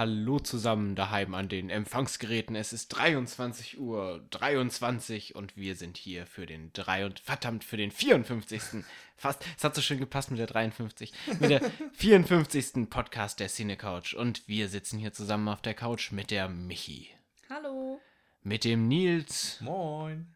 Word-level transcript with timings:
Hallo 0.00 0.38
zusammen 0.38 0.94
daheim 0.96 1.34
an 1.34 1.50
den 1.50 1.68
Empfangsgeräten. 1.68 2.56
Es 2.56 2.72
ist 2.72 2.88
23 2.88 3.78
Uhr 3.78 4.26
23 4.30 5.34
und 5.34 5.58
wir 5.58 5.76
sind 5.76 5.98
hier 5.98 6.24
für 6.24 6.46
den 6.46 6.72
3 6.72 7.04
und 7.04 7.20
verdammt 7.20 7.64
für 7.64 7.76
den 7.76 7.90
54. 7.90 8.82
Fast, 9.18 9.44
es 9.58 9.62
hat 9.62 9.74
so 9.74 9.82
schön 9.82 9.98
gepasst 9.98 10.30
mit 10.30 10.40
der 10.40 10.46
53. 10.46 11.12
Mit 11.38 11.50
der 11.50 11.70
54. 11.92 12.88
Podcast 12.88 13.40
der 13.40 13.50
Cine 13.50 13.76
Couch 13.76 14.14
und 14.14 14.48
wir 14.48 14.70
sitzen 14.70 14.98
hier 14.98 15.12
zusammen 15.12 15.48
auf 15.48 15.60
der 15.60 15.74
Couch 15.74 16.12
mit 16.12 16.30
der 16.30 16.48
Michi, 16.48 17.10
Hallo. 17.50 18.00
mit 18.40 18.64
dem 18.64 18.88
Nils. 18.88 19.60
Moin. 19.60 20.34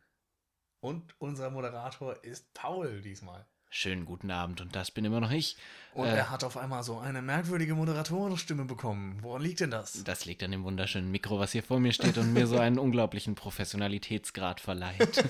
Und 0.80 1.14
unser 1.18 1.48
Moderator 1.48 2.22
ist 2.22 2.52
Paul 2.52 3.00
diesmal. 3.00 3.46
Schönen 3.76 4.04
guten 4.04 4.30
Abend 4.30 4.60
und 4.60 4.76
das 4.76 4.92
bin 4.92 5.04
immer 5.04 5.18
noch 5.20 5.32
ich. 5.32 5.56
Und 5.94 6.06
Äh. 6.06 6.14
er 6.14 6.30
hat 6.30 6.44
auf 6.44 6.56
einmal 6.56 6.84
so 6.84 6.98
eine 7.00 7.22
merkwürdige 7.22 7.74
Moderatorenstimme 7.74 8.66
bekommen. 8.66 9.18
Woran 9.20 9.42
liegt 9.42 9.58
denn 9.58 9.72
das? 9.72 10.04
Das 10.04 10.24
liegt 10.26 10.44
an 10.44 10.52
dem 10.52 10.62
wunderschönen 10.62 11.10
Mikro, 11.10 11.40
was 11.40 11.50
hier 11.50 11.64
vor 11.64 11.80
mir 11.80 11.92
steht 11.92 12.16
und 12.16 12.32
mir 12.32 12.46
so 12.46 12.56
einen 12.56 12.78
unglaublichen 12.78 13.34
Professionalitätsgrad 13.34 14.60
verleiht. 14.60 15.24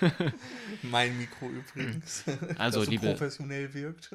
Mein 0.82 1.18
Mikro 1.18 1.50
übrigens. 1.50 2.24
Also, 2.56 2.82
so 2.82 2.90
liebe- 2.90 3.08
professionell 3.08 3.74
wirkt. 3.74 4.14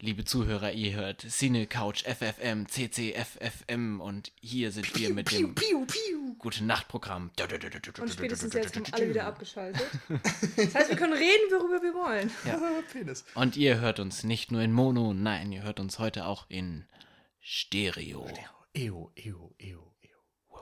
Liebe 0.00 0.24
Zuhörer, 0.24 0.72
ihr 0.72 0.94
hört 0.94 1.20
Cine 1.28 1.66
Couch 1.68 2.02
FFM, 2.04 2.66
CCFFM 2.66 4.00
und 4.00 4.32
hier 4.40 4.72
sind 4.72 4.98
wir 4.98 5.14
mit 5.14 5.30
dem 5.30 5.54
piu, 5.54 5.84
piu. 5.84 6.19
Gute 6.40 6.64
Nacht-Programm. 6.64 7.30
Und 8.00 8.10
spätestens 8.10 8.54
jetzt 8.54 8.74
haben 8.74 8.86
alle 8.92 9.10
wieder 9.10 9.26
abgeschaltet. 9.26 9.86
Das 10.56 10.74
heißt, 10.74 10.88
wir 10.88 10.96
können 10.96 11.12
reden, 11.12 11.50
worüber 11.50 11.82
wir 11.82 11.92
wollen. 11.92 12.30
Penis. 12.92 13.24
Und 13.34 13.58
ihr 13.58 13.78
hört 13.80 14.00
uns 14.00 14.24
nicht 14.24 14.50
nur 14.50 14.62
in 14.62 14.72
Mono, 14.72 15.12
nein, 15.12 15.52
ihr 15.52 15.62
hört 15.62 15.80
uns 15.80 15.98
heute 15.98 16.24
auch 16.24 16.46
in 16.48 16.86
Stereo. 17.40 18.26
Eo, 18.72 19.12
eo, 19.14 19.14
eo, 19.16 19.54
eo. 19.58 19.89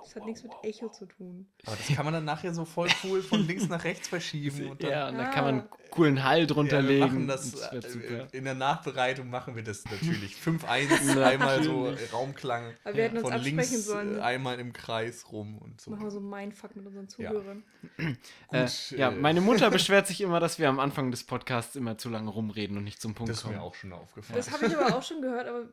Das 0.09 0.17
hat 0.17 0.25
nichts 0.25 0.43
mit 0.43 0.53
Echo 0.63 0.89
zu 0.89 1.05
tun. 1.05 1.47
Aber 1.67 1.77
das 1.77 1.95
kann 1.95 2.05
man 2.07 2.15
dann 2.15 2.25
nachher 2.25 2.55
so 2.55 2.65
voll 2.65 2.89
cool 3.05 3.21
von 3.23 3.47
links 3.47 3.69
nach 3.69 3.85
rechts 3.85 4.09
verschieben. 4.09 4.71
Und 4.71 4.83
dann, 4.83 4.91
Ja, 4.91 5.09
und 5.11 5.19
da 5.19 5.25
Ah. 5.25 5.31
kann 5.31 5.45
man 5.45 5.69
coolen 5.91 6.25
Hall 6.25 6.47
drunter 6.47 6.81
Ja, 6.81 6.89
wir 6.89 7.05
legen. 7.07 7.29
das, 7.29 7.53
das 7.53 7.95
äh, 7.97 8.27
in 8.33 8.45
der 8.45 8.55
Nachbereitung 8.55 9.29
machen 9.29 9.55
wir 9.55 9.63
das 9.63 9.85
natürlich. 9.85 10.35
5-1, 10.45 11.23
einmal 11.23 11.63
so. 11.63 11.93
Raumklang. 12.13 12.73
Aber 12.85 12.97
wir 12.97 13.05
hätten 13.05 13.19
uns 13.19 13.29
von 13.31 13.39
links 13.43 13.85
sollen. 13.85 14.17
äh, 14.17 14.21
einmal 14.23 14.59
im 14.61 14.73
Kreis 14.73 15.31
rum 15.31 15.59
und 15.59 15.79
so. 15.81 15.91
Machen 15.91 16.05
wir 16.05 16.11
so 16.11 16.19
einen 16.21 16.31
Mindfuck 16.31 16.75
mit 16.75 16.87
unseren 16.87 17.09
Zuhörern. 17.09 17.63
Äh, 17.99 18.15
Gut, 18.63 18.91
ja, 18.97 19.11
äh, 19.11 19.15
meine 19.15 19.43
Mutter 19.43 19.71
beschwert 19.71 20.07
sich 20.07 20.23
immer, 20.23 20.41
dass 20.41 20.59
wir 20.59 20.71
am 20.71 20.81
Anfang 20.81 21.11
des 21.11 21.25
Podcasts 21.25 21.77
immer 21.77 21.99
zu 21.99 22.09
lange 22.09 22.31
rumreden 22.31 22.79
und 22.79 22.85
nicht 22.85 23.01
zum 23.03 23.15
Punkt 23.15 23.29
Das 23.29 23.39
ist 23.39 23.43
kommen. 23.43 23.57
mir 23.57 23.63
auch 23.63 23.75
schon 23.75 23.93
aufgefallen. 23.93 24.39
Das 24.39 24.51
habe 24.53 24.67
ich 24.67 24.75
aber 24.77 24.97
auch 24.97 25.03
schon 25.03 25.21
gehört, 25.21 25.47
aber 25.49 25.65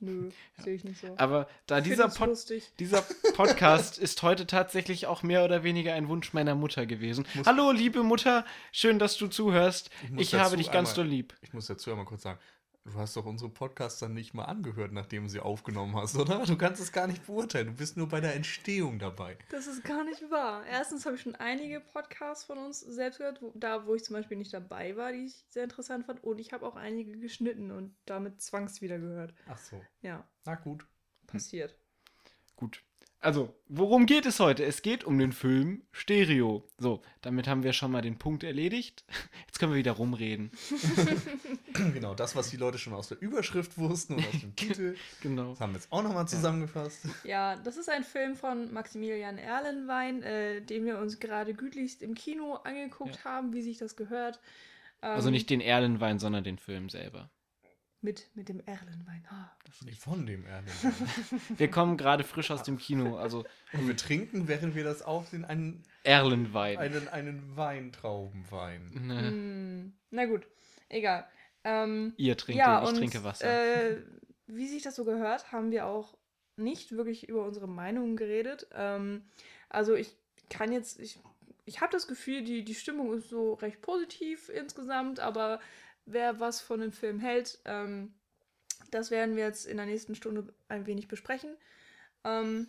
nö, 0.00 0.30
sehe 0.64 0.74
ich 0.74 0.84
nicht 0.84 1.00
so. 1.00 1.08
Aber 1.16 1.48
da 1.66 1.78
Ich 1.78 1.84
dieser, 1.84 2.08
Pod 2.08 2.28
lustig. 2.28 2.70
dieser 2.78 3.02
Podcast 3.34 3.98
ist 3.98 4.22
heute 4.22 4.46
tatsächlich 4.46 5.06
auch 5.06 5.22
mehr 5.22 5.44
oder 5.44 5.62
weniger 5.64 5.94
ein 5.94 6.08
Wunsch 6.08 6.32
meiner 6.32 6.54
Mutter 6.54 6.86
gewesen. 6.86 7.26
Hallo, 7.44 7.70
liebe 7.72 8.02
Mutter, 8.02 8.44
schön, 8.72 8.98
dass 8.98 9.16
du 9.16 9.26
zuhörst. 9.28 9.90
Ich 10.16 10.32
Ich, 10.32 10.34
habe 10.34 10.56
dich 10.56 10.70
ganz 10.70 10.90
einmal- 10.90 11.04
doll 11.06 11.14
lieb. 11.14 11.34
Ich 11.42 11.52
muss 11.52 11.66
dazu 11.66 11.90
einmal 11.90 12.06
kurz 12.06 12.22
sagen, 12.22 12.38
du 12.86 12.94
hast 12.94 13.16
doch 13.16 13.26
unsere 13.26 13.50
Podcasts 13.50 14.00
dann 14.00 14.14
nicht 14.14 14.32
mal 14.34 14.44
angehört, 14.44 14.92
nachdem 14.92 15.24
du 15.24 15.28
sie 15.28 15.40
aufgenommen 15.40 15.96
hast, 15.96 16.16
oder? 16.16 16.44
Du 16.46 16.56
kannst 16.56 16.80
es 16.80 16.92
gar 16.92 17.06
nicht 17.06 17.26
beurteilen. 17.26 17.66
Du 17.66 17.72
bist 17.74 17.96
nur 17.96 18.08
bei 18.08 18.20
der 18.20 18.34
Entstehung 18.34 18.98
dabei. 18.98 19.36
Das 19.50 19.66
ist 19.66 19.84
gar 19.84 20.04
nicht 20.04 20.30
wahr. 20.30 20.64
Erstens 20.66 21.04
habe 21.04 21.16
ich 21.16 21.22
schon 21.22 21.34
einige 21.34 21.80
Podcasts 21.80 22.44
von 22.44 22.58
uns 22.58 22.80
selbst 22.80 23.18
gehört, 23.18 23.42
wo, 23.42 23.52
da 23.54 23.86
wo 23.86 23.94
ich 23.94 24.04
zum 24.04 24.14
Beispiel 24.14 24.36
nicht 24.36 24.54
dabei 24.54 24.96
war, 24.96 25.12
die 25.12 25.26
ich 25.26 25.44
sehr 25.50 25.64
interessant 25.64 26.06
fand. 26.06 26.22
Und 26.22 26.38
ich 26.38 26.52
habe 26.52 26.66
auch 26.66 26.76
einige 26.76 27.18
geschnitten 27.18 27.70
und 27.70 27.96
damit 28.06 28.40
zwangs 28.40 28.80
wieder 28.80 28.98
gehört. 28.98 29.34
Ach 29.48 29.58
so. 29.58 29.80
Ja, 30.00 30.26
Na 30.44 30.54
gut. 30.54 30.86
passiert. 31.26 31.76
Gut. 32.54 32.82
Also, 33.20 33.52
worum 33.68 34.06
geht 34.06 34.24
es 34.26 34.38
heute? 34.40 34.64
Es 34.64 34.82
geht 34.82 35.02
um 35.02 35.18
den 35.18 35.32
Film 35.32 35.82
Stereo. 35.90 36.62
So, 36.78 37.02
damit 37.22 37.48
haben 37.48 37.62
wir 37.64 37.72
schon 37.72 37.90
mal 37.90 38.02
den 38.02 38.18
Punkt 38.18 38.44
erledigt. 38.44 39.04
Jetzt 39.46 39.58
können 39.58 39.72
wir 39.72 39.78
wieder 39.78 39.92
rumreden. 39.92 40.50
Genau, 41.92 42.14
das, 42.14 42.34
was 42.34 42.48
die 42.48 42.56
Leute 42.56 42.78
schon 42.78 42.94
aus 42.94 43.08
der 43.08 43.20
Überschrift 43.20 43.76
wussten 43.76 44.14
und 44.14 44.26
aus 44.26 44.40
dem 44.40 44.56
Titel, 44.56 44.96
Genau. 45.22 45.50
das 45.50 45.60
haben 45.60 45.72
wir 45.72 45.76
jetzt 45.78 45.92
auch 45.92 46.02
nochmal 46.02 46.26
zusammengefasst. 46.26 47.00
Ja, 47.24 47.56
das 47.56 47.76
ist 47.76 47.90
ein 47.90 48.02
Film 48.02 48.34
von 48.34 48.72
Maximilian 48.72 49.36
Erlenwein, 49.36 50.22
äh, 50.22 50.62
den 50.62 50.86
wir 50.86 50.98
uns 50.98 51.20
gerade 51.20 51.52
gütlichst 51.52 52.02
im 52.02 52.14
Kino 52.14 52.54
angeguckt 52.64 53.24
haben, 53.26 53.52
wie 53.52 53.60
sich 53.60 53.76
das 53.76 53.94
gehört. 53.94 54.40
Ähm, 55.02 55.10
Also 55.10 55.28
nicht 55.30 55.50
den 55.50 55.60
Erlenwein, 55.60 56.18
sondern 56.18 56.44
den 56.44 56.56
Film 56.58 56.88
selber. 56.88 57.28
Mit, 58.06 58.30
mit 58.36 58.48
dem 58.48 58.60
Erlenwein. 58.60 59.26
Ah. 59.28 59.50
Nicht 59.84 60.00
von 60.00 60.26
dem 60.26 60.46
Erlen. 60.46 60.64
Wir 61.56 61.68
kommen 61.68 61.96
gerade 61.96 62.22
frisch 62.22 62.52
aus 62.52 62.62
dem 62.62 62.78
Kino, 62.78 63.16
also 63.16 63.44
Und 63.72 63.88
wir 63.88 63.96
trinken, 63.96 64.46
während 64.46 64.76
wir 64.76 64.84
das 64.84 65.02
aufsehen, 65.02 65.44
einen, 65.44 65.82
Erlenwein. 66.04 66.78
einen, 66.78 67.08
einen 67.08 67.56
Weintraubenwein. 67.56 68.90
Ne, 68.94 69.20
Hm, 69.28 69.92
na 70.10 70.26
gut, 70.26 70.46
egal. 70.88 71.26
Ähm, 71.64 72.14
Ihr 72.16 72.36
trinkt 72.36 72.60
ja, 72.60 72.80
ich 72.80 72.88
und, 72.90 72.94
trinke 72.94 73.24
Wasser. 73.24 73.90
Äh, 73.90 74.02
wie 74.46 74.68
sich 74.68 74.84
das 74.84 74.94
so 74.94 75.04
gehört, 75.04 75.50
haben 75.50 75.72
wir 75.72 75.86
auch 75.86 76.16
nicht 76.54 76.92
wirklich 76.92 77.28
über 77.28 77.44
unsere 77.44 77.66
Meinungen 77.66 78.14
geredet. 78.14 78.68
Ähm, 78.72 79.24
also 79.68 79.96
ich 79.96 80.16
kann 80.48 80.70
jetzt, 80.70 81.00
ich, 81.00 81.18
ich 81.64 81.80
habe 81.80 81.90
das 81.90 82.06
Gefühl, 82.06 82.44
die, 82.44 82.62
die 82.62 82.76
Stimmung 82.76 83.12
ist 83.14 83.30
so 83.30 83.54
recht 83.54 83.82
positiv 83.82 84.48
insgesamt, 84.48 85.18
aber 85.18 85.58
wer 86.06 86.40
was 86.40 86.60
von 86.60 86.80
dem 86.80 86.92
Film 86.92 87.20
hält, 87.20 87.58
ähm, 87.64 88.14
das 88.90 89.10
werden 89.10 89.36
wir 89.36 89.44
jetzt 89.44 89.66
in 89.66 89.76
der 89.76 89.86
nächsten 89.86 90.14
Stunde 90.14 90.52
ein 90.68 90.86
wenig 90.86 91.08
besprechen. 91.08 91.56
Ähm, 92.24 92.68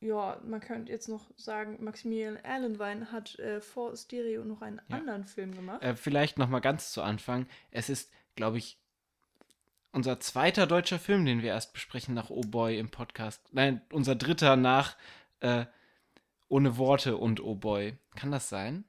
ja, 0.00 0.40
man 0.44 0.60
könnte 0.60 0.90
jetzt 0.90 1.08
noch 1.08 1.30
sagen, 1.36 1.82
Maximilian 1.82 2.36
Erlenwein 2.36 3.12
hat 3.12 3.38
äh, 3.38 3.60
vor 3.60 3.96
Stereo 3.96 4.44
noch 4.44 4.60
einen 4.60 4.80
Ja. 4.88 4.96
anderen 4.96 5.24
Film 5.24 5.54
gemacht. 5.54 5.82
Äh, 5.82 5.94
vielleicht 5.94 6.38
noch 6.38 6.48
mal 6.48 6.60
ganz 6.60 6.92
zu 6.92 7.02
Anfang. 7.02 7.46
Es 7.70 7.88
ist, 7.88 8.12
glaube 8.34 8.58
ich, 8.58 8.78
unser 9.92 10.18
zweiter 10.18 10.66
deutscher 10.66 10.98
Film, 10.98 11.24
den 11.24 11.42
wir 11.42 11.50
erst 11.50 11.72
besprechen 11.72 12.14
nach 12.14 12.30
Oh 12.30 12.40
Boy 12.40 12.78
im 12.78 12.90
Podcast. 12.90 13.42
Nein, 13.52 13.80
unser 13.92 14.16
dritter 14.16 14.56
nach 14.56 14.96
äh, 15.40 15.66
Ohne 16.48 16.76
Worte 16.78 17.16
und 17.16 17.40
Oh 17.40 17.54
Boy. 17.54 17.96
Kann 18.16 18.32
das 18.32 18.48
sein? 18.48 18.84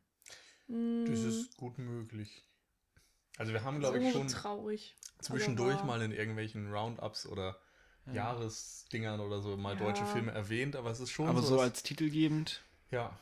Mm, 0.68 1.06
Das 1.06 1.22
ist 1.22 1.57
gut 1.57 1.78
möglich. 1.78 2.44
Also 3.38 3.52
wir 3.54 3.64
haben, 3.64 3.80
glaube 3.80 4.00
ich, 4.00 4.12
schon 4.14 4.28
traurig. 4.28 4.96
zwischendurch 5.20 5.84
mal 5.84 6.02
in 6.02 6.12
irgendwelchen 6.12 6.72
Roundups 6.72 7.26
oder 7.26 7.58
Ja. 8.08 8.14
Jahresdingern 8.14 9.20
oder 9.22 9.42
so 9.42 9.56
mal 9.58 9.74
Ja. 9.76 9.80
deutsche 9.80 10.06
Filme 10.06 10.32
erwähnt, 10.32 10.76
aber 10.76 10.92
es 10.92 11.00
ist 11.00 11.12
schon 11.12 11.28
Aber 11.28 11.42
so 11.42 11.56
dass- 11.56 11.64
als 11.66 11.84
titelgebend. 11.84 12.62
Ja. 12.92 13.18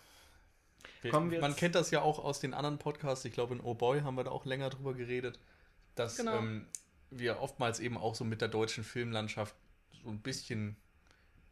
Wir, 1.04 1.12
Kommen 1.12 1.32
wir 1.32 1.40
man 1.42 1.56
kennt 1.56 1.76
das 1.76 1.92
ja 1.92 2.02
auch 2.02 2.20
aus 2.24 2.40
den 2.40 2.54
anderen 2.54 2.78
Podcasts. 2.80 3.24
Ich 3.26 3.34
glaube, 3.34 3.54
in 3.56 3.62
Oh 3.62 3.74
Boy 3.76 4.02
haben 4.02 4.16
wir 4.16 4.24
da 4.24 4.32
auch 4.32 4.46
länger 4.46 4.70
drüber 4.70 4.94
geredet, 4.96 5.40
dass 5.96 6.18
Genau. 6.18 6.38
ähm, 6.38 6.66
wir 7.12 7.40
oftmals 7.40 7.80
eben 7.80 7.98
auch 7.98 8.16
so 8.16 8.24
mit 8.24 8.42
der 8.42 8.48
deutschen 8.48 8.84
Filmlandschaft 8.84 9.56
so 10.04 10.10
ein 10.10 10.20
bisschen, 10.22 10.76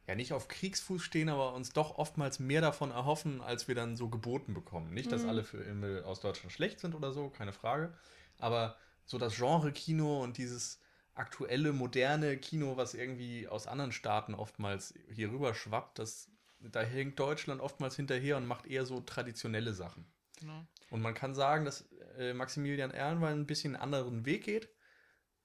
ja 0.07 0.15
nicht 0.15 0.33
auf 0.33 0.47
Kriegsfuß 0.47 1.01
stehen, 1.03 1.29
aber 1.29 1.53
uns 1.53 1.71
doch 1.71 1.97
oftmals 1.99 2.39
mehr 2.39 2.61
davon 2.61 2.89
erhoffen, 2.91 3.41
als 3.41 3.67
wir 3.67 3.75
dann 3.75 3.95
so 3.95 4.09
geboten 4.09 4.53
bekommen. 4.55 4.91
Nicht, 4.93 5.11
dass 5.11 5.23
Mhm. 5.23 5.29
alle 5.29 5.43
Filme 5.43 6.03
aus 6.05 6.19
Deutschland 6.21 6.51
schlecht 6.51 6.79
sind 6.79 6.95
oder 6.95 7.11
so, 7.11 7.29
keine 7.29 7.53
Frage. 7.53 7.93
Aber 8.39 8.77
so 9.05 9.17
das 9.17 9.35
Genre-Kino 9.35 10.23
und 10.23 10.37
dieses 10.37 10.81
aktuelle, 11.13 11.73
moderne 11.73 12.37
Kino, 12.37 12.77
was 12.77 12.93
irgendwie 12.93 13.47
aus 13.47 13.67
anderen 13.67 13.91
Staaten 13.91 14.33
oftmals 14.33 14.93
hier 15.11 15.31
rüber 15.31 15.53
schwappt, 15.53 15.99
das, 15.99 16.31
da 16.59 16.81
hängt 16.81 17.19
Deutschland 17.19 17.61
oftmals 17.61 17.95
hinterher 17.95 18.37
und 18.37 18.47
macht 18.47 18.65
eher 18.65 18.85
so 18.85 19.01
traditionelle 19.01 19.73
Sachen. 19.73 20.11
Genau. 20.39 20.65
Und 20.89 21.01
man 21.01 21.13
kann 21.13 21.35
sagen, 21.35 21.65
dass 21.65 21.89
äh, 22.17 22.33
Maximilian 22.33 22.91
Erlenwein 22.91 23.41
ein 23.41 23.45
bisschen 23.45 23.75
einen 23.75 23.83
anderen 23.83 24.25
Weg 24.25 24.45
geht. 24.45 24.69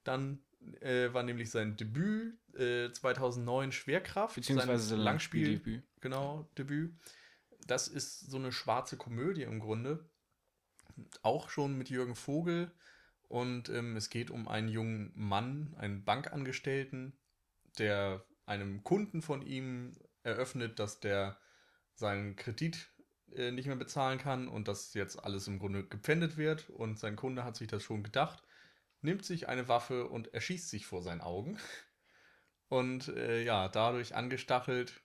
Dann 0.03 0.43
äh, 0.79 1.13
war 1.13 1.23
nämlich 1.23 1.51
sein 1.51 1.75
Debüt 1.75 2.37
äh, 2.55 2.91
2009 2.91 3.71
Schwerkraft, 3.71 4.35
Beziehungsweise 4.35 4.83
sein 4.83 4.97
sein 4.97 4.99
Langspiel, 4.99 5.51
Langspieldebüt. 5.51 5.83
genau, 6.01 6.49
Debüt. 6.57 6.95
Das 7.67 7.87
ist 7.87 8.19
so 8.19 8.37
eine 8.37 8.51
schwarze 8.51 8.95
Komödie 8.95 9.43
im 9.43 9.59
Grunde. 9.59 10.09
Auch 11.21 11.49
schon 11.49 11.77
mit 11.77 11.89
Jürgen 11.89 12.15
Vogel. 12.15 12.71
Und 13.27 13.69
ähm, 13.69 13.95
es 13.95 14.09
geht 14.09 14.29
um 14.29 14.47
einen 14.47 14.69
jungen 14.69 15.11
Mann, 15.15 15.73
einen 15.77 16.03
Bankangestellten, 16.03 17.13
der 17.79 18.23
einem 18.45 18.83
Kunden 18.83 19.21
von 19.21 19.41
ihm 19.41 19.93
eröffnet, 20.23 20.79
dass 20.79 20.99
der 20.99 21.37
seinen 21.95 22.35
Kredit 22.35 22.89
äh, 23.33 23.51
nicht 23.51 23.67
mehr 23.67 23.75
bezahlen 23.75 24.19
kann 24.19 24.47
und 24.47 24.67
dass 24.67 24.93
jetzt 24.93 25.23
alles 25.23 25.47
im 25.47 25.59
Grunde 25.59 25.85
gepfändet 25.85 26.37
wird. 26.37 26.69
Und 26.69 26.99
sein 26.99 27.15
Kunde 27.15 27.43
hat 27.43 27.55
sich 27.55 27.67
das 27.67 27.83
schon 27.83 28.03
gedacht, 28.03 28.43
nimmt 29.01 29.25
sich 29.25 29.47
eine 29.47 29.67
Waffe 29.67 30.07
und 30.07 30.33
erschießt 30.33 30.69
sich 30.69 30.85
vor 30.85 31.01
seinen 31.01 31.21
Augen. 31.21 31.57
Und 32.67 33.09
äh, 33.09 33.43
ja, 33.43 33.69
dadurch 33.69 34.15
angestachelt 34.15 35.01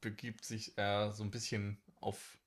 begibt 0.00 0.44
sich 0.44 0.76
er 0.76 1.12
so 1.12 1.22
ein 1.22 1.30
bisschen 1.30 1.82
auf, 1.96 2.38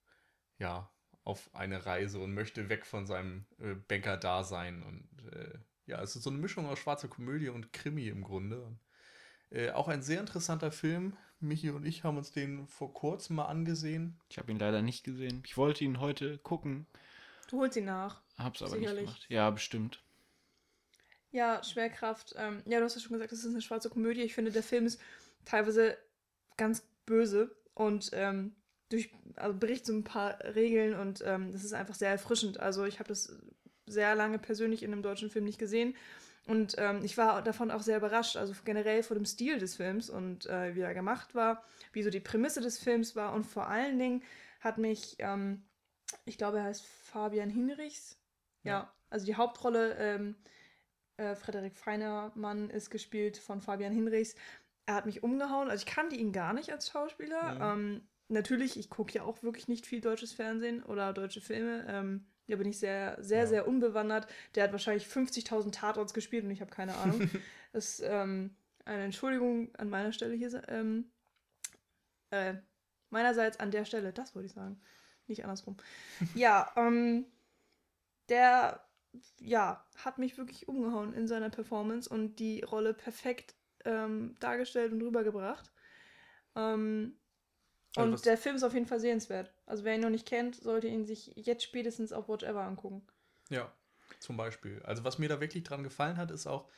ja, 0.57 0.89
auf 1.23 1.49
eine 1.53 1.85
Reise 1.85 2.19
und 2.19 2.33
möchte 2.33 2.69
weg 2.69 2.85
von 2.85 3.05
seinem 3.05 3.45
äh, 3.59 3.75
Banker-Dasein. 3.75 4.83
Und 4.83 5.07
äh, 5.31 5.57
ja, 5.85 6.01
es 6.01 6.15
ist 6.15 6.23
so 6.23 6.29
eine 6.29 6.39
Mischung 6.39 6.65
aus 6.67 6.79
schwarzer 6.79 7.07
Komödie 7.07 7.49
und 7.49 7.71
Krimi 7.73 8.07
im 8.07 8.23
Grunde. 8.23 8.61
Und 8.61 8.79
Äh, 9.51 9.69
auch 9.71 9.87
ein 9.87 10.01
sehr 10.01 10.19
interessanter 10.19 10.71
Film. 10.71 11.15
Michi 11.39 11.69
und 11.69 11.85
ich 11.85 12.03
haben 12.03 12.17
uns 12.17 12.31
den 12.31 12.67
vor 12.67 12.91
kurzem 12.93 13.35
mal 13.35 13.45
angesehen. 13.45 14.19
Ich 14.29 14.37
habe 14.39 14.51
ihn 14.51 14.57
leider 14.57 14.81
nicht 14.81 15.03
gesehen. 15.03 15.43
Ich 15.45 15.57
wollte 15.57 15.83
ihn 15.83 15.99
heute 15.99 16.39
gucken. 16.39 16.87
Du 17.49 17.59
holst 17.59 17.77
ihn 17.77 17.85
nach. 17.85 18.21
Hab's 18.37 18.61
aber 18.63 18.71
Sicherlich. 18.71 19.01
nicht 19.01 19.13
gemacht. 19.13 19.25
Ja, 19.29 19.49
bestimmt. 19.51 20.01
Ja, 21.31 21.63
Schwerkraft. 21.63 22.33
Ähm, 22.37 22.63
ja, 22.65 22.79
du 22.79 22.85
hast 22.85 22.95
ja 22.95 23.01
schon 23.01 23.13
gesagt, 23.13 23.31
es 23.31 23.43
ist 23.43 23.51
eine 23.53 23.61
schwarze 23.61 23.89
Komödie. 23.89 24.21
Ich 24.21 24.33
finde, 24.33 24.51
der 24.51 24.63
Film 24.63 24.85
ist 24.85 24.99
teilweise 25.45 25.97
ganz 26.57 26.83
böse 27.05 27.55
und 27.75 28.09
ähm, 28.13 28.55
durch, 28.93 29.09
also 29.35 29.57
bricht 29.57 29.85
so 29.85 29.93
ein 29.93 30.03
paar 30.03 30.39
Regeln 30.55 30.93
und 30.97 31.23
ähm, 31.25 31.51
das 31.51 31.63
ist 31.63 31.73
einfach 31.73 31.95
sehr 31.95 32.11
erfrischend. 32.11 32.59
Also 32.59 32.85
ich 32.85 32.99
habe 32.99 33.09
das 33.09 33.35
sehr 33.85 34.15
lange 34.15 34.39
persönlich 34.39 34.83
in 34.83 34.91
einem 34.93 35.03
deutschen 35.03 35.29
Film 35.29 35.45
nicht 35.45 35.59
gesehen 35.59 35.95
und 36.45 36.75
ähm, 36.77 37.03
ich 37.03 37.17
war 37.17 37.41
davon 37.41 37.71
auch 37.71 37.81
sehr 37.81 37.97
überrascht, 37.97 38.37
also 38.37 38.53
generell 38.65 39.03
vor 39.03 39.15
dem 39.15 39.25
Stil 39.25 39.59
des 39.59 39.75
Films 39.75 40.09
und 40.09 40.45
äh, 40.45 40.75
wie 40.75 40.81
er 40.81 40.93
gemacht 40.93 41.35
war, 41.35 41.63
wie 41.91 42.03
so 42.03 42.09
die 42.09 42.19
Prämisse 42.19 42.61
des 42.61 42.77
Films 42.79 43.15
war 43.15 43.33
und 43.33 43.45
vor 43.45 43.67
allen 43.67 43.97
Dingen 43.97 44.23
hat 44.59 44.77
mich, 44.77 45.15
ähm, 45.19 45.63
ich 46.25 46.37
glaube, 46.37 46.57
er 46.59 46.65
heißt 46.65 46.85
Fabian 46.85 47.49
Hinrichs. 47.49 48.17
Ja, 48.63 48.71
Ja. 48.71 48.93
also 49.09 49.25
die 49.25 49.35
Hauptrolle, 49.35 49.95
ähm, 49.97 50.35
äh, 51.17 51.35
Frederik 51.35 51.75
Feinermann 51.75 52.69
ist 52.69 52.89
gespielt 52.89 53.37
von 53.37 53.61
Fabian 53.61 53.93
Hinrichs. 53.93 54.35
Er 54.85 54.95
hat 54.95 55.05
mich 55.05 55.23
umgehauen, 55.23 55.69
also 55.69 55.85
ich 55.85 55.93
kannte 55.93 56.15
ihn 56.15 56.31
gar 56.33 56.53
nicht 56.53 56.71
als 56.71 56.89
Schauspieler. 56.89 57.55
Mhm. 57.55 57.61
Ähm, 57.61 58.07
natürlich, 58.29 58.77
ich 58.77 58.89
gucke 58.89 59.13
ja 59.13 59.23
auch 59.23 59.43
wirklich 59.43 59.67
nicht 59.67 59.85
viel 59.85 60.01
deutsches 60.01 60.33
Fernsehen 60.33 60.83
oder 60.83 61.13
deutsche 61.13 61.41
Filme. 61.41 61.85
Ähm, 61.87 62.25
da 62.47 62.55
bin 62.57 62.67
ich 62.67 62.79
sehr, 62.79 63.17
sehr, 63.21 63.41
Ja. 63.41 63.47
sehr 63.47 63.67
unbewandert. 63.67 64.27
Der 64.55 64.63
hat 64.65 64.71
wahrscheinlich 64.71 65.07
50.000 65.07 65.71
Tatorts 65.71 66.13
gespielt 66.13 66.43
und 66.43 66.51
ich 66.51 66.61
habe 66.61 66.71
keine 66.71 66.95
Ahnung. 66.95 67.19
das 67.73 67.99
ist 67.99 68.05
ähm, 68.05 68.55
eine 68.85 69.03
Entschuldigung 69.03 69.73
an 69.75 69.89
meiner 69.89 70.11
Stelle 70.11 70.35
hier. 70.35 70.61
Ähm, 70.67 71.11
äh, 72.31 72.55
meinerseits 73.09 73.59
an 73.59 73.71
der 73.71 73.85
Stelle, 73.85 74.11
das 74.11 74.35
wollte 74.35 74.47
ich 74.47 74.53
sagen. 74.53 74.81
Nicht 75.27 75.43
andersrum. 75.43 75.77
ja, 76.35 76.71
ähm, 76.75 77.25
der 78.29 78.83
ja, 79.39 79.85
hat 80.03 80.17
mich 80.17 80.37
wirklich 80.37 80.67
umgehauen 80.67 81.13
in 81.13 81.27
seiner 81.27 81.49
Performance 81.49 82.09
und 82.09 82.37
die 82.37 82.61
Rolle 82.61 82.93
perfekt 82.93 83.55
ähm, 83.85 84.35
dargestellt 84.39 84.91
und 84.91 85.01
rübergebracht. 85.01 85.71
Ähm, 86.55 87.15
und 87.95 88.13
was- 88.13 88.21
der 88.21 88.37
Film 88.37 88.55
ist 88.55 88.63
auf 88.63 88.73
jeden 88.73 88.85
Fall 88.87 88.99
sehenswert. 88.99 89.53
Also 89.65 89.83
wer 89.83 89.95
ihn 89.95 90.01
noch 90.01 90.09
nicht 90.09 90.25
kennt, 90.27 90.55
sollte 90.55 90.87
ihn 90.87 91.05
sich 91.05 91.31
jetzt 91.35 91.63
spätestens 91.63 92.11
auf 92.13 92.27
Watch 92.29 92.43
Ever 92.43 92.63
angucken. 92.63 93.05
Ja, 93.49 93.71
zum 94.19 94.37
Beispiel. 94.37 94.81
Also 94.83 95.03
was 95.03 95.19
mir 95.19 95.29
da 95.29 95.39
wirklich 95.39 95.63
dran 95.63 95.83
gefallen 95.83 96.17
hat, 96.17 96.31
ist 96.31 96.47
auch, 96.47 96.69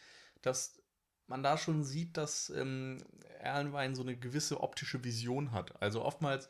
dass 0.41 0.81
man 1.27 1.41
da 1.43 1.57
schon 1.57 1.83
sieht, 1.83 2.17
dass 2.17 2.49
ähm, 2.49 2.97
Erlenwein 3.39 3.95
so 3.95 4.01
eine 4.03 4.15
gewisse 4.15 4.61
optische 4.61 5.03
Vision 5.03 5.51
hat. 5.51 5.81
Also 5.81 6.03
oftmals 6.03 6.49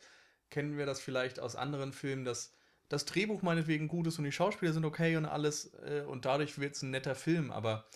kennen 0.50 0.76
wir 0.76 0.86
das 0.86 1.00
vielleicht 1.00 1.40
aus 1.40 1.56
anderen 1.56 1.92
Filmen, 1.92 2.24
dass 2.24 2.52
das 2.88 3.04
Drehbuch 3.04 3.42
meinetwegen 3.42 3.88
gut 3.88 4.06
ist 4.06 4.18
und 4.18 4.24
die 4.24 4.32
Schauspieler 4.32 4.72
sind 4.72 4.84
okay 4.84 5.16
und 5.16 5.24
alles 5.26 5.72
äh, 5.84 6.04
und 6.06 6.24
dadurch 6.24 6.58
wird 6.58 6.76
es 6.76 6.82
ein 6.82 6.90
netter 6.90 7.14
Film. 7.14 7.50
Aber 7.50 7.88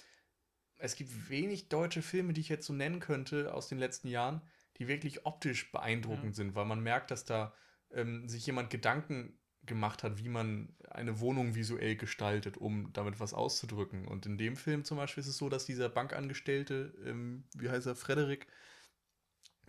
es 0.78 0.96
gibt 0.96 1.28
wenig 1.28 1.68
deutsche 1.68 2.02
Filme, 2.02 2.32
die 2.32 2.40
ich 2.40 2.48
jetzt 2.48 2.66
so 2.66 2.72
nennen 2.72 3.00
könnte 3.00 3.52
aus 3.54 3.68
den 3.68 3.78
letzten 3.78 4.08
Jahren, 4.08 4.40
die 4.80 4.88
wirklich 4.88 5.26
optisch 5.26 5.70
beeindruckend 5.70 6.30
Ja. 6.30 6.32
sind, 6.32 6.54
weil 6.54 6.64
man 6.64 6.80
merkt, 6.80 7.10
dass 7.10 7.24
da 7.24 7.54
ähm, 7.92 8.28
sich 8.28 8.46
jemand 8.46 8.70
Gedanken 8.70 9.38
gemacht 9.62 10.02
hat, 10.02 10.18
wie 10.18 10.28
man 10.30 10.74
eine 10.88 11.20
Wohnung 11.20 11.54
visuell 11.54 11.96
gestaltet, 11.96 12.56
um 12.56 12.92
damit 12.94 13.20
was 13.20 13.34
auszudrücken. 13.34 14.08
Und 14.08 14.24
in 14.24 14.38
dem 14.38 14.56
Film 14.56 14.84
zum 14.84 14.96
Beispiel 14.96 15.20
ist 15.20 15.28
es 15.28 15.36
so, 15.36 15.50
dass 15.50 15.66
dieser 15.66 15.90
Bankangestellte, 15.90 16.94
ähm, 17.04 17.44
wie 17.54 17.68
heißt 17.68 17.86
er, 17.86 17.94
Frederik, 17.94 18.46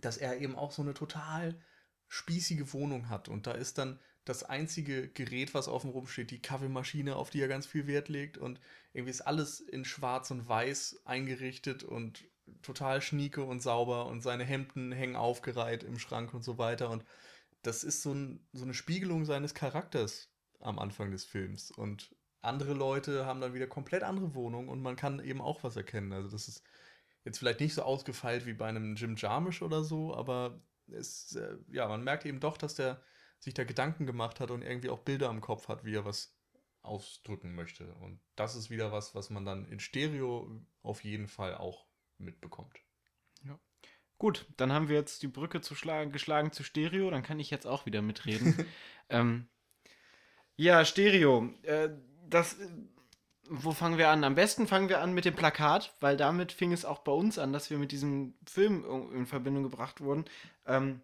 dass 0.00 0.16
er 0.16 0.40
eben 0.40 0.56
auch 0.56 0.72
so 0.72 0.80
eine 0.82 0.94
total 0.94 1.60
spießige 2.08 2.72
Wohnung 2.72 3.10
hat. 3.10 3.28
Und 3.28 3.46
da 3.46 3.52
ist 3.52 3.76
dann 3.76 4.00
das 4.24 4.44
einzige 4.44 5.08
Gerät, 5.08 5.52
was 5.52 5.68
offen 5.68 5.90
rumsteht, 5.90 6.30
die 6.30 6.40
Kaffeemaschine, 6.40 7.16
auf 7.16 7.28
die 7.28 7.40
er 7.40 7.48
ganz 7.48 7.66
viel 7.66 7.86
Wert 7.86 8.08
legt. 8.08 8.38
Und 8.38 8.60
irgendwie 8.94 9.10
ist 9.10 9.20
alles 9.20 9.60
in 9.60 9.84
schwarz 9.84 10.30
und 10.30 10.48
weiß 10.48 11.02
eingerichtet 11.04 11.84
und 11.84 12.24
total 12.62 13.00
schnieke 13.00 13.42
und 13.44 13.62
sauber 13.62 14.06
und 14.06 14.22
seine 14.22 14.44
Hemden 14.44 14.92
hängen 14.92 15.16
aufgereiht 15.16 15.82
im 15.82 15.98
Schrank 15.98 16.34
und 16.34 16.42
so 16.44 16.58
weiter. 16.58 16.90
Und 16.90 17.04
das 17.62 17.84
ist 17.84 18.02
so, 18.02 18.12
ein, 18.12 18.46
so 18.52 18.64
eine 18.64 18.74
Spiegelung 18.74 19.24
seines 19.24 19.54
Charakters 19.54 20.28
am 20.60 20.78
Anfang 20.78 21.10
des 21.10 21.24
Films. 21.24 21.70
Und 21.70 22.14
andere 22.40 22.74
Leute 22.74 23.26
haben 23.26 23.40
dann 23.40 23.54
wieder 23.54 23.66
komplett 23.66 24.02
andere 24.02 24.34
Wohnungen 24.34 24.68
und 24.68 24.82
man 24.82 24.96
kann 24.96 25.24
eben 25.24 25.40
auch 25.40 25.62
was 25.62 25.76
erkennen. 25.76 26.12
Also 26.12 26.28
das 26.28 26.48
ist 26.48 26.62
jetzt 27.24 27.38
vielleicht 27.38 27.60
nicht 27.60 27.74
so 27.74 27.82
ausgefeilt 27.82 28.46
wie 28.46 28.54
bei 28.54 28.66
einem 28.66 28.96
Jim 28.96 29.16
Jarmusch 29.16 29.62
oder 29.62 29.84
so, 29.84 30.14
aber 30.14 30.60
es, 30.88 31.36
äh, 31.36 31.56
ja, 31.70 31.86
man 31.88 32.02
merkt 32.02 32.26
eben 32.26 32.40
doch, 32.40 32.56
dass 32.56 32.74
der 32.74 33.00
sich 33.38 33.54
da 33.54 33.64
Gedanken 33.64 34.06
gemacht 34.06 34.40
hat 34.40 34.50
und 34.50 34.62
irgendwie 34.62 34.90
auch 34.90 35.00
Bilder 35.00 35.30
im 35.30 35.40
Kopf 35.40 35.68
hat, 35.68 35.84
wie 35.84 35.94
er 35.94 36.04
was 36.04 36.36
ausdrücken 36.82 37.54
möchte. 37.54 37.94
Und 37.94 38.20
das 38.36 38.56
ist 38.56 38.70
wieder 38.70 38.92
was, 38.92 39.14
was 39.14 39.30
man 39.30 39.44
dann 39.44 39.64
in 39.66 39.80
Stereo 39.80 40.50
auf 40.82 41.04
jeden 41.04 41.28
Fall 41.28 41.56
auch 41.56 41.86
mitbekommt. 42.22 42.82
Gut, 44.22 44.46
dann 44.56 44.72
haben 44.72 44.88
wir 44.88 44.94
jetzt 44.94 45.24
die 45.24 45.26
Brücke 45.26 45.62
zu 45.62 45.74
schlagen, 45.74 46.12
geschlagen 46.12 46.52
zu 46.52 46.62
Stereo, 46.62 47.10
dann 47.10 47.24
kann 47.24 47.40
ich 47.40 47.50
jetzt 47.50 47.66
auch 47.66 47.86
wieder 47.86 48.02
mitreden. 48.02 48.54
ähm, 49.08 49.48
ja, 50.54 50.84
Stereo. 50.84 51.52
Äh, 51.62 51.88
das, 52.28 52.54
äh, 52.60 52.68
wo 53.50 53.72
fangen 53.72 53.98
wir 53.98 54.10
an? 54.10 54.22
Am 54.22 54.36
besten 54.36 54.68
fangen 54.68 54.88
wir 54.88 55.00
an 55.00 55.12
mit 55.12 55.24
dem 55.24 55.34
Plakat, 55.34 55.96
weil 55.98 56.16
damit 56.16 56.52
fing 56.52 56.70
es 56.70 56.84
auch 56.84 57.00
bei 57.00 57.10
uns 57.10 57.36
an, 57.36 57.52
dass 57.52 57.68
wir 57.68 57.78
mit 57.78 57.90
diesem 57.90 58.34
Film 58.46 58.84
in 58.84 59.12
in 59.18 59.26
Verbindung 59.26 59.64
gebracht 59.64 60.00
wurden. 60.00 60.26
Ähm, 60.66 61.02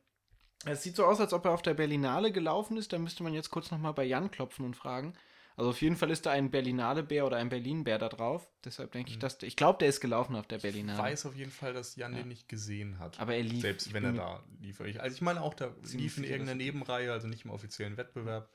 es 0.64 0.84
sieht 0.84 0.94
so 0.94 1.04
aus, 1.04 1.20
als 1.20 1.32
ob 1.32 1.44
er 1.44 1.50
auf 1.54 1.62
der 1.62 1.74
Berlinale 1.74 2.30
gelaufen 2.30 2.76
ist. 2.76 2.92
Da 2.92 3.00
müsste 3.00 3.24
man 3.24 3.34
jetzt 3.34 3.50
kurz 3.50 3.72
nochmal 3.72 3.94
bei 3.94 4.04
Jan 4.04 4.30
klopfen 4.30 4.64
und 4.64 4.76
fragen. 4.76 5.14
Also 5.58 5.70
auf 5.70 5.82
jeden 5.82 5.96
Fall 5.96 6.10
ist 6.10 6.24
da 6.24 6.30
ein 6.30 6.50
Berlinale-Bär 6.52 7.26
oder 7.26 7.36
ein 7.38 7.48
Berlin-Bär 7.48 7.98
da 7.98 8.08
drauf. 8.08 8.48
Deshalb 8.64 8.92
denke 8.92 9.10
ich, 9.10 9.16
Mhm. 9.16 9.20
dass 9.20 9.42
ich 9.42 9.56
glaube, 9.56 9.78
der 9.80 9.88
ist 9.88 10.00
gelaufen 10.00 10.36
auf 10.36 10.46
der 10.46 10.56
Ich 10.58 10.62
Berlinale. 10.62 10.98
weiß 11.02 11.26
auf 11.26 11.34
jeden 11.36 11.50
Fall, 11.50 11.72
dass 11.74 11.96
Jan 11.96 12.12
Ja. 12.12 12.18
den 12.20 12.28
nicht 12.28 12.48
gesehen 12.48 12.98
hat. 13.00 13.18
Aber 13.18 13.34
er 13.34 13.42
lief. 13.42 13.60
Selbst 13.62 13.88
Ich 13.88 13.92
wenn 13.92 14.04
er 14.04 14.12
da 14.12 14.42
lief. 14.60 14.78
Ich- 14.80 15.00
Also 15.02 15.14
ich 15.16 15.20
meine 15.20 15.42
auch, 15.42 15.54
da 15.54 15.74
lief 15.92 16.16
in 16.16 16.24
irgendeiner 16.24 16.54
Nebenreihe, 16.54 17.12
also 17.12 17.26
nicht 17.26 17.44
im 17.44 17.50
offiziellen 17.50 17.96
Wettbewerb. 17.96 18.48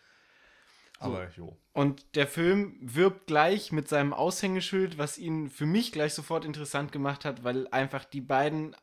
Aber 1.00 1.30
jo. 1.36 1.58
Und 1.74 2.16
der 2.16 2.28
Film 2.28 2.78
wirbt 2.82 3.28
gleich 3.28 3.74
mit 3.74 3.90
seinem 3.90 4.14
Aushängeschild, 4.14 4.98
was 4.98 5.18
ihn 5.18 5.50
für 5.50 5.66
mich 5.66 5.92
gleich 5.92 6.14
sofort 6.14 6.46
interessant 6.46 6.94
gemacht 6.94 7.26
hat, 7.26 7.44
weil 7.44 7.68
einfach 7.68 8.06
die 8.06 8.22
beiden 8.22 8.76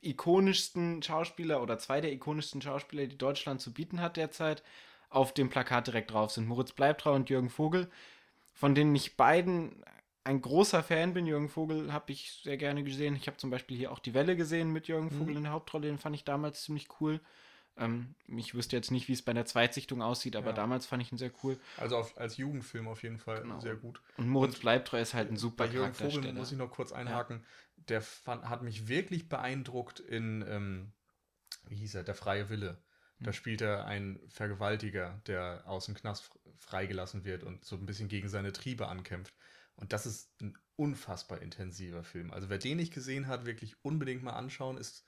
ikonischsten 0.00 1.02
Schauspieler 1.02 1.62
oder 1.62 1.78
zwei 1.78 2.00
der 2.00 2.12
ikonischsten 2.12 2.62
Schauspieler, 2.62 3.06
die 3.06 3.18
Deutschland 3.18 3.60
zu 3.60 3.72
bieten 3.72 4.00
hat 4.00 4.16
derzeit, 4.16 4.62
auf 5.14 5.34
dem 5.34 5.48
Plakat 5.50 5.86
direkt 5.86 6.10
drauf 6.12 6.30
sind. 6.32 6.46
Moritz 6.46 6.72
Bleibtreu 6.72 7.14
und 7.14 7.30
Jürgen 7.30 7.50
Vogel, 7.50 7.90
von 8.54 8.74
denen 8.74 8.94
ich 8.94 9.16
beiden 9.16 9.84
ein 10.24 10.40
großer 10.40 10.82
Fan 10.82 11.14
bin. 11.14 11.26
Jürgen 11.26 11.48
Vogel 11.48 11.92
habe 11.92 12.12
ich 12.12 12.32
sehr 12.44 12.56
gerne 12.56 12.84
gesehen. 12.84 13.16
Ich 13.16 13.26
habe 13.26 13.36
zum 13.36 13.50
Beispiel 13.50 13.76
hier 13.76 13.90
auch 13.92 13.98
Die 13.98 14.14
Welle 14.14 14.36
gesehen 14.36 14.70
mit 14.70 14.86
Jürgen 14.88 15.06
Mhm. 15.06 15.18
Vogel 15.18 15.36
in 15.36 15.42
der 15.44 15.52
Hauptrolle, 15.52 15.88
den 15.88 15.98
fand 15.98 16.14
ich 16.14 16.24
damals 16.24 16.62
ziemlich 16.62 16.88
cool. 17.00 17.20
Ähm, 17.76 18.14
ich 18.28 18.54
wüsste 18.54 18.76
jetzt 18.76 18.90
nicht, 18.90 19.08
wie 19.08 19.14
es 19.14 19.22
bei 19.22 19.32
der 19.32 19.46
Zweitsichtung 19.46 20.02
aussieht, 20.02 20.36
aber 20.36 20.48
Ja. 20.50 20.52
damals 20.52 20.84
fand 20.86 21.02
ich 21.02 21.10
ihn 21.10 21.16
sehr 21.18 21.32
cool. 21.42 21.58
Also 21.78 21.96
auf, 21.96 22.18
als 22.18 22.36
Jugendfilm 22.36 22.86
auf 22.86 23.02
jeden 23.02 23.18
Fall 23.18 23.40
Genau. 23.42 23.60
sehr 23.60 23.76
gut. 23.76 24.00
Und 24.18 24.28
Moritz 24.28 24.56
Und 24.56 24.60
Bleibtreu 24.60 25.00
ist 25.00 25.14
halt 25.14 25.30
ein 25.30 25.36
super 25.38 25.66
Bei 25.66 25.72
Jürgen 25.72 25.94
Vogel 25.94 26.32
muss 26.34 26.52
ich 26.52 26.58
noch 26.58 26.70
kurz 26.70 26.92
einhaken. 26.92 27.44
Der 27.88 28.02
fand, 28.02 28.48
hat 28.48 28.62
mich 28.62 28.88
wirklich 28.88 29.28
beeindruckt 29.28 30.00
in, 30.00 30.44
ähm, 30.46 30.92
wie 31.66 31.76
hieß 31.76 31.94
er, 31.96 32.04
Der 32.04 32.14
freie 32.14 32.48
Wille. 32.50 32.76
Da 33.22 33.30
Hm. 33.30 33.32
spielt 33.32 33.60
er 33.60 33.86
einen 33.86 34.20
Vergewaltiger, 34.28 35.20
der 35.26 35.62
aus 35.66 35.86
dem 35.86 35.94
Knast 35.94 36.24
fr- 36.24 36.38
freigelassen 36.56 37.24
wird 37.24 37.44
und 37.44 37.64
so 37.64 37.76
ein 37.76 37.86
bisschen 37.86 38.08
gegen 38.08 38.28
seine 38.28 38.52
Triebe 38.52 38.88
ankämpft. 38.88 39.34
Und 39.76 39.92
das 39.92 40.06
ist 40.06 40.40
ein 40.42 40.56
unfassbar 40.76 41.40
intensiver 41.42 42.04
Film. 42.04 42.32
Also 42.32 42.48
wer 42.48 42.58
den 42.58 42.76
nicht 42.78 42.92
gesehen 42.94 43.26
hat, 43.28 43.46
wirklich 43.46 43.76
unbedingt 43.84 44.22
mal 44.22 44.32
anschauen. 44.32 44.76
Ist 44.78 45.06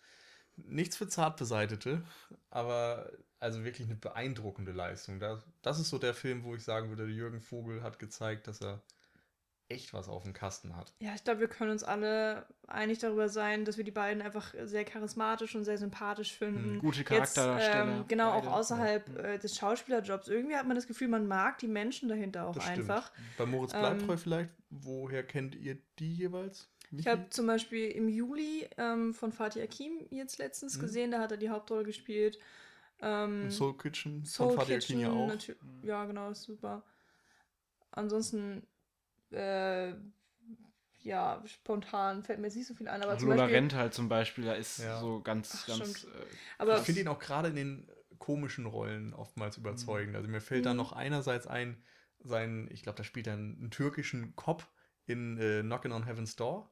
nichts 0.57 0.97
für 0.97 1.09
Zartbeseitete, 1.09 2.05
aber 2.51 3.11
also 3.41 3.65
wirklich 3.65 3.89
eine 3.89 3.97
beeindruckende 3.97 4.73
Leistung. 4.73 5.21
Das, 5.21 5.45
das 5.63 5.81
ist 5.81 5.91
so 5.91 5.99
der 5.99 6.15
Film, 6.15 6.45
wo 6.45 6.55
ich 6.55 6.63
sagen 6.65 6.89
würde, 6.91 7.07
Jürgen 7.07 7.41
Vogel 7.41 7.83
hat 7.83 7.99
gezeigt, 7.99 8.47
dass 8.47 8.61
er 8.61 8.83
echt 9.75 9.93
was 9.93 10.09
auf 10.09 10.23
dem 10.23 10.33
Kasten 10.33 10.77
hat. 10.77 10.95
Ja, 11.01 11.15
ich 11.15 11.23
glaube, 11.25 11.41
wir 11.41 11.49
können 11.49 11.71
uns 11.71 11.83
alle 11.85 12.47
einig 12.67 12.99
darüber 13.01 13.29
sein, 13.29 13.65
dass 13.65 13.77
wir 13.77 13.85
die 13.85 13.91
beiden 13.91 14.23
einfach 14.23 14.55
sehr 14.65 14.85
charismatisch 14.85 15.55
und 15.55 15.65
sehr 15.65 15.77
sympathisch 15.79 16.33
finden. 16.37 16.75
Mhm. 16.75 16.79
Gute 16.79 17.01
Jetzt, 17.01 17.09
Charakterdarsteller. 17.09 17.97
ähm, 17.99 18.05
genau, 18.09 18.31
beide. 18.33 18.49
auch 18.49 18.53
außerhalb 18.53 19.09
Ja. 19.09 19.23
äh, 19.23 19.39
des 19.39 19.57
Schauspielerjobs. 19.57 20.29
Irgendwie 20.29 20.57
hat 20.57 20.67
man 20.67 20.77
das 20.77 20.87
Gefühl, 20.87 21.09
man 21.09 21.27
mag 21.27 21.59
die 21.59 21.69
Menschen 21.69 22.09
dahinter 22.09 22.47
auch 22.49 22.55
Das 22.55 22.67
einfach. 22.67 23.13
Stimmt. 23.13 23.37
Bei 23.37 23.47
Moritz 23.47 23.75
Ähm, 23.75 23.81
Bleibtreu 23.81 24.17
vielleicht, 24.17 24.51
woher 24.71 25.23
kennt 25.23 25.55
ihr 25.57 25.77
die 25.99 26.15
jeweils? 26.15 26.71
Ich 26.97 27.09
habe 27.09 27.29
zum 27.31 27.47
Beispiel 27.49 27.91
im 27.91 28.09
Juli 28.09 28.69
ähm, 28.79 29.15
von 29.15 29.33
Fatih 29.33 29.63
Akim 29.63 30.07
jetzt 30.11 30.39
letztens 30.39 30.77
Mhm. 30.77 30.81
gesehen, 30.83 31.11
da 31.11 31.19
hat 31.19 31.33
er 31.33 31.37
die 31.39 31.51
Hauptrolle 31.51 31.83
gespielt. 31.85 32.39
Ähm, 33.01 33.51
Soul 33.51 33.77
Kitchen 33.77 34.25
Soul 34.25 34.51
von 34.51 34.59
Fatih 34.61 34.75
Kitchen, 34.75 34.99
Akin 34.99 35.01
ja 35.01 35.11
auch. 35.13 35.29
natür- 35.29 35.57
Ja, 35.83 36.05
genau, 36.05 36.31
ist 36.31 36.45
super. 36.45 36.83
Ansonsten, 37.91 38.63
äh, 39.35 39.95
ja, 41.03 41.43
spontan 41.47 42.23
fällt 42.23 42.39
mir 42.41 42.47
jetzt 42.47 42.57
nicht 42.57 42.67
so 42.67 42.75
viel 42.75 42.89
ein, 42.89 43.03
aber 43.03 43.19
zum 43.19 43.29
Lola 43.29 43.45
Beispiel. 43.45 43.57
Rent 43.59 43.75
halt 43.75 43.95
zum 43.95 44.09
Beispiel, 44.09 44.45
da 44.45 44.55
ist 44.55 44.79
Ja. 44.79 45.01
so 45.01 45.21
ganz, 45.21 45.53
Ach, 45.55 45.67
ganz. 45.67 46.05
Äh, 46.05 46.09
aber 46.59 46.79
ich 46.79 46.83
finde 46.85 47.03
ihn 47.03 47.09
auch 47.09 47.19
gerade 47.19 47.49
in 47.51 47.57
den 47.57 47.91
komischen 48.19 48.65
Rollen 48.67 49.13
oftmals 49.13 49.59
überzeugend. 49.59 50.17
Also 50.17 50.29
mir 50.29 50.41
fällt 50.41 50.65
da 50.65 50.73
Mhm. 50.73 50.79
noch 50.79 50.93
einerseits 50.93 51.47
ein, 51.47 51.83
sein, 52.21 52.69
ich 52.73 52.83
glaube, 52.83 52.97
da 52.97 53.05
spielt 53.05 53.27
er 53.27 53.35
einen, 53.35 53.59
einen 53.59 53.71
türkischen 53.71 54.35
Cop 54.35 54.67
in 55.07 55.37
äh, 55.39 55.61
Knockin' 55.63 55.93
on 55.93 56.05
Heaven's 56.07 56.37
Door 56.37 56.71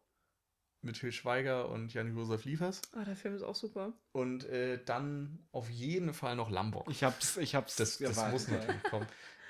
mit 0.80 0.98
Til 0.98 1.12
Schweiger 1.12 1.68
und 1.68 1.92
Jan-Josef 1.92 2.44
Liefers. 2.44 2.82
ah, 2.94 3.04
der 3.04 3.16
Film 3.16 3.34
ist 3.36 3.42
auch 3.42 3.54
super. 3.54 3.92
Und 4.12 4.44
äh, 4.44 4.82
dann 4.84 5.38
auf 5.52 5.70
jeden 5.70 6.12
Fall 6.12 6.36
noch 6.36 6.50
Lambok. 6.50 6.90
ich 6.90 7.04
hab's, 7.04 7.36
ich 7.36 7.54
hab's. 7.54 7.76
das 7.76 7.98
das 7.98 8.30
muss 8.30 8.48
natürlich 8.48 8.82
kommen. 8.84 9.06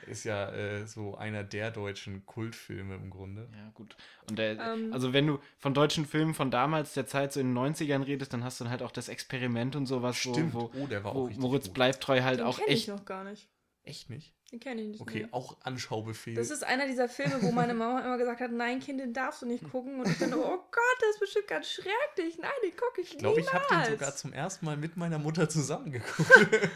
Ist 0.07 0.25
ja 0.25 0.51
äh, 0.53 0.87
so 0.87 1.17
einer 1.17 1.45
der 1.45 1.71
deutschen 1.71 2.27
Kultfilme 2.27 2.95
im 2.97 3.11
Grunde. 3.11 3.49
Ja, 3.53 3.71
gut. 3.75 3.97
Und 4.29 4.39
der, 4.39 4.59
Ähm. 4.59 4.93
also 4.93 5.13
wenn 5.13 5.27
du 5.27 5.39
von 5.59 5.75
deutschen 5.75 6.07
Filmen 6.07 6.35
von 6.35 6.51
damals, 6.51 6.95
der 6.95 7.07
Zeit 7.07 7.33
so 7.33 7.41
in 7.41 7.55
den 7.55 7.59
90ern 7.75 8.05
redest, 8.07 8.33
dann 8.33 8.43
hast 8.45 8.61
du 8.61 8.65
dann 8.65 8.71
halt 8.71 8.83
auch 8.83 8.91
das 8.91 9.09
Experiment 9.09 9.77
und 9.77 9.87
sowas, 9.87 10.17
Stimmt. 10.17 10.55
wo, 10.55 10.71
oh, 10.75 10.87
der 10.87 11.05
war 11.05 11.15
wo, 11.15 11.19
auch 11.19 11.23
wo 11.23 11.27
richtig 11.27 11.43
Moritz 11.43 11.65
gut. 11.67 11.75
bleibt 11.75 12.03
treu 12.03 12.21
halt 12.23 12.41
Den 12.41 12.47
auch 12.47 12.59
kenne 12.59 12.69
ich 12.73 12.81
echt. 12.81 12.89
noch 12.89 13.05
gar 13.05 13.25
nicht. 13.25 13.49
Echt 13.85 14.11
nicht? 14.11 14.35
Den 14.53 14.61
kenne 14.61 14.83
ich 14.83 14.89
nicht. 14.89 15.01
Okay, 15.01 15.23
nee. 15.25 15.29
auch 15.33 15.57
Anschaubefehl. 15.63 16.35
Das 16.35 16.51
ist 16.51 16.63
einer 16.63 16.87
dieser 16.87 17.09
Filme, 17.09 17.41
wo 17.41 17.51
meine 17.53 17.73
Mama 17.75 18.01
immer 18.01 18.19
gesagt 18.19 18.41
hat, 18.43 18.53
nein, 18.53 18.81
Kind, 18.81 19.01
den 19.01 19.15
darfst 19.15 19.41
du 19.43 19.47
nicht 19.47 19.69
gucken. 19.71 19.99
Und 19.99 20.09
ich 20.09 20.19
dann, 20.19 20.35
oh 20.35 20.39
Gott, 20.71 20.97
das 21.01 21.09
ist 21.15 21.21
bestimmt 21.21 21.49
ganz 21.49 21.69
schrecklich. 21.71 22.39
Nein, 22.39 22.51
den 22.63 22.77
gucke 22.77 23.01
ich 23.01 23.13
ich 23.13 23.19
glaube, 23.19 23.41
ich 23.41 23.53
habe 23.53 23.65
den 23.71 23.93
sogar 23.93 24.15
zum 24.15 24.33
ersten 24.35 24.67
Mal 24.67 24.77
mit 24.77 24.97
meiner 24.97 25.19
Mutter 25.19 25.49
zusammengeguckt. 25.49 26.29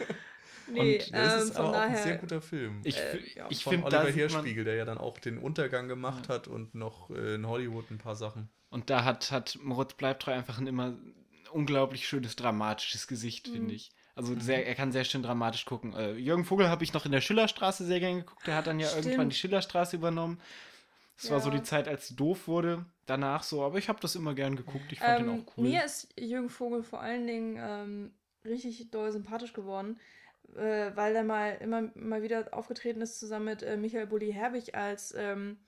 Nee, 0.69 0.99
Und 0.99 1.13
das 1.15 1.35
ähm, 1.35 1.41
ist 1.49 1.57
von 1.57 1.67
aber 1.67 1.77
auch 1.77 1.81
ein 1.83 1.95
sehr 1.95 2.05
daher. 2.05 2.19
guter 2.19 2.41
Film. 2.41 2.81
Ich, 2.85 2.97
Äh, 2.99 3.21
ja. 3.35 3.47
ich 3.51 3.63
von 3.65 3.73
finde, 3.73 3.87
Oliver 3.87 4.11
Hirschspiegel, 4.11 4.65
der 4.65 4.75
ja 4.77 4.85
dann 4.85 4.99
auch 4.99 5.19
den 5.19 5.39
Untergang 5.39 5.89
gemacht 5.89 6.29
hat 6.29 6.49
und 6.49 6.75
noch 6.75 7.11
äh, 7.11 7.35
in 7.37 7.47
Hollywood 7.47 7.91
ein 7.91 7.99
paar 7.99 8.17
Sachen. 8.17 8.49
und 8.71 8.91
da 8.91 9.05
hat, 9.05 9.31
hat 9.31 9.59
Moritz 9.63 9.95
bleibt 9.95 10.23
treu 10.23 10.33
einfach 10.33 10.59
ein 10.59 10.67
immer 10.67 10.95
unglaublich 11.53 12.07
schönes, 12.09 12.37
dramatisches 12.37 13.07
Gesicht, 13.07 13.49
Mhm. 13.49 13.53
finde 13.53 13.75
ich. 13.75 13.91
Also 14.15 14.35
sehr, 14.41 14.67
er 14.67 14.75
kann 14.75 14.93
sehr 14.93 15.05
schön 15.05 15.23
dramatisch 15.23 15.67
gucken. 15.67 15.93
Äh, 15.95 16.13
Jürgen 16.15 16.45
Vogel 16.47 16.69
habe 16.71 16.83
ich 16.85 16.93
noch 16.95 17.05
in 17.07 17.13
der 17.13 17.21
Schillerstraße 17.21 17.85
sehr 17.85 18.01
gerne 18.01 18.21
geguckt. 18.21 18.47
Der 18.47 18.57
hat 18.57 18.67
dann 18.67 18.81
ja 18.81 18.89
irgendwann 18.89 19.13
Stimmt. 19.13 19.33
die 19.33 19.37
Schillerstraße 19.37 19.97
übernommen. 19.97 20.41
Das 21.21 21.31
war 21.31 21.41
so 21.41 21.51
Ja. 21.51 21.57
die 21.57 21.63
Zeit, 21.63 21.87
als 21.87 22.09
sie 22.09 22.17
doof 22.17 22.49
wurde. 22.49 22.85
Danach 23.07 23.43
so, 23.43 23.63
aber 23.63 23.79
ich 23.79 23.89
habe 23.89 24.01
das 24.01 24.15
immer 24.17 24.35
gern 24.35 24.57
geguckt. 24.57 24.91
Ich 24.91 24.99
fand 25.01 25.21
Ähm, 25.21 25.27
den 25.27 25.41
auch 25.47 25.57
cool. 25.57 25.65
Mir 25.69 25.85
ist 25.85 26.09
Jürgen 26.19 26.49
Vogel 26.49 26.83
vor 26.83 27.01
allen 27.01 27.27
Dingen 27.27 27.57
ähm, 27.61 28.11
richtig 28.45 28.91
doll 28.91 29.13
sympathisch 29.13 29.53
geworden, 29.53 29.99
äh, 30.55 30.91
weil 30.95 31.17
er 31.17 31.25
mal 31.25 31.57
immer 31.61 31.91
mal 31.95 32.23
wieder 32.23 32.49
aufgetreten 32.53 33.01
ist 33.01 33.19
zusammen 33.19 33.47
mit 33.47 33.63
äh, 33.63 33.77
Michael 33.77 34.07
Bulli 34.07 34.33
Herbig 34.33 34.75
als 34.75 35.15
ähm, 35.17 35.59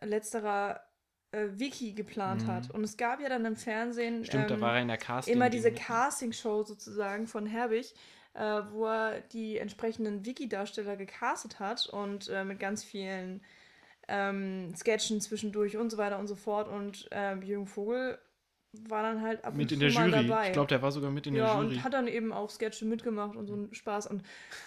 letzterer 0.00 0.80
äh, 1.32 1.46
Wiki 1.52 1.92
geplant 1.92 2.42
Mhm. 2.42 2.46
hat. 2.48 2.70
Und 2.70 2.84
es 2.84 2.96
gab 2.96 3.20
ja 3.20 3.28
dann 3.28 3.44
im 3.44 3.56
Fernsehen 3.56 4.24
Stimmt, 4.24 4.50
da 4.50 4.54
ähm, 4.54 4.60
war 4.60 4.74
er 4.76 4.82
in 4.82 4.88
der 4.88 4.98
Casting. 4.98 5.34
immer 5.34 5.50
diese. 5.50 5.72
Casting-Show 5.72 6.64
sozusagen 6.64 7.26
von 7.26 7.46
Herbig, 7.46 7.94
äh, 8.34 8.62
wo 8.72 8.86
er 8.86 9.20
die 9.20 9.58
entsprechenden 9.58 10.24
Wiki-Darsteller 10.26 10.96
gecastet 10.96 11.60
hat 11.60 11.86
und 11.86 12.28
äh, 12.28 12.44
mit 12.44 12.58
ganz 12.60 12.82
vielen 12.84 13.42
ähm, 14.08 14.74
Sketchen 14.76 15.20
zwischendurch 15.20 15.76
und 15.76 15.90
so 15.90 15.96
weiter 15.98 16.18
und 16.18 16.26
so 16.26 16.34
fort. 16.36 16.68
Und 16.68 17.08
ähm, 17.10 17.42
Jürgen 17.42 17.66
Vogel 17.66 18.18
war 18.88 19.02
dann 19.02 19.22
halt 19.22 19.44
ab 19.44 19.54
Mit 19.54 19.72
und 19.72 19.82
in 19.82 19.90
zu 19.90 19.94
der 19.94 20.00
mal 20.00 20.10
Jury. 20.10 20.28
dabei. 20.28 20.46
Ich 20.46 20.52
glaube, 20.52 20.68
der 20.68 20.82
war 20.82 20.92
sogar 20.92 21.10
mit 21.10 21.26
in 21.26 21.34
ja, 21.34 21.46
der 21.46 21.62
Jury. 21.62 21.76
und 21.76 21.84
hat 21.84 21.92
dann 21.92 22.08
eben 22.08 22.32
auch 22.32 22.50
Sketche 22.50 22.84
mitgemacht 22.84 23.36
und 23.36 23.46
so 23.46 23.54
einen 23.54 23.74
Spaß. 23.74 24.06
Und 24.06 24.22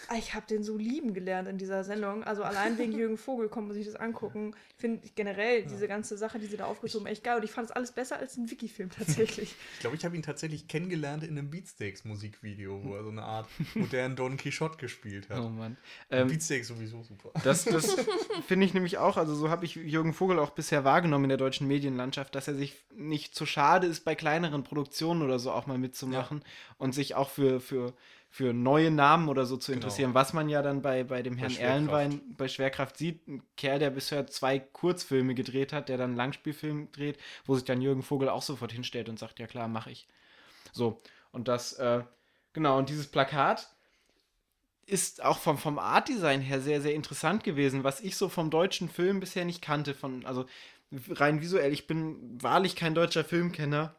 ah, 0.08 0.16
ich 0.18 0.34
habe 0.34 0.46
den 0.48 0.64
so 0.64 0.78
lieben 0.78 1.14
gelernt 1.14 1.48
in 1.48 1.58
dieser 1.58 1.84
Sendung. 1.84 2.24
Also 2.24 2.44
allein 2.44 2.78
wegen 2.78 2.92
Jürgen 2.98 3.18
Vogel 3.18 3.50
kommt 3.50 3.68
man 3.68 3.76
sich 3.76 3.86
das 3.86 3.96
angucken. 3.96 4.54
Ich 4.70 4.82
finde 4.82 5.08
generell 5.16 5.64
diese 5.64 5.88
ganze 5.88 6.18
Sache, 6.18 6.40
die 6.40 6.48
sie 6.48 6.58
da 6.58 6.66
aufgezogen 6.66 7.06
haben, 7.06 7.12
echt 7.12 7.24
geil. 7.24 7.38
Und 7.38 7.44
ich 7.44 7.52
fand 7.52 7.70
es 7.70 7.76
alles 7.76 7.92
besser 7.92 8.18
als 8.18 8.38
ein 8.38 8.50
Wiki-Film 8.50 8.90
tatsächlich. 8.90 9.56
Ich 9.78 9.82
glaube, 9.82 9.96
ich 9.96 10.06
habe 10.06 10.16
ihn 10.16 10.24
tatsächlich 10.24 10.68
kennengelernt 10.68 11.24
in 11.24 11.38
einem 11.38 11.50
Beatsteaks 11.50 12.04
Musikvideo, 12.04 12.84
wo 12.84 12.96
er 12.96 13.04
so 13.04 13.10
eine 13.10 13.24
Art 13.24 13.48
modernen 13.76 14.16
Don 14.16 14.38
Quixote 14.38 14.78
gespielt 14.78 15.30
hat. 15.30 15.40
oh 15.40 15.50
Mann. 15.50 15.78
Ähm, 16.10 16.28
Beatsteaks 16.28 16.68
sowieso 16.68 17.04
super. 17.04 17.32
Das, 17.44 17.66
das 17.66 17.96
finde 18.48 18.66
ich 18.66 18.74
nämlich 18.74 18.98
auch, 18.98 19.18
also 19.18 19.36
so 19.36 19.50
habe 19.50 19.66
ich 19.66 19.76
Jürgen 19.76 20.14
Vogel 20.14 20.40
auch 20.40 20.52
bisher 20.52 20.84
wahrgenommen 20.84 21.26
in 21.26 21.30
der 21.30 21.38
deutschen 21.38 21.68
Medienlandschaft, 21.68 22.34
dass 22.36 22.48
er 22.48 22.56
sich 22.56 22.76
nicht 22.96 23.36
zu 23.36 23.46
schade 23.46 23.88
ist, 23.88 23.97
bei 24.06 24.16
kleineren 24.16 24.64
Produktionen 24.64 25.22
oder 25.22 25.40
so 25.40 25.52
auch 25.52 25.66
mal 25.68 25.78
mitzumachen 25.78 26.44
und 26.78 26.94
sich 26.94 27.16
auch 27.16 27.30
für, 27.30 27.60
für, 27.60 27.94
für 28.30 28.54
neue 28.54 28.92
Namen 28.92 29.30
oder 29.30 29.46
so 29.46 29.58
zu 29.58 29.72
Genau. 29.72 29.84
interessieren, 29.84 30.14
was 30.14 30.34
man 30.34 30.50
ja 30.50 30.62
dann 30.62 30.82
bei, 30.82 31.04
bei 31.04 31.22
dem 31.24 31.36
Bei 31.36 31.42
Herrn 31.42 31.52
Schwerkraft. 31.52 31.70
Erlenwein 31.70 32.22
bei 32.38 32.48
Schwerkraft 32.48 32.98
sieht. 32.98 33.28
Ein 33.28 33.44
Kerl, 33.56 33.80
der 33.80 33.90
bisher 33.90 34.28
zwei 34.28 34.60
Kurzfilme 34.60 35.36
gedreht 35.36 35.74
hat, 35.74 35.90
der 35.90 35.98
dann 35.98 36.12
einen 36.12 36.18
Langspielfilm 36.18 36.92
dreht, 36.92 37.18
wo 37.46 37.56
sich 37.56 37.64
dann 37.66 37.82
Jürgen 37.82 38.04
Vogel 38.04 38.30
auch 38.30 38.42
sofort 38.44 38.72
hinstellt 38.72 39.10
und 39.10 39.20
sagt, 39.20 39.40
ja 39.40 39.48
klar, 39.48 39.68
mache 39.68 39.92
ich. 39.92 40.08
So, 40.72 41.00
und 41.32 41.48
das, 41.48 41.74
äh, 41.74 42.04
genau, 42.54 42.78
und 42.78 42.90
dieses 42.90 43.08
Plakat 43.08 43.70
ist 44.86 45.22
auch 45.24 45.38
vom, 45.40 45.58
vom 45.58 45.80
Artdesign 45.80 46.40
her 46.40 46.62
sehr, 46.62 46.82
sehr 46.82 46.94
interessant 46.94 47.44
gewesen, 47.44 47.84
was 47.84 48.00
ich 48.00 48.16
so 48.16 48.30
vom 48.30 48.50
deutschen 48.50 48.88
Film 48.88 49.20
bisher 49.20 49.44
nicht 49.44 49.62
kannte. 49.62 49.94
Von, 49.94 50.26
also 50.26 50.46
rein 51.10 51.42
visuell, 51.42 51.74
ich 51.74 51.88
bin 51.88 52.42
wahrlich 52.42 52.76
kein 52.76 52.96
deutscher 52.96 53.24
Filmkenner. 53.24 53.96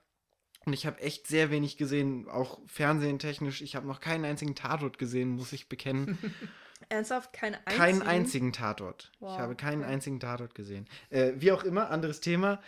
Und 0.65 0.75
ich 0.75 0.87
habe 0.87 1.01
echt 1.01 1.27
sehr 1.27 1.51
wenig 1.51 1.79
gesehen, 1.79 2.29
auch 2.29 2.61
fernsehentechnisch. 2.67 3.63
Ich 3.63 3.75
habe 3.75 3.87
noch 3.87 4.01
keinen 4.01 4.27
einzigen 4.27 4.55
Tatort 4.55 4.99
gesehen, 4.99 5.31
muss 5.31 5.53
ich 5.53 5.69
bekennen. 5.69 6.19
Ernsthaft, 6.91 7.33
keinen 7.33 7.55
einzigen. 7.55 7.77
Keinen 7.77 8.03
einzigen 8.03 8.53
Tatort. 8.53 9.13
Wow, 9.19 9.33
ich 9.33 9.39
habe 9.39 9.57
keinen 9.57 9.83
einzigen 9.83 10.21
Tatort 10.21 10.55
gesehen. 10.55 10.87
Äh, 11.11 11.33
wie 11.37 11.53
auch 11.53 11.65
immer, 11.65 11.91
anderes 11.91 12.21
Thema. 12.21 12.61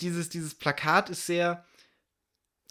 Dieses, 0.00 0.28
dieses 0.28 0.54
Plakat 0.54 1.10
ist 1.10 1.26
sehr. 1.26 1.64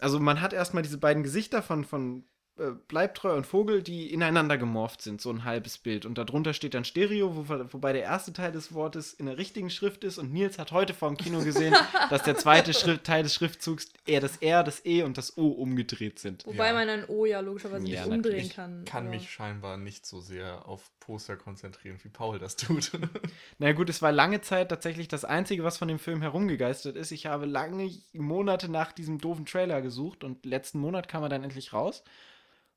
Also, 0.00 0.20
man 0.20 0.40
hat 0.40 0.52
erstmal 0.52 0.82
diese 0.82 0.98
beiden 0.98 1.22
Gesichter 1.22 1.62
von, 1.62 1.84
von 1.84 2.24
äh, 2.58 2.72
Bleibtreu 2.88 3.34
und 3.34 3.46
Vogel, 3.46 3.82
die 3.82 4.12
ineinander 4.12 4.58
gemorpht 4.58 5.00
sind, 5.00 5.20
so 5.20 5.30
ein 5.30 5.44
halbes 5.44 5.78
Bild. 5.78 6.04
Und 6.04 6.18
darunter 6.18 6.52
steht 6.52 6.74
dann 6.74 6.84
Stereo, 6.84 7.34
wo, 7.34 7.48
wobei 7.72 7.92
der 7.94 8.02
erste 8.02 8.32
Teil 8.32 8.52
des 8.52 8.74
Wortes 8.74 9.14
in 9.14 9.26
der 9.26 9.38
richtigen 9.38 9.70
Schrift 9.70 10.04
ist. 10.04 10.18
Und 10.18 10.32
Nils 10.32 10.58
hat 10.58 10.70
heute 10.72 10.92
vor 10.92 11.08
dem 11.08 11.16
Kino 11.16 11.42
gesehen, 11.42 11.74
dass 12.10 12.22
der 12.24 12.36
zweite 12.36 12.74
Schrift, 12.74 13.04
Teil 13.04 13.22
des 13.22 13.32
Schriftzugs 13.34 13.88
eher 14.06 14.20
das 14.20 14.36
R, 14.38 14.62
das 14.64 14.84
E 14.84 15.02
und 15.02 15.16
das 15.16 15.38
O 15.38 15.48
umgedreht 15.48 16.18
sind. 16.18 16.44
Wobei 16.46 16.68
Ja. 16.68 16.72
man 16.74 16.88
ein 16.88 17.04
O 17.08 17.24
ja 17.24 17.40
logischerweise 17.40 17.86
Ja, 17.86 18.04
nicht 18.04 18.12
umdrehen 18.14 18.32
natürlich. 18.32 18.54
kann. 18.54 18.84
Kann 18.84 19.04
aber- 19.06 19.14
mich 19.16 19.30
scheinbar 19.30 19.76
nicht 19.78 20.04
so 20.04 20.20
sehr 20.20 20.68
auf 20.68 20.90
Poster 21.00 21.36
konzentrieren, 21.36 21.98
wie 22.02 22.08
Paul 22.10 22.38
das 22.38 22.54
tut. 22.56 22.92
Na 23.58 23.72
gut, 23.72 23.88
es 23.88 24.02
war 24.02 24.12
lange 24.12 24.40
Zeit 24.40 24.68
tatsächlich 24.68 25.08
das 25.08 25.24
Einzige, 25.24 25.64
was 25.64 25.78
von 25.78 25.88
dem 25.88 25.98
Film 25.98 26.20
herumgegeistert 26.22 26.96
ist. 26.96 27.10
Ich 27.10 27.26
habe 27.26 27.46
lange 27.46 27.90
Monate 28.12 28.68
nach 28.70 28.92
diesem 28.92 29.18
doofen 29.18 29.44
Trailer 29.46 29.82
gesucht 29.82 30.22
und 30.22 30.44
letzten 30.46 30.78
Monat 30.78 31.08
kam 31.08 31.22
er 31.24 31.28
dann 31.28 31.42
endlich 31.44 31.72
raus. 31.72 32.04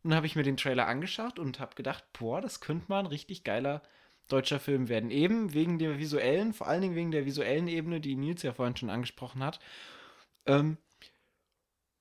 Und 0.05 0.11
dann 0.11 0.17
habe 0.17 0.27
ich 0.27 0.35
mir 0.35 0.43
den 0.43 0.55
Trailer 0.55 0.85
angeschaut 0.85 1.39
und 1.39 1.59
habe 1.59 1.73
gedacht, 1.73 2.03
boah, 2.13 2.39
das 2.39 2.59
könnte 2.61 2.85
mal 2.89 2.99
ein 2.99 3.07
richtig 3.07 3.43
geiler 3.43 3.81
deutscher 4.29 4.59
Film 4.59 4.87
werden. 4.87 5.09
Eben 5.09 5.55
wegen 5.55 5.79
der 5.79 5.97
visuellen, 5.97 6.53
vor 6.53 6.67
allen 6.67 6.83
Dingen 6.83 6.93
wegen 6.93 7.09
der 7.09 7.25
visuellen 7.25 7.67
Ebene, 7.67 7.99
die 7.99 8.15
Nils 8.15 8.43
ja 8.43 8.53
vorhin 8.53 8.77
schon 8.77 8.91
angesprochen 8.91 9.43
hat. 9.43 9.59
Ähm, 10.45 10.77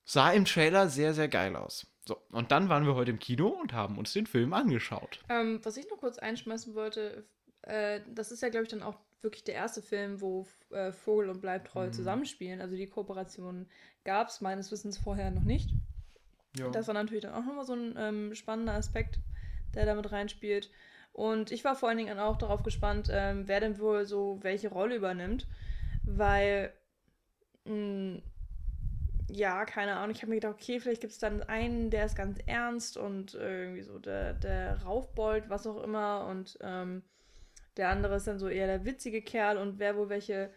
sah 0.03 0.31
im 0.33 0.45
Trailer 0.45 0.87
sehr, 0.87 1.15
sehr 1.15 1.27
geil 1.27 1.55
aus. 1.55 1.87
So, 2.07 2.15
und 2.29 2.51
dann 2.51 2.69
waren 2.69 2.85
wir 2.85 2.93
heute 2.93 3.09
im 3.09 3.17
Kino 3.17 3.47
und 3.47 3.73
haben 3.73 3.97
uns 3.97 4.13
den 4.13 4.27
Film 4.27 4.53
angeschaut. 4.53 5.21
Ähm, 5.27 5.59
was 5.63 5.75
ich 5.75 5.89
noch 5.89 5.97
kurz 5.97 6.19
einschmeißen 6.19 6.75
wollte, 6.75 7.27
äh, 7.63 8.01
das 8.13 8.31
ist 8.31 8.43
ja, 8.43 8.49
glaube 8.49 8.65
ich, 8.65 8.69
dann 8.69 8.83
auch 8.83 8.99
wirklich 9.23 9.43
der 9.45 9.55
erste 9.55 9.81
Film, 9.81 10.21
wo 10.21 10.45
äh, 10.69 10.91
Vogel 10.91 11.27
und 11.31 11.41
Bleibtreu 11.41 11.87
Mhm. 11.87 11.93
zusammenspielen. 11.93 12.61
Also 12.61 12.75
die 12.75 12.85
Kooperation 12.85 13.67
gab 14.03 14.27
es 14.27 14.41
meines 14.41 14.71
Wissens 14.71 14.99
vorher 14.99 15.31
noch 15.31 15.43
nicht. 15.43 15.71
Ja. 16.57 16.69
Das 16.69 16.87
war 16.87 16.93
natürlich 16.93 17.23
dann 17.23 17.33
auch 17.33 17.45
nochmal 17.45 17.65
so 17.65 17.73
ein 17.73 17.95
ähm, 17.97 18.35
spannender 18.35 18.73
Aspekt, 18.73 19.19
der 19.73 19.85
damit 19.85 20.11
reinspielt. 20.11 20.71
Und 21.13 21.51
ich 21.51 21.63
war 21.63 21.75
vor 21.75 21.89
allen 21.89 21.97
Dingen 21.97 22.19
auch 22.19 22.37
darauf 22.37 22.63
gespannt, 22.63 23.09
ähm, 23.11 23.47
wer 23.47 23.59
denn 23.59 23.79
wohl 23.79 24.05
so 24.05 24.39
welche 24.41 24.69
Rolle 24.69 24.95
übernimmt, 24.95 25.47
weil, 26.03 26.73
mh, 27.65 28.21
ja, 29.29 29.65
keine 29.65 29.95
Ahnung, 29.95 30.11
ich 30.11 30.21
habe 30.21 30.29
mir 30.29 30.35
gedacht, 30.35 30.55
okay, 30.55 30.79
vielleicht 30.79 31.01
gibt 31.01 31.13
es 31.13 31.19
dann 31.19 31.41
einen, 31.43 31.89
der 31.89 32.05
ist 32.05 32.15
ganz 32.15 32.39
ernst 32.45 32.97
und 32.97 33.33
irgendwie 33.33 33.81
so 33.81 33.97
der, 33.97 34.33
der 34.33 34.81
Raufbold, 34.83 35.49
was 35.49 35.65
auch 35.65 35.81
immer, 35.83 36.27
und 36.27 36.57
ähm, 36.61 37.01
der 37.77 37.89
andere 37.89 38.15
ist 38.15 38.27
dann 38.27 38.39
so 38.39 38.47
eher 38.47 38.67
der 38.67 38.85
witzige 38.85 39.21
Kerl 39.21 39.57
und 39.57 39.79
wer 39.79 39.97
wohl 39.97 40.09
welche, 40.09 40.51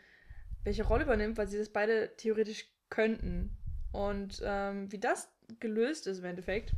welche 0.65 0.85
Rolle 0.85 1.05
übernimmt, 1.05 1.39
weil 1.39 1.49
sie 1.49 1.59
das 1.59 1.71
beide 1.71 2.17
theoretisch 2.17 2.67
könnten. 2.91 3.57
Und 3.93 4.43
ähm, 4.45 4.91
wie 4.93 4.99
das 4.99 5.33
gelöst 5.61 6.07
ist 6.07 6.19
im 6.19 6.25
Endeffekt, 6.25 6.73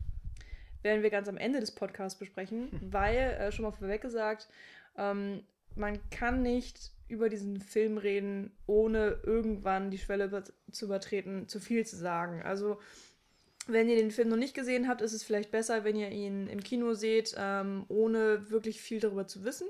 werden 0.82 1.02
wir 1.02 1.10
ganz 1.10 1.28
am 1.28 1.36
Ende 1.36 1.60
des 1.60 1.72
Podcasts 1.72 2.18
besprechen, 2.18 2.68
weil, 2.90 3.16
äh, 3.16 3.52
schon 3.52 3.64
mal 3.64 3.72
vorweg 3.72 4.00
gesagt, 4.00 4.48
ähm, 4.96 5.42
man 5.76 5.98
kann 6.10 6.42
nicht 6.42 6.92
über 7.08 7.28
diesen 7.28 7.60
Film 7.60 7.98
reden, 7.98 8.52
ohne 8.66 9.18
irgendwann 9.24 9.90
die 9.90 9.98
Schwelle 9.98 10.26
über 10.26 10.44
zu 10.70 10.84
übertreten, 10.84 11.48
zu 11.48 11.60
viel 11.60 11.84
zu 11.84 11.96
sagen. 11.96 12.42
Also, 12.42 12.78
wenn 13.66 13.88
ihr 13.88 13.96
den 13.96 14.10
Film 14.10 14.28
noch 14.28 14.36
nicht 14.36 14.54
gesehen 14.54 14.88
habt, 14.88 15.02
ist 15.02 15.12
es 15.12 15.22
vielleicht 15.22 15.50
besser, 15.50 15.84
wenn 15.84 15.96
ihr 15.96 16.10
ihn 16.10 16.48
im 16.48 16.62
Kino 16.62 16.94
seht, 16.94 17.34
ähm, 17.36 17.84
ohne 17.88 18.50
wirklich 18.50 18.80
viel 18.80 19.00
darüber 19.00 19.26
zu 19.26 19.44
wissen. 19.44 19.68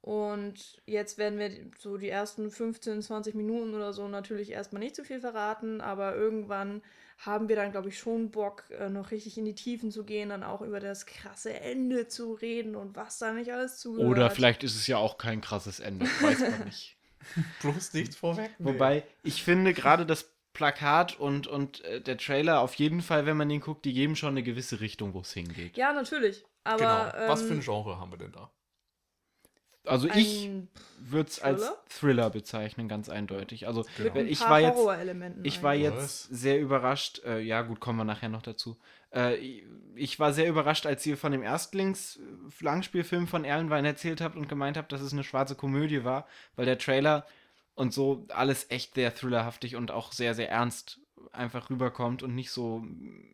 Und 0.00 0.80
jetzt 0.86 1.18
werden 1.18 1.38
wir 1.38 1.50
so 1.78 1.96
die 1.96 2.08
ersten 2.08 2.50
15, 2.50 3.02
20 3.02 3.34
Minuten 3.34 3.74
oder 3.74 3.92
so 3.92 4.08
natürlich 4.08 4.52
erstmal 4.52 4.80
nicht 4.80 4.96
zu 4.96 5.04
viel 5.04 5.20
verraten, 5.20 5.80
aber 5.80 6.14
irgendwann 6.14 6.82
haben 7.18 7.48
wir 7.48 7.56
dann, 7.56 7.72
glaube 7.72 7.88
ich, 7.88 7.98
schon 7.98 8.30
Bock, 8.30 8.64
äh, 8.70 8.88
noch 8.88 9.10
richtig 9.10 9.36
in 9.38 9.44
die 9.44 9.54
Tiefen 9.54 9.90
zu 9.90 10.04
gehen, 10.04 10.28
dann 10.28 10.44
auch 10.44 10.62
über 10.62 10.78
das 10.78 11.04
krasse 11.04 11.52
Ende 11.52 12.06
zu 12.06 12.34
reden 12.34 12.76
und 12.76 12.94
was 12.94 13.18
da 13.18 13.32
nicht 13.32 13.52
alles 13.52 13.78
zugehört. 13.78 14.10
Oder 14.10 14.30
vielleicht 14.30 14.62
ist 14.62 14.76
es 14.76 14.86
ja 14.86 14.98
auch 14.98 15.18
kein 15.18 15.40
krasses 15.40 15.80
Ende, 15.80 16.06
weiß 16.06 16.40
man 16.40 16.64
nicht. 16.64 16.96
Bloß 17.60 17.92
nichts 17.94 18.16
vorweg. 18.16 18.50
Wobei, 18.58 19.02
ich 19.24 19.42
finde 19.42 19.74
gerade 19.74 20.06
das 20.06 20.30
Plakat 20.52 21.18
und, 21.18 21.46
und 21.46 21.84
äh, 21.84 22.00
der 22.00 22.18
Trailer 22.18 22.60
auf 22.60 22.74
jeden 22.74 23.02
Fall, 23.02 23.26
wenn 23.26 23.36
man 23.36 23.48
den 23.48 23.60
guckt, 23.60 23.84
die 23.84 23.92
geben 23.92 24.16
schon 24.16 24.30
eine 24.30 24.42
gewisse 24.42 24.80
Richtung, 24.80 25.12
wo 25.12 25.20
es 25.20 25.32
hingeht. 25.32 25.76
Ja, 25.76 25.92
natürlich. 25.92 26.44
Aber, 26.64 27.12
genau. 27.12 27.28
Was 27.28 27.42
ähm, 27.42 27.48
für 27.48 27.54
ein 27.54 27.60
Genre 27.60 27.98
haben 27.98 28.12
wir 28.12 28.18
denn 28.18 28.32
da? 28.32 28.50
Also 29.88 30.08
ich 30.08 30.44
ein 30.46 30.68
würde 31.00 31.28
es 31.30 31.40
als 31.40 31.72
Thriller? 31.88 32.28
Bezeichnen, 32.30 32.88
ganz 32.88 33.08
eindeutig. 33.08 33.66
Also 33.66 33.84
Genau. 33.96 34.16
ich 34.20 34.40
war 34.40 34.60
jetzt, 34.60 34.78
ich 35.44 35.62
war 35.62 35.70
eigentlich. 35.72 35.82
jetzt 35.84 36.22
sehr 36.24 36.60
überrascht. 36.60 37.22
Äh, 37.24 37.40
ja 37.40 37.62
gut, 37.62 37.80
kommen 37.80 37.98
wir 37.98 38.04
nachher 38.04 38.28
noch 38.28 38.42
dazu. 38.42 38.76
Äh, 39.14 39.36
ich 39.94 40.18
war 40.20 40.32
sehr 40.32 40.48
überrascht, 40.48 40.84
als 40.86 41.06
ihr 41.06 41.16
von 41.16 41.32
dem 41.32 41.42
Erstlings-Langspielfilm 41.42 43.26
von 43.26 43.44
Erlenwein 43.44 43.84
erzählt 43.84 44.20
habt 44.20 44.36
und 44.36 44.48
gemeint 44.48 44.76
habt, 44.76 44.92
dass 44.92 45.00
es 45.00 45.12
eine 45.12 45.24
schwarze 45.24 45.54
Komödie 45.54 46.04
war, 46.04 46.26
weil 46.56 46.66
der 46.66 46.78
Trailer 46.78 47.26
und 47.74 47.92
so 47.94 48.26
alles 48.30 48.66
echt 48.70 48.94
sehr 48.94 49.14
thrillerhaftig 49.14 49.76
und 49.76 49.90
auch 49.90 50.12
sehr, 50.12 50.34
sehr 50.34 50.50
ernst 50.50 51.00
einfach 51.32 51.70
rüberkommt 51.70 52.22
und 52.22 52.34
nicht 52.34 52.50
so 52.50 52.84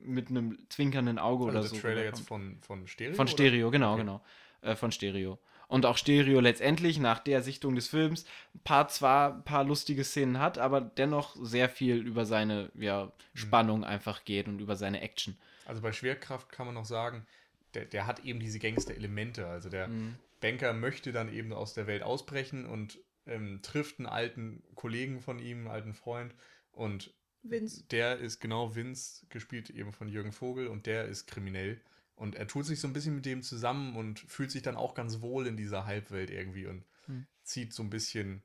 mit 0.02 0.28
einem 0.28 0.58
zwinkernden 0.68 1.18
Auge 1.18 1.44
oder 1.44 1.56
Also 1.56 1.68
so. 1.68 1.74
der 1.74 1.82
Trailer 1.82 2.00
rüberkommt. 2.02 2.18
jetzt 2.18 2.28
von, 2.28 2.58
von 2.60 2.86
Stereo? 2.86 3.14
Von 3.14 3.24
oder? 3.26 3.32
Stereo, 3.32 3.70
genau, 3.70 3.92
Okay. 3.92 4.00
genau. 4.02 4.20
Äh, 4.62 4.76
von 4.76 4.92
Stereo. 4.92 5.38
Und 5.68 5.86
auch 5.86 5.96
Stereo 5.96 6.40
letztendlich 6.40 6.98
nach 6.98 7.18
der 7.18 7.42
Sichtung 7.42 7.74
des 7.74 7.88
Films 7.88 8.24
ein 8.54 8.60
paar 8.60 8.88
zwar 8.88 9.34
ein 9.34 9.44
paar 9.44 9.64
lustige 9.64 10.04
Szenen 10.04 10.38
hat, 10.38 10.58
aber 10.58 10.80
dennoch 10.80 11.36
sehr 11.40 11.68
viel 11.68 11.96
über 11.96 12.26
seine 12.26 12.70
ja, 12.74 13.12
Spannung 13.34 13.84
einfach 13.84 14.24
geht 14.24 14.46
und 14.48 14.60
über 14.60 14.76
seine 14.76 15.00
Action. 15.00 15.36
Also 15.66 15.80
bei 15.80 15.92
Schwerkraft 15.92 16.50
kann 16.52 16.66
man 16.66 16.74
noch 16.74 16.84
sagen, 16.84 17.26
der, 17.74 17.86
der 17.86 18.06
hat 18.06 18.24
eben 18.24 18.40
diese 18.40 18.58
Gangster-Elemente. 18.58 19.46
Also 19.46 19.68
der 19.68 19.88
Mhm. 19.88 20.16
Banker 20.40 20.74
möchte 20.74 21.12
dann 21.12 21.32
eben 21.32 21.52
aus 21.52 21.72
der 21.74 21.86
Welt 21.86 22.02
ausbrechen 22.02 22.66
und 22.66 22.98
ähm, 23.26 23.60
trifft 23.62 23.98
einen 23.98 24.06
alten 24.06 24.62
Kollegen 24.74 25.20
von 25.22 25.38
ihm, 25.38 25.58
einen 25.58 25.68
alten 25.68 25.94
Freund. 25.94 26.34
Und 26.72 27.14
Vince. 27.42 27.84
der 27.90 28.18
ist 28.18 28.40
genau 28.40 28.74
Vince, 28.74 29.24
gespielt 29.30 29.70
eben 29.70 29.92
von 29.92 30.08
Jürgen 30.08 30.32
Vogel, 30.32 30.66
und 30.68 30.86
der 30.86 31.06
ist 31.06 31.26
kriminell. 31.26 31.80
Und 32.16 32.36
er 32.36 32.46
tut 32.46 32.64
sich 32.66 32.80
so 32.80 32.86
ein 32.86 32.92
bisschen 32.92 33.14
mit 33.16 33.26
dem 33.26 33.42
zusammen 33.42 33.96
und 33.96 34.20
fühlt 34.20 34.50
sich 34.50 34.62
dann 34.62 34.76
auch 34.76 34.94
ganz 34.94 35.20
wohl 35.20 35.46
in 35.46 35.56
dieser 35.56 35.84
Halbwelt 35.86 36.30
irgendwie 36.30 36.66
und 36.66 36.84
Hm. 37.06 37.26
zieht 37.42 37.72
so 37.74 37.82
ein 37.82 37.90
bisschen 37.90 38.42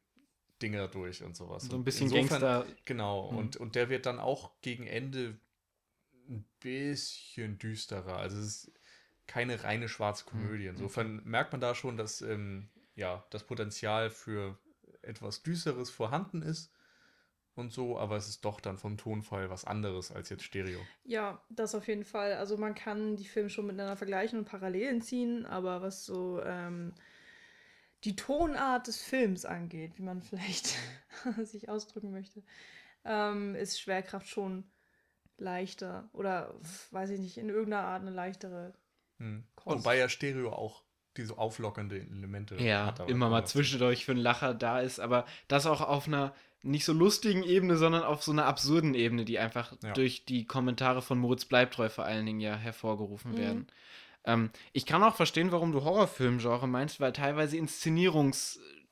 Dinger 0.61 0.87
durch 0.87 1.23
und 1.23 1.35
sowas. 1.35 1.63
So 1.65 1.75
ein 1.77 1.83
bisschen 1.83 2.07
insofern- 2.11 2.41
Gangster. 2.41 2.65
Genau, 2.85 3.29
Hm. 3.31 3.37
und, 3.37 3.57
und 3.57 3.75
der 3.75 3.89
wird 3.89 4.05
dann 4.05 4.19
auch 4.19 4.51
gegen 4.61 4.87
Ende 4.87 5.37
ein 6.27 6.45
bisschen 6.59 7.57
düsterer. 7.57 8.17
Also 8.17 8.37
es 8.39 8.45
ist 8.65 8.71
keine 9.27 9.63
reine 9.63 9.87
schwarze 9.87 10.25
Komödie. 10.25 10.65
Hm, 10.67 10.75
Insofern 10.75 11.21
merkt 11.23 11.51
man 11.51 11.61
da 11.61 11.75
schon, 11.75 11.95
dass 11.97 12.21
ähm, 12.21 12.69
ja, 12.95 13.23
das 13.29 13.45
Potenzial 13.45 14.09
für 14.09 14.57
etwas 15.03 15.43
Düsteres 15.43 15.89
vorhanden 15.89 16.41
ist 16.41 16.71
und 17.55 17.71
so, 17.73 17.97
aber 17.97 18.15
es 18.15 18.27
ist 18.27 18.45
doch 18.45 18.59
dann 18.59 18.77
vom 18.77 18.97
Tonfall 18.97 19.49
was 19.49 19.65
anderes 19.65 20.11
als 20.11 20.29
jetzt 20.29 20.43
Stereo. 20.43 20.79
Ja, 21.03 21.43
das 21.49 21.75
auf 21.75 21.87
jeden 21.87 22.05
Fall. 22.05 22.33
Also 22.33 22.57
man 22.57 22.75
kann 22.75 23.15
die 23.15 23.27
Filme 23.27 23.49
schon 23.49 23.67
miteinander 23.67 23.97
vergleichen 23.97 24.39
und 24.39 24.45
Parallelen 24.45 25.01
ziehen, 25.01 25.45
aber 25.45 25.81
was 25.81 26.05
so 26.05 26.41
ähm, 26.43 26.93
die 28.03 28.15
Tonart 28.15 28.87
des 28.87 29.01
Films 29.01 29.45
angeht, 29.45 29.97
wie 29.97 30.03
man 30.03 30.21
vielleicht 30.23 30.75
sich 31.43 31.69
ausdrücken 31.69 32.11
möchte, 32.11 32.43
ähm, 33.03 33.55
ist 33.55 33.79
Schwerkraft 33.79 34.27
schon 34.27 34.63
leichter 35.37 36.09
oder 36.13 36.53
weiß 36.91 37.11
ich 37.11 37.19
nicht, 37.19 37.37
in 37.37 37.49
irgendeiner 37.49 37.87
Art 37.87 38.01
eine 38.01 38.11
leichtere 38.11 38.73
Hm. 39.19 39.43
Wobei 39.65 39.97
ja 39.97 40.09
Stereo 40.09 40.51
auch 40.51 40.83
diese 41.19 41.37
auflockernde 41.37 41.97
Elemente 41.99 42.55
Ja, 42.55 42.87
hat. 42.87 42.99
aber 43.01 43.09
immer 43.09 43.29
mal 43.29 43.45
zwischendurch 43.45 44.05
für 44.05 44.11
einen 44.13 44.21
Lacher 44.21 44.53
da 44.53 44.79
ist, 44.79 44.99
aber 44.99 45.25
das 45.47 45.65
auch 45.65 45.81
auf 45.81 46.07
einer 46.07 46.33
nicht 46.61 46.83
so 46.83 46.91
lustigen 46.93 47.43
Ebene, 47.43 47.77
sondern 47.77 48.03
auf 48.03 48.21
so 48.21 48.31
einer 48.33 48.45
absurden 48.45 48.93
Ebene, 48.93 49.23
die 49.25 49.39
einfach 49.39 49.73
Ja. 49.81 49.93
durch 49.93 50.25
die 50.25 50.45
Kommentare 50.45 51.01
von 51.01 51.17
Moritz 51.17 51.45
Bleibtreu 51.45 51.87
vor 51.89 52.03
allen 52.03 52.25
Dingen 52.25 52.41
ja 52.41 52.55
hervorgerufen 52.55 53.31
Mhm. 53.31 53.37
werden. 53.37 53.67
Ähm, 54.25 54.49
ich 54.73 54.85
kann 54.85 55.01
auch 55.03 55.15
verstehen, 55.15 55.53
warum 55.53 55.71
du 55.71 55.83
Horrorfilmgenre 55.85 56.67
meinst, 56.67 56.99
weil 56.99 57.13
teilweise 57.13 57.55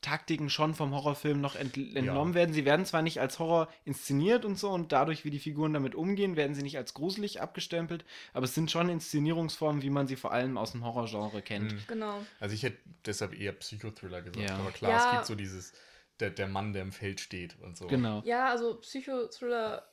Inszenierungstaktiken 0.08 0.48
schon 0.50 0.74
vom 0.74 0.94
Horrorfilm 0.94 1.40
noch 1.40 1.56
ent 1.56 1.76
entnommen 1.76 2.34
werden. 2.34 2.52
Sie 2.52 2.64
werden 2.64 2.86
zwar 2.86 3.02
nicht 3.02 3.20
als 3.20 3.38
Horror 3.38 3.68
inszeniert 3.84 4.44
und 4.44 4.58
so 4.58 4.70
und 4.70 4.92
dadurch, 4.92 5.24
wie 5.24 5.30
die 5.30 5.38
Figuren 5.38 5.72
damit 5.74 5.94
umgehen, 5.94 6.36
werden 6.36 6.54
sie 6.54 6.62
nicht 6.62 6.76
als 6.78 6.94
gruselig 6.94 7.40
abgestempelt, 7.40 8.04
aber 8.32 8.44
es 8.44 8.54
sind 8.54 8.70
schon 8.70 8.88
Inszenierungsformen, 8.88 9.82
wie 9.82 9.90
man 9.90 10.06
sie 10.06 10.16
vor 10.16 10.32
allem 10.32 10.56
aus 10.56 10.72
dem 10.72 10.84
Horrorgenre 10.84 11.42
kennt. 11.42 11.72
Mhm. 11.72 11.80
Genau. 11.88 12.24
Also 12.40 12.54
ich 12.54 12.62
hätte 12.62 12.78
deshalb 13.06 13.38
eher 13.38 13.52
Psychothriller 13.52 14.22
gesagt, 14.22 14.48
Ja. 14.48 14.56
aber 14.56 14.70
klar, 14.70 14.90
Ja. 14.92 15.06
es 15.06 15.10
gibt 15.12 15.26
so 15.26 15.34
dieses, 15.34 15.72
der, 16.20 16.30
der 16.30 16.48
Mann, 16.48 16.72
der 16.72 16.82
im 16.82 16.92
Feld 16.92 17.20
steht 17.20 17.58
und 17.60 17.76
so. 17.76 17.86
Genau. 17.88 18.22
Ja, 18.24 18.48
also 18.50 18.76
Psychothriller 18.76 19.88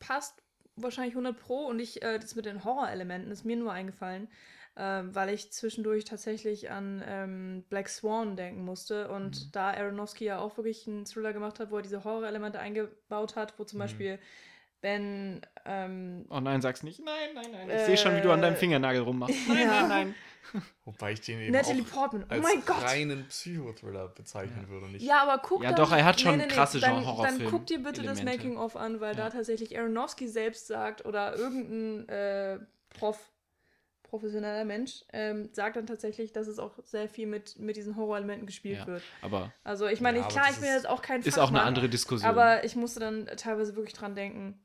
passt 0.00 0.42
wahrscheinlich 0.76 1.14
100 1.14 1.38
Pro 1.38 1.66
und 1.66 1.78
ich, 1.78 2.02
äh, 2.02 2.18
das 2.18 2.34
mit 2.34 2.46
den 2.46 2.64
Horrorelementen 2.64 3.30
ist 3.30 3.44
mir 3.44 3.56
nur 3.56 3.72
eingefallen, 3.72 4.28
ähm, 4.76 5.14
weil 5.14 5.28
ich 5.30 5.52
zwischendurch 5.52 6.04
tatsächlich 6.04 6.70
an 6.70 7.02
ähm, 7.06 7.64
Black 7.68 7.88
Swan 7.88 8.36
denken 8.36 8.64
musste 8.64 9.08
und 9.08 9.46
Mhm. 9.46 9.48
da 9.52 9.70
Aronofsky 9.72 10.24
ja 10.24 10.38
auch 10.38 10.56
wirklich 10.56 10.86
einen 10.88 11.04
Thriller 11.04 11.32
gemacht 11.32 11.60
hat, 11.60 11.70
wo 11.70 11.76
er 11.76 11.82
diese 11.82 12.02
Horrorelemente 12.04 12.58
eingebaut 12.58 13.36
hat, 13.36 13.58
wo 13.58 13.64
zum 13.64 13.78
Mhm. 13.78 13.82
Beispiel 13.82 14.18
Ben 14.80 15.40
ähm, 15.64 16.26
Oh 16.28 16.40
nein, 16.40 16.60
sag's 16.60 16.82
nicht. 16.82 17.00
Nein, 17.02 17.30
nein, 17.34 17.50
nein. 17.52 17.70
Ich 17.70 17.80
sehe 17.84 17.96
schon, 17.96 18.16
wie 18.16 18.20
du 18.20 18.30
an 18.30 18.42
deinem 18.42 18.52
Äh, 18.54 18.58
Fingernagel 18.58 19.00
rummachst. 19.02 19.34
Nein, 19.48 19.62
ja. 19.62 19.86
nein, 19.86 19.88
nein. 19.88 20.14
Wobei 20.84 21.12
ich 21.12 21.22
den 21.22 21.40
eben 21.40 21.52
Natalie 21.52 21.82
auch 21.82 21.86
Portman, 21.86 22.24
oh 22.24 22.26
als 22.34 22.42
mein 22.42 22.62
Gott! 22.66 22.82
reinen 22.82 23.26
Psychothriller 23.28 24.08
bezeichnen 24.08 24.68
würde. 24.68 24.88
Nicht 24.88 25.00
Ja, 25.02 25.22
aber 25.22 25.40
guck 25.42 25.62
Ja, 25.62 25.70
dann, 25.70 25.76
doch, 25.76 25.90
er 25.92 26.04
hat 26.04 26.20
schon 26.20 26.38
krasse 26.48 26.80
dann, 26.80 26.96
dann 26.96 27.04
Genre-Horrorfilm- 27.04 27.50
guck 27.50 27.66
dir 27.66 27.78
bitte 27.82 28.02
das 28.02 28.18
Elemente. 28.18 28.36
Making-of 28.44 28.76
an, 28.76 29.00
weil 29.00 29.14
da 29.14 29.24
Ja. 29.24 29.30
tatsächlich 29.30 29.78
Aronofsky 29.78 30.28
selbst 30.28 30.66
sagt 30.66 31.06
oder 31.06 31.34
irgendein 31.34 32.06
äh, 32.10 32.58
Prof, 32.90 33.32
professioneller 34.14 34.64
Mensch 34.64 35.02
ähm, 35.12 35.48
sagt 35.52 35.74
dann 35.74 35.88
tatsächlich, 35.88 36.32
dass 36.32 36.46
es 36.46 36.60
auch 36.60 36.78
sehr 36.84 37.08
viel 37.08 37.26
mit, 37.26 37.58
mit 37.58 37.76
diesen 37.76 37.96
Horrorelementen 37.96 38.46
gespielt 38.46 38.78
Ja. 38.78 38.86
wird. 38.86 39.02
Aber 39.22 39.52
Also 39.64 39.88
ich 39.88 40.00
meine, 40.00 40.18
Ja, 40.18 40.28
klar, 40.28 40.46
ich 40.50 40.56
bin 40.58 40.68
jetzt 40.68 40.88
auch 40.88 41.02
kein 41.02 41.20
ist 41.22 41.36
auch 41.36 41.48
eine 41.48 41.62
andere 41.62 41.88
Diskussion. 41.88 42.30
Aber 42.30 42.62
ich 42.62 42.76
musste 42.76 43.00
dann 43.00 43.26
teilweise 43.36 43.74
wirklich 43.74 43.94
dran 43.94 44.14
denken. 44.14 44.56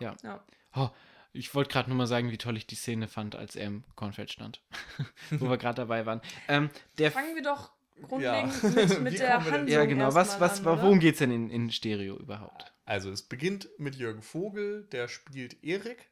Ja. 0.00 0.14
Ja. 0.22 0.44
Oh, 0.76 0.90
ich 1.32 1.54
wollte 1.54 1.70
gerade 1.70 1.88
nur 1.88 1.96
mal 1.96 2.06
sagen, 2.06 2.30
wie 2.30 2.36
toll 2.36 2.58
ich 2.58 2.66
die 2.66 2.74
Szene 2.74 3.08
fand, 3.08 3.36
als 3.36 3.56
er 3.56 3.68
im 3.68 3.84
Kornfeld 3.96 4.30
stand. 4.30 4.60
Wo 5.30 5.48
wir 5.48 5.56
gerade 5.56 5.76
dabei 5.76 6.04
waren. 6.04 6.20
Ähm, 6.48 6.68
der 6.98 7.10
Fangen 7.10 7.34
wir 7.34 7.42
doch 7.42 7.72
grundlegend 8.02 8.52
Ja. 8.62 8.68
mit, 8.86 9.00
mit 9.00 9.18
der 9.18 9.42
Handlung 9.42 9.66
ja, 9.66 9.86
genau. 9.86 10.12
Was, 10.12 10.40
was, 10.40 10.58
an, 10.66 10.82
worum 10.82 11.00
geht's 11.00 11.20
denn 11.20 11.30
in, 11.30 11.48
in 11.48 11.70
Stereo 11.70 12.16
überhaupt? 12.16 12.74
Also 12.84 13.10
es 13.10 13.22
beginnt 13.22 13.70
mit 13.78 13.94
Jürgen 13.94 14.20
Vogel, 14.20 14.86
der 14.92 15.08
spielt 15.08 15.64
Erik 15.64 16.10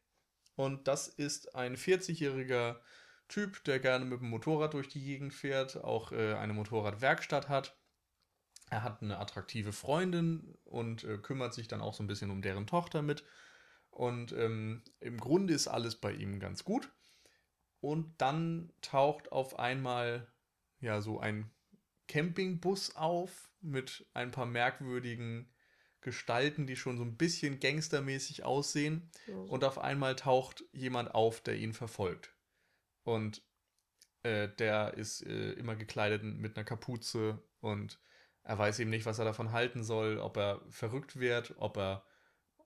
und 0.59 0.88
das 0.88 1.07
ist 1.07 1.55
ein 1.55 1.77
40-jähriger 1.77 2.81
Typ, 3.29 3.62
der 3.62 3.79
gerne 3.79 4.05
mit 4.05 4.21
dem 4.21 4.31
Motorrad 4.31 4.75
durch 4.75 4.88
die 4.88 5.05
Gegend 5.05 5.33
fährt, 5.33 5.77
auch 5.85 6.11
äh, 6.11 6.35
eine 6.35 6.53
Motorradwerkstatt 6.53 7.49
hat. 7.49 7.79
Er 8.68 8.83
hat 8.83 9.01
eine 9.01 9.18
attraktive 9.18 9.73
Freundin 9.73 10.59
und 10.64 11.05
äh, 11.05 11.18
kümmert 11.18 11.55
sich 11.55 11.68
dann 11.68 11.81
auch 11.81 11.94
so 11.94 12.03
ein 12.03 12.09
bisschen 12.09 12.33
um 12.33 12.42
deren 12.42 12.66
Tochter 12.66 13.03
mit. 13.03 13.25
Und 13.90 14.33
ähm, 14.33 14.83
im 14.99 15.18
Grunde 15.18 15.55
ist 15.55 15.68
alles 15.68 15.94
bei 15.94 16.11
ihm 16.11 16.40
ganz 16.40 16.64
gut. 16.64 16.92
Und 17.79 18.21
dann 18.21 18.73
taucht 18.83 19.31
auf 19.31 19.61
einmal 19.61 20.27
ja 20.81 21.01
so 21.01 21.21
ein 21.21 21.53
Campingbus 22.09 22.97
auf 22.97 23.49
mit 23.61 24.07
ein 24.12 24.33
paar 24.33 24.47
merkwürdigen 24.47 25.53
Gestalten, 26.00 26.66
die 26.66 26.76
schon 26.76 26.96
so 26.96 27.04
ein 27.04 27.16
bisschen 27.16 27.61
gangstermäßig 27.61 28.44
aussehen. 28.44 29.11
So. 29.26 29.32
Und 29.32 29.64
auf 29.64 29.78
einmal 29.78 30.16
taucht 30.16 30.64
jemand 30.72 31.14
auf, 31.14 31.40
der 31.40 31.56
ihn 31.56 31.72
verfolgt. 31.72 32.34
Und 33.04 33.42
äh, 34.22 34.48
der 34.48 34.94
ist 34.94 35.22
äh, 35.26 35.52
immer 35.52 35.76
gekleidet 35.76 36.22
mit 36.22 36.56
einer 36.56 36.64
Kapuze 36.64 37.42
und 37.61 37.98
er 38.42 38.58
weiß 38.58 38.78
eben 38.78 38.90
nicht, 38.90 39.06
was 39.06 39.18
er 39.18 39.24
davon 39.24 39.52
halten 39.52 39.84
soll, 39.84 40.18
ob 40.18 40.37
er 40.37 40.62
verrückt 40.70 41.18
wird, 41.20 41.54
ob 41.58 41.76
er 41.76 42.04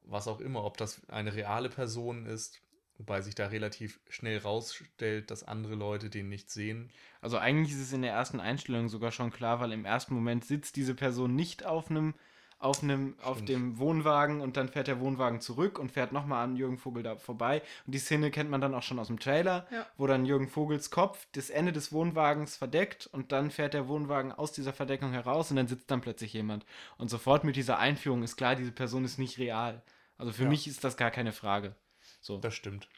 was 0.05 0.29
auch 0.29 0.41
immer, 0.41 0.65
ob 0.65 0.77
das 0.77 1.09
eine 1.09 1.35
reale 1.35 1.69
Person 1.69 2.27
ist, 2.27 2.61
wobei 2.99 3.21
sich 3.21 3.35
da 3.35 3.49
relativ 3.49 4.01
schnell 4.09 4.39
rausstellt, 4.39 5.31
dass 5.31 5.43
andere 5.43 5.75
Leute 5.75 6.09
den 6.09 6.29
nicht 6.29 6.51
sehen. 6.51 6.91
Also 7.21 7.39
eigentlich 7.39 7.75
ist 7.75 7.83
es 7.83 7.93
in 7.93 8.03
der 8.03 8.13
ersten 8.13 8.41
Einstellung 8.41 8.89
sogar 8.89 9.11
schon 9.11 9.33
klar, 9.33 9.61
weil 9.61 9.73
im 9.73 9.85
ersten 9.85 10.15
Moment 10.15 10.45
sitzt 10.45 10.77
diese 10.77 10.95
Person 10.95 11.35
nicht 11.35 11.65
auf 11.65 11.91
einem 11.91 12.15
auf 12.63 12.83
einem, 12.83 13.17
auf 13.23 13.45
dem 13.45 13.79
Wohnwagen 13.79 14.41
und 14.41 14.57
dann 14.57 14.69
fährt 14.69 14.87
der 14.87 15.01
Wohnwagen 15.01 15.41
zurück 15.41 15.79
und 15.79 15.91
fährt 15.91 16.13
nochmal 16.13 16.45
an 16.45 16.57
Jürgen 16.57 16.79
Vogel 16.79 17.03
da 17.03 17.17
vorbei. 17.17 17.61
Und 17.87 17.95
die 17.95 17.99
Szene 17.99 18.31
kennt 18.31 18.51
man 18.51 18.61
dann 18.61 18.75
auch 18.75 18.83
schon 18.85 18.99
aus 18.99 19.09
dem 19.09 19.19
Trailer, 19.19 19.67
Ja. 19.71 19.87
wo 19.97 20.07
dann 20.07 20.25
Jürgen 20.25 20.49
Vogels 20.49 20.91
Kopf 20.91 21.27
das 21.33 21.51
Ende 21.51 21.73
des 21.73 21.93
Wohnwagens 21.93 22.57
verdeckt 22.57 23.07
und 23.09 23.33
dann 23.33 23.51
fährt 23.51 23.75
der 23.75 23.89
Wohnwagen 23.89 24.31
aus 24.33 24.53
dieser 24.53 24.73
Verdeckung 24.73 25.13
heraus 25.13 25.51
und 25.51 25.57
dann 25.57 25.67
sitzt 25.67 25.91
dann 25.91 26.01
plötzlich 26.01 26.33
jemand. 26.33 26.65
Und 26.99 27.09
sofort 27.09 27.43
mit 27.45 27.57
dieser 27.57 27.79
Einführung 27.79 28.23
ist 28.23 28.37
klar, 28.37 28.55
diese 28.55 28.73
Person 28.73 29.05
ist 29.05 29.19
nicht 29.19 29.39
real. 29.39 29.83
Also 30.17 30.33
für 30.33 30.45
Ja. 30.45 30.49
mich 30.49 30.69
ist 30.69 30.85
das 30.85 30.97
gar 30.97 31.11
keine 31.11 31.33
Frage. 31.33 31.75
So. 32.21 32.39
Das 32.39 32.55
stimmt. 32.55 32.89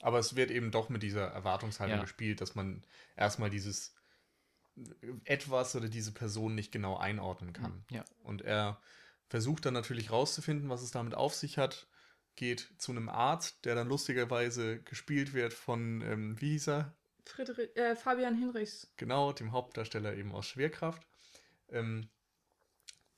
Aber 0.00 0.18
es 0.18 0.36
wird 0.36 0.50
eben 0.50 0.70
doch 0.70 0.88
mit 0.88 1.02
dieser 1.02 1.26
Erwartungshaltung 1.28 1.96
Ja. 1.98 2.02
gespielt, 2.02 2.40
dass 2.40 2.54
man 2.54 2.82
erstmal 3.14 3.50
dieses 3.50 3.94
etwas 5.24 5.76
oder 5.76 5.88
diese 5.88 6.12
Person 6.12 6.54
nicht 6.54 6.72
genau 6.72 6.96
einordnen 6.96 7.52
kann. 7.52 7.84
Ja. 7.90 8.04
Und 8.22 8.40
er 8.42 8.80
versucht 9.32 9.64
dann 9.64 9.72
natürlich 9.72 10.10
rauszufinden, 10.10 10.68
was 10.68 10.82
es 10.82 10.90
damit 10.90 11.14
auf 11.14 11.34
sich 11.34 11.56
hat, 11.56 11.86
geht 12.36 12.68
zu 12.76 12.92
einem 12.92 13.08
Arzt, 13.08 13.64
der 13.64 13.74
dann 13.74 13.88
lustigerweise 13.88 14.82
gespielt 14.82 15.32
wird 15.32 15.54
von, 15.54 16.02
ähm, 16.02 16.38
wie 16.38 16.50
hieß 16.50 16.68
er? 16.68 16.94
Friedrich, 17.24 17.74
äh, 17.74 17.96
Fabian 17.96 18.36
Hinrichs. 18.36 18.92
Genau, 18.98 19.32
dem 19.32 19.52
Hauptdarsteller 19.52 20.14
eben 20.16 20.32
aus 20.32 20.44
Schwerkraft, 20.44 21.06
ähm, 21.70 22.10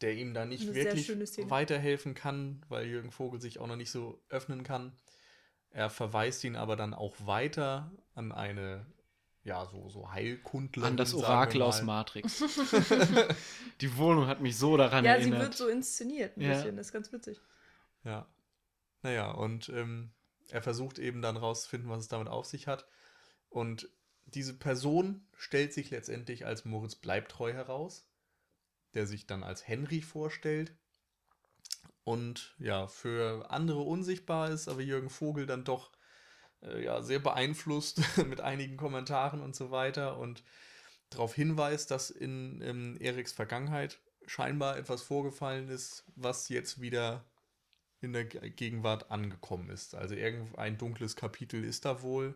der 0.03 0.15
ihm 0.15 0.35
da 0.35 0.45
nicht 0.45 0.73
wirklich 0.73 1.11
weiterhelfen 1.51 2.15
kann, 2.15 2.65
weil 2.69 2.87
Jürgen 2.87 3.11
Vogel 3.11 3.41
sich 3.41 3.59
auch 3.59 3.67
noch 3.67 3.75
nicht 3.75 3.91
so 3.91 4.23
öffnen 4.29 4.63
kann. 4.63 4.97
Er 5.71 5.91
verweist 5.91 6.45
ihn 6.45 6.55
aber 6.55 6.77
dann 6.77 6.95
auch 6.95 7.17
weiter 7.27 7.91
an 8.15 8.31
eine, 8.31 8.87
ja, 9.45 9.67
so, 9.67 9.89
so 9.91 10.11
Heilkundlerin. 10.11 10.93
An 10.93 10.97
das 10.97 11.15
Orakel 11.15 11.63
aus 11.63 11.83
Matrix. 11.83 12.43
die 13.81 13.97
Wohnung 13.97 14.27
hat 14.27 14.41
mich 14.41 14.57
so 14.57 14.77
daran 14.77 15.05
ja, 15.05 15.15
sie 15.17 15.23
erinnert. 15.23 15.43
wird 15.43 15.55
so 15.55 15.69
inszeniert 15.69 16.37
ein 16.37 16.41
Ja. 16.43 16.55
bisschen. 16.55 16.77
Das 16.77 16.87
ist 16.87 16.93
ganz 16.93 17.13
witzig. 17.13 17.41
Ja. 18.05 18.27
Naja, 19.03 19.31
und 19.31 19.69
ähm, 19.69 20.11
er 20.49 20.63
versucht 20.63 20.99
eben 20.99 21.21
dann 21.21 21.37
rauszufinden, 21.37 21.91
was 21.91 22.01
es 22.01 22.09
damit 22.09 22.29
auf 22.29 22.47
sich 22.47 22.67
hat. 22.67 22.87
Und 23.51 23.89
diese 24.25 24.55
Person 24.55 25.27
stellt 25.37 25.75
sich 25.75 25.91
letztendlich 25.91 26.47
als 26.47 26.65
Moritz 26.65 26.95
Bleibtreu 26.95 27.53
heraus, 27.53 28.09
der 28.95 29.07
sich 29.07 29.27
dann 29.27 29.43
als 29.43 29.69
Henry 29.69 30.01
vorstellt. 30.01 30.75
Und 32.03 32.55
ja, 32.59 32.87
für 32.87 33.51
andere 33.51 33.81
unsichtbar 33.81 34.51
ist, 34.51 34.69
aber 34.69 34.81
Jürgen 34.81 35.11
Vogel 35.11 35.47
dann 35.47 35.65
doch 35.65 35.91
ja, 36.83 37.03
sehr 37.03 37.19
beeinflusst 37.19 38.01
mit 38.29 38.41
einigen 38.41 38.77
Kommentaren 38.77 39.41
und 39.41 39.55
so 39.55 39.71
weiter 39.71 40.19
und 40.19 40.43
darauf 41.11 41.35
hinweist, 41.35 41.91
dass 41.91 42.11
in 42.11 42.61
ähm, 42.63 42.97
Eriks 43.01 43.33
Vergangenheit 43.33 43.99
scheinbar 44.27 44.77
etwas 44.79 45.03
vorgefallen 45.03 45.69
ist, 45.69 46.05
was 46.17 46.49
jetzt 46.49 46.81
wieder 46.81 47.25
in 48.01 48.13
der 48.13 48.25
Ge- 48.25 48.51
Gegenwart 48.51 49.11
angekommen 49.11 49.71
ist. 49.71 49.95
Also 49.95 50.15
irgendein 50.15 50.79
dunkles 50.79 51.17
Kapitel 51.17 51.63
ist 51.65 51.85
da 51.85 52.03
wohl. 52.03 52.35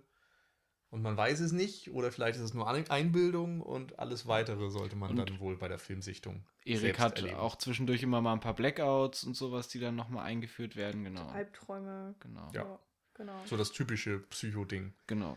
Und 0.91 1.03
man 1.03 1.19
weiß 1.19 1.41
es 1.41 1.53
nicht, 1.53 1.91
oder 1.91 2.11
vielleicht 2.11 2.37
ist 2.39 2.45
es 2.45 2.55
nur 2.55 2.67
Ein- 2.67 2.89
Einbildung 2.89 3.61
und 3.61 3.99
alles 3.99 4.27
weitere 4.27 4.71
sollte 4.71 4.97
man 4.97 5.11
Und 5.11 5.17
dann 5.29 5.39
wohl 5.41 5.57
bei 5.57 5.69
der 5.69 5.79
Filmsichtung. 5.79 6.47
Erik 6.65 6.99
hat 6.99 7.17
erleben. 7.19 7.37
auch 7.37 7.57
zwischendurch 7.57 8.03
immer 8.03 8.23
mal 8.23 8.33
ein 8.33 8.41
paar 8.41 8.55
Blackouts 8.55 9.25
und 9.25 9.35
sowas, 9.37 9.69
die 9.69 9.81
dann 9.81 9.97
nochmal 9.97 10.25
eingeführt 10.25 10.77
werden. 10.77 11.05
Genau. 11.05 11.27
Albträume. 11.29 12.15
Genau. 12.21 12.51
Ja. 12.55 12.79
Genau. 13.19 13.39
so 13.45 13.57
das 13.59 13.73
typische 13.73 14.21
Psycho-Ding. 14.21 14.95
Genau. 15.07 15.37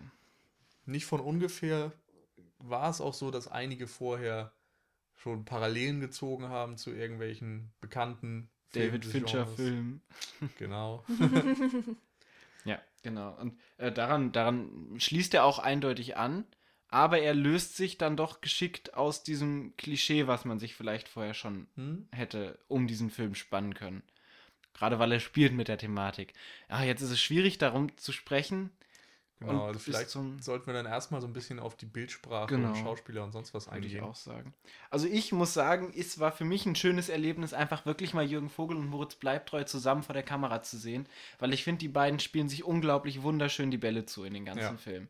Nicht 0.86 1.06
von 1.06 1.20
ungefähr 1.20 1.92
war 2.60 2.90
es 2.90 3.02
auch 3.02 3.14
so, 3.14 3.30
dass 3.32 3.48
einige 3.50 3.88
vorher 3.88 4.54
schon 5.16 5.44
Parallelen 5.46 6.00
gezogen 6.00 6.48
haben 6.48 6.78
zu 6.78 6.92
irgendwelchen 6.92 7.72
bekannten 7.82 8.50
David 8.74 9.04
Filmen 9.06 9.26
des 9.26 9.32
Genres. 9.32 9.50
Fincher-Film. 9.56 10.02
Genau. 10.58 11.04
Ja, 12.64 12.80
genau. 13.02 13.36
Und 13.40 13.60
äh, 13.78 13.92
daran, 13.92 14.32
daran 14.32 14.94
schließt 15.00 15.34
er 15.34 15.46
auch 15.46 15.58
eindeutig 15.58 16.16
an, 16.18 16.46
aber 16.90 17.20
er 17.20 17.34
löst 17.34 17.76
sich 17.76 17.98
dann 17.98 18.16
doch 18.16 18.40
geschickt 18.42 18.94
aus 18.94 19.24
diesem 19.24 19.76
Klischee, 19.78 20.28
was 20.28 20.46
man 20.46 20.60
sich 20.60 20.76
vielleicht 20.76 21.08
vorher 21.10 21.34
schon 21.34 21.68
Hm? 21.76 22.08
hätte 22.12 22.60
um 22.68 22.86
diesen 22.86 23.10
Film 23.10 23.34
spannen 23.34 23.74
können. 23.74 24.04
Gerade 24.74 25.00
weil 25.00 25.12
er 25.12 25.20
spielt 25.20 25.54
mit 25.54 25.68
der 25.68 25.78
Thematik. 25.78 26.34
Ja, 26.70 26.84
jetzt 26.84 27.02
ist 27.02 27.12
es 27.12 27.20
schwierig, 27.22 27.58
darum 27.58 27.96
zu 27.98 28.12
sprechen. 28.12 28.72
Genau, 29.40 29.66
also 29.66 29.80
vielleicht 29.80 30.12
sollten 30.12 30.68
wir 30.68 30.74
dann 30.74 30.86
erstmal 30.86 31.20
so 31.20 31.26
ein 31.26 31.34
bisschen 31.34 31.60
auf 31.60 31.76
die 31.76 31.88
Bildsprache 31.88 32.46
Genau. 32.56 32.70
und 32.70 32.78
Schauspieler 32.78 33.24
und 33.24 33.32
sonst 33.32 33.56
was 33.56 33.66
Würde 33.72 33.80
ich 33.88 33.94
eingehen. 33.96 34.04
auch 34.04 34.14
sagen. 34.16 34.54
Also 34.92 35.08
ich 35.08 35.32
muss 35.32 35.56
sagen, 35.56 35.92
es 35.98 36.20
war 36.20 36.32
für 36.32 36.46
mich 36.46 36.68
ein 36.68 36.76
schönes 36.76 37.10
Erlebnis, 37.10 37.52
einfach 37.54 37.88
wirklich 37.88 38.14
mal 38.14 38.24
Jürgen 38.24 38.52
Vogel 38.52 38.78
und 38.78 38.88
Moritz 38.88 39.16
Bleibtreu 39.16 39.64
zusammen 39.64 40.04
vor 40.04 40.14
der 40.14 40.22
Kamera 40.22 40.62
zu 40.62 40.78
sehen, 40.78 41.08
weil 41.40 41.54
ich 41.54 41.64
finde, 41.64 41.80
die 41.80 41.88
beiden 41.88 42.20
spielen 42.20 42.50
sich 42.50 42.64
unglaublich 42.64 43.24
wunderschön 43.24 43.72
die 43.72 43.80
Bälle 43.80 44.06
zu 44.06 44.24
in 44.26 44.36
den 44.36 44.46
ganzen 44.46 44.62
Ja. 44.64 44.78
Film. 44.78 45.08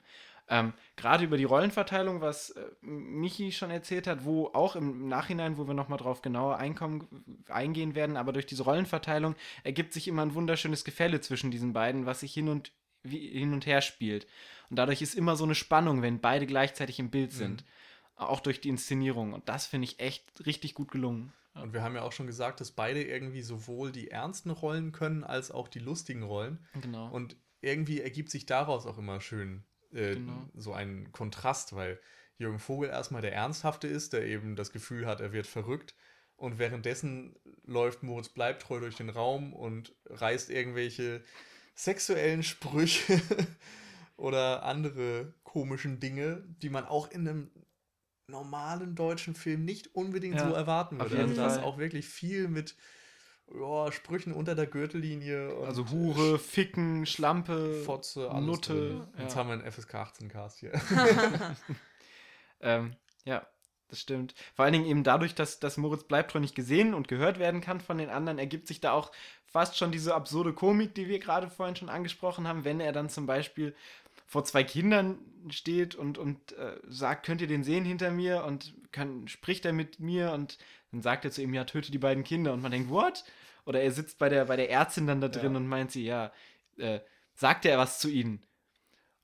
Ähm, 0.52 0.74
Gerade 0.98 1.24
über 1.24 1.38
die 1.38 1.46
Rollenverteilung, 1.46 2.20
was 2.20 2.50
äh, 2.50 2.66
Michi 2.82 3.54
schon 3.54 3.72
erzählt 3.72 4.06
hat, 4.06 4.26
wo 4.26 4.48
auch 4.48 4.76
im 4.76 5.08
Nachhinein, 5.08 5.58
wo 5.58 5.66
wir 5.66 5.74
nochmal 5.74 5.98
drauf 5.98 6.22
genauer 6.22 6.58
einkommen, 6.58 7.46
eingehen 7.48 7.96
werden, 7.96 8.18
aber 8.18 8.34
durch 8.34 8.46
diese 8.46 8.64
Rollenverteilung 8.64 9.36
ergibt 9.64 9.94
sich 9.94 10.10
immer 10.10 10.24
ein 10.24 10.36
wunderschönes 10.36 10.84
Gefälle 10.84 11.22
zwischen 11.22 11.52
diesen 11.52 11.72
beiden, 11.72 12.06
was 12.06 12.20
sich 12.20 12.34
hin 12.34 12.50
und, 12.50 12.74
wie, 13.02 13.30
hin 13.30 13.54
und 13.54 13.66
her 13.66 13.82
spielt. 13.82 14.28
Und 14.70 14.76
dadurch 14.76 15.02
ist 15.02 15.16
immer 15.16 15.38
so 15.38 15.46
eine 15.46 15.56
Spannung, 15.56 16.02
wenn 16.02 16.20
beide 16.20 16.46
gleichzeitig 16.46 17.00
im 17.00 17.12
Bild 17.12 17.32
sind. 17.32 17.64
Auch 18.18 18.42
durch 18.42 18.60
die 18.62 18.70
Inszenierung. 18.70 19.34
Und 19.34 19.48
das 19.50 19.66
finde 19.66 19.86
ich 19.86 20.00
echt 20.00 20.46
richtig 20.46 20.76
gut 20.76 20.92
gelungen. 20.92 21.34
Und 21.56 21.74
wir 21.74 21.82
haben 21.82 21.96
ja 21.96 22.04
auch 22.04 22.12
schon 22.12 22.28
gesagt, 22.28 22.60
dass 22.60 22.72
beide 22.72 23.02
irgendwie 23.02 23.42
sowohl 23.42 23.92
die 23.92 24.12
ernsten 24.12 24.52
Rollen 24.52 24.92
können, 24.92 25.24
als 25.24 25.50
auch 25.50 25.68
die 25.68 25.80
lustigen 25.80 26.24
Rollen. 26.24 26.60
Genau. 26.82 27.10
Und 27.10 27.36
irgendwie 27.62 28.02
ergibt 28.02 28.30
sich 28.30 28.46
daraus 28.46 28.86
auch 28.86 28.98
immer 28.98 29.22
schön 29.22 29.64
äh, 29.94 30.16
Genau. 30.16 30.50
so 30.54 30.74
ein 30.74 31.12
Kontrast, 31.12 31.76
weil 31.76 32.00
Jürgen 32.38 32.60
Vogel 32.60 32.90
erstmal 32.90 33.22
der 33.22 33.34
Ernsthafte 33.34 33.88
ist, 33.88 34.14
der 34.14 34.26
eben 34.26 34.56
das 34.56 34.72
Gefühl 34.72 35.06
hat, 35.06 35.20
er 35.20 35.32
wird 35.34 35.48
verrückt. 35.48 35.96
Und 36.36 36.58
währenddessen 36.58 37.36
läuft 37.66 38.02
Moritz 38.02 38.30
Bleibtreu 38.30 38.80
durch 38.80 38.96
den 38.96 39.10
Raum 39.10 39.54
und 39.54 39.94
reißt 40.08 40.50
irgendwelche 40.50 41.24
sexuellen 41.76 42.42
Sprüche 42.42 43.22
oder 44.18 44.64
andere 44.64 45.36
komischen 45.44 46.00
Dinge, 46.00 46.44
die 46.62 46.70
man 46.70 46.86
auch 46.86 47.12
in 47.12 47.28
einem 47.28 47.52
normalen 48.28 48.96
deutschen 48.96 49.36
Film 49.36 49.66
nicht 49.66 49.94
unbedingt 49.94 50.36
Ja, 50.36 50.50
so 50.50 50.56
erwarten 50.56 51.00
würde. 51.00 51.22
Also 51.22 51.34
da 51.36 51.48
ist 51.48 51.64
auch 51.64 51.78
wirklich 51.78 52.08
viel 52.08 52.48
mit 52.48 52.76
ja, 53.60 53.92
Sprüchen 53.92 54.34
unter 54.34 54.56
der 54.56 54.68
Gürtellinie. 54.68 55.56
Und 55.56 55.68
also 55.68 55.90
Hure, 55.90 56.40
Ficken, 56.40 57.06
Schlampe, 57.06 57.82
Fotze, 57.86 58.30
alles 58.32 58.46
Nutte. 58.46 58.74
drin. 58.74 59.08
Jetzt 59.18 59.34
ja. 59.34 59.40
haben 59.40 59.50
wir 59.50 59.54
einen 59.54 59.72
FSK 59.72 59.96
18 59.96 60.30
Cast 60.30 60.60
hier. 60.60 60.72
Ähm, 62.62 62.96
ja, 63.26 63.46
das 63.88 64.00
stimmt. 64.00 64.34
Vor 64.56 64.66
allen 64.66 64.74
Dingen 64.74 64.86
eben 64.86 65.04
dadurch, 65.04 65.36
dass, 65.36 65.60
dass 65.60 65.78
Moritz 65.78 66.04
Bleibtreu 66.04 66.40
nicht 66.40 66.56
gesehen 66.56 66.94
und 66.94 67.08
gehört 67.08 67.40
werden 67.40 67.62
kann 67.62 67.82
von 67.82 67.98
den 67.98 68.10
anderen, 68.10 68.40
ergibt 68.40 68.68
sich 68.68 68.80
da 68.80 68.94
auch 68.94 69.12
fast 69.46 69.78
schon 69.78 69.92
diese 69.92 70.16
absurde 70.16 70.54
Komik, 70.54 70.96
die 70.96 71.08
wir 71.08 71.20
gerade 71.20 71.50
vorhin 71.50 71.76
schon 71.76 71.90
angesprochen 71.90 72.48
haben, 72.48 72.64
wenn 72.64 72.80
er 72.80 72.94
dann 72.94 73.10
zum 73.10 73.26
Beispiel 73.26 73.76
vor 74.26 74.46
zwei 74.46 74.64
Kindern 74.64 75.20
steht 75.50 75.96
und, 75.96 76.18
und 76.18 76.54
äh, 76.54 76.78
sagt, 76.88 77.26
könnt 77.26 77.42
ihr 77.42 77.48
den 77.48 77.66
sehen 77.66 77.84
hinter 77.84 78.12
mir 78.12 78.46
und 78.46 78.74
kann, 78.94 79.28
spricht 79.28 79.66
er 79.66 79.74
mit 79.74 80.00
mir 80.00 80.32
und 80.32 80.58
dann 80.92 81.02
sagt 81.02 81.26
er 81.26 81.32
zu 81.32 81.42
ihm, 81.42 81.54
ja, 81.54 81.66
töte 81.66 81.92
die 81.92 81.98
beiden 81.98 82.24
Kinder 82.24 82.54
und 82.54 82.62
man 82.62 82.72
denkt, 82.72 82.90
what? 82.90 83.26
Oder 83.66 83.82
er 83.82 83.92
sitzt 83.92 84.18
bei 84.20 84.30
der, 84.30 84.46
bei 84.46 84.56
der 84.56 84.70
Ärztin 84.70 85.08
dann 85.08 85.22
da 85.22 85.28
drin 85.28 85.52
Ja. 85.54 85.58
und 85.58 85.68
meint 85.68 85.92
sie, 85.92 86.04
ja, 86.06 86.32
äh, 86.78 87.00
sagt 87.36 87.66
er 87.66 87.78
was 87.78 88.00
zu 88.00 88.10
ihnen? 88.10 88.42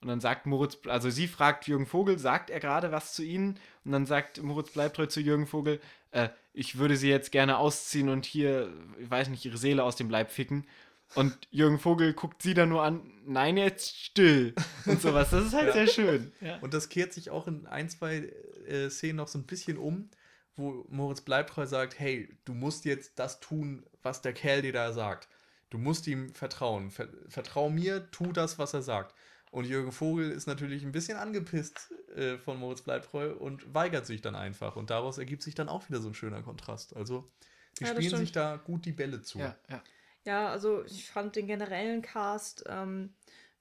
Und 0.02 0.10
dann 0.10 0.20
sagt 0.20 0.46
Moritz, 0.46 0.78
also 0.86 1.10
sie 1.10 1.28
fragt 1.28 1.68
Jürgen 1.68 1.88
Vogel, 1.88 2.20
sagt 2.20 2.50
er 2.52 2.60
gerade 2.60 2.92
was 2.92 3.14
zu 3.14 3.24
ihnen? 3.24 3.60
Und 3.84 3.92
dann 3.94 4.06
sagt 4.06 4.42
Moritz 4.44 4.72
Bleibtreu 4.72 5.08
zu 5.08 5.22
Jürgen 5.22 5.48
Vogel, 5.48 5.80
äh, 6.12 6.30
ich 6.54 6.78
würde 6.78 6.98
sie 6.98 7.10
jetzt 7.10 7.32
gerne 7.32 7.58
ausziehen 7.58 8.10
und 8.10 8.26
hier, 8.26 8.72
ich 9.00 9.10
weiß 9.10 9.30
nicht, 9.30 9.44
ihre 9.46 9.58
Seele 9.58 9.84
aus 9.84 9.96
dem 9.96 10.10
Leib 10.10 10.32
ficken. 10.32 10.68
Und 11.16 11.36
Jürgen 11.52 11.80
Vogel 11.80 12.14
guckt 12.14 12.44
sie 12.44 12.54
dann 12.54 12.70
nur 12.70 12.84
an, 12.84 13.02
nein, 13.26 13.58
jetzt 13.58 13.98
still. 13.98 14.54
Und 14.86 15.02
sowas. 15.02 15.30
Das 15.32 15.46
ist 15.46 15.54
halt 15.54 15.68
Ja. 15.68 15.74
sehr 15.74 15.88
schön. 15.88 16.32
Ja. 16.42 16.58
Und 16.60 16.74
das 16.74 16.90
kehrt 16.90 17.14
sich 17.14 17.30
auch 17.32 17.48
in 17.48 17.66
ein, 17.66 17.90
zwei 17.90 18.30
äh, 18.68 18.90
Szenen 18.90 19.16
noch 19.16 19.28
so 19.30 19.40
ein 19.40 19.46
bisschen 19.46 19.78
um, 19.78 20.10
wo 20.58 20.86
Moritz 20.90 21.22
Bleibtreu 21.22 21.66
sagt, 21.66 21.98
hey, 22.00 22.30
du 22.46 22.54
musst 22.54 22.86
jetzt 22.86 23.18
das 23.20 23.40
tun, 23.40 23.86
was 24.08 24.22
der 24.22 24.34
Kerl 24.34 24.62
dir 24.62 24.74
da 24.74 24.94
sagt. 24.94 25.28
Du 25.70 25.78
musst 25.78 26.08
ihm 26.08 26.34
vertrauen. 26.34 26.92
Ver 26.92 27.10
vertrau 27.28 27.70
mir, 27.70 28.10
tu 28.12 28.32
das, 28.32 28.58
was 28.58 28.74
er 28.74 28.82
sagt. 28.82 29.14
Und 29.52 29.66
Jürgen 29.66 29.92
Vogel 29.92 30.32
ist 30.32 30.48
natürlich 30.48 30.84
ein 30.84 30.92
bisschen 30.92 31.18
angepisst 31.18 31.94
äh, 32.16 32.38
von 32.38 32.58
Moritz 32.60 32.82
Bleibtreu 32.82 33.34
und 33.34 33.74
weigert 33.74 34.06
sich 34.06 34.22
dann 34.22 34.36
einfach. 34.36 34.76
Und 34.76 34.90
daraus 34.90 35.18
ergibt 35.18 35.44
sich 35.44 35.56
dann 35.56 35.70
auch 35.70 35.88
wieder 35.90 36.02
so 36.02 36.10
ein 36.10 36.14
schöner 36.14 36.42
Kontrast. 36.44 36.96
Also, 36.96 37.30
die 37.80 37.86
Ja, 37.86 37.90
spielen 37.92 38.16
sich 38.16 38.32
da 38.32 38.58
gut 38.58 38.86
die 38.86 38.92
Bälle 38.94 39.22
zu. 39.22 39.40
Ja, 39.40 39.58
ja. 39.70 39.84
Ja, 40.26 40.50
also 40.50 40.84
ich 40.86 41.10
fand 41.10 41.36
den 41.36 41.48
generellen 41.48 42.02
Cast 42.02 42.66
ähm, 42.68 43.14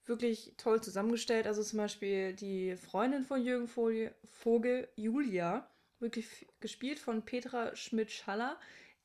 wirklich 0.05 0.55
toll 0.57 0.83
zusammengestellt. 0.83 1.47
Also 1.47 1.63
zum 1.63 1.79
Beispiel 1.79 2.35
die 2.35 2.77
Freundin 2.77 3.23
von 3.25 3.43
Jürgen 3.45 3.69
Vogel, 3.69 4.15
Vogel 4.25 4.89
Julia, 4.97 5.71
wirklich 6.01 6.47
gespielt 6.61 6.99
von 6.99 7.25
Petra 7.25 7.75
Schmidt-Schaller, 7.77 8.59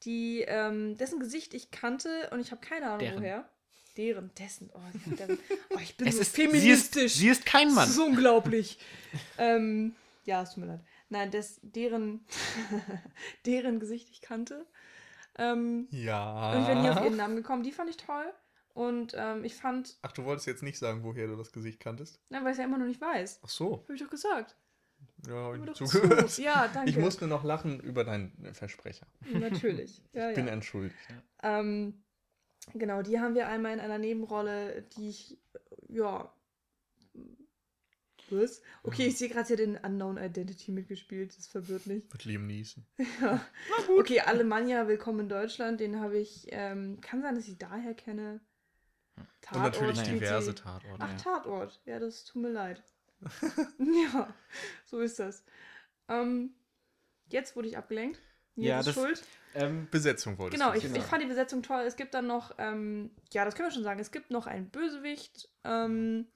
die, 0.05 0.41
ähm, 0.47 0.97
dessen 0.97 1.19
Gesicht 1.19 1.53
ich 1.53 1.71
kannte 1.71 2.29
und 2.31 2.39
ich 2.39 2.51
habe 2.51 2.61
keine 2.61 2.87
Ahnung 2.87 2.99
Deren. 2.99 3.19
woher. 3.21 3.49
Deren, 3.97 4.31
dessen. 4.35 4.69
Oh, 4.73 4.79
deren. 5.17 5.37
oh 5.71 5.77
ich 5.81 5.97
bin 5.97 6.07
Es 6.07 6.15
so 6.15 6.21
ist, 6.21 6.33
sie, 6.35 6.43
ist, 6.43 6.51
feministisch. 6.51 7.13
sie 7.15 7.27
ist 7.29 7.45
kein 7.45 7.67
Mann. 7.73 7.83
Das 7.85 7.91
ist 7.91 7.99
unglaublich. 7.99 8.79
ähm, 9.37 9.95
ja, 10.25 10.41
es 10.43 10.49
tut 10.53 10.59
mir 10.63 10.67
leid. 10.67 10.79
Nein, 11.09 11.29
des, 11.29 11.59
deren, 11.61 12.25
deren 13.45 13.79
Gesicht 13.79 14.09
ich 14.11 14.21
kannte. 14.21 14.65
Ähm, 15.37 15.87
Ja. 15.91 16.53
und 16.53 16.61
ich 16.61 16.67
bin 16.67 16.81
nie 16.81 16.89
auf 16.89 17.03
ihren 17.03 17.17
Namen 17.17 17.35
gekommen. 17.35 17.63
Die 17.63 17.71
fand 17.71 17.89
ich 17.89 17.97
toll. 17.97 18.31
Und 18.73 19.13
ähm, 19.17 19.43
ich 19.43 19.55
fand, 19.55 19.97
Ach, 20.01 20.13
du 20.13 20.23
wolltest 20.23 20.47
jetzt 20.47 20.63
nicht 20.63 20.77
sagen, 20.77 21.03
woher 21.03 21.27
du 21.27 21.35
das 21.35 21.51
Gesicht 21.51 21.81
kanntest? 21.81 22.19
na, 22.29 22.41
weil 22.45 22.53
ich 22.53 22.57
ja 22.57 22.63
immer 22.63 22.77
noch 22.77 22.85
nicht 22.85 23.01
weiß. 23.01 23.41
Ach 23.43 23.49
so. 23.49 23.81
Habe 23.83 23.95
ich 23.95 24.01
doch 24.01 24.09
gesagt. 24.09 24.55
Ja, 25.27 25.33
habe 25.35 25.57
ich 25.65 25.73
zugehört. 25.73 26.29
zu. 26.29 26.41
Ja, 26.43 26.67
danke. 26.73 26.89
Ich 26.89 26.97
musste 26.97 27.27
noch 27.27 27.43
lachen 27.43 27.79
über 27.79 28.03
deinen 28.03 28.31
Versprecher. 28.53 29.07
Natürlich. 29.33 30.01
Ja, 30.13 30.29
Ich 30.29 30.35
bin 30.35 30.47
ja. 30.47 30.53
entschuldigt. 30.53 30.95
Ähm, 31.43 32.03
genau, 32.73 33.01
die 33.01 33.19
haben 33.19 33.35
wir 33.35 33.47
einmal 33.47 33.73
in 33.73 33.79
einer 33.79 33.97
Nebenrolle, 33.97 34.83
die 34.95 35.09
ich, 35.09 35.37
ja. 35.87 36.33
Was? 38.29 38.61
Okay, 38.83 39.07
ich 39.07 39.17
sehe 39.17 39.27
gerade, 39.27 39.45
sie 39.45 39.53
hat 39.53 39.59
in 39.59 39.75
Unknown 39.75 40.17
Identity 40.17 40.71
mitgespielt. 40.71 41.37
Das 41.37 41.47
verwirrt 41.47 41.85
mich. 41.85 42.03
Mit 42.13 42.23
Liam 42.23 42.47
Neeson. 42.47 42.85
Ja. 43.21 43.45
Okay, 43.99 44.21
Alemannia, 44.21 44.87
Willkommen 44.87 45.19
in 45.21 45.29
Deutschland. 45.29 45.81
Den 45.81 45.99
habe 45.99 46.17
ich, 46.17 46.47
ähm, 46.49 47.01
kann 47.01 47.21
sein, 47.21 47.35
dass 47.35 47.49
ich 47.49 47.57
daher 47.57 47.93
kenne. 47.93 48.39
Und 49.17 49.61
natürlich 49.61 50.01
diverse 50.03 50.55
Tatorte. 50.55 50.95
Ach, 50.99 51.09
ja. 51.11 51.17
Tatort. 51.17 51.81
Ja, 51.85 51.99
das 51.99 52.23
tut 52.23 52.41
mir 52.41 52.51
leid. 52.51 52.81
ja, 54.13 54.33
so 54.85 54.99
ist 54.99 55.19
das. 55.19 55.43
Ähm, 56.07 56.53
jetzt 57.29 57.55
wurde 57.55 57.67
ich 57.67 57.77
abgelenkt. 57.77 58.19
Nils 58.55 58.67
Ja, 58.67 58.79
ist 58.79 58.87
das- 58.87 58.95
schuld. 58.95 59.23
Ähm, 59.53 59.89
Besetzung 59.91 60.37
wolltest 60.37 60.61
Genau, 60.61 60.73
ich, 60.73 60.83
sagen. 60.83 60.95
ich 60.95 61.03
fand 61.03 61.21
die 61.23 61.27
Besetzung 61.27 61.61
toll. 61.61 61.81
Es 61.81 61.97
gibt 61.97 62.13
dann 62.13 62.25
noch, 62.25 62.55
ähm, 62.57 63.11
ja, 63.33 63.43
das 63.43 63.53
können 63.55 63.67
wir 63.67 63.73
schon 63.73 63.83
sagen, 63.83 63.99
es 63.99 64.11
gibt 64.11 64.31
noch 64.31 64.47
einen 64.47 64.69
Bösewicht. 64.69 65.49
Ähm, 65.65 66.27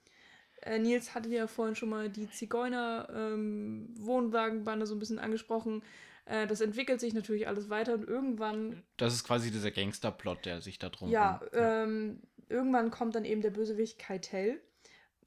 äh, 0.62 0.80
Nils 0.80 1.16
hatte 1.16 1.30
ja 1.30 1.48
vorhin 1.48 1.76
schon 1.76 1.90
mal 1.90 2.10
die 2.10 2.30
Zigeuner-Wohnwagenbande 2.30 4.86
so 4.86 4.96
ein 4.96 5.00
bisschen 5.00 5.20
angesprochen. 5.20 5.84
Äh, 6.26 6.48
das 6.48 6.62
entwickelt 6.62 7.00
sich 7.00 7.14
natürlich 7.14 7.48
alles 7.48 7.70
weiter 7.70 7.94
und 7.94 8.06
irgendwann, 8.08 8.84
das 8.98 9.14
ist 9.14 9.24
quasi 9.24 9.52
dieser 9.52 9.72
Gangsterplot, 9.72 10.46
der 10.46 10.62
sich 10.62 10.80
da 10.80 10.90
drum 10.90 11.10
ja, 11.10 11.40
ähm, 11.54 12.22
irgendwann 12.50 12.92
kommt 12.92 13.16
dann 13.16 13.26
eben 13.26 13.42
der 13.42 13.52
Bösewicht 13.52 14.00
Keitel. 14.00 14.60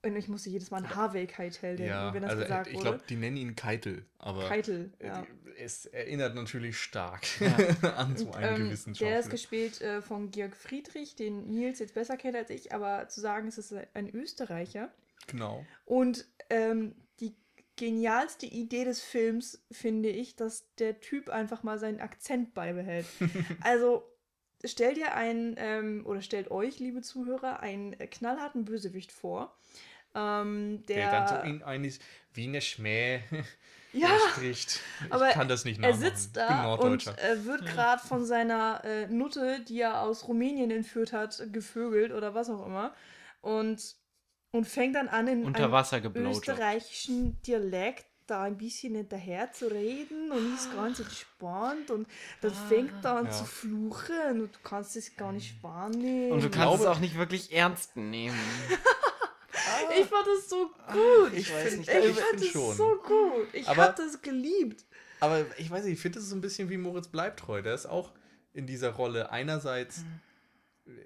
Und 0.02 0.14
ich 0.14 0.28
musste 0.28 0.48
jedes 0.48 0.70
Mal 0.70 0.78
an 0.78 0.94
Harvey 0.94 1.26
Keitel 1.26 1.76
denken, 1.76 1.92
ja, 1.92 2.14
wenn 2.14 2.22
das 2.22 2.30
also 2.30 2.42
gesagt 2.44 2.66
ich 2.68 2.78
glaube, 2.78 3.00
die 3.08 3.16
nennen 3.16 3.36
ihn 3.36 3.56
Keitel, 3.56 4.06
aber 4.18 4.46
Keitel, 4.46 4.92
äh, 5.00 5.08
ja. 5.08 5.26
es 5.56 5.86
erinnert 5.86 6.36
natürlich 6.36 6.78
stark 6.78 7.26
Ja. 7.40 7.56
an 7.96 8.16
so 8.16 8.30
einen 8.30 8.56
ähm, 8.56 8.64
gewissen 8.66 8.94
der 8.94 9.18
ist 9.18 9.30
Schauspieler. 9.30 9.32
gespielt 9.32 9.80
äh, 9.80 10.00
von 10.00 10.30
Georg 10.30 10.54
Friedrich, 10.54 11.16
den 11.16 11.50
Nils 11.50 11.80
jetzt 11.80 11.94
besser 11.94 12.16
kennt 12.16 12.36
als 12.36 12.50
ich, 12.50 12.72
aber 12.72 13.08
zu 13.08 13.20
sagen, 13.20 13.48
es 13.48 13.58
ist 13.58 13.74
ein 13.94 14.08
Österreicher. 14.14 14.92
Genau. 15.26 15.66
Und 15.84 16.26
ähm, 16.48 16.94
die 17.18 17.34
genialste 17.74 18.46
Idee 18.46 18.84
des 18.84 19.00
Films 19.00 19.64
finde 19.72 20.10
ich, 20.10 20.36
dass 20.36 20.72
der 20.76 21.00
Typ 21.00 21.28
einfach 21.28 21.64
mal 21.64 21.78
seinen 21.78 22.00
Akzent 22.00 22.54
beibehält. 22.54 23.06
also 23.62 24.04
stellt 24.64 24.98
ihr 24.98 25.14
einen, 25.14 25.54
ähm, 25.58 26.06
oder 26.06 26.22
stellt 26.22 26.50
euch, 26.50 26.78
liebe 26.78 27.02
Zuhörer, 27.02 27.60
einen 27.60 27.96
knallharten 27.98 28.64
Bösewicht 28.64 29.12
vor. 29.12 29.56
Ähm, 30.14 30.84
der, 30.88 30.96
Der, 30.96 31.10
dann 31.10 31.28
so 31.28 31.48
in 31.48 31.62
eines 31.62 31.98
Wiener 32.32 32.60
Schmäh 32.60 33.20
ja, 33.92 34.08
spricht. 34.30 34.80
Ich 35.04 35.12
aber 35.12 35.28
kann 35.30 35.48
das 35.48 35.64
nicht 35.64 35.82
er 35.82 35.90
nachmachen. 35.90 36.16
sitzt 36.16 36.36
Ich 36.36 36.46
bin 36.46 36.48
da 36.48 36.74
und 36.74 37.06
äh, 37.06 37.44
wird 37.44 37.66
gerade 37.66 38.02
von 38.02 38.24
seiner 38.24 38.82
äh, 38.84 39.06
Nutte, 39.06 39.60
die 39.60 39.80
er 39.80 40.02
aus 40.02 40.26
Rumänien 40.26 40.70
entführt 40.70 41.12
hat, 41.12 41.42
gevögelt 41.52 42.12
oder 42.12 42.34
was 42.34 42.48
auch 42.48 42.66
immer. 42.66 42.94
Und, 43.40 43.96
und 44.52 44.66
fängt 44.66 44.96
dann 44.96 45.08
an, 45.08 45.28
in 45.28 45.44
unter 45.44 45.72
einem 45.72 46.26
österreichischen 46.26 47.40
Dialekt 47.42 48.06
da 48.30 48.42
ein 48.42 48.56
bisschen 48.58 48.94
hinterher 48.94 49.52
zu 49.52 49.68
reden 49.70 50.30
und 50.30 50.54
ist 50.54 50.72
ganz 50.74 51.00
entspannt 51.00 51.90
und 51.90 52.06
dann 52.40 52.52
fängt 52.52 53.04
er 53.04 53.16
an 53.16 53.24
Ja. 53.26 53.30
zu 53.32 53.44
fluchen 53.44 54.42
und 54.42 54.54
du 54.54 54.58
kannst 54.62 54.96
es 54.96 55.16
gar 55.16 55.32
nicht 55.32 55.62
wahrnehmen. 55.62 56.32
Und 56.32 56.42
du 56.44 56.50
kannst 56.50 56.56
glaube- 56.78 56.82
es 56.84 56.86
auch 56.88 57.00
nicht 57.00 57.16
wirklich 57.18 57.52
ernst 57.52 57.96
nehmen. 57.96 58.38
ich 59.98 60.06
fand 60.06 60.26
das 60.26 60.48
so 60.48 60.70
gut. 60.92 61.32
Ich 61.34 61.52
weiß 61.52 61.64
find- 61.74 61.78
nicht, 61.78 61.88
Ich 61.90 62.04
ich 62.10 62.16
fand 62.18 62.40
das 62.40 62.48
schon. 62.48 62.76
so 62.76 62.96
gut. 63.06 63.48
Ich 63.52 63.68
Aber- 63.68 63.82
hab 63.84 63.96
das 63.96 64.20
geliebt. 64.22 64.84
Aber 65.20 65.44
ich 65.56 65.70
weiß 65.70 65.84
nicht, 65.84 65.94
ich 65.94 66.00
finde, 66.00 66.16
das 66.16 66.24
ist 66.24 66.30
so 66.30 66.36
ein 66.36 66.40
bisschen 66.40 66.68
wie 66.70 66.76
Moritz 66.76 67.08
Bleibtreu. 67.08 67.60
Der 67.62 67.74
ist 67.74 67.86
auch 67.86 68.12
in 68.52 68.66
dieser 68.66 68.90
Rolle 68.90 69.30
einerseits 69.32 70.04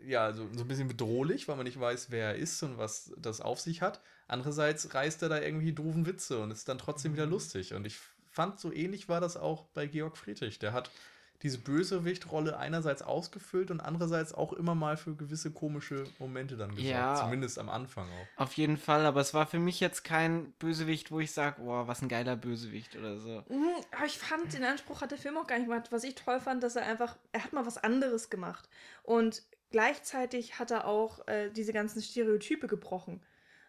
ja, 0.05 0.33
so, 0.33 0.49
so 0.53 0.63
ein 0.63 0.69
bisschen 0.69 0.89
bedrohlich, 0.89 1.49
weil 1.49 1.57
man 1.57 1.65
nicht 1.65 1.79
weiß, 1.79 2.11
wer 2.11 2.29
er 2.29 2.35
ist 2.37 2.63
und 2.63 2.79
was 2.79 3.13
das 3.17 3.41
auf 3.41 3.61
sich 3.61 3.83
hat. 3.83 4.01
Andererseits 4.29 4.95
reißt 4.95 5.23
er 5.23 5.29
da 5.29 5.41
irgendwie 5.41 5.73
doofen 5.73 6.07
Witze 6.07 6.39
und 6.39 6.51
ist 6.51 6.69
dann 6.69 6.79
trotzdem 6.79 7.13
wieder 7.13 7.27
lustig. 7.27 7.75
Und 7.75 7.87
ich 7.87 7.99
fand, 8.31 8.61
so 8.61 8.73
ähnlich 8.73 9.09
war 9.09 9.21
das 9.21 9.37
auch 9.37 9.65
bei 9.75 9.87
Georg 9.87 10.17
Friedrich. 10.17 10.59
Der 10.59 10.73
hat 10.73 10.91
diese 11.43 11.59
Bösewichtrolle 11.59 12.57
einerseits 12.57 13.03
ausgefüllt 13.03 13.73
und 13.73 13.81
andererseits 13.81 14.33
auch 14.33 14.53
immer 14.53 14.77
mal 14.77 14.97
für 14.97 15.17
gewisse 15.17 15.51
komische 15.51 16.05
Momente 16.21 16.57
dann 16.57 16.71
gesorgt. 16.71 16.89
Ja. 16.89 17.17
Zumindest 17.17 17.59
am 17.59 17.69
Anfang 17.69 18.07
auch. 18.09 18.43
Auf 18.43 18.53
jeden 18.55 18.77
Fall, 18.77 19.05
aber 19.05 19.21
es 19.21 19.35
war 19.35 19.47
für 19.47 19.59
mich 19.59 19.81
jetzt 19.81 20.05
kein 20.05 20.53
Bösewicht, 20.53 21.11
wo 21.11 21.19
ich 21.19 21.33
sage, 21.33 21.61
boah, 21.61 21.89
was 21.89 22.01
ein 22.01 22.09
geiler 22.09 22.37
Bösewicht 22.37 22.97
oder 22.97 23.19
so. 23.19 23.43
Mhm, 23.49 23.71
Aber 23.91 24.07
ich 24.07 24.19
fand, 24.19 24.53
den 24.53 24.65
Anspruch 24.65 25.01
hat 25.01 25.11
der 25.11 25.19
Film 25.19 25.37
auch 25.37 25.49
gar 25.49 25.59
nicht 25.59 25.67
gemacht. 25.67 25.91
Was 25.91 26.05
ich 26.05 26.15
toll 26.15 26.39
fand, 26.41 26.63
dass 26.63 26.77
er 26.77 26.87
einfach, 26.87 27.17
er 27.33 27.43
hat 27.43 27.53
mal 27.53 27.67
was 27.67 27.77
anderes 27.77 28.31
gemacht. 28.31 28.69
Und 29.03 29.43
gleichzeitig 29.73 30.59
hat 30.59 30.71
er 30.71 30.87
auch 30.87 31.27
äh, 31.27 31.51
diese 31.51 31.73
ganzen 31.73 32.01
Stereotype 32.01 32.69
gebrochen. 32.69 33.21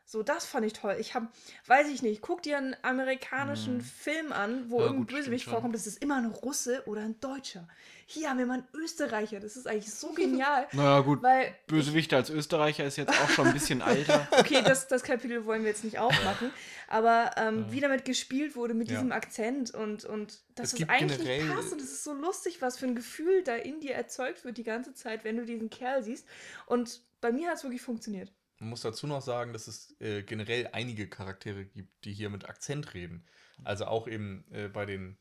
So, 0.06 0.22
das 0.22 0.46
fand 0.46 0.66
ich 0.66 0.74
toll. 0.74 0.98
Ich 1.00 1.16
habe, 1.16 1.28
weiß 1.66 1.88
ich 1.88 2.02
nicht, 2.04 2.22
guck 2.22 2.44
dir 2.44 2.58
einen 2.58 2.76
amerikanischen 2.82 3.78
Mhm. 3.78 3.82
Film 3.82 4.32
an, 4.34 4.70
wo 4.70 4.80
Ja, 4.82 4.88
irgendein 4.88 5.16
Bösewicht 5.16 5.46
vorkommt. 5.46 5.74
Das 5.74 5.88
ist 5.88 6.04
immer 6.04 6.18
ein 6.18 6.26
Russe 6.26 6.84
oder 6.88 7.02
ein 7.02 7.20
Deutscher. 7.22 7.68
Hier 8.06 8.30
haben 8.30 8.38
wir 8.38 8.46
mal 8.46 8.56
einen 8.60 8.68
Österreicher. 8.74 9.40
Das 9.40 9.56
ist 9.56 9.66
eigentlich 9.66 9.92
so 9.94 10.10
genial. 10.12 10.68
Naja, 10.74 11.00
gut, 11.00 11.24
weil 11.24 11.56
Bösewicht 11.68 12.14
als 12.14 12.30
Österreicher 12.30 12.84
ist 12.84 12.98
jetzt 12.98 13.12
auch 13.18 13.30
schon 13.30 13.48
ein 13.48 13.54
bisschen 13.54 13.82
alter. 13.82 14.28
Okay, 14.38 14.62
das, 14.62 14.88
das 14.90 15.04
Kapitel 15.04 15.46
wollen 15.46 15.62
wir 15.64 15.70
jetzt 15.70 15.86
nicht 15.86 16.00
aufmachen. 16.00 16.52
Aber 16.90 17.32
ähm, 17.38 17.60
Ja. 17.68 17.72
wie 17.72 17.80
damit 17.80 18.04
gespielt 18.06 18.56
wurde, 18.58 18.74
mit 18.74 18.90
Ja. 18.90 18.96
diesem 18.98 19.14
Akzent 19.14 19.74
und, 19.74 20.04
und 20.04 20.42
dass 20.56 20.74
Es 20.74 20.80
das 20.80 20.90
eigentlich 20.90 21.24
nicht 21.24 21.50
passt. 21.56 21.72
Und 21.72 21.80
es 21.82 21.92
ist 21.92 22.04
so 22.04 22.14
lustig, 22.14 22.62
was 22.62 22.78
für 22.78 22.86
ein 22.86 22.96
Gefühl 22.96 23.42
da 23.44 23.56
in 23.56 23.80
dir 23.80 23.96
erzeugt 23.96 24.44
wird 24.44 24.58
die 24.58 24.64
ganze 24.64 24.94
Zeit, 24.94 25.24
wenn 25.24 25.38
du 25.38 25.46
diesen 25.46 25.70
Kerl 25.70 26.04
siehst. 26.04 26.28
Und 26.66 27.02
bei 27.22 27.32
mir 27.32 27.50
hat 27.50 27.56
es 27.58 27.64
wirklich 27.64 27.82
funktioniert. 27.82 28.32
Man 28.60 28.70
muss 28.70 28.82
dazu 28.82 29.08
noch 29.08 29.22
sagen, 29.22 29.52
dass 29.54 29.68
es 29.68 29.96
äh, 30.00 30.24
generell 30.24 30.70
einige 30.72 31.08
Charaktere 31.10 31.66
gibt, 31.66 32.06
die 32.06 32.14
hier 32.14 32.30
mit 32.30 32.48
Akzent 32.48 32.94
reden. 32.94 33.26
Also 33.64 33.86
auch 33.86 34.08
eben 34.08 34.46
äh, 34.52 34.68
bei 34.70 34.86
den 34.86 35.18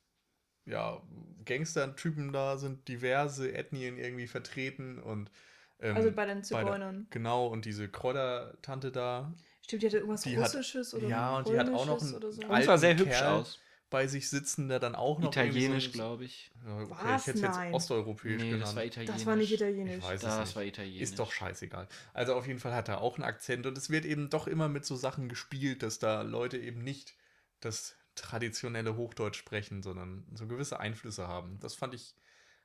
ja, 0.64 1.02
Gangster-Typen 1.44 2.32
da 2.32 2.56
sind 2.56 2.86
diverse 2.88 3.52
Ethnien 3.52 3.98
irgendwie 3.98 4.28
vertreten 4.28 4.98
und 5.00 5.30
ähm, 5.80 5.96
Also 5.96 6.12
bei 6.12 6.24
den 6.26 6.44
Zigeunern. 6.44 7.06
genau, 7.10 7.46
und 7.48 7.64
diese 7.64 7.88
Kräutertante 7.88 8.92
da 8.92 9.34
Stimmt, 9.62 9.82
die 9.82 9.86
hatte 9.86 9.98
irgendwas 9.98 10.22
Die 10.22 10.36
hat- 10.36 10.54
Russisches 10.54 10.94
oder 10.94 11.08
ja, 11.08 11.36
und 11.38 11.48
die 11.48 11.58
hat 11.58 11.68
auch 11.68 11.86
noch 11.86 11.98
Polnisches 11.98 12.12
ein 12.12 12.16
oder 12.16 12.32
so. 12.32 12.42
Al- 12.42 12.60
Und 12.60 12.64
sah 12.64 12.78
sehr 12.78 12.90
alten 12.90 13.00
hübsch 13.00 13.18
Kerl. 13.18 13.32
aus. 13.40 13.60
Bei 13.92 14.08
sich 14.08 14.28
sitzen, 14.28 14.68
der 14.68 14.80
dann 14.80 14.96
auch 14.96 15.20
noch 15.20 15.28
Italienisch, 15.30 15.86
so, 15.86 15.92
glaube 15.92 16.24
ich. 16.24 16.50
Okay, 16.66 16.90
Was? 16.90 17.20
ich 17.20 17.26
hätte 17.28 17.38
es 17.38 17.42
jetzt 17.44 17.54
Nein. 17.56 17.74
osteuropäisch 17.74 18.42
Nee, 18.42 18.50
genannt. 18.50 18.62
das 18.64 18.74
war 18.76 18.84
italienisch. 18.84 19.16
Das 19.16 19.26
war 19.26 19.36
nicht 19.36 19.52
italienisch. 19.52 19.96
Ich 19.98 20.02
weiß 20.02 20.14
es 20.22 20.28
Das 20.28 20.38
nicht. 20.48 20.56
war 20.56 20.64
italienisch. 20.64 21.02
Ist 21.02 21.18
doch 21.20 21.30
scheißegal. 21.30 21.86
Also 22.12 22.34
auf 22.34 22.46
jeden 22.48 22.58
Fall 22.58 22.74
hat 22.74 22.88
er 22.88 23.00
auch 23.00 23.14
einen 23.16 23.24
Akzent 23.24 23.66
und 23.66 23.78
es 23.78 23.88
wird 23.90 24.04
eben 24.04 24.28
doch 24.30 24.48
immer 24.48 24.68
mit 24.68 24.84
so 24.84 24.96
Sachen 24.96 25.28
gespielt, 25.28 25.84
dass 25.84 26.00
da 26.00 26.22
Leute 26.22 26.58
eben 26.58 26.82
nicht 26.82 27.14
das 27.60 27.94
traditionelle 28.16 28.96
Hochdeutsch 28.96 29.36
sprechen, 29.38 29.82
sondern 29.82 30.26
so 30.34 30.46
gewisse 30.48 30.80
Einflüsse 30.80 31.28
haben. 31.28 31.60
Das 31.60 31.74
fand 31.74 31.94
ich 31.94 32.14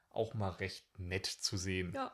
auch 0.09 0.33
mal 0.33 0.49
recht 0.49 0.85
nett 0.97 1.25
zu 1.27 1.57
sehen, 1.57 1.91
Ja, 1.93 2.11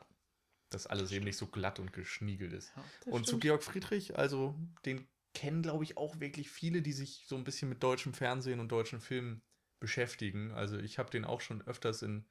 dass 0.70 0.88
alles 0.88 1.12
eben 1.12 1.24
nicht 1.26 1.38
so 1.38 1.48
glatt 1.48 1.80
und 1.80 1.94
geschniegelt 1.94 2.52
ist. 2.54 2.74
Ja. 2.76 2.84
Und 3.12 3.24
zu 3.26 3.32
stimmt. 3.32 3.44
Georg 3.44 3.64
Friedrich, 3.64 4.18
also 4.18 4.56
den 4.86 5.08
kennen, 5.34 5.62
glaube 5.62 5.84
ich, 5.84 5.98
auch 5.98 6.20
wirklich 6.20 6.50
viele, 6.50 6.82
die 6.82 6.94
sich 6.94 7.26
so 7.28 7.36
ein 7.36 7.44
bisschen 7.44 7.70
mit 7.70 7.84
deutschem 7.84 8.14
Fernsehen 8.14 8.60
und 8.60 8.72
deutschen 8.72 9.02
Filmen 9.02 9.42
beschäftigen. 9.80 10.52
Also 10.52 10.78
ich 10.78 11.00
habe 11.00 11.10
den 11.10 11.26
auch 11.26 11.42
schon 11.42 11.62
öfters 11.68 12.02
in 12.02 12.26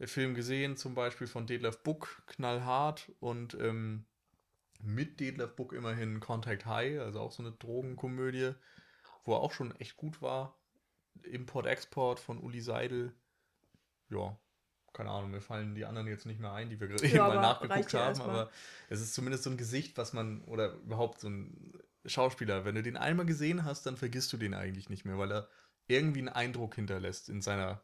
Filmen 0.00 0.34
gesehen, 0.34 0.76
zum 0.76 0.94
Beispiel 0.94 1.26
von 1.26 1.46
Detlef 1.46 1.82
Buck, 1.82 2.22
Knallhart 2.26 3.12
und 3.20 3.54
ähm, 3.54 4.06
mit 4.80 5.20
Detlef 5.20 5.54
Buck 5.54 5.72
immerhin 5.72 6.18
Contact 6.20 6.66
High, 6.66 7.00
also 7.00 7.20
auch 7.20 7.32
so 7.32 7.42
eine 7.42 7.52
Drogenkomödie, 7.52 8.52
wo 9.24 9.34
er 9.34 9.40
auch 9.40 9.52
schon 9.52 9.76
echt 9.76 9.96
gut 9.96 10.20
war. 10.20 10.58
Import-Export 11.22 12.18
von 12.18 12.38
Uli 12.38 12.60
Seidel. 12.60 13.14
Ja, 14.08 14.36
keine 14.92 15.10
Ahnung, 15.10 15.30
mir 15.30 15.40
fallen 15.40 15.74
die 15.74 15.84
anderen 15.84 16.08
jetzt 16.08 16.26
nicht 16.26 16.40
mehr 16.40 16.52
ein, 16.52 16.68
die 16.68 16.80
wir 16.80 16.88
gerade 16.88 17.06
eben 17.06 17.20
aber 17.20 17.36
mal 17.36 17.40
nachgeguckt 17.42 17.92
ja 17.92 18.06
haben, 18.06 18.20
aber 18.20 18.50
es 18.88 19.00
ist 19.00 19.14
zumindest 19.14 19.44
so 19.44 19.50
ein 19.50 19.56
Gesicht, 19.56 19.96
was 19.96 20.12
man, 20.12 20.42
oder 20.44 20.74
überhaupt 20.74 21.20
so 21.20 21.28
ein 21.28 21.72
Schauspieler, 22.04 22.64
wenn 22.64 22.74
du 22.74 22.82
den 22.82 22.96
einmal 22.96 23.26
gesehen 23.26 23.64
hast, 23.64 23.86
dann 23.86 23.96
vergisst 23.96 24.32
du 24.32 24.36
den 24.36 24.54
eigentlich 24.54 24.88
nicht 24.88 25.04
mehr, 25.04 25.18
weil 25.18 25.32
er 25.32 25.48
irgendwie 25.86 26.20
einen 26.20 26.28
Eindruck 26.28 26.74
hinterlässt 26.74 27.28
in 27.28 27.42
seiner 27.42 27.82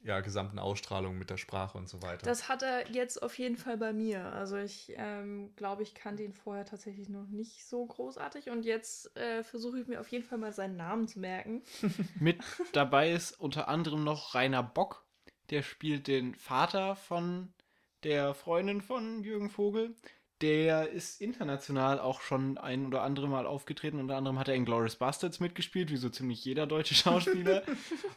ja, 0.00 0.20
gesamten 0.20 0.58
Ausstrahlung 0.58 1.18
mit 1.18 1.28
der 1.28 1.38
Sprache 1.38 1.76
und 1.76 1.88
so 1.88 2.00
weiter. 2.02 2.24
Das 2.24 2.48
hat 2.48 2.62
er 2.62 2.90
jetzt 2.90 3.20
auf 3.22 3.36
jeden 3.36 3.56
Fall 3.56 3.76
bei 3.76 3.92
mir. 3.92 4.32
Also 4.32 4.56
ich 4.56 4.92
ähm, 4.96 5.54
glaube, 5.56 5.82
ich 5.82 5.94
kannte 5.94 6.22
ihn 6.22 6.34
vorher 6.34 6.64
tatsächlich 6.64 7.08
noch 7.08 7.26
nicht 7.26 7.66
so 7.66 7.84
großartig 7.84 8.50
und 8.50 8.64
jetzt 8.64 9.16
äh, 9.16 9.42
versuche 9.42 9.80
ich 9.80 9.86
mir 9.88 10.00
auf 10.00 10.08
jeden 10.08 10.24
Fall 10.24 10.38
mal 10.38 10.52
seinen 10.52 10.76
Namen 10.76 11.08
zu 11.08 11.18
merken. 11.18 11.62
Mit 12.20 12.38
dabei 12.72 13.10
ist 13.12 13.40
unter 13.40 13.68
anderem 13.68 14.04
noch 14.04 14.34
Rainer 14.34 14.62
Bock, 14.62 15.04
der 15.50 15.62
spielt 15.62 16.06
den 16.06 16.34
Vater 16.34 16.94
von 16.94 17.52
der 18.04 18.34
Freundin 18.34 18.80
von 18.80 19.24
Jürgen 19.24 19.50
Vogel. 19.50 19.96
Der 20.40 20.88
ist 20.90 21.20
international 21.20 21.98
auch 21.98 22.20
schon 22.20 22.58
ein 22.58 22.86
oder 22.86 23.02
andere 23.02 23.26
Mal 23.28 23.44
aufgetreten. 23.44 23.98
Unter 23.98 24.16
anderem 24.16 24.38
hat 24.38 24.46
er 24.48 24.54
in 24.54 24.64
Glorious 24.64 24.94
Bastards 24.96 25.40
mitgespielt, 25.40 25.90
wie 25.90 25.96
so 25.96 26.08
ziemlich 26.10 26.44
jeder 26.44 26.66
deutsche 26.66 26.94
Schauspieler. 26.94 27.62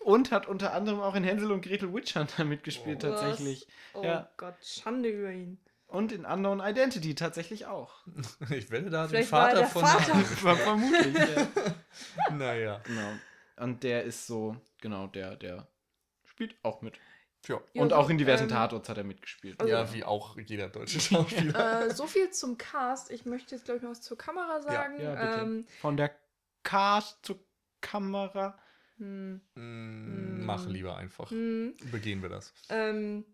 und 0.01 0.31
hat 0.31 0.47
unter 0.47 0.73
anderem 0.73 0.99
auch 0.99 1.15
in 1.15 1.23
Hänsel 1.23 1.51
und 1.51 1.61
Gretel 1.65 1.91
Witch 1.93 2.15
Hunter 2.15 2.43
mitgespielt, 2.43 3.03
Oh. 3.03 3.07
tatsächlich. 3.09 3.67
Oh 3.95 4.03
Ja. 4.03 4.29
Gott, 4.37 4.53
Schande 4.63 5.09
über 5.09 5.31
ihn. 5.31 5.57
Und 5.87 6.11
in 6.13 6.23
Unknown 6.25 6.61
Identity 6.61 7.15
tatsächlich 7.15 7.65
auch. 7.65 8.05
Ich 8.51 8.69
werde 8.69 8.89
da 8.91 9.03
den 9.03 9.09
Vielleicht 9.09 9.31
war 9.31 9.49
er 9.51 9.55
Vater 9.55 9.59
der 9.59 9.67
von. 9.67 9.81
Vater. 9.85 10.15
Ver- 10.25 10.55
Vermutlich. 10.55 11.15
ja. 11.15 12.31
naja. 12.31 12.81
Genau. 12.85 13.11
Und 13.57 13.83
der 13.83 14.03
ist 14.03 14.27
so, 14.27 14.55
genau, 14.79 15.07
der, 15.07 15.35
der 15.35 15.67
spielt 16.25 16.55
auch 16.63 16.81
mit. 16.81 16.93
Ja, 17.47 17.59
und 17.73 17.91
auch 17.93 18.09
in 18.09 18.17
diversen 18.19 18.43
ähm, 18.43 18.49
Tatorts 18.49 18.87
hat 18.89 18.97
er 18.97 19.03
mitgespielt. 19.03 19.59
Also- 19.59 19.73
ja, 19.73 19.93
wie 19.93 20.03
auch 20.03 20.37
jeder 20.37 20.69
deutsche 20.69 20.99
Schauspieler. 21.01 21.87
äh, 21.87 21.93
so 21.93 22.05
viel 22.07 22.29
zum 22.31 22.57
Cast. 22.57 23.09
Ich 23.11 23.25
möchte 23.25 23.55
jetzt, 23.55 23.65
glaube 23.65 23.77
ich, 23.77 23.83
noch 23.83 23.91
was 23.91 24.01
zur 24.01 24.17
Kamera 24.17 24.61
sagen. 24.61 25.01
ja, 25.01 25.15
bitte. 25.15 25.39
ähm, 25.41 25.65
Von 25.81 25.97
der 25.97 26.11
Cast 26.63 27.25
zur 27.25 27.39
Kamera. 27.81 28.57
hm, 28.97 29.41
Mm, 29.55 30.45
Mach 30.45 30.67
lieber 30.67 30.97
einfach. 30.97 31.31
hm, 31.31 31.75
Begehen 31.91 32.21
wir 32.21 32.29
das. 32.29 32.53
ähm, 32.69 33.25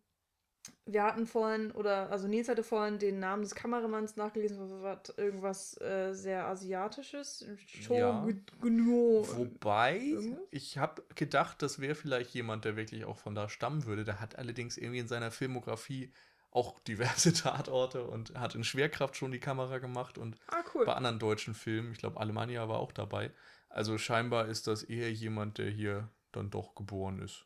wir 0.85 1.03
hatten 1.03 1.25
vorhin, 1.27 1.71
oder 1.71 2.09
also 2.11 2.27
Nils 2.27 2.47
hatte 2.49 2.63
vorhin 2.63 2.97
den 2.99 3.19
Namen 3.19 3.41
des 3.43 3.55
Kameramanns 3.55 4.15
nachgelesen, 4.15 4.59
was 4.59 4.71
was- 4.81 5.17
irgendwas 5.17 5.81
äh, 5.81 6.13
sehr 6.13 6.45
Asiatisches. 6.47 7.45
Ja. 7.89 8.25
Shoguno. 8.25 9.25
Wobei, 9.35 9.97
irgendwas? 9.97 10.47
ich 10.51 10.77
habe 10.77 11.03
gedacht, 11.15 11.61
das 11.61 11.79
wäre 11.79 11.95
vielleicht 11.95 12.33
jemand, 12.33 12.65
der 12.65 12.75
wirklich 12.75 13.05
auch 13.05 13.17
von 13.17 13.35
da 13.35 13.49
stammen 13.49 13.85
würde. 13.85 14.03
Der 14.03 14.19
hat 14.19 14.37
allerdings 14.37 14.77
irgendwie 14.77 14.99
in 14.99 15.07
seiner 15.07 15.31
Filmografie 15.31 16.11
auch 16.51 16.79
diverse 16.79 17.33
Tatorte 17.33 18.03
und 18.05 18.33
hat 18.39 18.55
in 18.55 18.63
Schwerkraft 18.63 19.15
schon 19.15 19.31
die 19.31 19.39
Kamera 19.39 19.79
gemacht 19.79 20.17
und 20.17 20.37
Ah, 20.47 20.63
cool. 20.73 20.85
bei 20.85 20.93
anderen 20.93 21.19
deutschen 21.19 21.53
Filmen, 21.53 21.91
ich 21.91 21.97
glaube, 21.99 22.19
Alemannia 22.19 22.67
war 22.69 22.79
auch 22.79 22.91
dabei. 22.91 23.31
Also 23.69 23.97
scheinbar 23.97 24.47
ist 24.47 24.67
das 24.67 24.83
eher 24.83 25.11
jemand, 25.11 25.57
der 25.57 25.69
hier 25.69 26.09
dann 26.31 26.49
doch 26.49 26.73
geboren 26.75 27.19
ist 27.19 27.45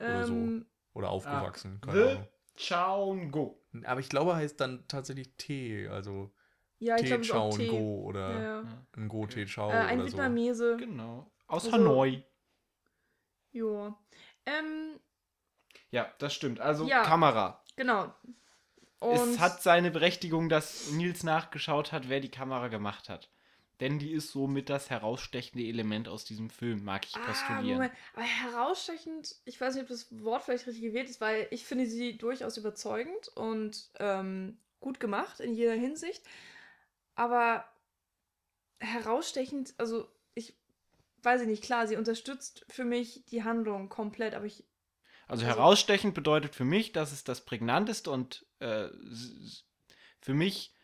oder 0.00 0.24
so. 0.26 0.34
Ähm, 0.34 0.66
oder 0.92 1.10
aufgewachsen. 1.10 1.78
The 1.84 1.86
Keine 1.90 2.10
Ahnung. 2.10 2.28
Chaun 2.60 3.30
Go. 3.30 3.60
Aber 3.84 4.00
ich 4.00 4.08
glaube, 4.08 4.36
heißt 4.36 4.60
dann 4.60 4.86
tatsächlich 4.88 5.34
T, 5.36 5.88
also 5.88 6.30
ja, 6.78 6.96
ich 6.96 7.02
T 7.02 7.06
glaube, 7.08 7.22
es 7.22 7.28
ist 7.28 7.34
auch 7.34 7.50
Chao 7.50 7.56
T. 7.58 7.68
Go 7.68 8.02
oder 8.04 8.30
Ja, 8.32 8.40
ja. 8.62 8.64
ein 8.96 9.08
Go 9.08 9.26
T 9.26 9.46
Chao 9.46 9.70
Äh, 9.70 9.74
ein 9.74 10.00
oder 10.00 10.08
so. 10.10 10.16
Vietnamese. 10.16 10.76
Genau. 10.78 11.30
Aus 11.46 11.64
Also- 11.66 11.76
Hanoi. 11.76 12.22
Ja. 13.52 13.96
Ähm, 14.46 14.98
Ja, 15.90 16.12
das 16.18 16.34
stimmt. 16.34 16.60
Also 16.60 16.86
Ja. 16.86 17.02
Kamera. 17.02 17.62
genau. 17.76 18.14
es 19.00 19.38
hat 19.40 19.62
seine 19.62 19.90
Berechtigung, 19.90 20.48
dass 20.50 20.90
Nils 20.92 21.24
nachgeschaut 21.24 21.90
hat, 21.90 22.08
wer 22.10 22.20
die 22.20 22.30
Kamera 22.30 22.68
gemacht 22.68 23.08
hat. 23.08 23.30
Denn 23.80 23.98
die 23.98 24.12
ist 24.12 24.30
somit 24.30 24.68
das 24.68 24.90
herausstechende 24.90 25.64
Element 25.64 26.06
aus 26.08 26.24
diesem 26.24 26.50
Film, 26.50 26.84
mag 26.84 27.06
ich 27.06 27.16
Ah, 27.16 27.24
postulieren. 27.24 27.78
Moment. 27.78 27.92
Aber 28.14 28.22
herausstechend, 28.24 29.36
ich 29.46 29.60
weiß 29.60 29.74
nicht, 29.74 29.82
ob 29.84 29.88
das 29.88 30.06
Wort 30.22 30.42
vielleicht 30.44 30.66
richtig 30.66 30.82
gewählt 30.84 31.08
ist, 31.08 31.20
weil 31.20 31.48
ich 31.50 31.64
finde 31.64 31.86
sie 31.86 32.18
durchaus 32.18 32.56
überzeugend 32.58 33.28
und 33.36 33.88
ähm, 33.98 34.58
gut 34.80 35.00
gemacht 35.00 35.40
in 35.40 35.54
jeder 35.54 35.72
Hinsicht. 35.74 36.22
Aber 37.14 37.64
herausstechend, 38.78 39.74
also 39.78 40.08
ich 40.34 40.54
weiß 41.22 41.42
ich 41.42 41.46
nicht, 41.48 41.62
klar, 41.64 41.86
sie 41.86 41.96
unterstützt 41.96 42.64
für 42.68 42.84
mich 42.84 43.24
die 43.26 43.44
Handlung 43.44 43.88
komplett, 43.88 44.34
aber 44.34 44.46
ich. 44.46 44.64
Also 45.26 45.44
Also- 45.44 45.56
herausstechend 45.56 46.14
bedeutet 46.14 46.54
für 46.54 46.64
mich, 46.64 46.92
dass 46.92 47.12
es 47.12 47.24
das 47.24 47.44
prägnanteste 47.44 48.10
und 48.10 48.46
äh, 48.58 48.88
für 50.20 50.34
mich 50.34 50.74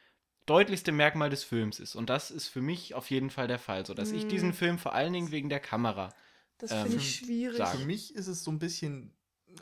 deutlichste 0.47 0.93
Merkmal 0.93 1.31
des 1.31 1.45
Films 1.45 1.81
ist. 1.81 1.95
Und 1.97 2.09
das 2.11 2.31
ist 2.31 2.49
für 2.49 2.61
mich 2.63 2.95
auf 2.95 3.11
jeden 3.11 3.31
Fall 3.31 3.49
der 3.49 3.59
Fall, 3.59 3.85
sodass 3.85 4.13
ich 4.13 4.25
Mm. 4.25 4.29
diesen 4.29 4.53
Film 4.53 4.79
vor 4.79 4.95
allen 4.95 5.13
Dingen 5.13 5.31
wegen 5.31 5.49
der 5.49 5.61
Kamera. 5.61 6.15
Das 6.59 6.73
Ähm, 6.73 6.83
finde 6.85 6.97
ich 6.99 7.17
schwierig. 7.17 7.59
sagen. 7.59 7.79
Für 7.81 7.87
mich 7.87 8.15
ist 8.15 8.29
es 8.29 8.43
so 8.45 8.51
ein 8.51 8.59
bisschen, 8.59 9.13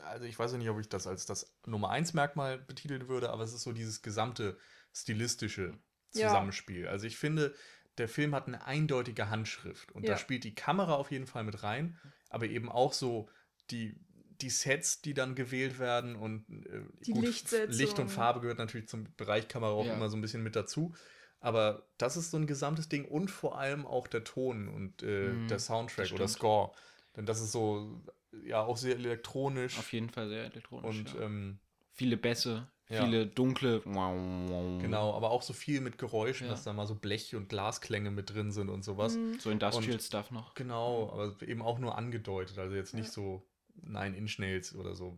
also 0.03 0.25
ich 0.25 0.37
weiß 0.37 0.51
ja 0.53 0.57
nicht, 0.57 0.69
ob 0.69 0.79
ich 0.79 0.87
das 0.89 1.07
als 1.07 1.25
das 1.25 1.53
Nummer 1.65 1.89
1 1.89 2.13
Merkmal 2.13 2.57
betiteln 2.59 3.07
würde, 3.07 3.29
aber 3.31 3.43
es 3.43 3.53
ist 3.53 3.63
so 3.63 3.71
dieses 3.73 4.01
gesamte 4.01 4.57
stilistische 4.93 5.73
Ja. 6.13 6.27
Zusammenspiel. 6.27 6.87
Also 6.87 7.05
ich 7.07 7.17
finde, 7.17 7.53
der 7.97 8.07
Film 8.07 8.33
hat 8.35 8.47
eine 8.47 8.65
eindeutige 8.65 9.29
Handschrift 9.29 9.91
und 9.91 10.07
Ja. 10.07 10.13
da 10.13 10.17
spielt 10.17 10.43
die 10.43 10.55
Kamera 10.55 10.95
auf 10.95 11.11
jeden 11.11 11.27
Fall 11.27 11.43
mit 11.43 11.63
rein, 11.63 11.97
aber 12.29 12.45
eben 12.45 12.69
auch 12.71 12.93
so 12.93 13.29
die, 13.71 13.99
die 14.41 14.49
Sets, 14.49 15.01
die 15.01 15.13
dann 15.13 15.35
gewählt 15.35 15.79
werden 15.79 16.15
und 16.15 16.45
äh, 16.49 16.81
Die 17.05 17.13
Lichtsetzung. 17.13 17.75
Licht 17.77 17.99
und 17.99 18.09
Farbe 18.09 18.39
gehört 18.41 18.57
natürlich 18.59 18.87
zum 18.87 19.05
Bereich 19.17 19.47
Kamera 19.47 19.71
auch 19.71 19.85
Ja. 19.85 19.93
immer 19.93 20.09
so 20.09 20.17
ein 20.17 20.21
bisschen 20.21 20.43
mit 20.43 20.55
dazu. 20.55 20.93
Aber 21.39 21.87
das 21.97 22.17
ist 22.17 22.31
so 22.31 22.37
ein 22.37 22.47
gesamtes 22.47 22.89
Ding 22.89 23.05
und 23.05 23.29
vor 23.29 23.57
allem 23.59 23.85
auch 23.85 24.07
der 24.07 24.23
Ton 24.23 24.67
und 24.67 25.03
äh, 25.03 25.29
Mhm, 25.29 25.47
der 25.47 25.59
Soundtrack 25.59 26.11
oder. 26.13 26.27
Score. 26.27 26.71
Denn 27.15 27.25
das 27.25 27.39
ist 27.41 27.51
so, 27.51 28.01
ja, 28.45 28.63
auch 28.63 28.77
sehr 28.77 28.95
elektronisch. 28.95 29.77
Auf 29.77 29.93
jeden 29.93 30.09
Fall 30.09 30.27
sehr 30.29 30.45
elektronisch. 30.45 30.97
und 30.99 31.13
ja. 31.13 31.21
ähm, 31.21 31.59
viele 31.93 32.17
Bässe, 32.17 32.67
ja. 32.89 33.03
viele 33.03 33.27
dunkle. 33.27 33.81
Genau. 33.81 34.77
genau, 34.81 35.13
aber 35.13 35.29
auch 35.31 35.41
so 35.43 35.53
viel 35.53 35.81
mit 35.81 35.97
Geräuschen, 35.97 36.47
Ja. 36.47 36.51
dass 36.53 36.63
da 36.63 36.73
mal 36.73 36.87
so 36.87 36.95
Blech- 36.95 37.35
und 37.35 37.47
Glasklänge 37.47 38.11
mit 38.11 38.33
drin 38.33 38.51
sind 38.51 38.69
und 38.69 38.83
sowas. 38.83 39.15
Mhm. 39.15 39.39
So 39.39 39.49
Industrial 39.51 39.93
Und- 39.93 40.01
Stuff 40.01 40.31
noch. 40.31 40.55
Genau, 40.55 41.09
aber 41.11 41.35
eben 41.47 41.61
auch 41.61 41.79
nur 41.79 41.97
angedeutet, 41.97 42.57
also 42.57 42.75
jetzt 42.75 42.93
nicht 42.93 43.11
so 43.11 43.45
Nine 43.81 44.15
Inch 44.17 44.39
Nails 44.39 44.75
oder 44.75 44.95
so 44.95 45.17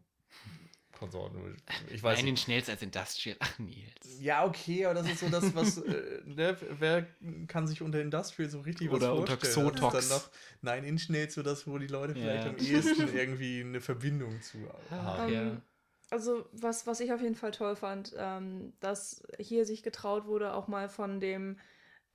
Konsorten. 0.97 1.57
Ich 1.91 2.01
weiß 2.01 2.17
Nein, 2.17 2.25
nicht. 2.25 2.37
den 2.39 2.43
schnellst 2.43 2.69
als 2.69 2.81
Industrial. 2.81 3.37
Ach, 3.39 3.59
Nils. 3.59 4.19
Ja, 4.19 4.45
okay, 4.45 4.85
aber 4.85 4.95
das 4.95 5.07
ist 5.07 5.19
so 5.19 5.29
das, 5.29 5.53
was, 5.53 5.77
äh, 5.77 6.21
ne, 6.25 6.57
wer 6.79 7.05
kann 7.47 7.67
sich 7.67 7.81
unter 7.83 8.01
Industrial 8.01 8.49
so 8.49 8.61
richtig 8.61 8.89
Oder 8.89 9.11
was 9.13 9.19
unter 9.19 9.37
vorstellen? 9.37 9.67
Xotox. 9.75 9.93
Das 9.93 10.03
ist 10.05 10.11
dann 10.11 10.71
noch 10.71 10.75
Nine 10.75 10.87
Inch 10.87 11.09
Nails, 11.09 11.35
so 11.35 11.43
das, 11.43 11.67
wo 11.67 11.77
die 11.77 11.87
Leute 11.87 12.13
vielleicht 12.15 12.45
Ja. 12.45 12.49
am 12.49 12.57
ehesten 12.57 13.15
irgendwie 13.15 13.61
eine 13.61 13.79
Verbindung 13.79 14.41
zu 14.41 14.57
haben. 14.89 15.31
Ähm, 15.31 15.33
ja. 15.33 15.61
Also, 16.09 16.47
was, 16.51 16.87
was 16.87 16.99
ich 16.99 17.13
auf 17.13 17.21
jeden 17.21 17.35
Fall 17.35 17.51
toll 17.51 17.75
fand, 17.75 18.15
ähm, 18.17 18.73
dass 18.79 19.21
hier 19.39 19.65
sich 19.65 19.83
getraut 19.83 20.25
wurde, 20.25 20.53
auch 20.53 20.67
mal 20.67 20.89
von 20.89 21.19
dem, 21.19 21.59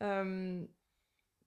ähm, 0.00 0.68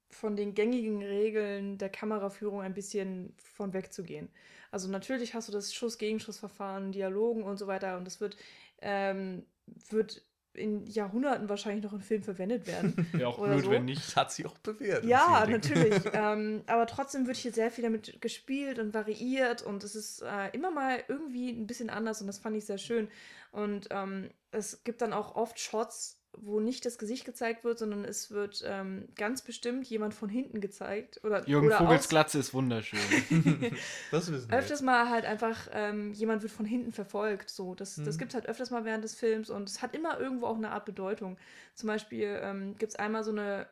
von 0.10 0.36
den 0.36 0.54
gängigen 0.54 1.02
Regeln 1.04 1.78
der 1.78 1.90
Kameraführung 1.90 2.62
ein 2.62 2.74
bisschen 2.74 3.34
von 3.38 3.74
wegzugehen. 3.74 4.30
Also 4.72 4.90
natürlich 4.90 5.34
hast 5.34 5.48
du 5.48 5.52
das 5.52 5.74
Schuss-Gegenschuss-Verfahren, 5.74 6.92
Dialogen 6.92 7.44
und 7.44 7.58
so 7.58 7.68
weiter 7.68 7.98
und 7.98 8.06
das 8.06 8.20
wird, 8.20 8.38
ähm, 8.82 9.46
wird 9.90 10.22
in 10.56 10.86
Jahrhunderten 10.88 11.50
wahrscheinlich 11.50 11.84
noch 11.84 11.94
in 11.94 12.02
Filmen 12.02 12.24
verwendet 12.24 12.68
werden. 12.68 13.08
Wäre 13.12 13.30
auch 13.30 13.44
blöd, 13.44 13.64
so. 13.64 13.72
wenn 13.72 13.86
nicht. 13.86 14.02
Das 14.02 14.16
hat 14.16 14.32
sie 14.32 14.46
auch 14.46 14.58
bewährt. 14.60 15.04
Ja, 15.04 15.46
natürlich. 15.46 15.94
ähm, 16.14 16.64
aber 16.68 16.88
trotzdem 16.88 17.28
wird 17.28 17.38
hier 17.38 17.52
sehr 17.52 17.72
viel 17.72 17.84
damit 17.84 18.22
gespielt 18.22 18.80
und 18.80 18.94
variiert 18.94 19.62
und 19.62 19.84
es 19.84 19.96
ist 19.96 20.22
äh, 20.22 20.50
immer 20.54 20.72
mal 20.72 21.04
irgendwie 21.08 21.50
ein 21.50 21.68
bisschen 21.68 21.90
anders 21.90 22.22
und 22.22 22.28
das 22.28 22.40
fand 22.40 22.56
ich 22.56 22.66
sehr 22.66 22.78
schön. 22.78 23.10
Und 23.52 23.88
ähm, 23.92 24.30
es 24.52 24.84
gibt 24.84 25.02
dann 25.02 25.14
auch 25.14 25.36
oft 25.36 25.60
Shots, 25.60 26.20
wo 26.38 26.60
nicht 26.60 26.86
das 26.86 26.98
Gesicht 26.98 27.26
gezeigt 27.26 27.64
wird, 27.64 27.80
sondern 27.80 28.06
es 28.06 28.32
wird 28.32 28.64
ähm, 28.66 29.08
ganz 29.16 29.42
bestimmt 29.42 29.86
jemand 29.88 30.14
von 30.14 30.30
hinten 30.30 30.62
gezeigt. 30.62 31.20
Oder, 31.24 31.48
Jürgen 31.48 31.68
oder 31.68 31.78
Vogels 31.78 32.02
aus- 32.02 32.10
Glatze 32.10 32.40
ist 32.40 32.54
wunderschön. 32.54 33.00
das 34.12 34.32
wissen 34.32 34.50
wir. 34.50 34.58
Öfters 34.58 34.82
mal 34.82 35.10
halt 35.10 35.26
einfach, 35.26 35.68
ähm, 35.72 36.14
jemand 36.14 36.42
wird 36.42 36.52
von 36.52 36.66
hinten 36.66 36.92
verfolgt. 36.92 37.50
So. 37.50 37.76
Das, 37.76 37.96
das 37.96 38.16
Mhm. 38.16 38.20
gibt 38.20 38.32
es 38.32 38.36
halt 38.36 38.48
öfters 38.48 38.72
mal 38.72 38.86
während 38.86 39.04
des 39.04 39.16
Films 39.16 39.50
und 39.50 39.70
es 39.70 39.82
hat 39.82 39.96
immer 39.96 40.20
irgendwo 40.20 40.46
auch 40.48 40.58
eine 40.58 40.72
Art 40.72 40.86
Bedeutung. 40.86 41.38
Zum 41.74 41.88
Beispiel 41.88 42.40
ähm, 42.42 42.76
gibt 42.78 42.92
es 42.94 42.96
einmal 43.00 43.24
so 43.24 43.32
eine, 43.32 43.68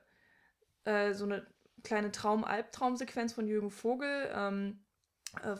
äh, 0.86 1.14
so 1.14 1.26
eine 1.26 1.46
kleine 1.84 2.12
Traum-Albtraum-Sequenz 2.12 3.34
von 3.34 3.48
Jürgen 3.48 3.72
Vogel, 3.72 4.30
ähm, 4.34 4.80
äh, 4.80 4.93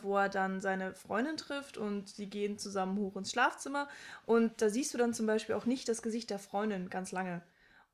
wo 0.02 0.16
er 0.16 0.28
dann 0.28 0.60
seine 0.60 0.94
Freundin 0.94 1.36
trifft 1.36 1.76
und 1.78 2.08
sie 2.08 2.28
gehen 2.28 2.58
zusammen 2.58 2.98
hoch 2.98 3.16
ins 3.16 3.30
Schlafzimmer. 3.30 3.88
Und 4.26 4.62
da 4.62 4.70
siehst 4.70 4.94
du 4.94 4.98
dann 4.98 5.14
zum 5.14 5.26
Beispiel 5.26 5.54
auch 5.54 5.66
nicht 5.66 5.88
das 5.88 6.02
Gesicht 6.02 6.30
der 6.30 6.38
Freundin 6.38 6.90
ganz 6.90 7.12
lange. 7.12 7.42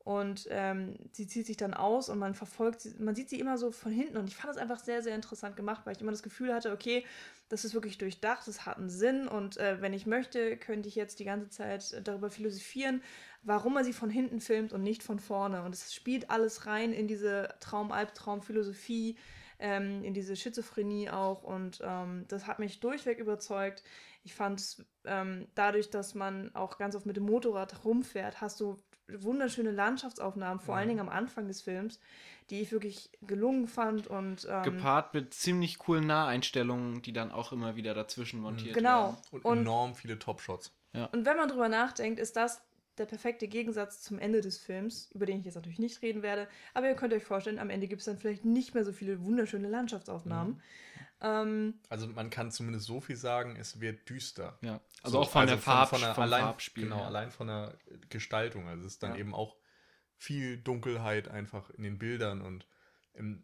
Und 0.03 0.49
ähm, 0.51 0.97
sie 1.13 1.27
zieht 1.27 1.47
sich 1.47 1.59
dann 1.59 1.75
aus 1.75 2.09
und 2.09 2.19
man 2.19 2.35
verfolgt 2.35 2.81
sie, 2.81 2.95
man 2.99 3.15
sieht 3.15 3.29
sie 3.29 3.39
immer 3.39 3.59
so 3.59 3.71
von 3.71 3.93
hinten. 3.93 4.17
Und 4.17 4.29
ich 4.29 4.37
fand 4.37 4.49
das 4.49 4.57
einfach 4.57 4.79
sehr, 4.79 5.03
sehr 5.03 5.15
interessant 5.15 5.57
gemacht, 5.57 5.83
weil 5.85 5.95
ich 5.95 6.01
immer 6.01 6.11
das 6.11 6.23
Gefühl 6.23 6.55
hatte, 6.55 6.73
okay, 6.73 7.05
das 7.51 7.65
ist 7.65 7.75
wirklich 7.75 7.99
durchdacht, 7.99 8.49
das 8.49 8.65
hat 8.65 8.79
einen 8.79 8.89
Sinn. 8.89 9.29
Und 9.29 9.59
äh, 9.59 9.83
wenn 9.83 9.93
ich 9.93 10.07
möchte, 10.07 10.57
könnte 10.57 10.89
ich 10.89 10.95
jetzt 10.95 11.21
die 11.21 11.25
ganze 11.25 11.51
Zeit 11.51 11.93
äh, 11.93 12.01
darüber 12.01 12.31
philosophieren, 12.31 13.03
warum 13.43 13.77
er 13.77 13.85
sie 13.85 13.93
von 13.93 14.09
hinten 14.09 14.41
filmt 14.41 14.73
und 14.73 14.83
nicht 14.83 15.03
von 15.03 15.19
vorne. 15.19 15.63
Und 15.63 15.75
es 15.75 15.93
spielt 15.93 16.31
alles 16.31 16.67
rein 16.67 16.95
in 16.95 17.07
diese 17.07 17.55
Traum-Albtraum-Philosophie. 17.61 19.17
Ähm, 19.61 20.03
in 20.03 20.15
diese 20.15 20.35
Schizophrenie 20.37 21.11
auch 21.11 21.43
und 21.43 21.81
ähm, 21.85 22.25
das 22.29 22.47
hat 22.47 22.59
mich 22.59 22.81
durchweg 22.81 23.19
überzeugt. 23.19 23.83
Ich 24.25 24.35
fand 24.35 24.61
es 24.61 24.85
ähm, 25.05 25.47
dadurch, 25.55 25.91
dass 25.91 26.15
man 26.15 26.55
auch 26.55 26.77
ganz 26.79 26.95
oft 26.97 27.07
mit 27.07 27.17
dem 27.17 27.25
Motorrad 27.25 27.85
rumfährt, 27.85 28.41
hast 28.41 28.61
du 28.61 28.83
wunderschöne 29.09 29.71
Landschaftsaufnahmen, 29.73 30.61
vor 30.61 30.77
allen 30.77 30.87
Mhm. 30.87 30.91
Dingen 30.91 31.01
am 31.01 31.09
Anfang 31.09 31.49
des 31.49 31.63
Films, 31.63 31.99
die 32.51 32.61
ich 32.61 32.71
wirklich 32.73 33.11
gelungen 33.23 33.67
fand 33.67 34.07
und 34.07 34.47
ähm, 34.49 34.63
Gepaart 34.63 35.15
mit 35.15 35.35
ziemlich 35.35 35.79
coolen 35.79 36.07
Naheinstellungen, 36.07 37.03
die 37.03 37.13
dann 37.13 37.33
auch 37.33 37.53
immer 37.53 37.77
wieder 37.77 37.95
dazwischen 37.95 38.41
montiert 38.41 38.75
genau. 38.75 39.05
werden. 39.05 39.17
Und, 39.33 39.45
Und- 39.45 39.59
enorm 39.59 39.95
viele 39.95 40.19
Top-Shots. 40.19 40.73
Und 41.13 41.25
wenn 41.25 41.37
man 41.37 41.49
drüber 41.49 41.69
nachdenkt, 41.69 42.19
ist 42.19 42.35
das 42.35 42.63
der 43.01 43.07
perfekte 43.07 43.49
Gegensatz 43.49 44.03
zum 44.03 44.19
Ende 44.19 44.41
des 44.43 44.59
Films, 44.59 45.11
über 45.13 45.27
den 45.27 45.41
ich 45.41 45.47
jetzt 45.47 45.55
natürlich 45.57 45.79
nicht 45.81 46.01
reden 46.03 46.23
werde. 46.23 46.47
Aber 46.75 46.89
ihr 46.89 46.95
könnt 46.95 47.13
euch 47.13 47.25
vorstellen, 47.25 47.59
am 47.59 47.71
Ende 47.71 47.89
gibt 47.89 48.01
es 48.01 48.07
dann 48.07 48.19
vielleicht 48.19 48.45
nicht 48.45 48.75
mehr 48.75 48.85
so 48.85 48.93
viele 48.93 49.25
wunderschöne 49.25 49.69
Landschaftsaufnahmen. 49.69 50.63
Ähm, 51.23 51.75
Also 51.89 52.07
man 52.07 52.31
kann 52.31 52.51
zumindest 52.51 52.87
so 52.87 53.01
viel 53.01 53.17
sagen, 53.17 53.57
es 53.57 53.81
wird 53.81 54.09
düster. 54.09 54.59
Ja. 54.63 54.81
Also 55.03 55.17
So, 55.19 55.23
auch 55.23 55.31
von 55.31 55.47
der 55.47 55.59
Farb, 55.59 55.89
von 55.91 56.01
der, 56.01 56.15
vom 56.15 56.23
allein, 56.25 56.43
Farbspiel. 56.43 56.85
Genau, 56.85 56.97
her. 56.99 57.07
allein 57.07 57.31
von 57.31 57.47
der 57.49 57.75
Gestaltung. 58.09 58.69
Also 58.69 58.87
es 58.87 58.93
ist 58.95 59.03
dann 59.03 59.13
Ja. 59.15 59.19
eben 59.19 59.35
auch 59.35 59.57
viel 60.17 60.59
Dunkelheit 60.59 61.29
einfach 61.29 61.71
in 61.71 61.83
den 61.83 61.99
Bildern 61.99 62.41
und 62.43 62.67
im, 63.15 63.43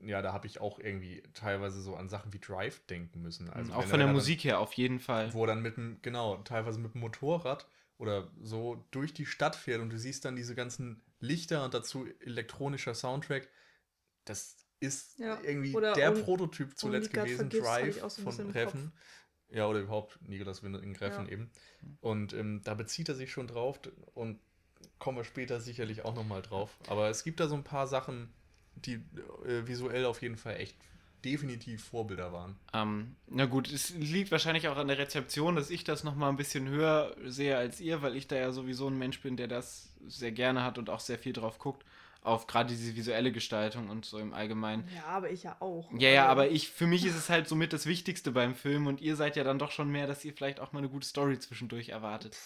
ja, 0.00 0.22
da 0.22 0.32
habe 0.32 0.46
ich 0.46 0.60
auch 0.60 0.78
irgendwie 0.78 1.22
teilweise 1.34 1.80
so 1.82 1.96
an 1.96 2.08
Sachen 2.08 2.32
wie 2.32 2.38
Drive 2.38 2.84
denken 2.86 3.20
müssen. 3.22 3.50
Also 3.50 3.72
Mhm, 3.72 3.78
auch 3.78 3.82
von 3.82 3.92
er 3.92 3.98
der 3.98 4.06
dann- 4.06 4.14
Musik 4.14 4.44
her 4.44 4.60
auf 4.60 4.72
jeden 4.74 5.00
Fall. 5.00 5.32
Wo 5.34 5.44
dann 5.46 5.60
mit 5.62 5.76
dem, 5.76 5.98
genau, 6.02 6.36
teilweise 6.38 6.78
mit 6.78 6.94
dem 6.94 7.00
Motorrad 7.00 7.66
oder 7.98 8.30
so 8.40 8.84
durch 8.90 9.12
die 9.12 9.26
Stadt 9.26 9.56
fährt 9.56 9.80
und 9.80 9.90
du 9.90 9.98
siehst 9.98 10.24
dann 10.24 10.36
diese 10.36 10.54
ganzen 10.54 11.02
Lichter 11.20 11.64
und 11.64 11.74
dazu 11.74 12.06
elektronischer 12.20 12.94
Soundtrack. 12.94 13.48
Das 14.24 14.56
ist 14.80 15.18
Ja, 15.18 15.40
irgendwie 15.42 15.74
oder 15.74 15.92
der 15.94 16.12
Prototyp 16.12 16.78
zuletzt 16.78 17.12
gewesen, 17.12 17.50
Drive 17.50 18.00
so 18.08 18.30
von 18.30 18.50
Reffen. 18.50 18.92
Ja, 19.50 19.66
oder 19.66 19.80
überhaupt 19.80 20.20
Nicolas 20.22 20.62
Winding 20.62 20.94
Greffen 20.94 21.26
Ja. 21.26 21.32
eben. 21.32 21.50
Und 22.00 22.32
ähm, 22.34 22.60
da 22.64 22.74
bezieht 22.74 23.08
er 23.08 23.14
sich 23.14 23.32
schon 23.32 23.46
drauf 23.46 23.80
und 24.14 24.38
kommen 24.98 25.16
wir 25.18 25.24
später 25.24 25.60
sicherlich 25.60 26.04
auch 26.04 26.14
nochmal 26.14 26.42
drauf. 26.42 26.76
Aber 26.86 27.08
es 27.08 27.24
gibt 27.24 27.40
da 27.40 27.48
so 27.48 27.54
ein 27.54 27.64
paar 27.64 27.86
Sachen, 27.86 28.32
die 28.76 29.02
äh, 29.46 29.66
visuell 29.66 30.04
auf 30.04 30.22
jeden 30.22 30.36
Fall 30.36 30.56
echt 30.56 30.76
definitiv 31.24 31.84
Vorbilder 31.84 32.32
waren. 32.32 32.56
Ähm, 32.72 33.16
na 33.28 33.46
gut, 33.46 33.70
es 33.72 33.90
liegt 33.90 34.30
wahrscheinlich 34.30 34.68
auch 34.68 34.76
an 34.76 34.88
der 34.88 34.98
Rezeption, 34.98 35.56
dass 35.56 35.70
ich 35.70 35.84
das 35.84 36.04
nochmal 36.04 36.30
ein 36.30 36.36
bisschen 36.36 36.68
höher 36.68 37.14
sehe 37.24 37.56
als 37.56 37.80
ihr, 37.80 38.02
weil 38.02 38.16
ich 38.16 38.28
da 38.28 38.36
ja 38.36 38.52
sowieso 38.52 38.88
ein 38.88 38.98
Mensch 38.98 39.20
bin, 39.20 39.36
der 39.36 39.48
das 39.48 39.92
sehr 40.06 40.32
gerne 40.32 40.64
hat 40.64 40.78
und 40.78 40.90
auch 40.90 41.00
sehr 41.00 41.18
viel 41.18 41.32
drauf 41.32 41.58
guckt. 41.58 41.84
Auf 42.22 42.46
gerade 42.46 42.68
diese 42.68 42.96
visuelle 42.96 43.32
Gestaltung 43.32 43.88
und 43.90 44.04
so 44.04 44.18
im 44.18 44.34
Allgemeinen. 44.34 44.86
ja, 44.94 45.04
aber 45.06 45.30
ich 45.30 45.44
ja 45.44 45.56
auch. 45.60 45.90
Ja, 45.92 46.10
ja, 46.10 46.22
Also, 46.22 46.32
aber 46.32 46.50
ich, 46.50 46.68
für 46.68 46.86
mich 46.86 47.06
ist 47.06 47.16
es 47.16 47.30
halt 47.30 47.48
somit 47.48 47.72
das 47.72 47.86
Wichtigste 47.86 48.32
beim 48.32 48.54
Film 48.54 48.86
und 48.86 49.00
ihr 49.00 49.16
seid 49.16 49.36
ja 49.36 49.44
dann 49.44 49.58
doch 49.58 49.70
schon 49.70 49.88
mehr, 49.90 50.06
dass 50.06 50.24
ihr 50.24 50.34
vielleicht 50.34 50.60
auch 50.60 50.72
mal 50.72 50.80
eine 50.80 50.88
gute 50.88 51.06
Story 51.06 51.38
zwischendurch 51.38 51.90
erwartet. 51.90 52.32
will 52.32 52.38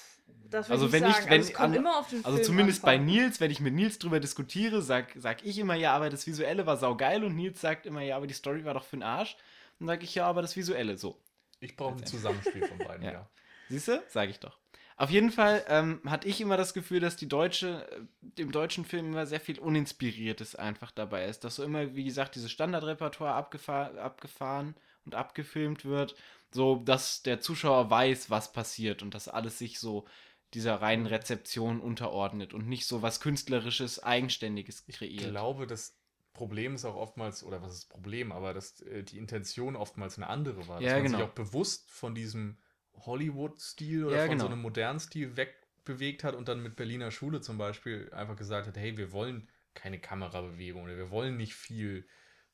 also 0.53 0.93
wenn 0.93 1.03
nicht 1.05 1.11
ich- 1.11 1.17
sagen. 1.17 1.31
wenn- 1.31 1.39
also 1.41 1.49
es 1.51 1.55
kommt 1.55 1.69
an- 1.71 1.75
immer 1.75 1.99
auf 1.99 2.09
den 2.09 2.25
Also 2.25 2.37
Film 2.37 2.47
zumindest 2.47 2.85
an, 2.85 2.87
bei 2.87 2.99
Nils, 2.99 3.41
wenn 3.41 3.51
ich 3.51 3.61
mit 3.61 3.75
Nils 3.75 3.99
drüber 3.99 4.21
diskutiere, 4.21 4.83
sag, 4.83 5.13
sag 5.17 5.45
ich 5.45 5.59
immer, 5.59 5.75
ja, 5.75 5.95
aber 5.95 6.11
das 6.11 6.27
Visuelle 6.27 6.67
war 6.67 6.77
saugeil 6.77 7.25
und 7.25 7.35
Nils 7.37 7.61
sagt 7.61 7.87
immer, 7.87 8.03
ja, 8.03 8.17
aber 8.17 8.27
die 8.27 8.35
Story 8.35 8.65
war 8.65 8.75
doch 8.75 8.85
für 8.85 8.97
den 8.97 9.03
Arsch. 9.03 9.37
Dann 9.79 9.89
sage 9.89 10.05
ich, 10.05 10.15
ja, 10.15 10.27
aber 10.27 10.43
das 10.43 10.57
Visuelle 10.57 10.97
so. 10.99 11.19
Ich 11.61 11.77
brauche 11.77 11.95
ein 11.97 12.07
Zusammenspiel 12.07 12.67
von 12.67 12.79
beiden, 12.79 13.03
Ja. 13.05 13.13
ja. 13.13 13.29
Siehst 13.69 13.89
du? 13.89 14.03
Sag 14.09 14.29
ich 14.29 14.39
doch. 14.41 14.59
Auf 14.99 15.11
jeden 15.11 15.33
Fall 15.33 15.65
ähm, 15.69 16.01
hatte 16.07 16.29
ich 16.29 16.41
immer 16.41 16.57
das 16.57 16.75
Gefühl, 16.75 17.01
dass 17.01 17.17
die 17.17 17.27
deutsche, 17.29 17.89
äh, 17.91 18.01
dem 18.21 18.53
deutschen 18.53 18.85
Film 18.85 19.07
immer 19.07 19.27
sehr 19.27 19.41
viel 19.41 19.59
Uninspiriertes 19.59 20.55
einfach 20.55 20.91
dabei 20.91 21.27
ist. 21.27 21.45
Dass 21.45 21.57
so 21.57 21.65
immer, 21.65 21.95
wie 21.97 22.05
gesagt, 22.05 22.35
dieses 22.35 22.53
Standardrepertoire 22.53 23.33
abgefahr 23.35 23.97
abgefahren 23.99 24.75
und 25.05 25.15
abgefilmt 25.15 25.85
wird, 25.85 26.15
so 26.53 26.77
dass 26.77 27.23
der 27.23 27.41
Zuschauer 27.41 27.91
weiß, 27.91 28.31
was 28.31 28.53
passiert 28.53 29.03
und 29.03 29.15
dass 29.15 29.29
alles 29.29 29.59
sich 29.59 29.79
so 29.79 30.07
dieser 30.55 30.77
reinen 30.83 31.07
Rezeption 31.07 31.81
unterordnet 31.81 32.53
und 32.55 32.69
nicht 32.69 32.87
so 32.87 33.03
was 33.03 33.21
Künstlerisches, 33.21 34.03
Eigenständiges 34.03 34.87
Ich 34.87 34.93
kreiert. 34.93 35.31
glaube, 35.31 35.67
das 35.67 35.97
Problem 36.33 36.75
ist 36.75 36.85
auch 36.85 36.97
oftmals, 36.97 37.45
oder 37.45 37.63
was 37.63 37.73
ist 37.75 37.83
das 37.85 37.89
Problem, 37.89 38.33
aber 38.33 38.55
dass 38.55 38.81
äh, 38.81 39.03
die 39.03 39.19
Intention 39.19 39.77
oftmals 39.77 40.17
eine 40.17 40.29
andere 40.29 40.67
war. 40.69 40.83
Dass 40.83 40.95
Ja, 40.95 40.97
man 40.97 41.07
genau. 41.07 41.21
sich 41.21 41.23
auch 41.23 41.33
bewusst 41.33 41.91
von 41.91 42.15
diesem 42.15 42.59
Hollywood-Stil 42.95 44.05
oder 44.05 44.19
Ja, 44.19 44.19
von 44.19 44.39
so 44.39 44.47
genau. 44.47 44.47
einem 44.47 44.61
modernen 44.63 45.01
Stil 45.01 45.37
wegbewegt 45.37 46.25
hat 46.25 46.35
und 46.35 46.49
dann 46.49 46.63
mit 46.63 46.77
Berliner 46.77 47.11
Schule 47.11 47.41
zum 47.41 47.59
Beispiel 47.59 48.11
einfach 48.13 48.37
gesagt 48.37 48.67
hat, 48.67 48.77
hey, 48.77 48.97
wir 48.97 49.13
wollen 49.13 49.49
keine 49.75 49.99
Kamerabewegung 50.01 50.85
oder 50.85 50.97
wir 50.97 51.11
wollen 51.11 51.37
nicht 51.37 51.55
viel 51.55 52.07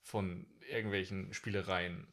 von 0.02 0.46
irgendwelchen 0.70 1.32
Spielereien. 1.34 2.06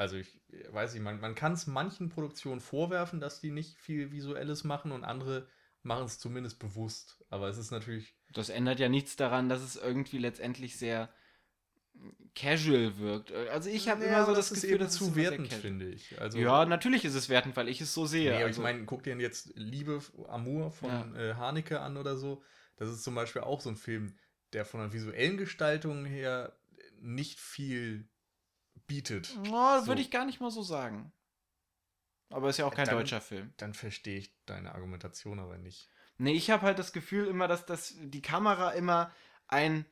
Also 0.00 0.16
ich 0.16 0.40
weiß 0.70 0.94
nicht, 0.94 1.02
man, 1.02 1.20
man 1.20 1.34
kann 1.34 1.52
es 1.52 1.66
manchen 1.66 2.08
Produktionen 2.08 2.60
vorwerfen, 2.62 3.20
dass 3.20 3.38
die 3.42 3.50
nicht 3.50 3.78
viel 3.78 4.12
Visuelles 4.12 4.64
machen 4.64 4.92
und 4.92 5.04
andere 5.04 5.46
machen 5.82 6.06
es 6.06 6.18
zumindest 6.18 6.58
bewusst. 6.58 7.22
Aber 7.28 7.48
es 7.48 7.58
ist 7.58 7.70
natürlich 7.70 8.14
Das 8.32 8.48
ändert 8.48 8.80
ja 8.80 8.88
nichts 8.88 9.16
daran, 9.16 9.50
dass 9.50 9.60
es 9.60 9.76
irgendwie 9.76 10.16
letztendlich 10.16 10.78
sehr 10.78 11.10
casual 12.34 12.98
wirkt. 12.98 13.32
Also 13.32 13.68
ich 13.70 13.88
habe 13.88 14.04
Ja, 14.04 14.20
immer 14.20 14.26
so 14.26 14.34
das 14.34 14.52
ist 14.52 14.62
Gefühl, 14.62 14.78
dass 14.78 14.92
es 14.94 14.98
zu 14.98 15.16
wertend, 15.16 15.52
finde 15.52 15.88
ich. 15.88 16.18
Also, 16.18 16.38
Ja, 16.38 16.64
natürlich 16.64 17.04
ist 17.04 17.14
es 17.14 17.28
wertend, 17.28 17.56
weil 17.56 17.68
ich 17.68 17.80
es 17.80 17.92
so 17.92 18.06
sehe. 18.06 18.32
nee, 18.32 18.42
also, 18.42 18.62
ich 18.62 18.64
meine, 18.64 18.84
guck 18.86 19.02
dir 19.02 19.16
jetzt 19.16 19.52
Liebe, 19.54 20.00
Amour 20.28 20.70
von 20.72 21.14
äh, 21.16 21.34
Haneke 21.34 21.80
an 21.80 21.96
oder 21.96 22.16
so. 22.16 22.42
Das 22.76 22.88
ist 22.88 23.02
zum 23.02 23.14
Beispiel 23.14 23.42
auch 23.42 23.60
so 23.60 23.68
ein 23.70 23.76
Film, 23.76 24.14
der 24.52 24.64
von 24.64 24.80
der 24.80 24.92
visuellen 24.92 25.36
Gestaltung 25.36 26.04
her 26.06 26.56
nicht 27.00 27.38
viel 27.40 28.08
bietet. 28.90 29.38
oh, 29.50 29.78
so. 29.80 29.86
würde 29.86 30.02
ich 30.02 30.10
gar 30.10 30.26
nicht 30.26 30.40
mal 30.40 30.50
so 30.50 30.62
sagen. 30.62 31.12
Aber 32.28 32.48
ist 32.50 32.58
ja 32.58 32.66
auch 32.66 32.74
kein 32.74 32.86
Dann- 32.86 32.96
deutscher 32.96 33.20
Film. 33.20 33.52
Dann 33.56 33.72
verstehe 33.72 34.18
ich 34.18 34.34
deine 34.46 34.74
Argumentation 34.74 35.38
aber 35.38 35.58
nicht. 35.58 35.88
Nee, 36.18 36.32
ich 36.32 36.50
habe 36.50 36.62
halt 36.62 36.78
das 36.78 36.92
Gefühl 36.92 37.28
immer, 37.28 37.48
dass 37.48 37.66
das 37.66 37.94
die 37.98 38.20
Kamera 38.20 38.72
immer 38.72 39.12
ein 39.48 39.86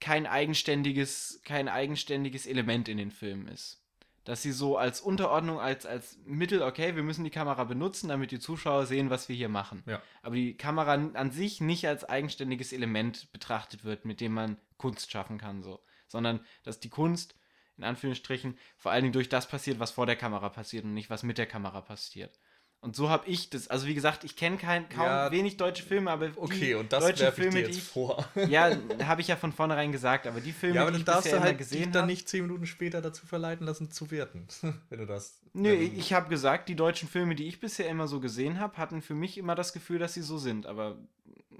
kein 0.00 0.26
eigenständiges, 0.26 1.40
kein 1.44 1.68
eigenständiges 1.68 2.46
Element 2.46 2.88
in 2.88 2.96
den 2.96 3.10
Filmen 3.10 3.46
ist. 3.46 3.84
Dass 4.24 4.42
sie 4.42 4.52
so 4.52 4.76
als 4.76 5.00
Unterordnung, 5.00 5.60
als, 5.60 5.84
als 5.86 6.18
Mittel, 6.24 6.62
okay, 6.62 6.96
wir 6.96 7.02
müssen 7.02 7.24
die 7.24 7.30
Kamera 7.30 7.64
benutzen, 7.64 8.08
damit 8.08 8.30
die 8.30 8.40
Zuschauer 8.40 8.86
sehen, 8.86 9.10
was 9.10 9.28
wir 9.28 9.36
hier 9.36 9.48
machen. 9.48 9.82
Ja. 9.86 10.02
Aber 10.22 10.34
die 10.34 10.56
Kamera 10.56 10.94
an 10.94 11.30
sich 11.30 11.60
nicht 11.60 11.86
als 11.86 12.04
eigenständiges 12.04 12.72
Element 12.72 13.30
betrachtet 13.32 13.84
wird, 13.84 14.04
mit 14.04 14.20
dem 14.20 14.32
man 14.32 14.56
Kunst 14.78 15.10
schaffen 15.10 15.38
kann, 15.38 15.62
so. 15.62 15.84
Sondern 16.08 16.44
dass 16.64 16.80
die 16.80 16.90
Kunst, 16.90 17.36
in 17.78 17.84
Anführungsstrichen, 17.84 18.58
vor 18.76 18.92
allen 18.92 19.02
Dingen 19.04 19.12
durch 19.12 19.28
das 19.28 19.48
passiert, 19.48 19.78
was 19.78 19.90
vor 19.92 20.06
der 20.06 20.16
Kamera 20.16 20.48
passiert 20.50 20.84
und 20.84 20.94
nicht 20.94 21.10
was 21.10 21.22
mit 21.22 21.38
der 21.38 21.46
Kamera 21.46 21.80
passiert. 21.80 22.38
Und 22.80 22.96
so 22.96 23.08
habe 23.10 23.28
ich 23.28 23.50
das, 23.50 23.68
also 23.68 23.86
wie 23.86 23.94
gesagt, 23.94 24.24
ich 24.24 24.36
kenne 24.36 24.56
kein, 24.56 24.88
kaum 24.88 25.12
Ja, 25.12 25.30
wenig 25.30 25.56
deutsche 25.56 25.84
Filme, 25.84 26.10
aber 26.10 26.30
Okay, 26.36 26.74
und 26.74 26.92
das 26.92 27.04
deutschen 27.04 27.18
werfe 27.18 27.40
ich 27.40 27.46
Filme, 27.46 27.60
dir 27.60 27.62
die 27.62 27.72
jetzt 27.72 27.80
vor. 27.80 28.24
ja, 28.44 28.76
habe 29.04 29.20
ich 29.20 29.28
ja 29.28 29.36
von 29.36 29.52
vornherein 29.52 29.92
gesagt, 29.92 30.26
aber 30.26 30.40
die 30.40 30.52
Filme, 30.52 30.78
ja, 30.78 30.82
aber 30.82 30.90
die 30.90 30.98
dann 30.98 31.00
ich 31.00 31.04
darfst 31.04 31.30
bisher 31.30 31.40
du 31.40 31.40
halt 31.40 31.58
dich 31.58 31.58
gesehen 31.58 31.92
dann 31.92 32.06
habe. 32.06 32.06
nicht 32.06 32.28
zehn 32.28 32.42
Minuten 32.42 32.66
später 32.66 33.00
dazu 33.00 33.26
verleiten 33.26 33.66
lassen 33.66 33.90
zu 33.90 34.10
werten, 34.10 34.46
wenn 34.88 34.98
du 34.98 35.06
das. 35.06 35.40
Nö, 35.54 35.70
du- 35.74 35.74
ich 35.74 36.12
habe 36.14 36.28
gesagt, 36.30 36.68
die 36.68 36.76
deutschen 36.76 37.08
Filme, 37.08 37.34
die 37.34 37.46
ich 37.46 37.60
bisher 37.60 37.88
immer 37.88 38.08
so 38.08 38.20
gesehen 38.20 38.58
habe, 38.58 38.78
hatten 38.78 39.02
für 39.02 39.14
mich 39.14 39.36
immer 39.36 39.54
das 39.54 39.72
Gefühl, 39.74 39.98
dass 39.98 40.14
sie 40.14 40.22
so 40.22 40.38
sind. 40.38 40.66
Aber 40.66 40.98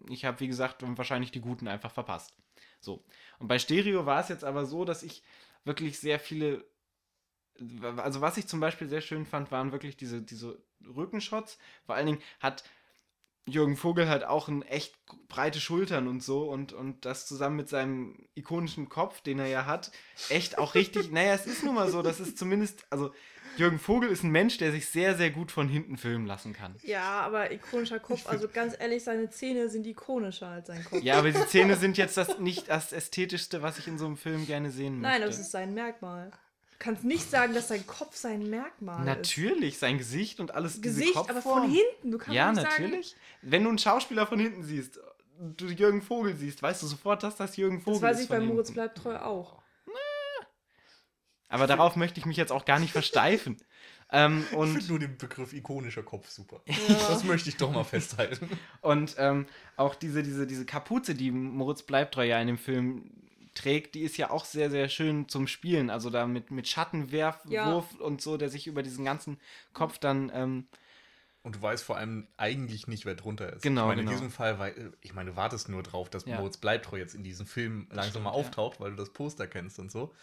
ich 0.08 0.24
habe, 0.24 0.40
wie 0.40 0.48
gesagt, 0.48 0.82
wahrscheinlich 0.96 1.30
die 1.30 1.40
guten 1.42 1.68
einfach 1.68 1.90
verpasst. 1.92 2.32
So. 2.80 3.04
Und 3.38 3.48
bei 3.48 3.58
Stereo 3.58 4.06
war 4.06 4.20
es 4.20 4.28
jetzt 4.28 4.44
aber 4.44 4.64
so, 4.66 4.84
dass 4.86 5.02
ich 5.02 5.22
wirklich 5.64 5.98
sehr 5.98 6.18
viele. 6.18 6.64
Also, 7.96 8.20
was 8.20 8.38
ich 8.38 8.46
zum 8.46 8.60
Beispiel 8.60 8.88
sehr 8.88 9.02
schön 9.02 9.26
fand, 9.26 9.50
waren 9.50 9.72
wirklich 9.72 9.96
diese, 9.96 10.22
diese 10.22 10.62
Rückenshots. 10.84 11.58
Vor 11.84 11.94
allen 11.94 12.06
Dingen 12.06 12.22
hat 12.40 12.64
Jürgen 13.46 13.76
Vogel 13.76 14.08
halt 14.08 14.24
auch 14.24 14.48
ein 14.48 14.62
echt 14.62 14.94
breite 15.28 15.60
Schultern 15.60 16.06
und 16.06 16.22
so 16.22 16.48
und, 16.48 16.72
und 16.72 17.04
das 17.04 17.26
zusammen 17.26 17.56
mit 17.56 17.68
seinem 17.68 18.28
ikonischen 18.34 18.88
Kopf, 18.88 19.20
den 19.20 19.40
er 19.40 19.48
ja 19.48 19.66
hat, 19.66 19.90
echt 20.28 20.58
auch 20.58 20.74
richtig, 20.74 21.10
naja, 21.12 21.34
es 21.34 21.46
ist 21.46 21.64
nun 21.64 21.74
mal 21.74 21.90
so, 21.90 22.02
das 22.02 22.20
ist 22.20 22.38
zumindest, 22.38 22.84
also 22.90 23.12
Jürgen 23.56 23.78
Vogel 23.78 24.08
ist 24.10 24.22
ein 24.22 24.30
Mensch, 24.30 24.58
der 24.58 24.72
sich 24.72 24.86
sehr, 24.88 25.16
sehr 25.16 25.30
gut 25.30 25.52
von 25.52 25.68
hinten 25.68 25.96
filmen 25.96 26.26
lassen 26.26 26.52
kann. 26.52 26.74
Ja, 26.82 27.20
aber 27.20 27.52
ikonischer 27.52 27.98
Kopf, 28.00 28.26
also 28.26 28.48
ganz 28.48 28.74
ehrlich, 28.78 29.04
seine 29.04 29.30
Zähne 29.30 29.68
sind 29.68 29.86
ikonischer 29.86 30.48
als 30.48 30.68
sein 30.68 30.84
Kopf. 30.84 31.02
Ja, 31.02 31.18
aber 31.18 31.30
die 31.30 31.46
Zähne 31.46 31.76
sind 31.76 31.98
jetzt 31.98 32.16
das 32.16 32.38
nicht 32.38 32.68
das 32.68 32.92
Ästhetischste, 32.92 33.62
was 33.62 33.78
ich 33.78 33.86
in 33.88 33.98
so 33.98 34.06
einem 34.06 34.16
Film 34.16 34.46
gerne 34.46 34.70
sehen 34.70 35.00
möchte. 35.00 35.18
Nein, 35.18 35.28
das 35.28 35.38
ist 35.38 35.50
sein 35.50 35.74
Merkmal. 35.74 36.30
Du 36.30 36.76
kannst 36.78 37.04
nicht 37.04 37.30
sagen, 37.30 37.54
dass 37.54 37.68
sein 37.68 37.86
Kopf 37.86 38.16
sein 38.16 38.48
Merkmal 38.50 39.00
ist. 39.00 39.06
Natürlich, 39.06 39.78
sein 39.78 39.98
Gesicht 39.98 40.40
und 40.40 40.52
alles 40.54 40.80
diese 40.80 41.00
Gesicht, 41.00 41.16
aber 41.16 41.40
von 41.42 41.70
hinten. 41.70 42.10
Du 42.10 42.18
kannst 42.18 42.34
Ja, 42.34 42.50
nicht 42.50 42.62
sagen, 42.62 42.82
natürlich. 42.84 43.16
Wenn 43.42 43.62
du 43.62 43.68
einen 43.68 43.78
Schauspieler 43.78 44.26
von 44.26 44.40
hinten 44.40 44.64
siehst, 44.64 44.98
du 45.38 45.66
Jürgen 45.66 46.02
Vogel 46.02 46.34
siehst, 46.34 46.60
weißt 46.62 46.82
du 46.82 46.86
sofort, 46.86 47.22
dass 47.22 47.36
das 47.36 47.56
Jürgen 47.56 47.80
Vogel 47.80 48.00
Das 48.00 48.10
weiß 48.10 48.16
ist. 48.18 48.22
ich 48.24 48.28
bei 48.30 48.40
Moritz 48.40 48.68
hinten. 48.68 48.74
bleibt 48.74 48.98
treu 48.98 49.16
auch. 49.16 49.61
Aber 51.52 51.66
darauf 51.66 51.94
möchte 51.96 52.18
ich 52.18 52.26
mich 52.26 52.36
jetzt 52.36 52.50
auch 52.52 52.64
gar 52.64 52.78
nicht 52.80 52.92
versteifen. 52.92 53.56
Ähm, 54.14 54.44
Ich 54.50 54.54
und 54.58 54.72
finde 54.72 54.88
nur 54.88 54.98
den 54.98 55.16
Begriff 55.16 55.54
ikonischer 55.54 56.02
Kopf 56.02 56.28
super. 56.28 56.60
Ja. 56.66 56.74
Das 57.08 57.24
möchte 57.24 57.48
ich 57.48 57.56
doch 57.56 57.72
mal 57.72 57.82
festhalten. 57.82 58.46
und 58.82 59.14
ähm, 59.16 59.46
auch 59.78 59.94
diese, 59.94 60.22
diese, 60.22 60.46
diese 60.46 60.66
Kapuze, 60.66 61.14
die 61.14 61.30
Moritz 61.30 61.82
Bleibtreu 61.82 62.24
ja 62.26 62.38
in 62.38 62.46
dem 62.46 62.58
Film 62.58 63.10
trägt, 63.54 63.94
die 63.94 64.02
ist 64.02 64.18
ja 64.18 64.28
auch 64.28 64.44
sehr, 64.44 64.70
sehr 64.70 64.90
schön 64.90 65.30
zum 65.30 65.46
Spielen. 65.46 65.88
Also 65.88 66.10
da 66.10 66.26
mit, 66.26 66.50
mit 66.50 66.68
Schattenwurf 66.68 67.38
Ja. 67.48 67.82
und 68.00 68.20
so, 68.20 68.36
der 68.36 68.50
sich 68.50 68.66
über 68.66 68.82
diesen 68.82 69.06
ganzen 69.06 69.40
Kopf 69.72 69.96
dann. 69.96 70.30
Ähm, 70.34 70.66
Und 71.42 71.56
du 71.56 71.62
weißt 71.62 71.82
vor 71.82 71.96
allem 71.96 72.26
eigentlich 72.36 72.86
nicht, 72.88 73.06
wer 73.06 73.14
drunter 73.14 73.50
ist. 73.50 73.62
Genau, 73.62 73.84
Ich 73.84 73.88
meine, 73.88 74.02
genau. 74.02 74.10
in 74.12 74.16
diesem 74.18 74.30
Fall, 74.30 74.58
weil, 74.58 74.92
ich 75.00 75.14
meine, 75.14 75.30
du 75.30 75.36
wartest 75.36 75.70
nur 75.70 75.82
drauf, 75.82 76.10
dass 76.10 76.26
Ja. 76.26 76.36
Moritz 76.36 76.58
Bleibtreu 76.58 76.98
jetzt 76.98 77.14
in 77.14 77.22
diesem 77.24 77.46
Film 77.46 77.86
langsam 77.88 78.10
stimmt, 78.10 78.24
mal 78.24 78.30
ja. 78.32 78.36
auftaucht, 78.36 78.78
weil 78.78 78.90
du 78.90 78.96
das 78.98 79.10
Poster 79.10 79.46
kennst 79.46 79.78
und 79.78 79.90
so. 79.90 80.14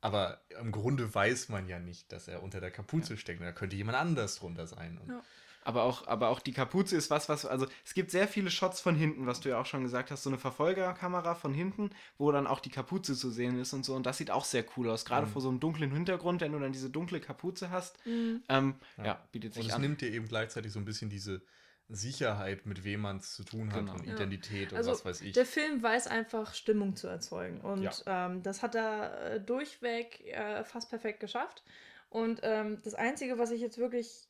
Aber 0.00 0.40
im 0.60 0.70
Grunde 0.70 1.12
weiß 1.12 1.48
man 1.48 1.68
ja 1.68 1.78
nicht, 1.80 2.12
dass 2.12 2.28
er 2.28 2.42
unter 2.42 2.60
der 2.60 2.70
Kapuze 2.70 3.16
steckt. 3.16 3.40
Da 3.42 3.52
könnte 3.52 3.76
jemand 3.76 3.98
anders 3.98 4.36
drunter 4.36 4.66
sein. 4.66 4.96
Und 4.98 5.10
Ja. 5.10 5.22
aber, 5.64 5.82
auch, 5.82 6.06
aber 6.06 6.28
auch 6.28 6.38
die 6.38 6.52
Kapuze 6.52 6.96
ist 6.96 7.10
was, 7.10 7.28
was. 7.28 7.44
Also 7.44 7.66
es 7.84 7.94
gibt 7.94 8.12
sehr 8.12 8.28
viele 8.28 8.48
Shots 8.50 8.80
von 8.80 8.94
hinten, 8.94 9.26
was 9.26 9.40
du 9.40 9.48
ja 9.48 9.60
auch 9.60 9.66
schon 9.66 9.82
gesagt 9.82 10.10
hast. 10.12 10.22
So 10.22 10.30
eine 10.30 10.38
Verfolgerkamera 10.38 11.34
von 11.34 11.52
hinten, 11.52 11.90
wo 12.16 12.30
dann 12.30 12.46
auch 12.46 12.60
die 12.60 12.70
Kapuze 12.70 13.16
zu 13.16 13.28
sehen 13.30 13.58
ist 13.58 13.72
und 13.72 13.84
so. 13.84 13.94
Und 13.96 14.06
das 14.06 14.18
sieht 14.18 14.30
auch 14.30 14.44
sehr 14.44 14.64
cool 14.76 14.88
aus. 14.88 15.04
Gerade 15.04 15.26
Mhm. 15.26 15.30
vor 15.32 15.42
so 15.42 15.48
einem 15.48 15.58
dunklen 15.58 15.90
Hintergrund, 15.90 16.42
wenn 16.42 16.52
du 16.52 16.60
dann 16.60 16.72
diese 16.72 16.90
dunkle 16.90 17.20
Kapuze 17.20 17.70
hast. 17.70 17.98
Mhm. 18.06 18.42
Ähm, 18.48 18.74
ja. 18.98 19.04
Ja. 19.04 19.22
bietet 19.32 19.56
Und 19.56 19.62
sich 19.62 19.68
es 19.70 19.74
an. 19.74 19.80
nimmt 19.80 20.00
dir 20.00 20.10
eben 20.12 20.28
gleichzeitig 20.28 20.70
so 20.72 20.78
ein 20.78 20.84
bisschen 20.84 21.10
diese 21.10 21.42
Sicherheit, 21.88 22.66
mit 22.66 22.84
wem 22.84 23.00
man 23.00 23.16
es 23.16 23.34
zu 23.34 23.44
tun 23.44 23.72
hat 23.72 23.80
Genau. 23.80 23.94
und 23.94 24.06
Ja. 24.06 24.14
Identität 24.14 24.72
und 24.72 24.78
Also, 24.78 24.90
was 24.90 25.04
weiß 25.04 25.20
ich. 25.22 25.32
Der 25.32 25.46
Film 25.46 25.82
weiß 25.82 26.06
einfach, 26.06 26.52
Stimmung 26.54 26.96
zu 26.96 27.08
erzeugen. 27.08 27.60
Und 27.60 27.82
Ja. 27.82 28.26
ähm, 28.26 28.42
das 28.42 28.62
hat 28.62 28.74
er 28.74 29.34
äh, 29.34 29.40
durchweg 29.40 30.20
äh, 30.26 30.64
fast 30.64 30.90
perfekt 30.90 31.20
geschafft. 31.20 31.62
Und 32.10 32.40
ähm, 32.42 32.80
das 32.82 32.94
Einzige, 32.94 33.38
was 33.38 33.50
ich 33.50 33.60
jetzt 33.60 33.78
wirklich 33.78 34.28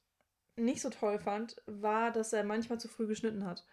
nicht 0.56 0.82
so 0.82 0.90
toll 0.90 1.18
fand, 1.18 1.56
war, 1.66 2.10
dass 2.12 2.32
er 2.32 2.44
manchmal 2.44 2.80
zu 2.80 2.88
früh 2.88 3.06
geschnitten 3.06 3.44
hat. 3.44 3.64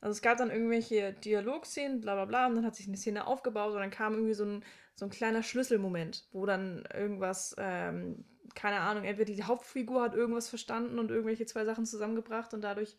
Also 0.00 0.12
es 0.12 0.22
gab 0.22 0.36
dann 0.36 0.50
irgendwelche 0.50 1.14
Dialogszenen, 1.14 2.00
bla 2.00 2.14
bla 2.14 2.26
bla, 2.26 2.46
und 2.46 2.56
dann 2.56 2.66
hat 2.66 2.76
sich 2.76 2.86
eine 2.86 2.96
Szene 2.98 3.26
aufgebaut 3.26 3.72
und 3.72 3.80
dann 3.80 3.90
kam 3.90 4.12
irgendwie 4.14 4.34
so 4.34 4.44
ein, 4.44 4.64
so 4.94 5.06
ein 5.06 5.10
kleiner 5.10 5.42
Schlüsselmoment, 5.42 6.28
wo 6.32 6.44
dann 6.44 6.86
irgendwas, 6.92 7.54
ähm, 7.58 8.24
keine 8.54 8.80
Ahnung, 8.80 9.04
entweder 9.04 9.32
die 9.32 9.44
Hauptfigur 9.44 10.02
hat 10.02 10.14
irgendwas 10.14 10.48
verstanden 10.50 10.98
und 10.98 11.10
irgendwelche 11.10 11.46
zwei 11.46 11.64
Sachen 11.64 11.86
zusammengebracht 11.86 12.52
und 12.52 12.60
dadurch 12.60 12.96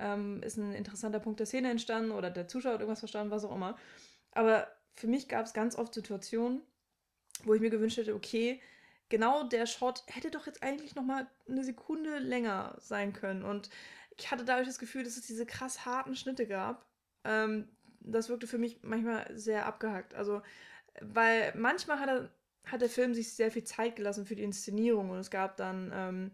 ähm, 0.00 0.42
ist 0.42 0.56
ein 0.56 0.72
interessanter 0.72 1.20
Punkt 1.20 1.38
der 1.38 1.46
Szene 1.46 1.70
entstanden 1.70 2.10
oder 2.10 2.30
der 2.30 2.48
Zuschauer 2.48 2.74
hat 2.74 2.80
irgendwas 2.80 3.00
verstanden, 3.00 3.30
was 3.30 3.44
auch 3.44 3.54
immer. 3.54 3.76
Aber 4.32 4.66
für 4.94 5.06
mich 5.06 5.28
gab 5.28 5.46
es 5.46 5.52
ganz 5.52 5.76
oft 5.76 5.94
Situationen, 5.94 6.62
wo 7.44 7.54
ich 7.54 7.60
mir 7.60 7.70
gewünscht 7.70 7.98
hätte, 7.98 8.14
okay, 8.14 8.60
genau 9.08 9.44
der 9.44 9.66
Shot 9.66 10.02
hätte 10.06 10.30
doch 10.30 10.46
jetzt 10.46 10.62
eigentlich 10.62 10.94
noch 10.94 11.04
mal 11.04 11.26
eine 11.48 11.64
Sekunde 11.64 12.18
länger 12.18 12.76
sein 12.78 13.12
können. 13.12 13.44
Und 13.44 13.70
ich 14.16 14.30
hatte 14.30 14.44
dadurch 14.44 14.68
das 14.68 14.78
Gefühl, 14.78 15.04
dass 15.04 15.16
es 15.16 15.26
diese 15.26 15.46
krass 15.46 15.84
harten 15.84 16.16
Schnitte 16.16 16.46
gab. 16.46 16.86
Ähm, 17.24 17.68
das 18.00 18.28
wirkte 18.28 18.46
für 18.46 18.58
mich 18.58 18.82
manchmal 18.82 19.26
sehr 19.36 19.66
abgehackt. 19.66 20.14
Also, 20.14 20.42
weil 21.00 21.52
manchmal 21.56 22.00
hat, 22.00 22.08
er, 22.08 22.30
hat 22.64 22.80
der 22.80 22.88
Film 22.88 23.14
sich 23.14 23.32
sehr 23.32 23.50
viel 23.50 23.64
Zeit 23.64 23.96
gelassen 23.96 24.26
für 24.26 24.36
die 24.36 24.42
Inszenierung 24.42 25.10
und 25.10 25.18
es 25.18 25.30
gab 25.30 25.56
dann, 25.56 25.92
ähm, 25.94 26.30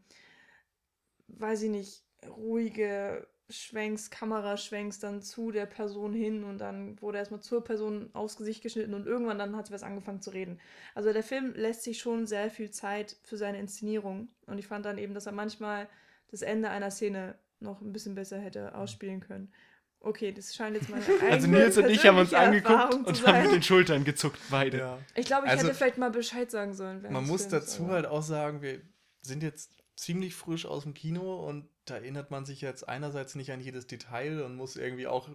weiß 1.29 1.62
ich 1.62 1.71
nicht, 1.71 2.05
ruhige 2.29 3.27
Schwenks, 3.49 4.11
Kameraschwenks 4.11 4.99
dann 4.99 5.23
zu 5.23 5.53
der 5.53 5.67
Person 5.67 6.13
hin 6.13 6.43
und 6.43 6.59
dann 6.59 7.01
wurde 7.01 7.19
erstmal 7.19 7.41
zur 7.41 7.63
Person 7.63 8.11
aufs 8.13 8.37
Gesicht 8.37 8.63
geschnitten 8.63 8.93
und 8.95 9.07
irgendwann 9.07 9.39
dann 9.39 9.55
hat 9.57 9.69
sie 9.69 9.73
was 9.73 9.85
angefangen 9.85 10.21
zu 10.21 10.31
reden. 10.31 10.59
Also 10.95 11.13
der 11.13 11.23
Film 11.23 11.53
lässt 11.55 11.85
sich 11.85 11.99
schon 11.99 12.27
sehr 12.27 12.51
viel 12.51 12.71
Zeit 12.71 13.17
für 13.23 13.37
seine 13.37 13.59
Inszenierung 13.61 14.29
und 14.47 14.59
ich 14.59 14.67
fand 14.67 14.85
dann 14.85 14.99
eben, 14.99 15.15
dass 15.15 15.27
er 15.27 15.33
manchmal 15.33 15.89
das 16.31 16.43
Ende 16.43 16.71
einer 16.71 16.91
Szene 16.91 17.39
noch 17.61 17.81
ein 17.81 17.93
bisschen 17.93 18.17
besser 18.17 18.39
hätte 18.39 18.75
ausspielen 18.75 19.21
können. 19.21 19.53
Okay, 20.01 20.33
das 20.33 20.55
scheint 20.55 20.77
jetzt 20.77 20.89
meine 20.91 21.05
eigene 21.21 21.31
Also 21.33 21.47
Nils 21.47 21.79
und 21.79 21.89
ich 21.89 22.05
haben 22.05 22.19
uns 22.19 22.35
angeguckt 22.35 22.95
und 22.95 23.27
haben 23.27 23.43
mit 23.45 23.53
den 23.55 23.63
Schultern 23.63 24.03
gezuckt, 24.05 24.39
beide. 24.51 24.79
ja. 24.79 24.99
Ich 25.15 25.27
glaube, 25.27 25.47
ich 25.47 25.53
Also, 25.53 25.67
hätte 25.67 25.75
vielleicht 25.77 25.99
mal 25.99 26.11
Bescheid 26.11 26.51
sagen 26.51 26.75
sollen. 26.75 27.01
Man 27.03 27.25
muss 27.27 27.43
Films, 27.47 27.49
dazu 27.67 27.85
aber- 27.85 27.93
halt 27.95 28.07
auch 28.07 28.23
sagen, 28.23 28.61
wir 28.61 28.81
sind 29.23 29.43
jetzt 29.45 29.71
ziemlich 29.97 30.35
frisch 30.35 30.67
aus 30.67 30.83
dem 30.83 30.95
Kino 30.95 31.47
und 31.49 31.69
da 31.87 31.95
erinnert 31.97 32.30
man 32.30 32.45
sich 32.45 32.61
jetzt 32.61 32.89
einerseits 32.89 33.34
nicht 33.34 33.51
an 33.53 33.61
jedes 33.61 33.87
Detail 33.87 34.43
und 34.43 34.55
muss 34.57 34.76
irgendwie 34.76 35.07
auch 35.07 35.28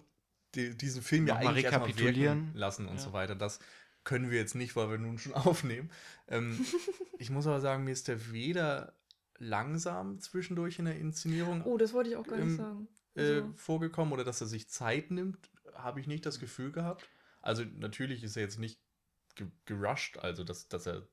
die, 0.55 0.75
diesen 0.77 1.01
Film 1.01 1.27
ja 1.27 1.35
eigentlich 1.37 1.63
erstmal 1.65 1.87
rekapitulieren. 1.89 2.51
lassen 2.53 2.87
und 2.87 2.95
Ja. 2.97 3.01
so 3.01 3.13
weiter. 3.13 3.35
Das 3.35 3.59
können 4.03 4.29
wir 4.31 4.37
jetzt 4.37 4.55
nicht, 4.55 4.75
weil 4.75 4.89
wir 4.89 4.97
nun 4.97 5.17
schon 5.17 5.33
aufnehmen. 5.33 5.89
Ähm, 6.27 6.63
ich 7.19 7.29
muss 7.29 7.47
aber 7.47 7.61
sagen, 7.61 7.83
mir 7.83 7.91
ist 7.91 8.07
der 8.07 8.31
weder 8.31 8.95
langsam 9.37 10.19
zwischendurch 10.19 10.77
in 10.79 10.85
der 10.85 10.97
Inszenierung 10.99 11.63
Oh, 11.63 11.77
das 11.77 11.93
wollte 11.93 12.09
ich 12.11 12.15
auch 12.15 12.27
gar 12.27 12.37
nicht 12.37 12.45
Ähm, 12.51 12.57
sagen. 12.57 12.87
äh, 13.15 13.21
Also- 13.21 13.53
vorgekommen 13.55 14.13
oder 14.13 14.23
dass 14.23 14.41
er 14.41 14.47
sich 14.47 14.69
Zeit 14.69 15.09
nimmt, 15.11 15.49
habe 15.73 15.99
ich 15.99 16.07
nicht 16.07 16.25
das 16.25 16.39
Gefühl 16.39 16.71
gehabt. 16.71 17.07
Also 17.41 17.63
natürlich 17.63 18.23
ist 18.23 18.35
er 18.35 18.43
jetzt 18.43 18.59
nicht 18.59 18.79
ge 19.35 19.47
gerusht, 19.65 20.17
also 20.19 20.43
dass, 20.43 20.67
dass 20.67 20.85
er 20.85 21.07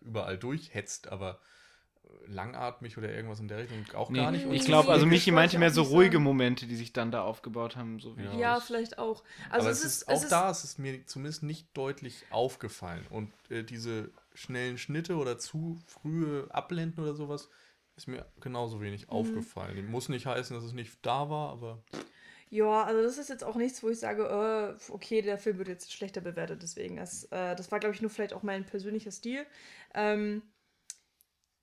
überall 0.00 0.38
durchhetzt, 0.38 1.08
aber 1.08 1.34
äh, 1.34 1.44
langatmig 2.26 2.96
oder 2.98 3.12
irgendwas 3.12 3.40
in 3.40 3.48
der 3.48 3.58
Richtung 3.58 3.84
auch 3.94 4.10
Nee, 4.10 4.18
gar 4.18 4.30
nicht. 4.30 4.46
Und 4.46 4.54
ich 4.54 4.64
glaube, 4.64 4.90
also 4.90 5.06
Michi 5.06 5.30
meinte 5.30 5.58
mehr 5.58 5.70
auch 5.70 5.74
so 5.74 5.82
ruhige 5.82 6.12
sagen. 6.16 6.24
Momente, 6.24 6.66
die 6.66 6.76
sich 6.76 6.92
dann 6.92 7.10
da 7.10 7.22
aufgebaut 7.22 7.76
haben. 7.76 8.00
So 8.00 8.16
wie 8.16 8.24
Ja. 8.24 8.38
Ja, 8.38 8.60
vielleicht 8.60 8.98
auch. 8.98 9.24
Also 9.50 9.66
aber 9.66 9.70
es 9.70 9.84
ist, 9.84 10.08
auch 10.08 10.14
es 10.14 10.22
ist, 10.24 10.32
da 10.32 10.50
ist 10.50 10.64
es 10.64 10.78
mir 10.78 11.06
zumindest 11.06 11.42
nicht 11.42 11.68
deutlich 11.74 12.26
aufgefallen. 12.30 13.06
Und 13.10 13.32
äh, 13.50 13.62
diese 13.64 14.10
schnellen 14.34 14.78
Schnitte 14.78 15.16
oder 15.16 15.38
zu 15.38 15.78
frühe 15.86 16.46
Abblenden 16.50 17.02
oder 17.02 17.14
sowas 17.14 17.48
ist 17.96 18.06
mir 18.08 18.26
genauso 18.40 18.80
wenig 18.80 19.06
Mhm. 19.06 19.12
aufgefallen. 19.12 19.90
Muss 19.90 20.08
nicht 20.08 20.26
heißen, 20.26 20.54
dass 20.54 20.64
es 20.64 20.72
nicht 20.72 20.98
da 21.02 21.28
war, 21.30 21.50
aber 21.50 21.82
Ja, 22.50 22.84
also 22.84 23.02
das 23.02 23.18
ist 23.18 23.28
jetzt 23.28 23.44
auch 23.44 23.56
nichts, 23.56 23.82
wo 23.82 23.90
ich 23.90 23.98
sage, 23.98 24.22
äh, 24.78 24.92
okay, 24.92 25.20
der 25.20 25.36
Film 25.38 25.58
wird 25.58 25.68
jetzt 25.68 25.92
schlechter 25.92 26.20
bewertet, 26.22 26.62
deswegen. 26.62 26.96
Das, 26.96 27.24
äh, 27.24 27.54
das 27.56 27.70
war, 27.70 27.78
glaube 27.80 27.94
ich, 27.94 28.00
nur 28.00 28.10
vielleicht 28.10 28.32
auch 28.32 28.42
mein 28.42 28.64
persönlicher 28.64 29.10
Stil. 29.10 29.44
Ähm, 29.94 30.42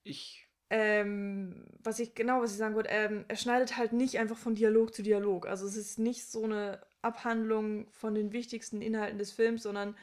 Ich 0.06 0.46
ähm, 0.68 1.64
was 1.82 2.00
ich 2.00 2.14
genau, 2.14 2.40
was 2.40 2.50
ich 2.52 2.58
sagen 2.58 2.74
wollte, 2.74 2.88
ähm, 2.90 3.24
er 3.28 3.36
schneidet 3.36 3.76
halt 3.76 3.92
nicht 3.92 4.18
einfach 4.18 4.36
von 4.36 4.56
Dialog 4.56 4.94
zu 4.94 5.02
Dialog. 5.02 5.46
Also 5.46 5.64
es 5.66 5.76
ist 5.76 5.98
nicht 5.98 6.26
so 6.26 6.42
eine 6.42 6.80
Abhandlung 7.02 7.86
von 7.92 8.14
den 8.14 8.32
wichtigsten 8.32 8.82
Inhalten 8.82 9.18
des 9.18 9.30
Films, 9.30 9.62
sondern 9.62 9.96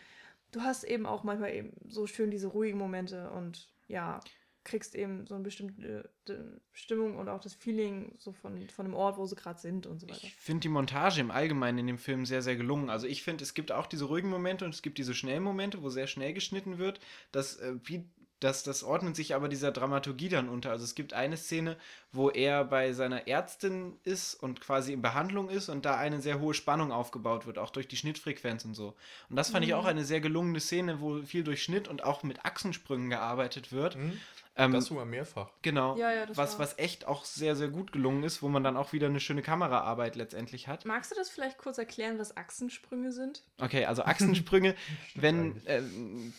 du 0.52 0.62
hast 0.62 0.86
eben 0.86 1.06
auch 1.06 1.24
manchmal 1.24 1.54
eben 1.54 1.74
so 1.90 2.08
schön 2.08 2.32
diese 2.32 2.48
ruhigen 2.48 2.78
Momente 2.78 3.30
und 3.32 3.68
ja, 3.90 4.22
kriegst 4.64 4.96
eben 4.96 5.28
so 5.28 5.36
eine 5.36 5.44
bestimmte 5.44 6.10
äh, 6.30 6.34
Stimmung 6.72 7.18
und 7.18 7.28
auch 7.28 7.42
das 7.42 7.54
Feeling 7.54 8.16
so 8.18 8.32
von, 8.32 8.70
von 8.70 8.86
dem 8.86 8.94
Ort, 8.94 9.18
wo 9.18 9.26
sie 9.26 9.36
gerade 9.36 9.60
sind 9.60 9.86
und 9.86 10.00
so 10.00 10.08
weiter. 10.08 10.24
Ich 10.24 10.34
finde 10.36 10.62
die 10.62 10.70
Montage 10.70 11.20
im 11.20 11.32
Allgemeinen 11.32 11.80
in 11.80 11.88
dem 11.88 11.98
Film 11.98 12.26
sehr, 12.26 12.42
sehr 12.42 12.56
gelungen. 12.56 12.90
Also 12.90 13.06
ich 13.06 13.24
finde, 13.24 13.44
es 13.44 13.54
gibt 13.54 13.74
auch 13.74 13.88
diese 13.88 14.06
ruhigen 14.06 14.30
Momente 14.30 14.64
und 14.64 14.74
es 14.74 14.82
gibt 14.82 14.98
diese 14.98 15.14
schnellen 15.14 15.44
Momente, 15.44 15.84
wo 15.84 15.90
sehr 15.90 16.08
schnell 16.08 16.34
geschnitten 16.34 16.78
wird. 16.78 17.02
Das, 17.34 17.58
äh, 17.58 17.76
wie, 17.84 18.06
das, 18.44 18.64
das 18.64 18.84
ordnet 18.84 19.16
sich 19.16 19.34
aber 19.36 19.48
dieser 19.50 19.72
Dramaturgie 19.72 20.30
dann 20.30 20.50
unter. 20.50 20.72
Also 20.72 20.84
es 20.84 20.96
gibt 20.96 21.14
eine 21.14 21.38
Szene, 21.38 21.78
wo 22.12 22.30
er 22.30 22.64
bei 22.66 22.94
seiner 22.94 23.28
Ärztin 23.28 23.98
ist 24.04 24.36
und 24.36 24.62
quasi 24.62 24.94
in 24.94 25.02
Behandlung 25.02 25.50
ist 25.50 25.70
und 25.70 25.86
da 25.86 25.98
eine 25.98 26.22
sehr 26.22 26.40
hohe 26.40 26.54
Spannung 26.54 26.92
aufgebaut 26.92 27.46
wird, 27.46 27.58
auch 27.58 27.70
durch 27.72 27.88
die 27.88 27.98
Schnittfrequenz 27.98 28.66
und 28.66 28.74
so. 28.74 28.96
Und 29.30 29.36
das 29.36 29.50
fand 29.52 29.66
ich 29.66 29.72
Mhm. 29.72 29.78
auch 29.78 29.86
eine 29.86 30.04
sehr 30.06 30.22
gelungene 30.22 30.60
Szene, 30.60 31.02
wo 31.02 31.22
viel 31.22 31.44
durch 31.44 31.64
Schnitt 31.64 31.88
und 31.88 32.04
auch 32.04 32.24
mit 32.24 32.46
Achsensprüngen 32.46 33.10
gearbeitet 33.10 33.72
wird. 33.72 33.96
hm, 33.96 34.20
Ähm, 34.56 34.72
das 34.72 34.86
sogar 34.86 35.06
mehrfach. 35.06 35.50
genau. 35.64 35.98
Ja, 35.98 36.12
ja, 36.12 36.28
das 36.28 36.38
was, 36.38 36.54
war- 36.54 36.60
was 36.60 36.78
echt 36.78 37.08
auch 37.08 37.26
sehr, 37.26 37.56
sehr 37.56 37.70
gut 37.70 37.92
gelungen 37.92 38.22
ist, 38.24 38.44
wo 38.44 38.50
man 38.50 38.64
dann 38.64 38.78
auch 38.78 38.94
wieder 38.94 39.08
eine 39.08 39.20
schöne 39.20 39.42
Kameraarbeit 39.42 40.16
letztendlich 40.16 40.68
hat. 40.68 40.86
Magst 40.86 41.10
du 41.12 41.16
das 41.16 41.30
vielleicht 41.32 41.58
kurz 41.58 41.80
erklären, 41.80 42.20
was 42.20 42.38
Achsensprünge 42.38 43.12
sind? 43.12 43.42
Okay, 43.60 43.86
also 43.86 44.04
Achsensprünge, 44.04 44.76
wenn 45.16 45.60
ähm, 45.66 46.34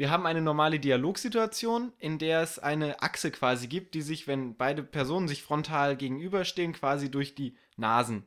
wir 0.00 0.10
haben 0.10 0.24
eine 0.24 0.40
normale 0.40 0.80
Dialogsituation, 0.80 1.92
in 1.98 2.18
der 2.18 2.40
es 2.40 2.58
eine 2.58 3.02
Achse 3.02 3.30
quasi 3.30 3.68
gibt, 3.68 3.92
die 3.92 4.00
sich, 4.00 4.26
wenn 4.26 4.56
beide 4.56 4.82
Personen 4.82 5.28
sich 5.28 5.42
frontal 5.42 5.94
gegenüberstehen, 5.94 6.72
quasi 6.72 7.10
durch 7.10 7.34
die 7.34 7.54
Nasen. 7.76 8.24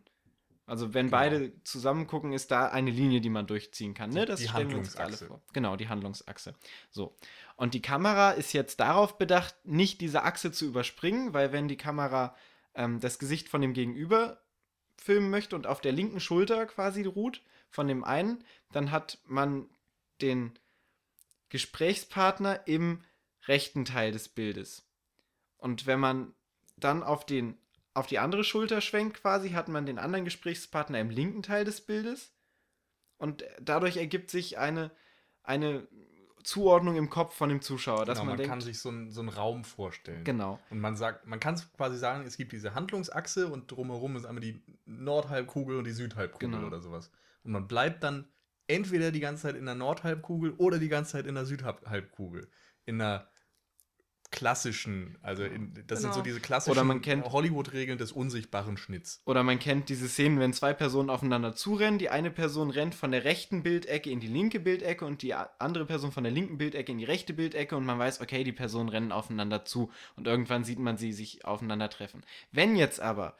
Also 0.67 0.93
wenn 0.93 1.07
Genau. 1.07 1.17
beide 1.17 1.63
zusammen 1.63 2.05
gucken, 2.05 2.31
ist 2.31 2.51
da 2.51 2.67
eine 2.67 2.91
Linie, 2.91 3.21
die 3.21 3.31
man 3.31 3.47
durchziehen 3.47 3.95
kann. 3.95 4.11
Ne? 4.11 4.27
Das 4.27 4.39
die 4.39 4.49
stellen 4.49 4.69
wir 4.69 4.77
uns 4.77 4.95
alle 4.97 5.17
vor. 5.17 5.41
Genau, 5.51 5.75
die 5.75 5.89
Handlungsachse. 5.89 6.53
So. 6.91 7.15
Und 7.55 7.73
die 7.73 7.81
Kamera 7.81 8.33
ist 8.33 8.53
jetzt 8.53 8.79
darauf 8.79 9.17
bedacht, 9.17 9.55
nicht 9.63 9.99
diese 9.99 10.21
Achse 10.21 10.51
zu 10.51 10.65
überspringen, 10.67 11.33
weil 11.33 11.53
wenn 11.53 11.67
die 11.67 11.77
Kamera 11.77 12.35
ähm, 12.75 12.99
das 12.99 13.17
Gesicht 13.17 13.49
von 13.49 13.61
dem 13.61 13.73
Gegenüber 13.73 14.43
filmen 14.97 15.31
möchte 15.31 15.55
und 15.55 15.65
auf 15.65 15.81
der 15.81 15.91
linken 15.91 16.19
Schulter 16.19 16.67
quasi 16.67 17.03
ruht 17.03 17.41
von 17.71 17.87
dem 17.87 18.03
einen, 18.03 18.43
dann 18.71 18.91
hat 18.91 19.17
man 19.25 19.71
den 20.21 20.59
Gesprächspartner 21.53 22.67
im 22.67 23.01
rechten 23.47 23.85
Teil 23.85 24.11
des 24.11 24.27
Bildes. 24.27 24.85
Und 25.57 25.85
wenn 25.85 25.99
man 25.99 26.33
dann 26.77 27.03
auf 27.03 27.25
den 27.25 27.57
auf 27.95 28.07
die 28.07 28.17
andere 28.17 28.43
Schulter 28.43 28.81
schwenkt 28.81 29.21
quasi, 29.21 29.51
hat 29.51 29.67
man 29.67 29.85
den 29.85 29.99
anderen 29.99 30.25
Gesprächspartner 30.25 30.99
im 30.99 31.11
linken 31.11 31.43
Teil 31.43 31.63
des 31.63 31.81
Bildes. 31.81 32.33
Und 33.17 33.43
dadurch 33.61 33.97
ergibt 33.97 34.31
sich 34.31 34.57
eine, 34.57 34.89
eine 35.43 35.87
Zuordnung 36.43 36.95
im 36.95 37.11
Kopf 37.11 37.35
von 37.35 37.49
dem 37.49 37.61
Zuschauer, 37.61 38.05
dass 38.05 38.17
genau, 38.17 38.25
man, 38.25 38.27
man, 38.31 38.37
denkt, 38.37 38.49
kann 38.49 38.61
sich 38.61 38.79
so, 38.79 38.89
einen- 38.89 39.11
so 39.11 39.19
einen 39.21 39.29
Raum 39.29 39.63
vorstellen. 39.63 40.23
genau, 40.23 40.59
Und 40.71 40.79
man 40.79 40.95
sagt, 40.97 41.27
man 41.27 41.39
kann 41.39 41.61
quasi 41.77 41.99
sagen, 41.99 42.25
es 42.25 42.35
gibt 42.35 42.51
diese 42.51 42.73
Handlungsachse 42.73 43.47
und 43.47 43.69
drumherum 43.71 44.15
ist 44.15 44.25
einmal 44.25 44.41
die 44.41 44.59
Nordhalbkugel 44.85 45.77
und 45.77 45.83
die 45.85 45.91
Südhalbkugel 45.91 46.49
Genau. 46.49 46.65
oder 46.65 46.81
sowas. 46.81 47.11
Und 47.43 47.51
man 47.51 47.67
bleibt 47.67 48.01
dann 48.03 48.27
entweder 48.67 49.11
die 49.11 49.19
ganze 49.19 49.43
Zeit 49.43 49.55
in 49.55 49.65
der 49.65 49.75
Nordhalbkugel 49.75 50.51
oder 50.57 50.79
die 50.79 50.89
ganze 50.89 51.13
Zeit 51.13 51.25
in 51.27 51.35
der 51.35 51.45
Südhalbkugel. 51.45 52.49
In 52.85 53.01
einer 53.01 53.27
klassischen, 54.31 55.15
also 55.21 55.43
in, 55.43 55.73
das 55.85 56.01
sind 56.01 56.09
so 56.11 56.21
Genau. 56.21 56.23
diese 56.23 56.39
klassischen 56.39 56.71
Oder 56.71 56.83
man 56.83 57.01
kennt- 57.01 57.23
Hollywood-Regeln 57.31 57.99
des 57.99 58.11
unsichtbaren 58.11 58.77
Schnitts. 58.77 59.21
Oder 59.25 59.43
man 59.43 59.59
kennt 59.59 59.89
diese 59.89 60.07
Szenen, 60.09 60.39
wenn 60.39 60.53
zwei 60.53 60.73
Personen 60.73 61.11
aufeinander 61.11 61.55
zurennen. 61.55 61.99
Die 61.99 62.09
eine 62.09 62.31
Person 62.31 62.71
rennt 62.71 62.95
von 62.95 63.11
der 63.11 63.25
rechten 63.25 63.61
Bildecke 63.61 64.09
in 64.09 64.19
die 64.19 64.27
linke 64.27 64.59
Bildecke 64.59 65.05
und 65.05 65.21
die 65.21 65.35
andere 65.35 65.85
Person 65.85 66.11
von 66.11 66.23
der 66.23 66.33
linken 66.33 66.57
Bildecke 66.57 66.91
in 66.91 66.97
die 66.97 67.05
rechte 67.05 67.33
Bildecke 67.33 67.77
und 67.77 67.85
man 67.85 67.99
weiß, 67.99 68.21
okay, 68.21 68.43
die 68.43 68.51
Personen 68.53 68.89
rennen 68.89 69.11
aufeinander 69.11 69.65
zu 69.65 69.91
und 70.15 70.25
irgendwann 70.25 70.63
sieht 70.63 70.79
man 70.79 70.97
sie 70.97 71.13
sich 71.13 71.45
aufeinander 71.45 71.89
treffen. 71.91 72.23
Wenn 72.51 72.75
jetzt 72.75 72.99
aber 72.99 73.37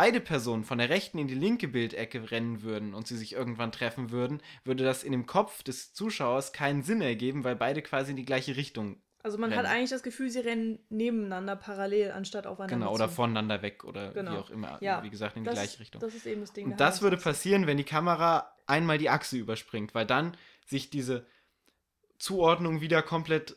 beide 0.00 0.20
Personen 0.20 0.64
von 0.64 0.78
der 0.78 0.88
rechten 0.90 1.18
in 1.18 1.26
die 1.28 1.34
linke 1.34 1.66
Bildecke 1.68 2.30
rennen 2.30 2.62
würden 2.62 2.94
und 2.94 3.06
sie 3.08 3.16
sich 3.16 3.32
irgendwann 3.32 3.72
treffen 3.72 4.10
würden, 4.10 4.40
würde 4.64 4.84
das 4.84 5.02
in 5.02 5.12
dem 5.12 5.26
Kopf 5.26 5.62
des 5.62 5.92
Zuschauers 5.94 6.52
keinen 6.52 6.82
Sinn 6.82 7.00
ergeben, 7.00 7.42
weil 7.44 7.56
beide 7.56 7.82
quasi 7.82 8.10
in 8.12 8.16
die 8.16 8.24
gleiche 8.24 8.54
Richtung, 8.56 9.02
Also 9.24 9.38
man 9.38 9.50
hat 9.50 9.64
Rennen. 9.64 9.66
eigentlich 9.74 9.90
das 9.90 10.04
Gefühl, 10.04 10.30
sie 10.30 10.38
rennen 10.40 10.78
nebeneinander 10.90 11.56
parallel, 11.56 12.12
anstatt 12.12 12.46
aufeinander 12.46 12.76
genau, 12.86 12.94
oder 12.94 13.08
zu. 13.08 13.14
voneinander 13.16 13.60
weg 13.62 13.82
oder 13.84 14.12
Genau. 14.12 14.32
wie 14.32 14.36
auch 14.36 14.50
immer, 14.50 14.78
Ja, 14.80 15.02
wie 15.02 15.10
gesagt, 15.10 15.36
in 15.36 15.42
die 15.42 15.46
das, 15.50 15.54
gleiche 15.58 15.80
Richtung. 15.80 16.00
Das 16.00 16.14
ist 16.14 16.26
eben 16.26 16.40
das 16.42 16.52
Ding. 16.52 16.66
Und 16.70 16.78
das 16.80 17.02
würde 17.02 17.16
passieren, 17.16 17.66
wenn 17.66 17.76
die 17.76 17.84
Kamera 17.84 18.52
einmal 18.66 18.98
die 18.98 19.10
Achse 19.10 19.36
überspringt, 19.36 19.94
weil 19.94 20.06
dann 20.06 20.36
sich 20.66 20.90
diese 20.90 21.26
Zuordnung 22.18 22.80
wieder 22.80 23.02
komplett 23.02 23.56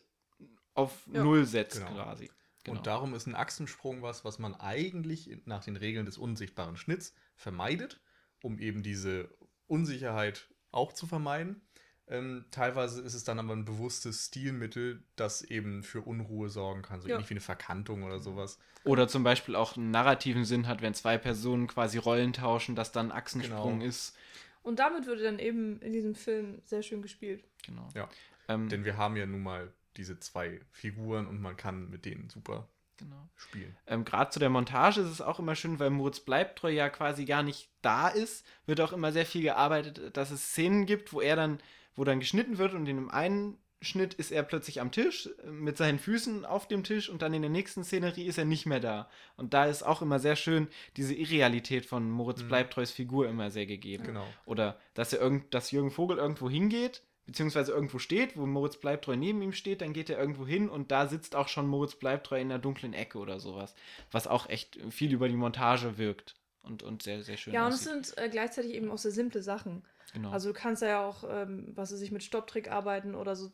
auf 0.73 0.91
Ja. 1.11 1.23
Null 1.23 1.45
setzt 1.45 1.85
Genau. 1.85 1.93
quasi. 2.03 2.31
Genau. 2.63 2.77
Und 2.77 2.87
darum 2.87 3.13
ist 3.15 3.25
ein 3.27 3.35
Achsensprung 3.35 4.01
was, 4.01 4.23
was 4.23 4.37
man 4.39 4.53
eigentlich 4.55 5.29
nach 5.45 5.63
den 5.63 5.75
Regeln 5.77 6.05
des 6.05 6.17
unsichtbaren 6.17 6.77
Schnitts 6.77 7.13
vermeidet, 7.35 8.01
um 8.43 8.59
eben 8.59 8.83
diese 8.83 9.29
Unsicherheit 9.67 10.47
auch 10.71 10.93
zu 10.93 11.07
vermeiden. 11.07 11.61
Ähm, 12.07 12.45
teilweise 12.51 13.01
ist 13.01 13.13
es 13.13 13.23
dann 13.23 13.39
aber 13.39 13.53
ein 13.53 13.63
bewusstes 13.63 14.25
Stilmittel, 14.27 15.03
das 15.15 15.43
eben 15.43 15.81
für 15.81 16.01
Unruhe 16.01 16.49
sorgen 16.49 16.81
kann, 16.81 16.99
so 17.01 17.07
Ja. 17.07 17.15
ähnlich 17.15 17.29
wie 17.29 17.35
eine 17.35 17.41
Verkantung 17.41 18.03
oder 18.03 18.19
sowas. 18.19 18.59
Oder 18.83 19.07
zum 19.07 19.23
Beispiel 19.23 19.55
auch 19.55 19.77
einen 19.77 19.91
narrativen 19.91 20.43
Sinn 20.43 20.67
hat, 20.67 20.81
wenn 20.81 20.93
zwei 20.93 21.17
Personen 21.17 21.67
quasi 21.67 21.97
Rollen 21.97 22.33
tauschen, 22.33 22.75
dass 22.75 22.91
dann 22.91 23.11
ein 23.11 23.17
Achsensprung 23.17 23.79
Genau. 23.79 23.85
ist. 23.89 24.15
Und 24.61 24.79
damit 24.79 25.05
würde 25.05 25.23
dann 25.23 25.39
eben 25.39 25.79
in 25.81 25.93
diesem 25.93 26.13
Film 26.15 26.61
sehr 26.65 26.83
schön 26.83 27.01
gespielt. 27.01 27.43
Genau. 27.65 27.87
Ja. 27.95 28.09
Ähm, 28.49 28.67
Denn 28.69 28.83
wir 28.83 28.97
haben 28.97 29.15
ja 29.15 29.25
nun 29.25 29.41
mal 29.41 29.73
diese 29.97 30.19
zwei 30.19 30.59
Figuren 30.71 31.27
und 31.27 31.41
man 31.41 31.57
kann 31.57 31.89
mit 31.89 32.05
denen 32.05 32.29
super 32.29 32.67
genau. 32.97 33.29
spielen. 33.35 33.75
Ähm, 33.87 34.05
Gerade 34.05 34.31
zu 34.31 34.39
der 34.39 34.49
Montage 34.49 35.01
ist 35.01 35.09
es 35.09 35.21
auch 35.21 35.39
immer 35.39 35.55
schön, 35.55 35.79
weil 35.79 35.89
Moritz 35.89 36.19
Bleibtreu 36.19 36.69
ja 36.69 36.89
quasi 36.89 37.25
gar 37.25 37.43
nicht 37.43 37.69
da 37.81 38.07
ist, 38.07 38.45
wird 38.65 38.81
auch 38.81 38.93
immer 38.93 39.11
sehr 39.11 39.25
viel 39.25 39.41
gearbeitet, 39.41 40.15
dass 40.15 40.31
es 40.31 40.51
Szenen 40.51 40.85
gibt, 40.85 41.13
wo 41.13 41.21
er 41.21 41.35
dann, 41.35 41.59
wo 41.95 42.03
dann 42.03 42.19
geschnitten 42.19 42.57
wird 42.57 42.73
und 42.73 42.87
in 42.87 42.97
dem 42.97 43.09
einen 43.09 43.57
Schnitt 43.83 44.13
ist 44.13 44.31
er 44.31 44.43
plötzlich 44.43 44.79
am 44.79 44.91
Tisch 44.91 45.27
äh, 45.43 45.47
mit 45.47 45.75
seinen 45.75 45.97
Füßen 45.97 46.45
auf 46.45 46.67
dem 46.67 46.83
Tisch 46.83 47.09
und 47.09 47.21
dann 47.23 47.33
in 47.33 47.41
der 47.41 47.49
nächsten 47.49 47.83
Szenerie 47.83 48.25
ist 48.25 48.37
er 48.37 48.45
nicht 48.45 48.67
mehr 48.67 48.79
da. 48.79 49.09
Und 49.37 49.53
da 49.55 49.65
ist 49.65 49.81
auch 49.81 50.03
immer 50.03 50.19
sehr 50.19 50.35
schön 50.35 50.67
diese 50.97 51.15
Irrealität 51.15 51.87
von 51.87 52.09
Moritz 52.09 52.43
Mhm. 52.43 52.47
Bleibtreus 52.47 52.91
Figur 52.91 53.27
immer 53.27 53.49
sehr 53.49 53.65
gegeben. 53.65 54.03
Genau. 54.03 54.27
Oder 54.45 54.79
dass 54.93 55.13
er 55.13 55.19
irgend, 55.19 55.53
dass 55.53 55.71
Jürgen 55.71 55.89
Vogel 55.89 56.17
irgendwo 56.17 56.47
hingeht, 56.47 57.01
beziehungsweise 57.31 57.71
irgendwo 57.71 57.99
steht, 57.99 58.37
wo 58.37 58.45
Moritz 58.45 58.77
Bleibtreu 58.77 59.15
neben 59.15 59.41
ihm 59.41 59.53
steht, 59.53 59.81
dann 59.81 59.93
geht 59.93 60.09
er 60.09 60.19
irgendwo 60.19 60.45
hin 60.45 60.69
und 60.69 60.91
da 60.91 61.07
sitzt 61.07 61.35
auch 61.35 61.47
schon 61.47 61.67
Moritz 61.67 61.95
Bleibtreu 61.95 62.39
in 62.39 62.51
einer 62.51 62.59
dunklen 62.59 62.93
Ecke 62.93 63.17
oder 63.19 63.39
sowas. 63.39 63.73
Was 64.11 64.27
auch 64.27 64.49
echt 64.49 64.77
viel 64.89 65.13
über 65.13 65.27
die 65.29 65.35
Montage 65.35 65.97
wirkt 65.97 66.35
und, 66.63 66.83
und 66.83 67.03
sehr, 67.03 67.23
sehr 67.23 67.37
schön 67.37 67.53
Ja, 67.53 67.65
und 67.67 67.73
es 67.73 67.83
sind 67.83 68.17
äh, 68.17 68.29
gleichzeitig 68.29 68.73
eben 68.73 68.91
auch 68.91 68.97
sehr 68.97 69.11
simple 69.11 69.41
Sachen. 69.41 69.83
genau. 70.13 70.31
Also 70.31 70.49
du 70.53 70.53
kannst 70.59 70.81
ja 70.81 71.05
auch, 71.05 71.23
ähm, 71.29 71.71
was 71.75 71.91
weiß 71.91 72.01
ich, 72.01 72.11
mit 72.11 72.23
Stopptrick 72.23 72.69
arbeiten 72.71 73.15
oder 73.15 73.35
so, 73.35 73.49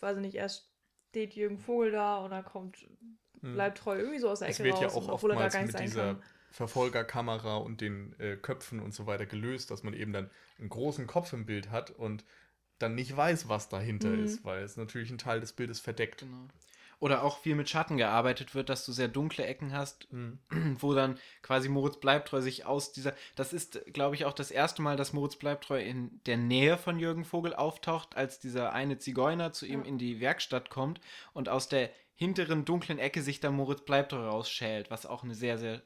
weiß 0.00 0.16
ich 0.16 0.22
nicht, 0.22 0.34
erst 0.34 0.70
steht 1.10 1.34
Jürgen 1.34 1.58
Vogel 1.58 1.90
da 1.92 2.24
oder 2.24 2.42
kommt, 2.42 2.86
Mhm. 3.42 3.54
bleibt 3.54 3.78
treu 3.78 3.98
irgendwie 3.98 4.18
so 4.18 4.28
aus 4.28 4.40
der 4.40 4.48
Es 4.48 4.56
Ecke 4.56 4.64
wird 4.64 4.80
ja 4.80 4.88
raus, 4.88 4.96
auch 4.96 5.08
obwohl 5.08 5.30
er 5.32 5.36
da 5.36 5.42
oftmals 5.44 5.60
mit 5.60 5.78
dieser 5.78 6.14
kann. 6.14 6.22
Verfolgerkamera 6.50 7.56
und 7.58 7.80
den 7.80 8.18
äh, 8.18 8.36
Köpfen 8.36 8.80
und 8.80 8.92
so 8.94 9.06
weiter 9.06 9.26
gelöst, 9.26 9.70
dass 9.70 9.82
man 9.82 9.94
eben 9.94 10.12
dann 10.12 10.30
einen 10.58 10.68
großen 10.70 11.06
Kopf 11.06 11.32
im 11.32 11.46
Bild 11.46 11.70
hat 11.70 11.90
und 11.90 12.24
dann 12.78 12.94
nicht 12.94 13.16
weiß, 13.16 13.48
was 13.48 13.68
dahinter 13.68 14.10
Mhm. 14.10 14.24
ist, 14.24 14.44
weil 14.44 14.62
es 14.62 14.76
natürlich 14.76 15.08
einen 15.08 15.18
Teil 15.18 15.40
des 15.40 15.52
Bildes 15.52 15.80
verdeckt. 15.80 16.20
genau. 16.20 16.46
Oder 17.00 17.22
auch 17.22 17.38
viel 17.38 17.54
mit 17.54 17.68
Schatten 17.70 17.96
gearbeitet 17.96 18.56
wird, 18.56 18.68
dass 18.68 18.84
du 18.84 18.90
sehr 18.90 19.06
dunkle 19.06 19.44
Ecken 19.46 19.72
hast, 19.72 20.12
Mhm. 20.12 20.38
wo 20.80 20.94
dann 20.94 21.16
quasi 21.42 21.68
Moritz 21.68 21.98
Bleibtreu 22.00 22.40
sich 22.40 22.66
aus 22.66 22.90
dieser. 22.92 23.14
Das 23.36 23.52
ist, 23.52 23.80
glaube 23.92 24.16
ich, 24.16 24.24
auch 24.24 24.32
das 24.32 24.50
erste 24.50 24.82
Mal, 24.82 24.96
dass 24.96 25.12
Moritz 25.12 25.36
Bleibtreu 25.36 25.80
in 25.80 26.20
der 26.26 26.36
Nähe 26.38 26.76
von 26.76 26.98
Jürgen 26.98 27.24
Vogel 27.24 27.54
auftaucht, 27.54 28.16
als 28.16 28.40
dieser 28.40 28.72
eine 28.72 28.98
Zigeuner 28.98 29.52
zu 29.52 29.64
ihm 29.64 29.82
Ja. 29.82 29.86
in 29.86 29.98
die 29.98 30.18
Werkstatt 30.20 30.70
kommt 30.70 31.00
und 31.34 31.48
aus 31.48 31.68
der 31.68 31.90
hinteren 32.14 32.64
dunklen 32.64 32.98
Ecke 32.98 33.22
sich 33.22 33.38
dann 33.38 33.54
Moritz 33.54 33.82
Bleibtreu 33.84 34.26
rausschält, 34.26 34.90
was 34.90 35.06
auch 35.06 35.22
eine 35.22 35.36
sehr, 35.36 35.56
sehr 35.56 35.82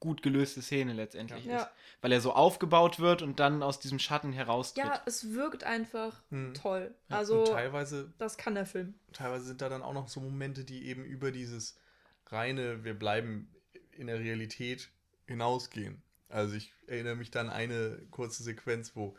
gut 0.00 0.22
gelöste 0.22 0.62
Szene 0.62 0.92
letztendlich 0.92 1.44
Ja. 1.44 1.58
ist. 1.58 1.68
Weil 2.00 2.12
er 2.12 2.20
so 2.20 2.32
aufgebaut 2.32 2.98
wird 3.00 3.22
und 3.22 3.40
dann 3.40 3.62
aus 3.62 3.80
diesem 3.80 3.98
Schatten 3.98 4.32
heraustritt. 4.32 4.84
Ja, 4.84 5.02
es 5.06 5.32
wirkt 5.32 5.64
einfach 5.64 6.22
Mhm. 6.30 6.54
toll. 6.54 6.94
Ja, 7.08 7.18
Also, 7.18 7.44
teilweise, 7.44 8.12
das 8.18 8.36
kann 8.36 8.54
der 8.54 8.66
Film. 8.66 8.94
teilweise 9.12 9.44
sind 9.46 9.60
da 9.62 9.68
dann 9.68 9.82
auch 9.82 9.94
noch 9.94 10.08
so 10.08 10.20
Momente, 10.20 10.64
die 10.64 10.86
eben 10.86 11.04
über 11.04 11.30
dieses 11.30 11.78
reine, 12.26 12.84
wir 12.84 12.94
bleiben 12.94 13.50
in 13.92 14.06
der 14.08 14.18
Realität 14.18 14.90
hinausgehen. 15.26 16.02
Also 16.28 16.54
ich 16.56 16.72
erinnere 16.86 17.14
mich 17.16 17.30
dann 17.30 17.48
an 17.48 17.54
eine 17.54 17.98
kurze 18.10 18.42
Sequenz, 18.42 18.96
wo 18.96 19.16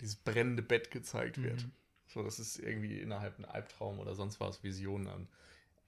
dieses 0.00 0.16
brennende 0.16 0.62
Bett 0.62 0.90
gezeigt 0.90 1.42
wird. 1.42 1.62
Mhm. 1.64 1.72
So, 2.08 2.22
das 2.22 2.38
ist 2.38 2.58
irgendwie 2.58 3.00
innerhalb 3.00 3.38
ein 3.38 3.44
Albtraum 3.44 3.98
oder 3.98 4.14
sonst 4.14 4.38
was, 4.40 4.62
Visionen 4.62 5.08
an. 5.08 5.28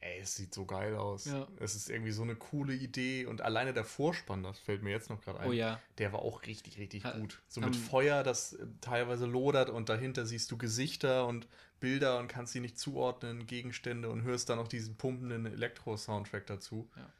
Ey, 0.03 0.21
es 0.21 0.35
sieht 0.35 0.55
so 0.55 0.65
geil 0.65 0.97
aus. 0.97 1.27
Ja. 1.27 1.47
Es 1.59 1.75
ist 1.75 1.91
irgendwie 1.91 2.11
so 2.13 2.23
eine 2.23 2.35
coole 2.35 2.73
Idee 2.75 3.27
und 3.27 3.43
alleine 3.43 3.75
der 3.75 3.85
Vorspann, 3.85 4.43
das 4.43 4.59
fällt 4.59 4.83
mir 4.83 4.91
jetzt 4.91 5.11
noch 5.11 5.21
gerade 5.21 5.41
ein, 5.41 5.49
Oh 5.51 5.53
ja. 5.53 5.79
der 5.99 6.13
war 6.15 6.21
auch 6.21 6.43
richtig, 6.47 6.79
richtig 6.79 7.05
Ha- 7.05 7.19
gut. 7.19 7.43
So 7.49 7.61
mit 7.61 7.77
Feuer, 7.77 8.23
das 8.23 8.55
äh, 8.55 8.67
teilweise 8.81 9.27
lodert 9.27 9.69
und 9.69 9.91
dahinter 9.91 10.25
siehst 10.25 10.51
du 10.51 10.57
Gesichter 10.57 11.27
und 11.27 11.47
Bilder 11.81 12.19
und 12.19 12.29
kannst 12.29 12.55
sie 12.55 12.61
nicht 12.61 12.79
zuordnen, 12.79 13.47
Gegenstände 13.47 14.09
und 14.09 14.23
hörst 14.23 14.49
dann 14.49 14.57
noch 14.59 14.69
diesen 14.69 14.97
pumpenden 14.97 15.45
Elektro-Soundtrack 15.47 16.47
dazu. 16.47 16.89
Ja. 16.97 17.13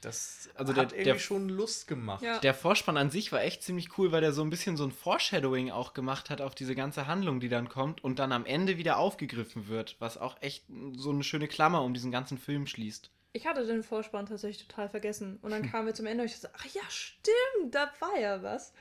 Das 0.00 0.48
Also 0.54 0.70
hat 0.76 0.92
der- 0.92 0.98
irgendwie 0.98 1.04
der- 1.12 1.18
schon 1.18 1.48
Lust 1.48 1.88
gemacht. 1.88 2.22
Ja. 2.22 2.38
Der 2.38 2.54
Vorspann 2.54 2.96
an 2.96 3.10
sich 3.10 3.32
war 3.32 3.42
echt 3.42 3.62
ziemlich 3.64 3.98
cool, 3.98 4.12
weil 4.12 4.20
der 4.20 4.32
so 4.32 4.42
ein 4.42 4.50
bisschen 4.50 4.76
so 4.76 4.84
ein 4.84 4.92
Foreshadowing 4.92 5.70
auch 5.70 5.92
gemacht 5.92 6.30
hat 6.30 6.40
auf 6.40 6.54
diese 6.54 6.74
ganze 6.76 7.06
Handlung, 7.08 7.40
die 7.40 7.48
dann 7.48 7.68
kommt 7.68 8.04
und 8.04 8.18
dann 8.20 8.30
am 8.32 8.46
Ende 8.46 8.76
wieder 8.78 8.98
aufgegriffen 8.98 9.66
wird, 9.68 9.96
was 9.98 10.16
auch 10.16 10.40
echt 10.40 10.64
so 10.92 11.10
eine 11.10 11.24
schöne 11.24 11.48
Klammer 11.48 11.82
um 11.82 11.94
diesen 11.94 12.12
ganzen 12.12 12.38
Film 12.38 12.66
schließt. 12.68 13.10
Ich 13.32 13.46
hatte 13.46 13.66
den 13.66 13.82
Vorspann 13.82 14.26
tatsächlich 14.26 14.66
total 14.66 14.88
vergessen. 14.88 15.38
Und 15.42 15.50
dann 15.50 15.68
kamen 15.70 15.86
wir 15.86 15.94
zum 15.94 16.06
Ende 16.06 16.22
und 16.22 16.30
ich 16.30 16.38
so, 16.38 16.48
ach 16.56 16.66
ja, 16.66 16.82
stimmt, 16.88 17.74
da 17.74 17.92
war 18.00 18.18
ja 18.18 18.42
was. 18.42 18.72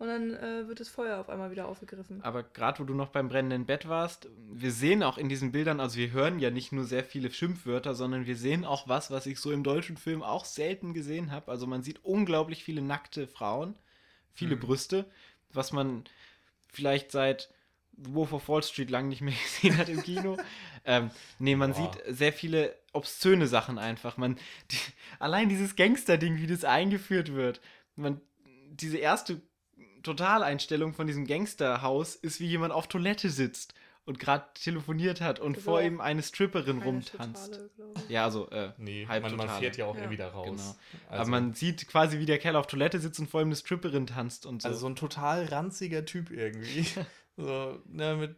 Und 0.00 0.08
dann 0.08 0.32
äh, 0.34 0.66
wird 0.66 0.80
das 0.80 0.88
Feuer 0.88 1.18
auf 1.20 1.28
einmal 1.28 1.50
wieder 1.50 1.68
aufgegriffen. 1.68 2.24
Aber 2.24 2.42
gerade 2.42 2.78
wo 2.78 2.84
du 2.84 2.94
noch 2.94 3.10
beim 3.10 3.28
brennenden 3.28 3.66
Bett 3.66 3.86
warst, 3.86 4.28
wir 4.50 4.72
sehen 4.72 5.02
auch 5.02 5.18
in 5.18 5.28
diesen 5.28 5.52
Bildern, 5.52 5.78
also 5.78 5.98
wir 5.98 6.10
hören 6.10 6.38
ja 6.38 6.50
nicht 6.50 6.72
nur 6.72 6.84
sehr 6.84 7.04
viele 7.04 7.30
Schimpfwörter, 7.30 7.94
sondern 7.94 8.24
wir 8.24 8.36
sehen 8.36 8.64
auch 8.64 8.88
was, 8.88 9.10
was 9.10 9.26
ich 9.26 9.38
so 9.38 9.52
im 9.52 9.62
deutschen 9.62 9.98
Film 9.98 10.22
auch 10.22 10.46
selten 10.46 10.94
gesehen 10.94 11.30
habe. 11.32 11.50
Also 11.50 11.66
man 11.66 11.82
sieht 11.82 12.02
unglaublich 12.02 12.64
viele 12.64 12.80
nackte 12.80 13.26
Frauen, 13.28 13.74
viele 14.32 14.56
Mhm. 14.56 14.60
Brüste, 14.60 15.04
was 15.52 15.70
man 15.70 16.04
vielleicht 16.72 17.12
seit 17.12 17.50
Wolf 17.92 18.32
of 18.32 18.48
Wall 18.48 18.62
Street 18.62 18.88
lang 18.88 19.08
nicht 19.08 19.20
mehr 19.20 19.34
gesehen 19.44 19.76
hat 19.76 19.90
im 19.90 20.02
Kino. 20.02 20.38
ähm, 20.86 21.10
nee, 21.38 21.56
man 21.56 21.74
Boah. 21.74 21.92
sieht 21.92 22.16
sehr 22.16 22.32
viele 22.32 22.74
obszöne 22.94 23.46
Sachen 23.48 23.76
einfach. 23.78 24.16
Man, 24.16 24.36
die, 24.70 24.78
allein 25.18 25.50
dieses 25.50 25.76
Gangster-Ding, 25.76 26.38
wie 26.38 26.46
das 26.46 26.64
eingeführt 26.64 27.34
wird. 27.34 27.60
Man, 27.96 28.18
diese 28.70 28.96
erste 28.96 29.42
Totaleinstellung 30.02 30.94
von 30.94 31.06
diesem 31.06 31.26
Gangsterhaus 31.26 32.14
ist, 32.16 32.40
wie 32.40 32.46
jemand 32.46 32.72
auf 32.72 32.86
Toilette 32.88 33.30
sitzt 33.30 33.74
und 34.06 34.18
gerade 34.18 34.44
telefoniert 34.54 35.20
hat 35.20 35.38
und 35.40 35.58
ist 35.58 35.64
vor 35.64 35.82
ihm 35.82 36.00
eine 36.00 36.22
Stripperin 36.22 36.78
Keine 36.80 36.84
rumtanzt. 36.90 37.52
totale. 37.54 37.70
Ja, 38.08 38.24
also, 38.24 38.48
äh, 38.50 38.72
Nee, 38.78 39.06
halb 39.06 39.22
man, 39.22 39.36
man 39.36 39.48
fährt 39.48 39.76
ja 39.76 39.84
auch 39.86 39.94
Ja. 39.94 40.00
irgendwie 40.02 40.16
da 40.16 40.28
raus. 40.28 40.46
Genau. 40.46 40.62
Also, 41.10 41.22
aber 41.22 41.26
man 41.26 41.54
sieht 41.54 41.86
quasi, 41.86 42.18
wie 42.18 42.26
der 42.26 42.38
Kerl 42.38 42.56
auf 42.56 42.66
Toilette 42.66 42.98
sitzt 42.98 43.20
und 43.20 43.28
vor 43.30 43.40
ihm 43.42 43.48
eine 43.48 43.56
Stripperin 43.56 44.06
tanzt 44.06 44.46
und 44.46 44.62
so. 44.62 44.68
also 44.68 44.80
so 44.80 44.86
ein 44.88 44.96
total 44.96 45.44
ranziger 45.46 46.04
Typ 46.04 46.30
irgendwie. 46.30 46.86
so, 47.36 47.78
ne, 47.86 48.16
mit 48.16 48.36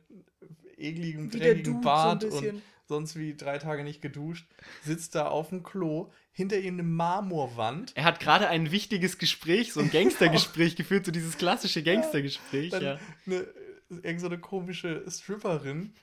ekligem, 0.76 1.30
dreckigem 1.30 1.80
Bart 1.80 2.22
so 2.22 2.28
ein 2.28 2.32
und 2.34 2.40
bisschen. 2.42 2.62
Sonst 2.92 3.16
wie 3.16 3.34
drei 3.34 3.58
Tage 3.58 3.82
nicht 3.84 4.02
geduscht, 4.02 4.46
sitzt 4.84 5.14
da 5.14 5.28
auf 5.28 5.48
dem 5.48 5.62
Klo, 5.62 6.10
hinter 6.30 6.58
ihm 6.58 6.74
eine 6.74 6.82
Marmorwand. 6.82 7.92
er 7.96 8.04
hat 8.04 8.20
gerade 8.20 8.48
ein 8.48 8.70
wichtiges 8.70 9.18
Gespräch, 9.18 9.72
so 9.72 9.80
ein 9.80 9.90
Gangstergespräch 9.92 10.76
geführt, 10.76 11.06
so 11.06 11.12
dieses 11.12 11.38
klassische 11.38 11.82
Gangstergespräch, 11.82 12.72
ja. 12.72 12.98
eine, 13.26 13.46
irgend 13.88 14.20
so 14.20 14.26
eine 14.26 14.38
komische 14.38 15.04
Stripperin, 15.08 15.94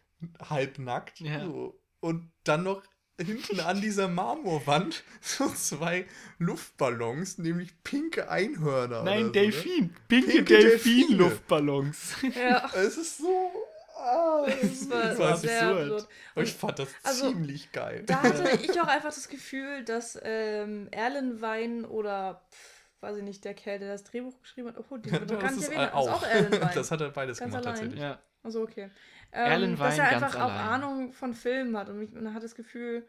halbnackt. 0.50 1.20
Ja. 1.20 1.46
So. 1.46 1.80
Und 2.00 2.32
dann 2.44 2.64
noch 2.64 2.82
hinten 3.22 3.60
an 3.60 3.82
dieser 3.82 4.08
Marmorwand 4.08 5.04
so 5.22 5.48
zwei 5.50 6.06
Luftballons, 6.38 7.38
nämlich 7.38 7.84
pinke 7.84 8.30
Einhörner. 8.30 9.04
Nein, 9.04 9.18
oder 9.18 9.26
so, 9.28 9.32
Delfin. 9.34 9.86
Ne? 9.86 9.94
Pinke, 10.08 10.32
Pinke. 10.32 10.58
Delfin-Luftballons. 10.58 12.16
Ja, 12.36 12.70
Es 12.74 12.98
ist 12.98 13.18
so. 13.18 13.52
Ah, 14.00 14.46
das 14.62 14.90
war, 14.90 15.02
das 15.04 15.20
war 15.20 15.38
sehr 15.38 15.62
absurd. 15.62 15.82
absurd. 15.92 16.08
Aber 16.36 16.44
ich 16.44 16.54
fand 16.54 16.80
das 16.80 16.90
Also, 17.04 17.30
ziemlich 17.32 17.72
geil. 17.72 18.04
Da 18.06 18.24
hatte 18.24 18.50
ich 18.64 18.80
auch 18.80 18.88
einfach 18.88 19.14
das 19.14 19.28
Gefühl, 19.30 19.84
dass 19.84 20.18
ähm, 20.24 20.88
Erlenwein 20.92 21.86
oder, 21.86 22.42
pf, 22.52 22.86
weiß 23.02 23.18
ich 23.18 23.24
nicht, 23.24 23.44
der 23.46 23.54
Kerl, 23.54 23.80
der 23.80 23.90
das 23.92 24.04
Drehbuch 24.04 24.40
geschrieben 24.42 24.70
hat, 24.70 24.78
oh, 24.78 24.98
den 24.98 25.12
wir 25.12 25.20
noch 25.22 25.28
gar 25.28 25.42
das 25.42 25.52
nicht 25.52 25.64
ist 25.64 25.70
erwähnt 25.70 25.94
haben, 25.94 26.02
ist 26.04 26.10
auch. 26.10 26.14
auch 26.22 26.28
Erlenwein. 26.28 26.72
Das 26.74 26.92
hat 26.92 27.02
er 27.02 27.10
beides 27.10 27.40
Ganz 27.40 27.52
gemacht 27.52 27.66
allein. 27.68 27.76
tatsächlich. 27.76 28.02
ja. 28.02 28.20
Also 28.44 28.62
okay. 28.62 28.90
Erlen 29.32 29.72
Ähm, 29.72 29.78
dass 29.78 29.98
Wein 29.98 30.00
er 30.00 30.12
ganz 30.12 30.24
einfach 30.24 30.36
auch 30.40 30.52
allein. 30.52 30.68
Ahnung 30.68 31.14
von 31.14 31.34
Filmen 31.34 31.78
hat 31.78 31.90
und, 31.90 32.00
mich, 32.00 32.14
und 32.14 32.24
man 32.24 32.34
hat 32.34 32.44
das 32.44 32.56
Gefühl, 32.56 33.08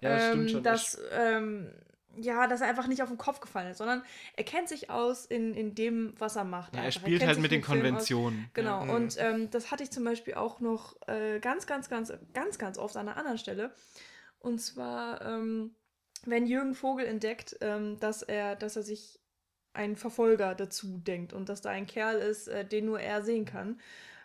ja, 0.00 0.10
das 0.10 0.34
ähm, 0.34 0.62
dass, 0.62 1.00
ähm, 1.12 1.72
ja, 2.18 2.46
dass 2.46 2.60
er 2.60 2.68
einfach 2.68 2.86
nicht 2.86 3.02
auf 3.02 3.08
den 3.08 3.18
Kopf 3.18 3.40
gefallen 3.40 3.70
ist, 3.70 3.78
sondern 3.78 4.02
er 4.36 4.44
kennt 4.44 4.68
sich 4.68 4.90
aus 4.90 5.26
in, 5.26 5.54
in 5.54 5.74
dem, 5.74 6.14
was 6.18 6.36
er 6.36 6.44
macht. 6.44 6.74
ja, 6.74 6.82
er 6.82 6.92
spielt 6.92 7.20
kennt 7.20 7.28
halt 7.28 7.40
mit 7.40 7.50
den. 7.50 7.62
Konventionen. 7.62 8.50
Genau, 8.54 8.84
Ja. 8.84 8.92
Und 8.94 9.16
ähm, 9.18 9.50
das 9.50 9.70
hatte 9.70 9.82
ich 9.82 9.90
zum 9.90 10.04
Beispiel 10.04 10.34
auch 10.34 10.60
noch 10.60 10.96
äh, 11.06 11.40
ganz, 11.40 11.66
ganz, 11.66 11.88
ganz, 11.88 12.12
ganz, 12.32 12.58
ganz 12.58 12.78
oft 12.78 12.96
an 12.96 13.08
einer 13.08 13.16
anderen 13.16 13.38
Stelle. 13.38 13.74
Und 14.38 14.60
zwar, 14.60 15.22
ähm, 15.22 15.74
wenn 16.24 16.46
Jürgen 16.46 16.74
Vogel 16.74 17.06
entdeckt, 17.06 17.56
ähm, 17.60 17.98
dass 18.00 18.22
er, 18.22 18.56
dass 18.56 18.76
er 18.76 18.82
sich 18.82 19.20
einen 19.72 19.96
Verfolger 19.96 20.54
dazu 20.54 20.98
denkt 20.98 21.32
und 21.32 21.48
dass 21.48 21.60
da 21.60 21.70
ein 21.70 21.86
Kerl 21.86 22.18
ist, 22.18 22.48
äh, 22.48 22.64
den 22.64 22.86
nur 22.86 23.00
er 23.00 23.22
sehen 23.22 23.44
kann. 23.44 23.80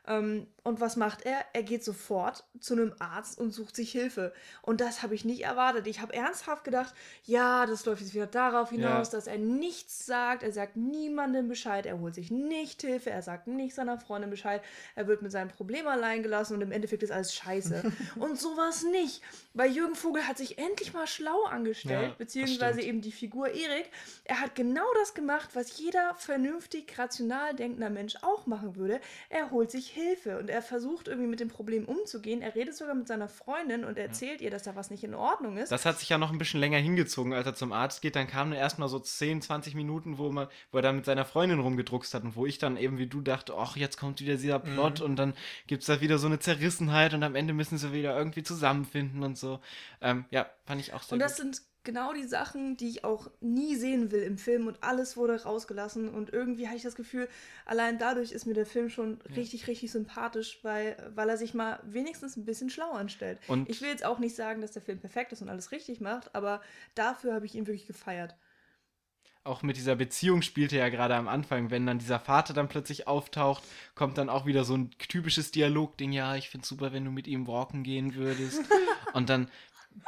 Ähm, 0.10 0.48
und 0.64 0.82
was 0.82 0.98
macht 0.98 1.26
er? 1.26 1.38
Er 1.54 1.64
geht 1.64 1.84
sofort 1.84 2.44
zu 2.60 2.74
einem 2.74 2.94
Arzt 3.00 3.40
und 3.40 3.52
sucht 3.52 3.76
sich 3.76 3.92
Hilfe. 3.92 4.34
Und 4.62 4.82
das 4.82 5.02
habe 5.04 5.16
ich 5.16 5.24
nicht 5.24 5.44
erwartet. 5.44 5.88
Ich 5.88 6.02
habe 6.02 6.14
ernsthaft 6.14 6.64
gedacht, 6.64 6.94
ja, 7.26 7.66
das 7.66 7.86
läuft 7.86 8.02
jetzt 8.02 8.14
wieder 8.14 8.28
darauf 8.28 8.70
hinaus, 8.72 9.12
Ja. 9.12 9.18
dass 9.18 9.28
er 9.28 9.38
nichts 9.38 10.06
sagt. 10.06 10.44
Er 10.44 10.52
sagt 10.52 10.76
niemandem 10.76 11.48
Bescheid. 11.48 11.86
Er 11.86 12.00
holt 12.00 12.14
sich 12.16 12.30
nicht 12.30 12.82
Hilfe. 12.82 13.10
Er 13.10 13.22
sagt 13.22 13.48
nicht 13.48 13.74
seiner 13.74 13.98
Freundin 14.00 14.30
Bescheid. 14.30 14.62
Er 14.96 15.08
wird 15.08 15.22
mit 15.22 15.32
seinem 15.32 15.50
Problem 15.50 15.88
allein 15.88 16.24
gelassen 16.24 16.56
und 16.56 16.62
im 16.62 16.72
Endeffekt 16.72 17.04
ist 17.04 17.12
alles 17.12 17.34
scheiße. 17.34 17.84
und 18.20 18.38
sowas 18.40 18.84
nicht. 18.84 19.22
Weil 19.54 19.72
Jürgen 19.72 19.96
Vogel 19.96 20.28
hat 20.28 20.38
sich 20.38 20.58
endlich 20.58 20.94
mal 20.94 21.08
schlau 21.08 21.44
angestellt, 21.46 22.10
Ja, 22.10 22.16
beziehungsweise 22.18 22.82
eben 22.82 23.02
die 23.02 23.12
Figur 23.12 23.48
Erik. 23.50 23.90
Er 24.26 24.42
hat 24.42 24.56
genau 24.56 24.86
das 25.00 25.14
gemacht, 25.14 25.52
was 25.54 25.78
jeder 25.78 26.16
vernünftig, 26.16 26.98
rational 26.98 27.56
denkender 27.56 27.90
Mensch 27.90 28.16
auch 28.22 28.46
machen 28.46 28.76
würde. 28.76 29.00
Er 29.30 29.52
holt 29.52 29.72
sich 29.72 29.90
Hilfe 29.90 29.99
und 30.40 30.50
er 30.50 30.62
versucht 30.62 31.08
irgendwie 31.08 31.30
mit 31.30 31.40
dem 31.40 31.48
Problem 31.50 31.86
umzugehen. 31.86 32.42
Er 32.42 32.56
redet 32.56 32.76
sogar 32.76 32.96
mit 32.96 33.08
seiner 33.08 33.30
Freundin 33.30 33.84
und 33.84 33.98
erzählt 33.98 34.42
ihr, 34.42 34.52
dass 34.52 34.64
da 34.64 34.76
was 34.76 34.90
nicht 34.90 35.04
in 35.04 35.14
Ordnung 35.14 35.58
ist. 35.58 35.72
Das 35.72 35.86
hat 35.86 36.00
sich 36.00 36.10
ja 36.10 36.18
noch 36.18 36.32
ein 36.32 36.38
bisschen 36.38 36.60
länger 36.60 36.78
hingezogen, 36.78 37.34
als 37.34 37.46
er 37.46 37.56
zum 37.56 37.72
Arzt 37.72 38.02
geht. 38.02 38.16
Dann 38.16 38.28
kamen 38.28 38.54
erstmal 38.54 38.90
so 38.90 39.00
10, 39.00 39.42
20 39.42 39.76
Minuten, 39.76 40.18
wo, 40.18 40.32
man, 40.32 40.48
wo 40.72 40.78
er 40.78 40.82
dann 40.82 40.98
mit 40.98 41.06
seiner 41.06 41.26
Freundin 41.26 41.60
rumgedruckst 41.60 42.14
hat 42.14 42.24
und 42.24 42.36
wo 42.36 42.46
ich 42.46 42.58
dann 42.58 42.78
eben 42.78 42.98
wie 42.98 43.08
du 43.08 43.22
dachte, 43.22 43.56
ach, 43.56 43.76
jetzt 43.76 43.98
kommt 43.98 44.22
wieder 44.22 44.36
dieser 44.36 44.60
Plot 44.60 45.02
und 45.02 45.16
dann 45.16 45.34
gibt 45.68 45.82
es 45.82 45.88
da 45.88 46.02
wieder 46.02 46.18
so 46.18 46.28
eine 46.28 46.40
Zerrissenheit 46.40 47.14
und 47.14 47.24
am 47.24 47.36
Ende 47.36 47.54
müssen 47.54 47.78
sie 47.78 47.94
wieder 47.94 48.18
irgendwie 48.18 48.44
zusammenfinden 48.44 49.24
und 49.24 49.38
so. 49.38 49.60
Ähm, 50.02 50.26
ja, 50.32 50.48
fand 50.66 50.82
ich 50.82 50.94
auch 50.94 51.04
sehr 51.04 51.14
Und 51.14 51.20
das 51.20 51.38
gut. 51.38 51.56
sind 51.56 51.69
genau 51.84 52.14
die 52.14 52.26
Sachen, 52.28 52.78
die 52.78 52.90
ich 52.90 53.04
auch 53.04 53.32
nie 53.40 53.76
sehen 53.76 54.12
will 54.12 54.22
im 54.24 54.38
Film 54.38 54.68
und 54.68 54.84
alles 54.84 55.18
wurde 55.18 55.42
rausgelassen 55.42 56.10
und 56.10 56.32
irgendwie 56.32 56.68
hatte 56.68 56.78
ich 56.78 56.84
das 56.84 56.96
Gefühl, 56.96 57.28
allein 57.66 57.98
dadurch 57.98 58.32
ist 58.32 58.46
mir 58.46 58.54
der 58.54 58.66
Film 58.66 58.90
schon 58.90 59.20
richtig, 59.36 59.68
richtig 59.68 59.92
sympathisch, 59.92 60.60
weil, 60.64 61.12
weil 61.16 61.30
er 61.30 61.38
sich 61.38 61.54
mal 61.54 61.80
wenigstens 61.84 62.38
ein 62.38 62.46
bisschen 62.46 62.70
schlau 62.70 62.92
anstellt. 62.92 63.40
Und- 63.48 63.70
ich 63.70 63.82
will 63.82 63.90
jetzt 63.90 64.06
auch 64.06 64.20
nicht 64.20 64.36
sagen, 64.36 64.62
dass 64.62 64.72
der 64.72 64.82
Film 64.82 65.00
perfekt 65.00 65.32
ist 65.32 65.42
und 65.42 65.50
alles 65.50 65.72
richtig 65.72 66.02
macht, 66.02 66.36
aber 66.36 66.62
dafür 66.96 67.34
habe 67.34 67.46
ich 67.46 67.56
ihn 67.56 67.68
wirklich 67.68 67.88
gefeiert. 67.88 68.36
Auch 69.46 69.64
mit 69.64 69.78
dieser 69.78 69.96
Beziehung 69.96 70.42
spielte 70.42 70.76
er 70.76 70.88
ja 70.88 70.90
gerade 70.90 71.16
am 71.16 71.30
Anfang, 71.30 71.72
wenn 71.72 71.86
dann 71.86 71.98
dieser 71.98 72.20
Vater 72.20 72.54
dann 72.54 72.68
plötzlich 72.68 73.08
auftaucht, 73.08 73.64
kommt 73.96 74.18
dann 74.18 74.30
auch 74.30 74.46
wieder 74.46 74.66
so 74.66 74.76
ein 74.76 74.92
typisches 75.00 75.52
Dialogding, 75.52 76.12
ja, 76.12 76.36
ich 76.36 76.50
find's 76.50 76.68
super, 76.68 76.92
wenn 76.92 77.06
du 77.06 77.10
mit 77.12 77.26
ihm 77.26 77.48
walken 77.48 77.84
gehen 77.84 78.16
würdest. 78.16 78.62
und 79.14 79.30
dann 79.30 79.50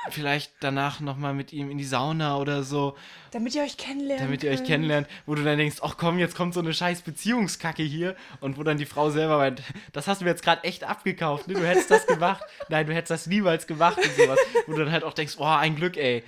vielleicht 0.09 0.53
danach 0.61 0.99
nochmal 0.99 1.33
mit 1.33 1.53
ihm 1.53 1.69
in 1.69 1.77
die 1.77 1.85
Sauna 1.85 2.37
oder 2.37 2.63
so. 2.63 2.97
Damit 3.31 3.55
ihr 3.55 3.63
euch 3.63 3.77
kennenlernt. 3.77 4.21
damit 4.21 4.43
ihr 4.43 4.51
euch 4.51 4.63
kennenlernt, 4.63 5.07
wo 5.25 5.35
du 5.35 5.43
dann 5.43 5.57
denkst, 5.57 5.77
ach 5.81 5.97
komm, 5.97 6.17
jetzt 6.17 6.35
kommt 6.35 6.53
so 6.53 6.59
eine 6.59 6.73
scheiß 6.73 7.01
Beziehungskacke 7.03 7.83
hier 7.83 8.15
und 8.39 8.57
wo 8.57 8.63
dann 8.63 8.77
die 8.77 8.85
Frau 8.85 9.09
selber 9.09 9.37
meint, 9.37 9.61
das 9.93 10.07
hast 10.07 10.21
du 10.21 10.25
mir 10.25 10.31
jetzt 10.31 10.43
gerade 10.43 10.63
echt 10.63 10.83
abgekauft, 10.83 11.47
ne? 11.47 11.53
du 11.53 11.65
hättest 11.65 11.91
das 11.91 12.07
gemacht, 12.07 12.43
nein, 12.69 12.87
du 12.87 12.93
hättest 12.93 13.11
das 13.11 13.27
niemals 13.27 13.67
gemacht 13.67 13.97
und 13.97 14.15
sowas, 14.15 14.39
wo 14.65 14.73
du 14.73 14.79
dann 14.79 14.91
halt 14.91 15.03
auch 15.03 15.13
denkst, 15.13 15.35
oh, 15.37 15.45
ein 15.45 15.75
Glück, 15.75 15.97
ey. 15.97 16.23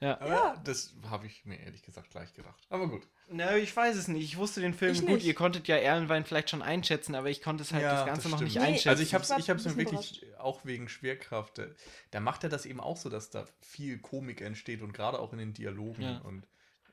Ja. 0.00 0.20
Aber 0.20 0.60
das 0.64 0.94
habe 1.10 1.26
ich 1.26 1.44
mir 1.44 1.58
ehrlich 1.58 1.82
gesagt 1.82 2.10
gleich 2.10 2.32
gedacht. 2.34 2.66
Aber 2.70 2.88
gut. 2.88 3.02
Na, 3.28 3.56
ich 3.56 3.76
weiß 3.76 3.96
es 3.96 4.06
nicht, 4.06 4.22
ich 4.22 4.36
wusste 4.36 4.60
den 4.60 4.72
Film 4.72 4.92
Ich 4.92 5.00
gut, 5.00 5.10
nicht. 5.10 5.26
ihr 5.26 5.34
konntet 5.34 5.66
ja 5.66 5.76
Erlenwein 5.76 6.24
vielleicht 6.24 6.50
schon 6.50 6.62
einschätzen, 6.62 7.14
aber 7.16 7.28
ich 7.28 7.42
konnte 7.42 7.62
es 7.64 7.72
halt 7.72 7.82
Ja, 7.82 7.96
das 7.96 8.06
Ganze 8.06 8.22
das 8.22 8.32
noch 8.32 8.40
nicht 8.40 8.60
einschätzen. 8.60 8.88
Also 8.90 9.02
ich 9.02 9.14
habe 9.14 9.24
es 9.24 9.30
war 9.30 9.38
ich 9.38 9.50
hab's 9.50 9.64
mir 9.64 9.76
wirklich 9.76 10.24
auch 10.38 10.64
wegen 10.64 10.88
Schwerkraft. 10.88 11.58
äh, 11.58 11.68
Da 12.12 12.20
macht 12.20 12.44
er 12.44 12.50
das 12.50 12.66
eben 12.66 12.80
auch 12.80 12.96
so, 12.96 13.08
dass 13.08 13.30
da 13.30 13.44
viel 13.60 13.98
Komik 13.98 14.40
entsteht 14.42 14.80
und 14.82 14.92
gerade 14.92 15.18
auch 15.18 15.32
in 15.32 15.38
den 15.40 15.54
Dialogen. 15.54 16.02
Ja. 16.02 16.18
Und 16.18 16.46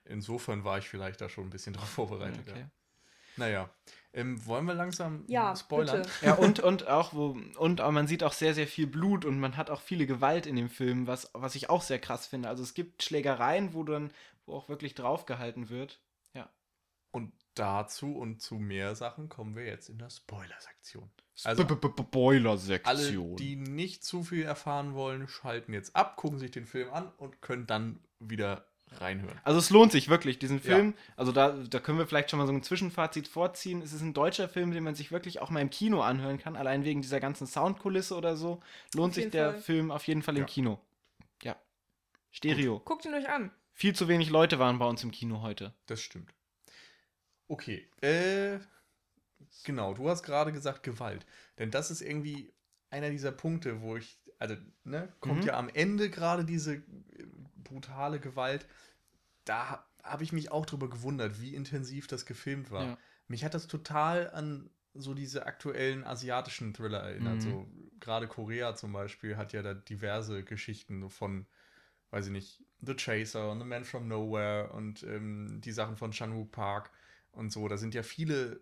insofern 0.05 0.63
war 0.63 0.79
ich 0.79 0.89
vielleicht 0.89 1.21
da 1.21 1.29
schon 1.29 1.45
ein 1.45 1.49
bisschen 1.51 1.73
drauf 1.77 1.89
vorbereitet. 1.89 2.47
Okay. 2.49 2.61
Ja. 2.61 2.69
Naja, 3.35 3.69
ähm, 4.13 4.45
wollen 4.45 4.65
wir 4.65 4.75
langsam 4.75 5.25
Ja, 5.27 5.55
spoilern? 5.55 6.03
bitte. 6.03 6.11
Ja, 6.25 6.33
und, 6.35 6.59
und 6.59 6.87
auch, 6.87 7.13
wo, 7.13 7.35
und 7.57 7.81
auch 7.81 7.91
man 7.91 8.05
sieht 8.07 8.23
auch 8.23 8.33
sehr, 8.33 8.53
sehr 8.53 8.67
viel 8.67 8.85
Blut 8.85 9.25
und 9.25 9.39
man 9.39 9.57
hat 9.57 9.69
auch 9.71 9.81
viele 9.81 10.05
Gewalt 10.05 10.45
in 10.45 10.55
dem 10.55 10.69
Film, 10.69 11.07
was, 11.07 11.29
was 11.33 11.55
ich 11.55 11.69
auch 11.69 11.81
sehr 11.81 11.97
krass 11.99 12.27
finde. 12.27 12.47
Also 12.49 12.61
es 12.61 12.75
gibt 12.75 13.01
Schlägereien, 13.01 13.73
wo 13.73 13.83
dann, 13.83 14.11
wo 14.45 14.53
auch 14.55 14.69
wirklich 14.69 14.93
draufgehalten 14.93 15.69
wird. 15.69 15.99
Ja. 17.13 17.19
Und 17.19 17.31
dazu 17.55 18.15
und 18.15 18.41
zu 18.41 18.55
mehr 18.55 18.95
Sachen 18.95 19.29
kommen 19.29 19.55
wir 19.55 19.65
jetzt 19.65 19.89
in 19.89 19.99
der 19.99 20.09
Spoiler-Sektion. 20.09 21.09
Also 21.43 21.63
Also, 21.63 21.75
alle, 21.75 21.95
Spoiler-Sektion. 21.95 23.35
die 23.37 23.55
nicht 23.55 24.03
zu 24.03 24.23
viel 24.23 24.43
erfahren 24.43 24.93
wollen, 24.95 25.27
schalten 25.27 25.73
jetzt 25.73 25.95
ab, 25.95 26.17
gucken 26.17 26.39
sich 26.39 26.51
den 26.51 26.65
Film 26.65 26.91
an 26.91 27.11
und 27.17 27.41
können 27.41 27.65
dann 27.67 27.99
wieder 28.19 28.65
reinhören. 28.99 29.39
Also 29.43 29.57
es 29.59 29.69
lohnt 29.71 29.91
sich 29.91 30.09
wirklich, 30.09 30.37
diesen 30.39 30.57
Ja. 30.57 30.63
Film. 30.63 30.93
Also 31.15 31.31
da, 31.31 31.49
da 31.51 31.79
können 31.79 31.97
wir 31.97 32.05
vielleicht 32.05 32.29
schon 32.29 32.37
mal 32.39 32.45
so 32.45 32.53
ein 32.53 32.61
Zwischenfazit 32.61 33.27
vorziehen. 33.27 33.81
Es 33.81 33.93
ist 33.93 34.01
ein 34.01 34.13
deutscher 34.13 34.47
Film, 34.47 34.71
den 34.71 34.83
man 34.83 34.93
sich 34.95 35.11
wirklich 35.11 35.41
auch 35.41 35.49
mal 35.49 35.61
im 35.61 35.71
Kino 35.71 36.01
anhören 36.01 36.37
kann, 36.37 36.55
allein 36.55 36.83
wegen 36.85 37.01
dieser 37.01 37.19
ganzen 37.19 37.47
Soundkulisse 37.47 38.15
oder 38.15 38.35
so. 38.37 38.61
Lohnt 38.93 39.09
Auf 39.11 39.15
sich 39.15 39.29
der 39.31 39.51
Fall. 39.53 39.61
Film 39.61 39.91
auf 39.91 40.07
jeden 40.07 40.21
Fall 40.21 40.35
im 40.35 40.41
Ja. 40.43 40.47
Kino. 40.47 40.79
Ja. 41.41 41.55
Stereo. 42.31 42.79
Guckt 42.85 43.05
ihn 43.05 43.13
euch 43.15 43.29
an. 43.29 43.51
Viel 43.73 43.95
zu 43.95 44.07
wenig 44.07 44.29
Leute 44.29 44.59
waren 44.59 44.77
bei 44.77 44.85
uns 44.85 45.03
im 45.03 45.09
Kino 45.11 45.41
heute. 45.41 45.73
Das 45.87 45.99
stimmt. 46.01 46.31
Okay, 47.47 47.87
äh, 48.01 48.59
genau, 49.63 49.93
du 49.93 50.09
hast 50.09 50.23
gerade 50.23 50.51
gesagt 50.51 50.83
Gewalt. 50.83 51.25
Denn 51.59 51.71
das 51.71 51.91
ist 51.91 52.01
irgendwie 52.01 52.51
einer 52.89 53.09
dieser 53.09 53.31
Punkte, 53.31 53.81
wo 53.81 53.97
ich, 53.97 54.17
also, 54.39 54.55
ne, 54.83 55.11
kommt 55.19 55.41
Mhm. 55.41 55.47
ja 55.47 55.57
am 55.57 55.69
Ende 55.69 56.09
gerade 56.09 56.45
diese 56.45 56.75
äh, 56.75 56.83
brutale 57.55 58.19
Gewalt. 58.19 58.65
Da 59.45 59.85
habe 60.03 60.23
ich 60.23 60.33
mich 60.33 60.51
auch 60.51 60.65
drüber 60.65 60.89
gewundert, 60.89 61.41
wie 61.41 61.55
intensiv 61.55 62.07
das 62.07 62.25
gefilmt 62.25 62.71
war. 62.71 62.83
Ja. 62.83 62.97
Mich 63.27 63.43
hat 63.43 63.53
das 63.53 63.67
total 63.67 64.29
an 64.31 64.69
so 64.93 65.13
diese 65.13 65.45
aktuellen 65.45 66.03
asiatischen 66.03 66.73
Thriller 66.73 66.99
erinnert. 66.99 67.35
Mhm. 67.35 67.41
So 67.41 67.67
gerade 67.99 68.27
Korea 68.27 68.75
zum 68.75 68.93
Beispiel 68.93 69.37
hat 69.37 69.53
ja 69.53 69.61
da 69.61 69.73
diverse 69.73 70.43
Geschichten 70.43 71.09
von, 71.09 71.47
weiß 72.11 72.27
ich 72.27 72.31
nicht, 72.31 72.63
The 72.81 72.95
Chaser 72.95 73.51
und 73.51 73.59
The 73.59 73.65
Man 73.65 73.85
from 73.85 74.07
Nowhere 74.07 74.71
und 74.73 75.03
ähm, 75.03 75.61
die 75.61 75.71
Sachen 75.71 75.97
von 75.97 76.11
Chan-wook 76.11 76.51
Park 76.51 76.91
und 77.33 77.51
so. 77.51 77.67
Da 77.67 77.77
sind 77.77 77.93
ja 77.93 78.03
viele 78.03 78.59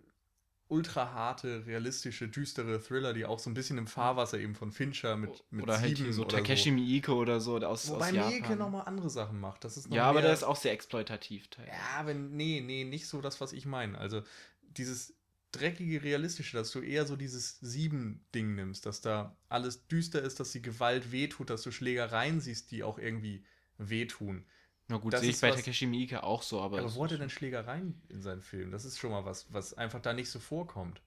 ultra 0.72 1.11
harte, 1.11 1.65
realistische, 1.65 2.30
düstere 2.30 2.82
Thriller, 2.82 3.13
die 3.13 3.26
auch 3.26 3.39
so 3.39 3.49
ein 3.49 3.53
bisschen 3.53 3.78
im 3.78 3.88
Fahrwasser 3.88 4.39
eben 4.39 4.55
von 4.55 4.72
Fincher 4.72 5.17
mit, 5.17 5.43
mit 5.51 5.63
oder 5.63 5.80
halt 5.80 5.89
Sieben 5.89 6.05
hier 6.05 6.13
so 6.13 6.24
oder 6.24 6.38
Takeshi 6.38 6.72
Miike 6.72 7.13
oder 7.13 7.41
so 7.41 7.57
aus, 7.57 7.89
Wobei 7.89 8.09
aus 8.09 8.32
Miike 8.32 8.55
nochmal 8.55 8.84
andere 8.86 9.09
Sachen 9.09 9.39
macht. 9.39 9.65
Das 9.65 9.76
ist 9.76 9.89
noch 9.89 9.97
ja, 9.97 10.05
aber 10.05 10.22
der 10.22 10.32
ist 10.32 10.43
auch 10.43 10.55
sehr 10.55 10.72
exploitativ. 10.72 11.49
teilweise. 11.49 11.76
ja, 11.76 12.05
wenn, 12.07 12.32
nee, 12.32 12.61
nee, 12.65 12.86
nicht 12.86 13.07
so 13.07 13.19
das, 13.19 13.41
was 13.41 13.51
ich 13.51 13.65
meine. 13.65 13.97
Also 13.97 14.24
dieses 14.61 15.13
dreckige, 15.51 16.03
realistische, 16.03 16.55
dass 16.55 16.72
du 16.72 16.80
eher 16.80 17.05
so 17.05 17.17
dieses 17.17 17.59
Sieben-Ding 17.59 18.55
nimmst, 18.55 18.86
dass 18.86 19.01
da 19.01 19.36
alles 19.49 19.88
düster 19.88 20.22
ist, 20.22 20.39
dass 20.39 20.53
die 20.53 20.61
Gewalt 20.61 21.11
wehtut, 21.11 21.49
dass 21.49 21.63
du 21.63 21.72
Schlägereien 21.72 22.39
siehst, 22.39 22.72
die 22.72 22.84
auch 22.84 22.97
irgendwie 22.97 23.43
wehtun. 23.78 24.45
Na 24.91 24.97
gut, 24.97 25.13
Das 25.13 25.21
sehe 25.21 25.29
ich 25.29 25.39
bei 25.39 25.49
was- 25.49 25.55
Takeshi 25.57 25.87
Miike 25.87 26.21
auch 26.23 26.43
so, 26.43 26.61
aber. 26.61 26.79
Aber 26.79 26.93
wo 26.95 27.03
hat 27.05 27.11
er 27.13 27.17
denn 27.17 27.29
Schlägereien 27.29 27.99
in 28.09 28.21
seinen 28.21 28.41
Filmen? 28.41 28.71
Das 28.71 28.83
ist 28.85 28.99
schon 28.99 29.11
mal 29.11 29.23
was, 29.25 29.51
was 29.53 29.73
einfach 29.73 30.01
da 30.01 30.13
nicht 30.13 30.29
so 30.29 30.39
vorkommt. 30.39 31.01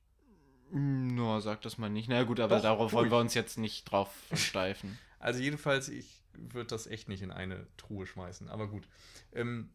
schon- 0.71 1.15
No, 1.15 1.39
sag 1.41 1.61
das 1.63 1.77
mal 1.79 1.91
nicht. 1.91 2.09
Na 2.09 2.23
gut, 2.25 2.41
aber 2.41 2.57
Doch, 2.57 2.63
darauf 2.63 2.93
wollen 2.95 3.11
wir 3.11 3.19
uns 3.19 3.35
jetzt 3.35 3.59
nicht 3.59 3.85
drauf 3.85 4.11
versteifen. 4.29 4.99
Also 5.21 5.41
jedenfalls, 5.41 5.89
ich 5.89 6.21
würde 6.35 6.67
das 6.69 6.87
echt 6.87 7.09
nicht 7.09 7.23
in 7.23 7.31
eine 7.31 7.67
Truhe 7.79 8.07
schmeißen. 8.07 8.51
Aber 8.51 8.69
gut. 8.69 8.87
Ähm, 9.33 9.71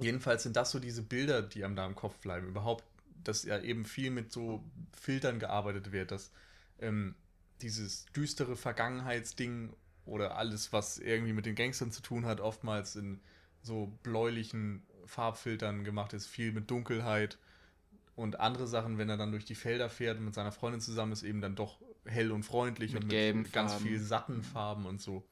jedenfalls 0.00 0.44
sind 0.44 0.56
das 0.56 0.70
so 0.70 0.78
diese 0.78 1.02
Bilder, 1.02 1.42
die 1.42 1.62
einem 1.62 1.76
da 1.76 1.84
im 1.84 1.94
Kopf 1.94 2.16
bleiben. 2.20 2.46
Überhaupt, 2.46 2.82
dass 3.22 3.42
ja 3.42 3.60
eben 3.60 3.84
viel 3.84 4.10
mit 4.10 4.32
so 4.32 4.64
Filtern 4.98 5.38
gearbeitet 5.38 5.92
wird, 5.92 6.10
dass 6.10 6.32
ähm, 6.78 7.14
dieses 7.60 8.06
düstere 8.16 8.56
Vergangenheitsding 8.56 9.74
oder 10.04 10.36
alles, 10.36 10.72
was 10.72 10.98
irgendwie 10.98 11.32
mit 11.32 11.46
den 11.46 11.54
Gangstern 11.54 11.92
zu 11.92 12.02
tun 12.02 12.26
hat, 12.26 12.40
oftmals 12.40 12.96
in 12.96 13.20
so 13.62 13.92
bläulichen 14.02 14.82
Farbfiltern 15.06 15.84
gemacht 15.84 16.12
ist, 16.12 16.26
viel 16.26 16.52
mit 16.52 16.70
Dunkelheit 16.70 17.38
und 18.16 18.40
andere 18.40 18.66
Sachen, 18.66 18.98
wenn 18.98 19.08
er 19.08 19.16
dann 19.16 19.30
durch 19.32 19.44
die 19.44 19.54
Felder 19.54 19.88
fährt 19.88 20.18
und 20.18 20.24
mit 20.24 20.34
seiner 20.34 20.52
Freundin 20.52 20.80
zusammen 20.80 21.12
ist, 21.12 21.22
eben 21.22 21.40
dann 21.40 21.54
doch 21.54 21.78
hell 22.04 22.32
und 22.32 22.42
freundlich 22.42 22.92
Mit 22.92 23.04
und 23.04 23.08
mit 23.10 23.52
ganz 23.52 23.72
Farben. 23.72 23.86
viel 23.86 24.00
satten 24.00 24.42
Farben 24.42 24.86
und 24.86 25.00
so. 25.00 25.24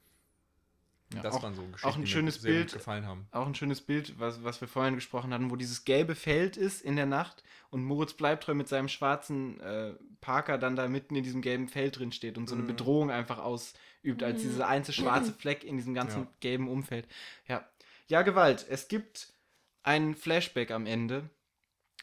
Ja, 1.13 1.21
das 1.21 1.35
auch, 1.35 1.43
waren 1.43 1.55
so 1.55 1.61
Geschichten, 1.63 1.87
auch 1.87 1.95
ein 1.95 2.01
die 2.01 2.07
schönes 2.07 2.35
mir 2.37 2.41
sehr 2.41 2.51
Bild. 2.53 2.67
gut 2.67 2.73
gefallen 2.79 3.05
haben. 3.05 3.27
Auch 3.31 3.45
ein 3.47 3.55
schönes 3.55 3.81
Bild, 3.81 4.19
was, 4.19 4.43
was 4.43 4.61
wir 4.61 4.67
vorhin 4.67 4.95
gesprochen 4.95 5.33
hatten, 5.33 5.51
wo 5.51 5.55
dieses 5.55 5.83
gelbe 5.83 6.15
Feld 6.15 6.57
ist 6.57 6.81
in 6.81 6.95
der 6.95 7.05
Nacht 7.05 7.43
und 7.69 7.83
Moritz 7.83 8.13
Bleibtreu 8.13 8.53
mit 8.53 8.67
seinem 8.67 8.87
schwarzen 8.87 9.59
äh, 9.59 9.93
Parker 10.21 10.57
dann 10.57 10.75
da 10.75 10.87
mitten 10.87 11.15
in 11.15 11.23
diesem 11.23 11.41
gelben 11.41 11.67
Feld 11.67 11.99
drin 11.99 12.11
steht 12.11 12.37
und 12.37 12.47
so 12.47 12.55
eine 12.55 12.63
Mhm. 12.63 12.67
Bedrohung 12.67 13.11
einfach 13.11 13.39
ausübt, 13.39 14.23
als 14.23 14.43
Mhm. 14.43 14.47
dieser 14.49 14.67
einzige 14.67 15.01
schwarze 15.01 15.33
Fleck 15.33 15.63
in 15.63 15.77
diesem 15.77 15.93
ganzen 15.93 16.21
Ja. 16.21 16.27
gelben 16.39 16.67
Umfeld. 16.69 17.07
Ja. 17.47 17.67
ja, 18.07 18.21
Gewalt. 18.21 18.65
Es 18.69 18.87
gibt 18.87 19.33
einen 19.83 20.15
Flashback 20.15 20.71
am 20.71 20.85
Ende. 20.85 21.29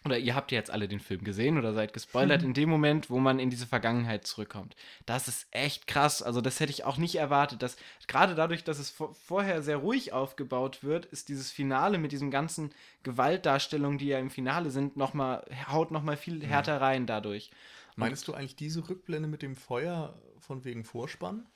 Oder 0.05 0.18
ihr 0.18 0.34
habt 0.34 0.53
ja 0.53 0.59
jetzt 0.59 0.70
alle 0.70 0.88
den 0.88 1.01
Film 1.01 1.24
gesehen 1.24 1.59
oder 1.59 1.74
seid 1.74 1.92
gespoilert 1.92 2.42
in 2.42 2.55
dem 2.55 2.68
Moment, 2.68 3.11
wo 3.11 3.18
man 3.18 3.38
in 3.38 3.51
diese 3.51 3.66
Vergangenheit 3.66 4.26
zurückkommt. 4.26 4.76
Das 5.07 5.26
ist 5.26 5.49
echt 5.51 5.86
krass. 5.86 6.22
Also 6.22 6.40
das 6.40 6.61
hätte 6.61 6.70
ich 6.70 6.84
auch 6.84 6.99
nicht 6.99 7.16
erwartet. 7.16 7.62
Dass, 7.62 7.76
gerade 8.07 8.34
dadurch, 8.34 8.64
dass 8.64 8.78
es 8.78 8.90
vor, 8.90 9.14
vorher 9.14 9.62
sehr 9.62 9.78
ruhig 9.78 10.12
aufgebaut 10.12 10.84
wird, 10.84 11.07
ist 11.07 11.28
dieses 11.28 11.51
Finale 11.51 11.99
mit 11.99 12.12
diesen 12.12 12.30
ganzen 12.30 12.70
Gewaltdarstellungen, 13.03 13.99
die 13.99 14.07
ja 14.07 14.18
im 14.18 14.30
Finale 14.30 14.70
sind, 14.70 14.96
noch 14.96 15.14
mal, 15.14 15.44
haut 15.68 15.90
nochmal 15.90 16.16
viel 16.16 16.44
härter 16.44 16.80
rein 16.80 17.07
dadurch. 17.07 17.51
Meinst 17.96 18.28
du 18.28 18.34
eigentlich 18.34 18.55
diese 18.55 18.88
Rückblende 18.88 19.28
mit 19.28 19.42
dem 19.42 19.57
Feuer 19.57 20.16
von 20.38 20.64
wegen 20.64 20.84
Vorspann? 20.84 21.46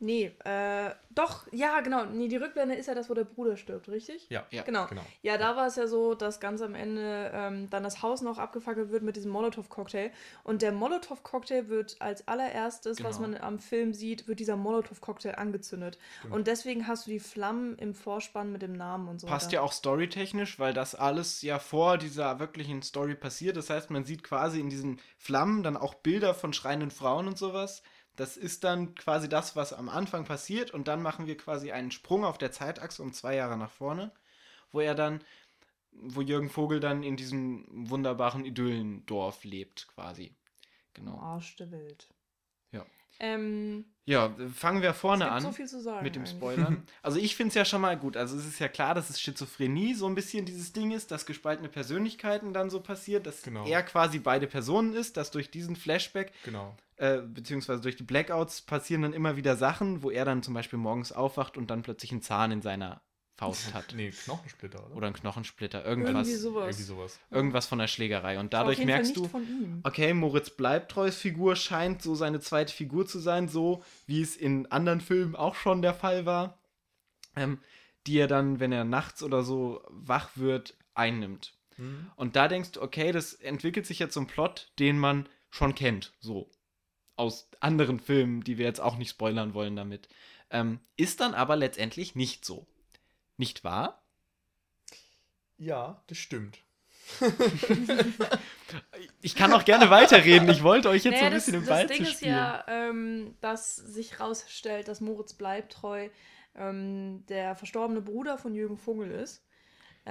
Nee, 0.00 0.32
äh, 0.44 0.90
doch, 1.10 1.46
ja, 1.52 1.80
genau. 1.80 2.04
Nee, 2.04 2.28
die 2.28 2.36
Rückblende 2.36 2.76
ist 2.76 2.86
ja 2.86 2.94
das, 2.94 3.10
wo 3.10 3.14
der 3.14 3.24
Bruder 3.24 3.56
stirbt, 3.56 3.88
richtig? 3.88 4.26
Ja, 4.30 4.46
Ja. 4.50 4.62
Genau. 4.62 4.86
genau. 4.86 5.02
Ja, 5.22 5.36
da 5.38 5.56
war 5.56 5.66
es 5.66 5.74
ja 5.76 5.88
so, 5.88 6.14
dass 6.14 6.38
ganz 6.38 6.62
am 6.62 6.76
Ende 6.76 7.32
ähm, 7.34 7.68
dann 7.70 7.82
das 7.82 8.02
Haus 8.02 8.22
noch 8.22 8.38
abgefackelt 8.38 8.90
wird 8.92 9.02
mit 9.02 9.16
diesem 9.16 9.32
Molotow-Cocktail. 9.32 10.10
Und 10.44 10.62
der 10.62 10.70
Molotow-Cocktail 10.70 11.68
wird 11.68 11.96
als 11.98 12.26
allererstes, 12.28 13.02
was 13.02 13.16
Genau. 13.16 13.30
man 13.30 13.40
am 13.40 13.58
Film 13.58 13.92
sieht, 13.94 14.28
wird 14.28 14.38
dieser 14.38 14.56
Molotow-Cocktail 14.56 15.34
angezündet. 15.36 15.98
Stimmt. 16.20 16.34
Und 16.34 16.46
deswegen 16.46 16.86
hast 16.86 17.06
du 17.06 17.10
die 17.10 17.20
Flammen 17.20 17.76
im 17.78 17.94
Vorspann 17.94 18.52
mit 18.52 18.62
dem 18.62 18.74
Namen 18.74 19.08
und 19.08 19.20
so 19.20 19.26
Passt 19.26 19.46
weiter. 19.46 19.54
ja 19.56 19.60
auch 19.62 19.72
storytechnisch, 19.72 20.58
weil 20.60 20.72
das 20.72 20.94
alles 20.94 21.42
ja 21.42 21.58
vor 21.58 21.98
dieser 21.98 22.38
wirklichen 22.38 22.82
Story 22.82 23.16
passiert. 23.16 23.56
Das 23.56 23.70
heißt, 23.70 23.90
man 23.90 24.04
sieht 24.04 24.22
quasi 24.22 24.60
in 24.60 24.70
diesen 24.70 25.00
Flammen 25.16 25.62
dann 25.64 25.76
auch 25.76 25.94
Bilder 25.94 26.34
von 26.34 26.52
schreienden 26.52 26.92
Frauen 26.92 27.26
und 27.26 27.36
sowas. 27.36 27.82
Das 28.18 28.36
ist 28.36 28.64
dann 28.64 28.96
quasi 28.96 29.28
das, 29.28 29.54
was 29.54 29.72
am 29.72 29.88
Anfang 29.88 30.24
passiert. 30.24 30.72
Und 30.72 30.88
dann 30.88 31.02
machen 31.02 31.28
wir 31.28 31.36
quasi 31.36 31.70
einen 31.70 31.92
Sprung 31.92 32.24
auf 32.24 32.36
der 32.36 32.50
Zeitachse 32.50 33.00
um 33.00 33.12
zwei 33.12 33.36
Jahre 33.36 33.56
nach 33.56 33.70
vorne, 33.70 34.10
wo 34.72 34.80
er 34.80 34.96
dann, 34.96 35.22
wo 35.92 36.20
Jürgen 36.20 36.50
Vogel 36.50 36.80
dann 36.80 37.04
in 37.04 37.16
diesem 37.16 37.64
wunderbaren 37.70 38.44
Idyllendorf 38.44 39.44
lebt, 39.44 39.86
quasi. 39.94 40.34
Genau. 40.94 41.16
Arsch 41.20 41.54
der 41.56 41.70
Welt. 41.70 42.08
Ja. 42.72 42.84
Ähm, 43.20 43.84
Ja, 44.08 44.32
fangen 44.54 44.80
wir 44.80 44.90
es 44.90 44.96
vorne 44.96 45.24
gibt 45.24 45.36
an. 45.36 45.42
so 45.42 45.52
viel 45.52 45.66
zu 45.66 45.80
sagen. 45.82 46.02
Mit 46.02 46.16
dem. 46.16 46.24
Spoilern. 46.26 46.82
Also 47.02 47.18
ich 47.18 47.36
finde 47.36 47.48
es 47.50 47.54
ja 47.54 47.64
schon 47.64 47.80
mal 47.82 47.96
gut. 47.98 48.16
Also 48.16 48.36
es 48.38 48.46
ist 48.46 48.58
ja 48.58 48.68
klar, 48.68 48.94
dass 48.94 49.10
es 49.10 49.20
Schizophrenie 49.20 49.92
so 49.94 50.06
ein 50.06 50.14
bisschen 50.14 50.46
dieses 50.46 50.72
Ding 50.72 50.90
ist, 50.92 51.10
dass 51.10 51.26
gespaltene 51.26 51.68
Persönlichkeiten 51.68 52.52
dann 52.52 52.70
so 52.70 52.80
passiert, 52.80 53.26
dass 53.26 53.42
Genau. 53.42 53.66
er 53.66 53.82
quasi 53.82 54.18
beide 54.18 54.46
Personen 54.46 54.94
ist, 54.94 55.16
dass 55.18 55.30
durch 55.30 55.50
diesen 55.50 55.76
Flashback, 55.76 56.32
Genau. 56.44 56.74
äh, 56.96 57.18
beziehungsweise 57.18 57.82
durch 57.82 57.96
die 57.96 58.02
Blackouts 58.02 58.62
passieren 58.62 59.02
dann 59.02 59.12
immer 59.12 59.36
wieder 59.36 59.56
Sachen, 59.56 60.02
wo 60.02 60.10
er 60.10 60.24
dann 60.24 60.42
zum 60.42 60.54
Beispiel 60.54 60.78
morgens 60.78 61.12
aufwacht 61.12 61.56
und 61.58 61.70
dann 61.70 61.82
plötzlich 61.82 62.10
einen 62.12 62.22
Zahn 62.22 62.50
in 62.50 62.62
seiner 62.62 63.02
Faust 63.38 63.72
hat. 63.74 63.94
Nee, 63.94 64.10
Knochensplitter, 64.10 64.84
oder? 64.86 64.96
Oder 64.96 65.06
einen 65.06 65.16
Knochensplitter, 65.16 65.84
Irgendwie 65.84 66.10
irgendwas, 66.10 66.40
sowas. 66.40 66.64
Irgendwie 66.66 66.82
sowas. 66.82 67.20
irgendwas 67.30 67.66
von 67.66 67.78
der 67.78 67.86
Schlägerei. 67.86 68.38
Und 68.38 68.46
Auf 68.46 68.50
dadurch 68.50 68.84
merkst 68.84 69.16
nicht 69.16 69.24
du, 69.24 69.28
von 69.28 69.42
ihm. 69.42 69.80
okay, 69.84 70.12
Moritz 70.12 70.50
Bleibtreus 70.50 71.16
Figur 71.16 71.54
scheint 71.56 72.02
so 72.02 72.14
seine 72.14 72.40
zweite 72.40 72.74
Figur 72.74 73.06
zu 73.06 73.20
sein, 73.20 73.48
so 73.48 73.82
wie 74.06 74.20
es 74.20 74.36
in 74.36 74.66
anderen 74.72 75.00
Filmen 75.00 75.36
auch 75.36 75.54
schon 75.54 75.80
der 75.82 75.94
Fall 75.94 76.26
war, 76.26 76.58
ähm, 77.36 77.60
die 78.06 78.18
er 78.18 78.26
dann, 78.26 78.58
wenn 78.58 78.72
er 78.72 78.84
nachts 78.84 79.22
oder 79.22 79.44
so 79.44 79.82
wach 79.88 80.30
wird, 80.34 80.76
einnimmt. 80.94 81.54
Hm? 81.76 82.10
Und 82.16 82.34
da 82.34 82.48
denkst 82.48 82.72
du, 82.72 82.82
okay, 82.82 83.12
das 83.12 83.34
entwickelt 83.34 83.86
sich 83.86 84.00
jetzt 84.00 84.14
zum 84.14 84.26
Plot, 84.26 84.72
den 84.80 84.98
man 84.98 85.28
schon 85.50 85.74
kennt, 85.76 86.12
so 86.18 86.50
aus 87.14 87.48
anderen 87.60 88.00
Filmen, 88.00 88.42
die 88.44 88.58
wir 88.58 88.66
jetzt 88.66 88.80
auch 88.80 88.96
nicht 88.96 89.10
spoilern 89.10 89.54
wollen 89.54 89.76
damit. 89.76 90.08
Ähm, 90.50 90.80
ist 90.96 91.20
dann 91.20 91.34
aber 91.34 91.56
letztendlich 91.56 92.14
nicht 92.14 92.44
so. 92.44 92.66
Nicht 93.38 93.64
wahr? 93.64 94.02
Ja, 95.58 96.02
das 96.06 96.18
stimmt. 96.18 96.64
Ich 99.20 99.34
kann 99.34 99.52
auch 99.52 99.64
gerne 99.64 99.90
weiterreden. 99.90 100.48
Ich 100.48 100.62
wollte 100.62 100.88
euch 100.88 101.04
jetzt 101.04 101.18
so 101.20 101.24
Naja, 101.24 101.26
ein 101.26 101.32
bisschen 101.32 101.54
das, 101.54 101.60
im 101.62 101.66
das 101.66 101.68
Ball 101.68 101.86
Ding 101.86 102.04
zu 102.04 102.04
ist 102.04 102.12
spielen. 102.12 102.34
ja, 102.36 102.64
ähm, 102.68 103.36
dass 103.40 103.76
sich 103.76 104.20
rausstellt, 104.20 104.88
dass 104.88 105.00
Moritz 105.00 105.34
Bleibtreu 105.34 106.08
ähm, 106.54 107.24
der 107.28 107.54
verstorbene 107.56 108.02
Bruder 108.02 108.38
von 108.38 108.54
Jürgen 108.54 108.76
Vogel 108.78 109.10
ist. 109.10 109.44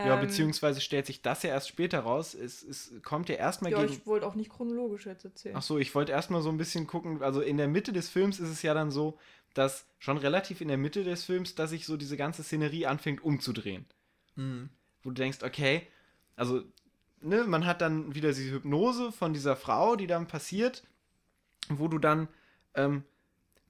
Ja, 0.02 0.16
Ähm, 0.16 0.22
beziehungsweise 0.22 0.82
stellt 0.82 1.06
sich 1.08 1.22
das 1.22 1.44
ja 1.44 1.50
erst 1.52 1.68
später 1.70 2.00
raus. 2.02 2.34
Es, 2.34 2.64
es 2.64 2.94
kommt 3.04 3.30
ja 3.30 3.36
erstmal 3.36 3.72
Ja, 3.72 3.82
gegen. 3.82 3.94
ich 3.94 4.06
wollte 4.08 4.26
auch 4.28 4.36
nicht 4.36 4.50
chronologisch 4.50 5.06
jetzt 5.06 5.26
erzählen. 5.26 5.56
Ach 5.56 5.62
so, 5.62 5.78
ich 5.80 5.94
wollte 5.96 6.12
erstmal 6.12 6.42
so 6.42 6.50
ein 6.50 6.58
bisschen 6.58 6.88
gucken. 6.88 7.22
Also 7.24 7.42
in 7.42 7.58
der 7.58 7.68
Mitte 7.68 7.92
des 7.94 8.10
Films 8.10 8.40
ist 8.40 8.50
es 8.50 8.62
ja 8.62 8.74
dann 8.74 8.92
so, 8.92 9.18
dass 9.58 9.86
schon 10.00 10.18
relativ 10.18 10.62
in 10.62 10.68
der 10.68 10.78
Mitte 10.78 11.04
des 11.04 11.24
Films, 11.24 11.56
dass 11.56 11.72
sich 11.72 11.86
so 11.86 11.98
diese 11.98 12.18
ganze 12.18 12.44
Szenerie 12.44 12.86
anfängt 12.86 13.24
umzudrehen. 13.24 13.86
Mhm. 14.36 14.70
Wo 15.04 15.10
du 15.10 15.16
denkst, 15.16 15.40
okay, 15.44 15.88
also, 16.36 16.62
ne, 17.22 17.44
man 17.46 17.66
hat 17.66 17.82
dann 17.82 18.14
wieder 18.14 18.30
diese 18.30 18.52
Hypnose 18.52 19.12
von 19.12 19.34
dieser 19.34 19.56
Frau, 19.56 19.96
die 19.96 20.08
dann 20.08 20.28
passiert, 20.28 20.84
wo 21.70 21.88
du 21.88 21.98
dann 21.98 22.28
ähm, 22.76 23.04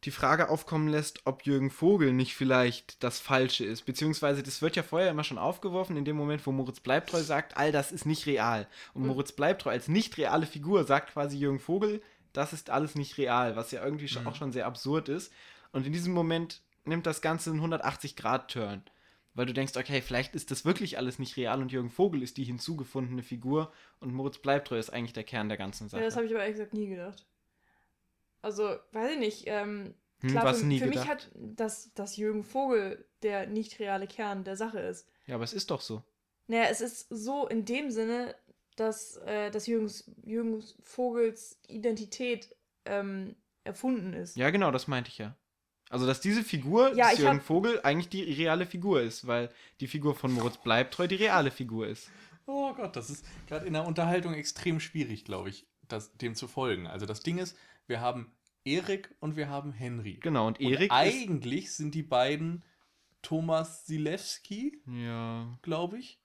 die 0.04 0.12
Frage 0.12 0.50
aufkommen 0.50 0.90
lässt, 0.90 1.22
ob 1.26 1.44
Jürgen 1.46 1.72
Vogel 1.72 2.14
nicht 2.14 2.36
vielleicht 2.36 3.02
das 3.04 3.20
Falsche 3.20 3.66
ist. 3.66 3.86
Beziehungsweise, 3.86 4.44
das 4.44 4.62
wird 4.62 4.76
ja 4.76 4.84
vorher 4.84 5.10
immer 5.10 5.24
schon 5.24 5.38
aufgeworfen, 5.40 5.98
in 5.98 6.06
dem 6.06 6.16
Moment, 6.16 6.46
wo 6.46 6.52
Moritz 6.52 6.82
Bleibtreu 6.82 7.22
sagt, 7.22 7.58
all 7.58 7.72
das 7.72 7.92
ist 7.92 8.06
nicht 8.06 8.26
real. 8.28 8.68
Und 8.94 9.04
Mhm. 9.04 9.08
Moritz 9.10 9.32
Bleibtreu 9.32 9.72
als 9.72 9.88
nicht 9.88 10.18
reale 10.18 10.46
Figur 10.46 10.84
sagt 10.84 11.14
quasi 11.14 11.38
Jürgen 11.38 11.60
Vogel, 11.60 12.02
das 12.34 12.54
ist 12.54 12.70
alles 12.70 12.94
nicht 12.94 13.18
real, 13.18 13.56
was 13.56 13.72
ja 13.72 13.84
irgendwie 13.84 14.14
Mhm. 14.20 14.28
auch 14.28 14.36
schon 14.36 14.52
sehr 14.52 14.68
absurd 14.68 15.10
ist. 15.10 15.32
Und 15.72 15.86
in 15.86 15.94
diesem 15.94 16.14
Moment 16.14 16.62
nimmt 16.86 17.06
das 17.06 17.22
Ganze 17.22 17.52
einen 17.52 17.62
180-Grad-Turn. 17.62 18.84
Weil 19.34 19.46
du 19.46 19.54
denkst, 19.54 19.78
okay, 19.78 20.02
vielleicht 20.02 20.36
ist 20.36 20.50
das 20.50 20.66
wirklich 20.66 20.98
alles 20.98 21.20
nicht 21.20 21.38
real 21.38 21.62
und 21.62 21.72
Jürgen 21.72 21.92
Vogel 21.92 22.24
ist 22.24 22.38
die 22.38 22.44
hinzugefundene 22.44 23.22
Figur 23.22 23.72
und 24.00 24.12
Moritz 24.14 24.40
Bleibtreu 24.40 24.80
ist 24.80 24.90
eigentlich 24.90 25.14
der 25.14 25.24
Kern 25.24 25.48
der 25.48 25.60
ganzen 25.60 25.90
Sache. 25.90 26.02
ja, 26.02 26.08
das 26.08 26.16
habe 26.16 26.26
ich 26.26 26.32
aber 26.32 26.42
ehrlich 26.42 26.56
gesagt 26.56 26.74
nie 26.74 26.88
gedacht. 26.88 27.26
Also, 28.42 28.78
weiß 28.94 29.12
ich 29.12 29.20
nicht. 29.20 29.44
Ähm, 29.46 29.94
Hm, 30.22 30.32
klar, 30.32 30.46
was 30.46 30.62
für, 30.62 30.66
nie 30.66 30.80
für 30.80 30.88
mich 30.88 30.96
gedacht. 31.02 31.10
hat, 31.10 31.30
dass, 31.36 31.94
dass 31.94 32.18
Jürgen 32.18 32.44
Vogel 32.44 33.06
der 33.22 33.48
nicht 33.48 33.80
reale 33.80 34.08
Kern 34.08 34.44
der 34.44 34.58
Sache 34.58 34.80
ist. 34.80 35.08
Ja, 35.28 35.36
aber 35.36 35.44
es 35.44 35.54
ist 35.54 35.70
doch 35.70 35.82
so. 35.82 36.04
Naja, 36.48 36.66
es 36.72 36.82
ist 36.82 37.08
so 37.10 37.48
in 37.48 37.66
dem 37.66 37.92
Sinne, 37.92 38.36
dass, 38.78 39.18
äh, 39.18 39.52
dass 39.52 39.68
Jürgens, 39.68 40.10
Jürgens 40.24 40.76
Vogels 40.82 41.60
Identität 41.68 42.56
ähm, 42.86 43.36
erfunden 43.64 44.14
ist. 44.14 44.38
Ja, 44.38 44.50
genau, 44.50 44.72
das 44.72 44.88
meinte 44.88 45.10
ich 45.10 45.18
ja. 45.18 45.36
Also, 45.90 46.06
dass 46.06 46.20
diese 46.22 46.44
Figur, 46.44 46.94
Ja, 46.96 47.12
Jürgen 47.14 47.38
hab- 47.38 47.44
Vogel, 47.46 47.80
eigentlich 47.84 48.10
die 48.10 48.24
reale 48.24 48.66
Figur 48.66 49.02
ist, 49.02 49.26
weil 49.28 49.50
die 49.80 49.88
Figur 49.88 50.16
von 50.16 50.32
Moritz 50.34 50.58
Bleibtreu 50.58 51.08
die 51.08 51.16
reale 51.16 51.50
Figur 51.52 51.88
ist. 51.88 52.10
Oh 52.46 52.74
Gott, 52.74 52.96
das 52.96 53.10
ist 53.10 53.26
gerade 53.48 53.66
in 53.66 53.74
der 53.74 53.86
Unterhaltung 53.86 54.34
extrem 54.34 54.80
schwierig, 54.80 55.26
glaube 55.26 55.50
ich, 55.50 55.66
das, 55.88 56.16
dem 56.18 56.36
zu 56.36 56.48
folgen. 56.48 56.88
Also 56.88 57.06
das 57.06 57.22
Ding 57.22 57.38
ist, 57.38 57.58
wir 57.88 58.00
haben 58.02 58.32
Erik 58.66 59.16
und 59.20 59.36
wir 59.38 59.50
haben 59.50 59.72
Henry. 59.72 60.16
Genau, 60.22 60.48
und 60.48 60.60
Und 60.60 60.66
Erik 60.66 60.92
ist. 60.92 60.98
eigentlich 60.98 61.72
sind 61.74 61.96
die 61.96 62.04
beiden 62.04 62.64
Thomas 63.22 63.86
Silewski, 63.86 64.82
Ja. 64.88 65.58
glaube 65.62 65.98
ich. 66.00 66.20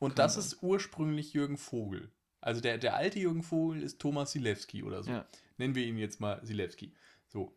Und 0.00 0.10
Kann 0.10 0.16
das 0.16 0.34
sein. 0.34 0.44
ist 0.44 0.62
ursprünglich 0.62 1.32
Jürgen 1.32 1.56
Vogel. 1.58 2.10
Also 2.40 2.60
der, 2.60 2.76
der 2.78 2.96
alte 2.96 3.18
Jürgen 3.20 3.42
Vogel 3.42 3.82
ist 3.82 4.00
Thomas 4.00 4.32
Silewski 4.32 4.82
oder 4.82 5.02
so. 5.02 5.10
Ja. 5.10 5.26
Nennen 5.58 5.74
wir 5.74 5.84
ihn 5.86 5.96
jetzt 5.98 6.20
mal 6.20 6.40
Silewski. 6.44 6.92
So. 7.28 7.56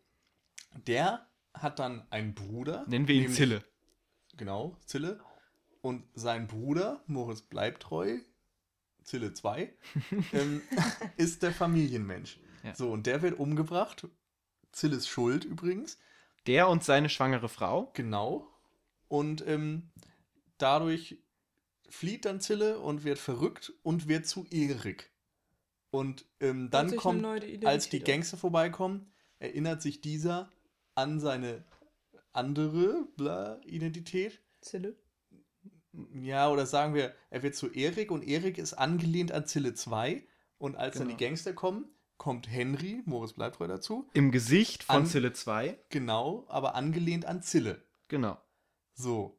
Der 0.86 1.26
hat 1.54 1.78
dann 1.78 2.06
einen 2.10 2.34
Bruder. 2.34 2.84
Nennen 2.88 3.08
wir 3.08 3.14
ihn 3.14 3.22
nämlich- 3.22 3.36
Zille. 3.36 3.64
Genau, 4.36 4.76
Zille. 4.84 5.20
Und 5.80 6.04
sein 6.14 6.46
Bruder, 6.46 7.02
Moritz 7.06 7.42
Bleibtreu, 7.42 8.18
Zille 9.02 9.32
2, 9.32 9.72
ähm, 10.32 10.60
ist 11.16 11.42
der 11.42 11.52
Familienmensch. 11.52 12.38
Ja. 12.62 12.74
So, 12.74 12.90
und 12.90 13.06
der 13.06 13.22
wird 13.22 13.38
umgebracht. 13.38 14.06
Zilles 14.72 15.06
Schuld 15.08 15.44
übrigens. 15.44 15.98
Der 16.46 16.68
und 16.68 16.84
seine 16.84 17.08
schwangere 17.08 17.48
Frau. 17.48 17.90
Genau. 17.94 18.48
Und 19.08 19.46
ähm, 19.46 19.90
dadurch 20.58 21.18
flieht 21.88 22.24
dann 22.24 22.40
Zille 22.40 22.80
und 22.80 23.04
wird 23.04 23.18
verrückt 23.18 23.72
und 23.82 24.08
wird 24.08 24.26
zu 24.26 24.44
Erik. 24.50 25.12
Und 25.90 26.26
ähm, 26.40 26.68
dann 26.70 26.94
kommt, 26.96 27.24
als 27.64 27.88
die. 27.88 28.00
Gangster 28.00 28.36
vorbeikommen, 28.36 29.12
erinnert 29.38 29.80
sich 29.82 30.00
dieser 30.00 30.50
an 30.96 31.20
seine 31.20 31.64
andere 32.32 33.06
bla, 33.16 33.60
Identität. 33.64 34.40
Zille. 34.60 34.96
Ja, 36.12 36.50
oder 36.50 36.66
sagen 36.66 36.94
wir, 36.94 37.14
er 37.30 37.42
wird 37.42 37.54
zu 37.54 37.68
Erik 37.72 38.10
und 38.10 38.22
Erik 38.26 38.58
ist 38.58 38.74
angelehnt 38.74 39.32
an 39.32 39.46
Zille 39.46 39.74
2. 39.74 40.26
Und 40.58 40.76
als 40.76 40.98
dann 40.98 41.08
die 41.08 41.16
Genau. 41.16 41.28
Gangster 41.30 41.52
kommen, 41.52 41.86
kommt 42.18 42.50
Henry, 42.50 43.02
Moritz 43.04 43.34
bleibt 43.34 43.56
treu 43.56 43.66
dazu. 43.66 44.08
Im 44.14 44.30
Gesicht 44.32 44.84
von 44.84 44.96
An- 44.96 45.06
Zille 45.06 45.32
2. 45.32 45.78
Genau, 45.90 46.44
aber 46.48 46.74
angelehnt 46.74 47.24
an 47.26 47.42
Zille. 47.42 47.82
Genau. 48.08 48.38
So. 48.94 49.38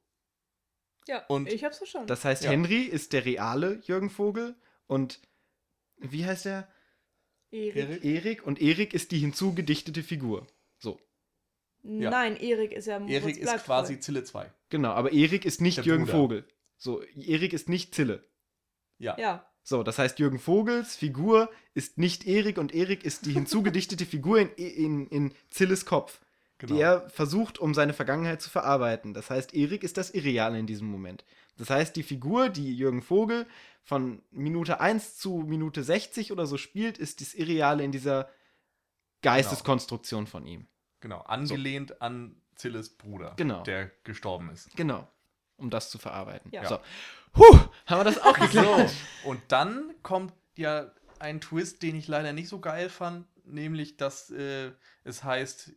Ja, 1.08 1.26
Und- 1.28 1.48
ich 1.52 1.64
hab's 1.64 1.78
verstanden. 1.78 2.08
Das 2.08 2.24
heißt, 2.26 2.44
Ja. 2.44 2.52
Henry 2.52 2.82
ist 2.84 3.14
der 3.14 3.26
reale 3.26 3.80
Jürgen 3.84 4.10
Vogel 4.10 4.56
und 4.88 5.22
wie 5.98 6.26
heißt 6.26 6.46
er? 6.48 6.68
Erik? 7.50 8.04
Erik 8.04 8.46
und 8.46 8.62
Erik 8.62 8.94
ist 8.94 9.12
die 9.12 9.20
hinzugedichtete 9.20 10.04
Figur. 10.04 10.46
So, 10.80 11.00
Ja. 11.84 12.10
Nein, 12.10 12.36
Erik 12.38 12.74
ist 12.74 12.88
ja 12.88 13.00
Moritz 13.00 13.24
Erik 13.24 13.38
ist 13.38 13.66
quasi 13.66 13.94
treu. 13.96 14.02
Zille 14.02 14.24
2. 14.24 14.52
genau. 14.70 14.92
Aber 14.92 15.14
Erik 15.14 15.46
ist 15.46 15.62
nicht 15.62 15.78
Der 15.78 15.86
Jürgen 15.86 16.06
Bruder. 16.06 16.18
Vogel. 16.18 16.48
So, 16.78 17.02
Erik 17.02 17.54
ist 17.54 17.70
nicht 17.70 17.96
Zille. 17.96 18.24
Ja. 19.00 19.18
Ja, 19.20 19.48
So, 19.64 19.84
das 19.84 20.00
heißt, 20.00 20.20
Jürgen 20.20 20.40
Vogels 20.40 20.96
Figur 20.96 21.50
ist 21.74 21.98
nicht 21.98 22.26
Erik 22.26 22.58
und 22.58 22.74
Erik 22.74 23.04
ist 23.04 23.26
die 23.26 23.34
hinzugedichtete 23.34 24.06
Figur 24.14 24.40
in, 24.40 24.50
in, 24.58 25.08
in 25.08 25.34
Zilles 25.50 25.86
Kopf, 25.86 26.20
genau. 26.58 26.74
die 26.74 26.82
er 26.82 27.10
versucht, 27.10 27.60
um 27.60 27.74
seine 27.74 27.94
Vergangenheit 27.94 28.42
zu 28.42 28.50
verarbeiten. 28.50 29.14
Das 29.14 29.30
heißt, 29.30 29.54
Erik 29.54 29.84
ist 29.84 29.98
das 29.98 30.12
Irreale 30.12 30.60
in 30.60 30.68
diesem 30.68 30.88
Moment. 30.90 31.26
Das 31.58 31.70
heißt, 31.70 31.96
die 31.96 32.04
Figur, 32.04 32.50
die 32.50 32.76
Jürgen 32.76 33.02
Vogel 33.02 33.46
von 33.84 34.22
Minute 34.32 34.80
1 34.80 35.18
zu 35.18 35.38
Minute 35.48 35.84
60 35.84 36.32
oder 36.32 36.46
so 36.46 36.58
spielt, 36.58 36.98
ist 36.98 37.22
das 37.22 37.34
Irreale 37.34 37.84
in 37.84 37.92
dieser 37.92 38.30
Geisteskonstruktion 39.22 40.28
von 40.28 40.46
ihm. 40.46 40.68
Genau, 41.00 41.20
angelehnt 41.22 42.02
an 42.02 42.42
Zilles 42.56 42.98
Bruder, 42.98 43.34
Genau. 43.38 43.64
der 43.64 43.92
gestorben 44.04 44.50
ist. 44.50 44.76
Genau. 44.76 45.08
Um 45.58 45.70
das 45.70 45.90
zu 45.90 45.98
verarbeiten. 45.98 46.52
Ja. 46.52 46.68
So. 46.68 46.80
Huh, 47.38 47.60
haben 47.86 48.00
wir 48.00 48.04
das 48.04 48.20
auch 48.22 48.34
geklärt. 48.40 48.90
So, 49.24 49.30
und 49.30 49.42
dann 49.50 49.94
kommt 50.04 50.34
ja 50.56 50.92
ein 51.20 51.42
Twist, 51.42 51.82
den 51.84 51.96
ich 51.96 52.08
leider 52.08 52.34
nicht 52.34 52.48
so 52.50 52.60
geil 52.60 52.90
fand, 52.90 53.28
nämlich, 53.46 53.98
dass 53.98 54.30
äh, 54.32 54.72
es 55.04 55.24
heißt, 55.24 55.72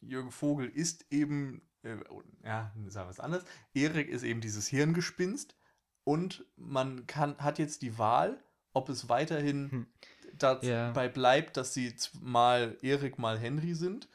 Jürgen 0.00 0.30
Vogel 0.30 0.68
ist 0.68 1.06
eben, 1.10 1.62
äh, 1.82 1.96
ja, 2.44 2.72
sagen 2.88 3.06
wir 3.06 3.10
es 3.10 3.20
anders, 3.20 3.44
Erik 3.74 4.08
ist 4.08 4.22
eben 4.22 4.40
dieses 4.40 4.68
Hirngespinst 4.68 5.56
und 6.04 6.44
man 6.56 7.06
kann, 7.06 7.36
hat 7.38 7.58
jetzt 7.58 7.82
die 7.82 7.96
Wahl, 7.98 8.42
ob 8.72 8.88
es 8.88 9.08
weiterhin 9.08 9.70
Hm. 9.70 9.86
dabei 10.34 10.66
Ja. 10.66 11.08
bleibt, 11.08 11.56
dass 11.56 11.72
sie 11.74 11.94
mal 12.20 12.76
Erik, 12.82 13.18
mal 13.18 13.38
Henry 13.38 13.74
sind. 13.74 14.08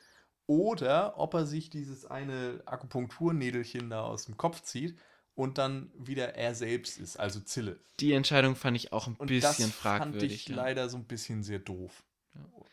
Oder 0.47 1.19
ob 1.19 1.33
er 1.33 1.45
sich 1.45 1.69
dieses 1.69 2.05
eine 2.05 2.61
Akupunkturnädelchen 2.65 3.89
da 3.89 4.01
aus 4.03 4.25
dem 4.25 4.37
Kopf 4.37 4.61
zieht 4.61 4.97
und 5.35 5.57
dann 5.57 5.91
wieder 5.97 6.35
er 6.35 6.55
selbst 6.55 6.97
ist, 6.97 7.19
also 7.19 7.39
Zille. 7.41 7.79
Die 7.99 8.13
Entscheidung 8.13 8.55
fand 8.55 8.75
ich 8.77 8.91
auch 8.93 9.07
ein 9.07 9.15
Und 9.17 9.27
bisschen 9.27 9.67
das 9.67 9.75
fragwürdig. 9.75 10.21
fand 10.21 10.31
ich 10.31 10.47
ja. 10.47 10.55
leider 10.55 10.89
so 10.89 10.97
ein 10.97 11.03
bisschen 11.03 11.43
sehr 11.43 11.59
doof. 11.59 12.03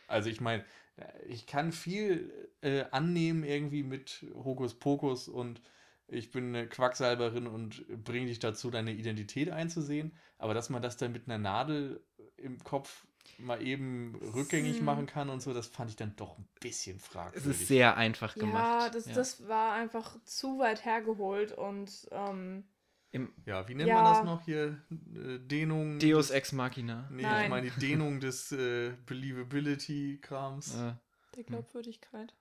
Also 0.07 0.29
ich 0.29 0.41
meine, 0.41 0.63
ich 1.27 1.45
kann 1.45 1.71
viel 1.71 2.31
äh, 2.61 2.85
annehmen 2.91 3.43
irgendwie 3.43 3.83
mit 3.83 4.25
Hokuspokus 4.33 5.27
und 5.27 5.61
ich 6.07 6.31
bin 6.31 6.55
eine 6.55 6.67
Quacksalberin 6.67 7.47
und 7.47 7.85
bringe 8.03 8.27
dich 8.27 8.39
dazu, 8.39 8.69
deine 8.69 8.93
Identität 8.93 9.49
einzusehen. 9.49 10.15
Aber 10.37 10.53
dass 10.53 10.69
man 10.69 10.81
das 10.81 10.97
dann 10.97 11.11
mit 11.11 11.27
einer 11.27 11.37
Nadel 11.37 12.03
im 12.37 12.63
Kopf 12.63 13.05
mal 13.39 13.61
eben 13.61 14.15
rückgängig 14.33 14.77
Hm. 14.79 14.85
machen 14.85 15.05
kann 15.05 15.29
und 15.29 15.41
so, 15.41 15.53
das 15.53 15.67
fand 15.67 15.89
ich 15.89 15.95
dann 15.95 16.15
doch 16.15 16.37
ein 16.37 16.47
bisschen 16.59 16.97
Es 16.97 17.05
fragwürdig. 17.07 17.51
ist 17.61 17.67
sehr 17.67 17.97
einfach 17.97 18.35
ja, 18.35 18.39
gemacht. 18.41 18.95
das, 18.95 19.05
das 19.05 19.47
war 19.47 19.73
einfach 19.73 20.17
zu 20.25 20.59
weit 20.59 20.85
hergeholt 20.85 21.51
und 21.51 22.07
ähm, 22.11 22.63
Im 23.11 23.31
ja, 23.45 23.67
wie 23.67 23.75
nennt 23.75 23.89
Ja. 23.89 24.01
man 24.03 24.13
das 24.13 24.23
noch 24.23 24.41
hier? 24.43 24.81
Äh, 24.91 25.39
Dehnung. 25.39 25.99
Deus 25.99 26.27
des- 26.27 26.35
Ex 26.35 26.51
Machina. 26.51 27.07
Nee, 27.11 27.21
Nein. 27.23 27.43
ich 27.45 27.49
meine 27.49 27.69
die 27.71 27.79
Dehnung 27.79 28.19
des 28.19 28.51
äh, 28.51 28.91
Believability-Krams. 29.05 30.75
Äh, 30.75 30.93
der 31.35 31.43
Glaubwürdigkeit. 31.43 32.33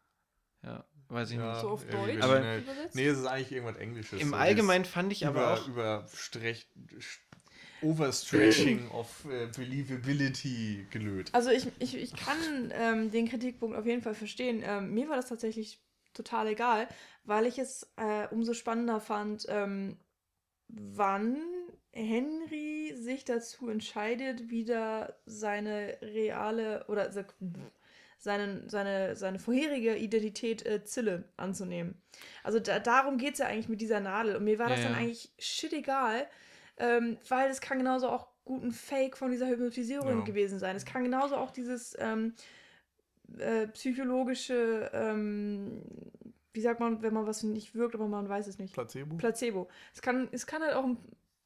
ja, 0.62 0.84
weiß 1.08 1.30
ich 1.32 1.36
Ja. 1.38 1.50
nicht. 1.52 1.60
So 1.62 1.70
auf 1.70 1.84
Deutsch 1.86 2.20
Aber- 2.22 2.38
übersetzt? 2.58 2.94
Nee, 2.94 3.06
es 3.08 3.18
ist 3.18 3.26
eigentlich 3.26 3.50
irgendwas 3.52 3.76
Englisches. 3.76 4.20
Im 4.20 4.34
Allgemeinen 4.34 4.84
fand 4.84 5.10
ich 5.12 5.26
aber 5.26 5.40
über, 5.40 5.54
auch. 5.54 5.68
über 5.68 6.06
Strech, 6.14 6.68
Overstretching 7.84 8.90
of 8.90 9.24
äh, 9.26 9.46
Believability 9.56 10.86
gelöt. 10.90 11.30
Also 11.32 11.50
ich, 11.50 11.66
ich, 11.78 11.96
ich 11.96 12.14
kann 12.14 12.72
ähm, 12.72 13.10
den 13.10 13.28
Kritikpunkt 13.28 13.76
auf 13.76 13.86
jeden 13.86 14.02
Fall 14.02 14.14
verstehen. 14.14 14.62
Ähm, 14.64 14.92
mir 14.94 15.08
war 15.08 15.16
das 15.16 15.28
tatsächlich 15.28 15.80
total 16.12 16.48
egal, 16.48 16.88
weil 17.24 17.46
ich 17.46 17.58
es 17.58 17.92
äh, 17.96 18.26
umso 18.30 18.54
spannender 18.54 19.00
fand, 19.00 19.46
ähm, 19.48 19.96
wann 20.68 21.36
Henry 21.92 22.94
sich 22.96 23.24
dazu 23.24 23.68
entscheidet, 23.68 24.50
wieder 24.50 25.16
seine 25.26 25.96
reale 26.02 26.84
oder 26.88 27.12
se- 27.12 27.26
seinen, 28.18 28.68
seine, 28.68 29.16
seine 29.16 29.38
vorherige 29.38 29.96
Identität 29.96 30.64
äh, 30.66 30.84
Zille 30.84 31.24
anzunehmen. 31.36 32.00
Also 32.42 32.58
da, 32.58 32.78
darum 32.78 33.18
geht 33.18 33.34
es 33.34 33.38
ja 33.40 33.46
eigentlich 33.46 33.68
mit 33.68 33.80
dieser 33.80 34.00
Nadel. 34.00 34.36
Und 34.36 34.44
mir 34.44 34.58
war 34.58 34.68
das 34.70 34.80
Ja, 34.80 34.84
dann 34.86 34.94
ja. 34.94 34.98
eigentlich 35.00 35.30
shit 35.38 35.72
egal, 35.72 36.26
ähm, 36.78 37.18
weil 37.28 37.50
es 37.50 37.60
kann 37.60 37.78
genauso 37.78 38.08
auch 38.08 38.28
gut 38.44 38.62
ein 38.62 38.72
Fake 38.72 39.16
von 39.16 39.30
dieser 39.30 39.48
Hypnotisierung 39.48 40.18
Ja. 40.18 40.24
gewesen 40.24 40.58
sein. 40.58 40.76
Es 40.76 40.84
kann 40.84 41.02
genauso 41.02 41.36
auch 41.36 41.50
dieses 41.50 41.96
ähm, 41.98 42.34
äh, 43.38 43.66
psychologische, 43.68 44.90
ähm, 44.92 45.82
wie 46.52 46.60
sagt 46.60 46.80
man, 46.80 47.02
wenn 47.02 47.14
man 47.14 47.26
was 47.26 47.42
nicht 47.42 47.74
wirkt, 47.74 47.94
aber 47.94 48.06
man 48.06 48.28
weiß 48.28 48.46
es 48.46 48.58
nicht. 48.58 48.74
Placebo? 48.74 49.16
Placebo. 49.16 49.68
Es 49.94 50.02
kann, 50.02 50.28
es 50.30 50.46
kann 50.46 50.62
halt 50.62 50.74
auch 50.74 50.84
ein 50.84 50.98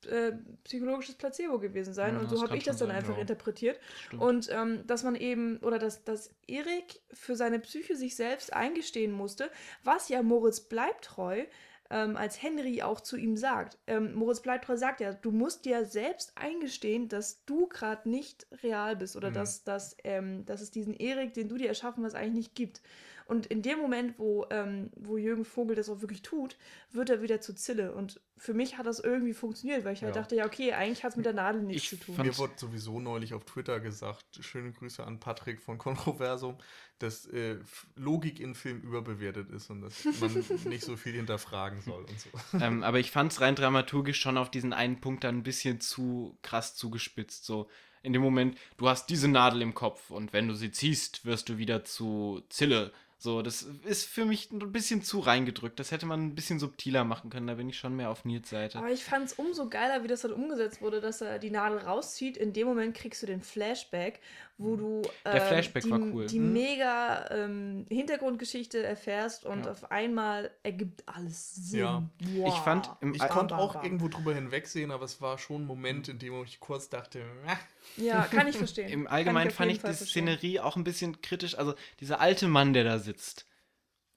äh, 0.06 0.32
psychologisches 0.64 1.14
Placebo 1.14 1.58
gewesen 1.58 1.94
sein. 1.94 2.14
Ja, 2.14 2.20
und 2.20 2.28
so 2.28 2.42
habe 2.42 2.56
ich 2.56 2.64
das 2.64 2.78
dann 2.78 2.88
sein, 2.88 2.96
einfach 2.96 3.14
ja. 3.14 3.20
interpretiert. 3.20 3.80
Stimmt. 4.06 4.22
Und 4.22 4.48
ähm, 4.50 4.86
dass 4.86 5.02
man 5.04 5.14
eben, 5.14 5.58
oder 5.58 5.78
dass, 5.78 6.04
dass 6.04 6.34
Erik 6.46 7.00
für 7.12 7.36
seine 7.36 7.58
Psyche 7.58 7.96
sich 7.96 8.16
selbst 8.16 8.52
eingestehen 8.52 9.12
musste, 9.12 9.50
was 9.84 10.08
ja 10.08 10.22
Moritz 10.22 10.60
Bleibtreu 10.60 11.44
ähm, 11.90 12.16
als 12.16 12.42
Henry 12.42 12.82
auch 12.82 13.00
zu 13.00 13.16
ihm 13.16 13.36
sagt. 13.36 13.78
Ähm, 13.86 14.14
Moritz 14.14 14.40
Bleibtreu 14.40 14.76
sagt 14.76 15.00
ja, 15.00 15.12
du 15.12 15.30
musst 15.30 15.64
dir 15.64 15.84
selbst 15.84 16.32
eingestehen, 16.36 17.08
dass 17.08 17.44
du 17.46 17.66
gerade 17.68 18.08
nicht 18.08 18.46
real 18.62 18.96
bist 18.96 19.16
oder 19.16 19.30
Mhm. 19.30 19.34
dass, 19.34 19.64
dass, 19.64 19.96
ähm, 20.04 20.44
dass 20.46 20.60
es 20.60 20.70
diesen 20.70 20.94
Erik, 20.94 21.34
den 21.34 21.48
du 21.48 21.56
dir 21.56 21.68
erschaffen 21.68 22.04
hast, 22.04 22.14
eigentlich 22.14 22.34
nicht 22.34 22.54
gibt. 22.54 22.82
Und 23.28 23.44
in 23.46 23.60
dem 23.60 23.78
Moment, 23.78 24.18
wo, 24.18 24.46
ähm, 24.50 24.90
wo 24.96 25.18
Jürgen 25.18 25.44
Vogel 25.44 25.76
das 25.76 25.90
auch 25.90 26.00
wirklich 26.00 26.22
tut, 26.22 26.56
wird 26.90 27.10
er 27.10 27.20
wieder 27.20 27.42
zu 27.42 27.54
Zille. 27.54 27.92
Und 27.94 28.20
für 28.38 28.54
mich 28.54 28.78
hat 28.78 28.86
das 28.86 29.00
irgendwie 29.00 29.34
funktioniert, 29.34 29.84
weil 29.84 29.92
ich 29.92 30.02
halt 30.02 30.14
Ja. 30.16 30.22
dachte, 30.22 30.34
ja, 30.34 30.46
okay, 30.46 30.72
eigentlich 30.72 31.04
hat 31.04 31.10
es 31.10 31.16
mit 31.18 31.26
der 31.26 31.34
Nadel 31.34 31.60
nichts 31.62 31.82
Ich 31.82 31.88
zu 31.90 31.96
tun. 32.06 32.14
fand- 32.14 32.26
Mir 32.26 32.38
wurde 32.38 32.54
sowieso 32.56 32.98
neulich 33.00 33.34
auf 33.34 33.44
Twitter 33.44 33.80
gesagt, 33.80 34.24
schöne 34.40 34.72
Grüße 34.72 35.06
an 35.06 35.20
Patrick 35.20 35.60
von 35.60 35.76
Kontroversum, 35.76 36.56
dass 37.00 37.26
äh, 37.26 37.58
Logik 37.96 38.40
in 38.40 38.54
Film 38.54 38.80
überbewertet 38.80 39.50
ist 39.50 39.68
und 39.68 39.82
dass 39.82 40.04
man 40.20 40.32
nicht 40.64 40.82
so 40.84 40.96
viel 40.96 41.12
hinterfragen 41.12 41.82
soll 41.82 42.04
und 42.06 42.18
so. 42.18 42.30
ähm, 42.58 42.82
aber 42.82 42.98
ich 42.98 43.10
fand 43.10 43.30
es 43.32 43.42
rein 43.42 43.54
dramaturgisch 43.54 44.18
schon 44.20 44.38
auf 44.38 44.50
diesen 44.50 44.72
einen 44.72 45.02
Punkt 45.02 45.22
dann 45.24 45.36
ein 45.36 45.42
bisschen 45.42 45.80
zu 45.82 46.38
krass 46.40 46.74
zugespitzt. 46.76 47.44
So 47.44 47.68
in 48.02 48.14
dem 48.14 48.22
Moment, 48.22 48.56
du 48.78 48.88
hast 48.88 49.10
diese 49.10 49.28
Nadel 49.28 49.60
im 49.60 49.74
Kopf 49.74 50.10
und 50.10 50.32
wenn 50.32 50.48
du 50.48 50.54
sie 50.54 50.70
ziehst, 50.70 51.26
wirst 51.26 51.50
du 51.50 51.58
wieder 51.58 51.84
zu 51.84 52.42
Zille. 52.48 52.90
So, 53.20 53.42
das 53.42 53.66
ist 53.84 54.04
für 54.04 54.24
mich 54.24 54.52
ein 54.52 54.70
bisschen 54.70 55.02
zu 55.02 55.18
reingedrückt. 55.18 55.80
Das 55.80 55.90
hätte 55.90 56.06
man 56.06 56.24
ein 56.24 56.34
bisschen 56.36 56.60
subtiler 56.60 57.02
machen 57.02 57.30
können. 57.30 57.48
Da 57.48 57.54
bin 57.54 57.68
ich 57.68 57.76
schon 57.76 57.96
mehr 57.96 58.10
auf 58.10 58.24
Nils 58.24 58.48
Seite. 58.48 58.78
Aber 58.78 58.92
ich 58.92 59.02
fand 59.02 59.26
es 59.26 59.32
umso 59.32 59.68
geiler, 59.68 60.04
wie 60.04 60.08
das 60.08 60.20
dann 60.20 60.32
umgesetzt 60.32 60.80
wurde, 60.80 61.00
dass 61.00 61.20
er 61.20 61.40
die 61.40 61.50
Nadel 61.50 61.78
rauszieht. 61.78 62.36
In 62.36 62.52
dem 62.52 62.68
Moment 62.68 62.96
kriegst 62.96 63.20
du 63.20 63.26
den 63.26 63.42
Flashback, 63.42 64.20
wo 64.60 64.74
du 64.76 65.02
Der 65.24 65.40
Flashback 65.40 65.84
die, 65.84 65.90
war 65.90 66.00
cool. 66.00 66.26
die 66.26 66.40
Mhm. 66.40 66.52
mega 66.52 67.30
ähm, 67.30 67.86
Hintergrundgeschichte 67.88 68.82
erfährst 68.82 69.44
und 69.46 69.64
Ja. 69.64 69.70
auf 69.70 69.90
einmal 69.90 70.50
ergibt 70.64 71.04
alles 71.06 71.54
Sinn. 71.54 71.80
Ja. 71.80 72.02
Wow. 72.34 72.48
Ich 72.48 72.60
fand 72.62 72.90
im 73.00 73.14
Ich 73.14 73.22
Al- 73.22 73.28
konnte 73.28 73.56
auch 73.56 73.82
irgendwo 73.82 74.08
drüber 74.08 74.34
hinwegsehen, 74.34 74.90
aber 74.90 75.04
es 75.04 75.20
war 75.20 75.38
schon 75.38 75.62
ein 75.62 75.66
Moment, 75.66 76.08
in 76.08 76.18
dem 76.18 76.42
ich 76.42 76.58
kurz 76.60 76.88
dachte, 76.88 77.22
"Ah, 77.46 77.56
Ja, 77.96 78.22
kann 78.24 78.48
ich 78.48 78.56
verstehen. 78.58 78.88
Im 78.92 79.06
Allgemeinen 79.06 79.48
auf 79.48 79.54
fand 79.54 79.70
ich 79.70 79.80
Fall 79.80 79.92
die 79.92 79.96
verstehen. 79.96 80.24
Szenerie 80.26 80.60
auch 80.60 80.76
ein 80.76 80.84
bisschen 80.84 81.20
kritisch. 81.22 81.56
Also 81.56 81.74
dieser 82.00 82.20
alte 82.20 82.48
Mann, 82.48 82.72
der 82.72 82.84
da 82.84 82.98
sitzt. 82.98 83.46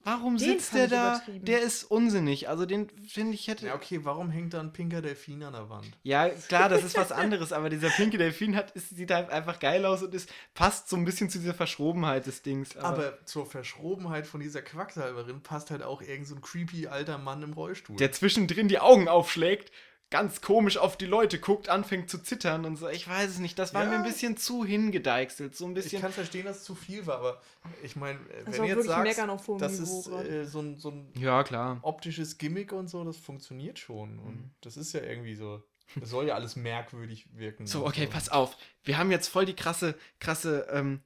Warum 0.04 0.38
Den 0.38 0.60
sitzt 0.60 0.74
der 0.74 0.88
da? 0.88 1.22
Der 1.28 1.62
ist 1.62 1.84
unsinnig. 1.84 2.50
Also 2.50 2.66
den 2.66 2.90
finde 3.08 3.34
ich 3.36 3.48
hätte. 3.48 3.68
ja 3.68 3.76
okay, 3.76 4.00
warum 4.04 4.30
hängt 4.32 4.54
da 4.54 4.60
ein 4.60 4.74
pinker 4.74 5.02
Delfin 5.02 5.44
an 5.44 5.54
der 5.54 5.70
Wand? 5.70 5.86
Ja, 6.04 6.30
klar, 6.30 6.70
das 6.70 6.84
ist 6.84 6.98
was 6.98 7.12
anderes, 7.12 7.54
aber 7.54 7.70
dieser 7.70 7.90
pinke 7.90 8.18
Delfin 8.18 8.56
hat, 8.56 8.72
ist, 8.72 8.90
sieht 8.90 9.12
halt 9.12 9.30
einfach 9.30 9.60
geil 9.60 9.86
aus 9.86 10.02
und 10.02 10.14
ist, 10.16 10.32
passt 10.54 10.90
so 10.90 10.96
ein 10.96 11.06
bisschen 11.06 11.30
zu 11.30 11.40
dieser 11.40 11.54
Verschrobenheit 11.54 12.26
des 12.26 12.42
Dings. 12.42 12.76
Aber, 12.78 12.88
Aber 12.88 13.26
zur 13.26 13.46
Verschrobenheit 13.46 14.26
von 14.26 14.42
dieser 14.42 14.62
Quacksalberin 14.62 15.42
passt 15.44 15.72
halt 15.72 15.84
auch 15.84 16.02
irgend 16.02 16.28
so 16.28 16.36
ein 16.36 16.42
creepy 16.42 16.88
alter 16.88 17.18
Mann 17.18 17.44
im 17.44 17.54
Rollstuhl. 17.54 17.96
der 17.98 18.12
zwischendrin 18.12 18.68
die 18.68 18.80
Augen 18.80 19.08
aufschlägt, 19.08 19.72
ganz 20.12 20.42
komisch 20.42 20.78
auf 20.78 20.98
die 20.98 21.06
Leute 21.08 21.40
guckt, 21.40 21.70
anfängt 21.70 22.10
zu 22.10 22.22
zittern 22.22 22.66
und 22.66 22.76
so. 22.76 22.88
Ich 22.90 23.08
weiß 23.08 23.30
es 23.32 23.40
nicht, 23.40 23.58
das 23.58 23.74
war 23.74 23.86
Ja. 23.86 23.90
mir 23.90 23.96
ein 23.96 24.04
bisschen 24.04 24.38
zu 24.38 24.64
hingedeichselt, 24.64 25.56
so 25.56 25.66
ein 25.66 25.72
Ich 25.72 25.84
bisschen. 25.86 26.02
kann 26.02 26.12
verstehen, 26.12 26.46
dass 26.46 26.58
es 26.58 26.64
zu 26.66 26.76
viel 26.76 27.08
war, 27.08 27.18
aber 27.18 27.42
ich 27.82 27.96
meine, 27.96 28.20
äh, 28.30 28.44
Das 28.46 28.58
wenn 28.58 28.66
ihr 28.66 28.76
jetzt 28.76 28.88
hohem 29.48 29.58
das 29.60 29.80
ist 29.80 30.08
äh, 30.08 30.46
so, 30.46 30.60
ein, 30.60 30.78
so 30.78 30.90
ein 30.92 31.12
Ja, 31.18 31.44
klar. 31.44 31.80
optisches 31.82 32.38
Gimmick 32.38 32.72
und 32.74 32.90
so, 32.90 33.04
das 33.04 33.18
funktioniert 33.18 33.80
schon. 33.80 34.20
Und 34.20 34.36
Mhm. 34.36 34.52
das 34.62 34.78
ist 34.78 34.94
ja 34.94 35.02
irgendwie 35.02 35.36
so. 35.36 35.64
Es 36.02 36.10
soll 36.10 36.28
ja 36.28 36.36
alles 36.36 36.56
merkwürdig 36.56 37.28
wirken. 37.34 37.66
So, 37.68 37.80
und 37.84 37.88
okay, 37.88 38.08
pass 38.08 38.30
auf. 38.30 38.56
Wir 38.84 38.98
haben 38.98 39.12
jetzt 39.12 39.28
voll 39.28 39.46
die 39.46 39.56
krasse, 39.56 39.96
krasse, 40.20 40.68
ähm, 40.72 41.02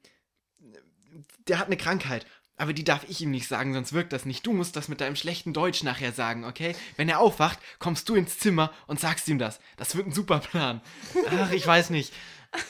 der 1.48 1.60
hat 1.60 1.68
eine 1.68 1.78
Krankheit. 1.78 2.26
Aber 2.58 2.72
die 2.74 2.84
darf 2.86 3.04
ich 3.10 3.20
ihm 3.22 3.32
nicht 3.32 3.48
sagen, 3.50 3.74
sonst 3.74 3.92
wirkt 3.92 4.14
das 4.14 4.26
nicht. 4.26 4.46
Du 4.48 4.54
musst 4.54 4.76
das 4.78 4.88
mit 4.88 5.02
deinem 5.02 5.16
schlechten 5.18 5.52
Deutsch 5.52 5.84
nachher 5.84 6.14
sagen, 6.14 6.46
okay? 6.46 6.74
Wenn 6.96 7.10
er 7.10 7.20
aufwacht, 7.20 7.60
kommst 7.80 8.08
du 8.08 8.16
ins 8.16 8.40
Zimmer 8.40 8.72
und 8.88 9.00
sagst 9.00 9.28
ihm 9.28 9.40
das. 9.40 9.60
Das 9.76 9.96
wird 9.96 10.08
ein 10.08 10.14
super 10.14 10.40
Plan. 10.40 10.82
Ach, 11.38 11.52
ich 11.52 11.68
weiß 11.68 11.90
nicht. 11.90 12.14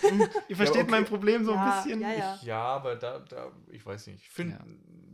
Hm, 0.01 0.27
Ihr 0.47 0.55
versteht 0.55 0.83
okay. 0.83 0.91
mein 0.91 1.05
Problem 1.05 1.45
so 1.45 1.51
ein 1.51 1.57
Ja, 1.57 1.81
bisschen? 1.81 2.01
ja, 2.01 2.11
ja. 2.13 2.39
Ja, 2.41 2.61
aber 2.63 2.95
da, 2.95 3.19
da, 3.19 3.51
ich 3.71 3.85
weiß 3.85 4.07
nicht. 4.07 4.23
Ich 4.23 4.29
finde, 4.31 4.55
Ja. 4.55 4.65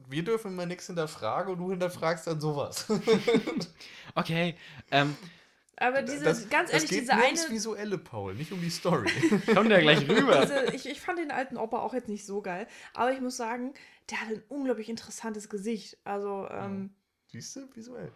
wir 0.07 0.23
dürfen 0.23 0.53
immer 0.53 0.65
nichts 0.65 0.87
hinterfragen 0.87 1.51
und 1.53 1.59
du 1.59 1.69
hinterfragst 1.71 2.27
dann 2.27 2.39
sowas. 2.39 2.85
Okay, 4.15 4.55
ähm, 4.91 5.15
Aber 5.81 6.03
diese, 6.03 6.23
das, 6.23 6.47
ganz 6.49 6.71
ehrlich, 6.71 6.89
geht 6.89 7.01
diese 7.01 7.13
eine. 7.13 7.25
ums 7.25 7.49
Visuelle, 7.49 7.97
Paul, 7.97 8.35
nicht 8.35 8.51
um 8.51 8.61
die 8.61 8.69
Story. 8.69 9.09
komm 9.53 9.67
der 9.67 9.81
gleich 9.81 10.07
rüber. 10.07 10.41
Diese, 10.41 10.75
ich, 10.75 10.87
ich 10.87 11.01
fand 11.01 11.17
den 11.17 11.31
alten 11.31 11.57
Opa 11.57 11.79
auch 11.79 11.93
jetzt 11.93 12.07
nicht 12.07 12.25
so 12.25 12.41
geil. 12.41 12.67
Aber 12.93 13.11
ich 13.11 13.19
muss 13.19 13.35
sagen, 13.35 13.73
der 14.11 14.21
hat 14.21 14.29
ein 14.29 14.43
unglaublich 14.47 14.89
interessantes 14.89 15.49
Gesicht. 15.49 15.97
Also, 16.03 16.47
ähm, 16.51 16.91
Siehst 17.31 17.55
du, 17.55 17.61
visuell. 17.73 18.11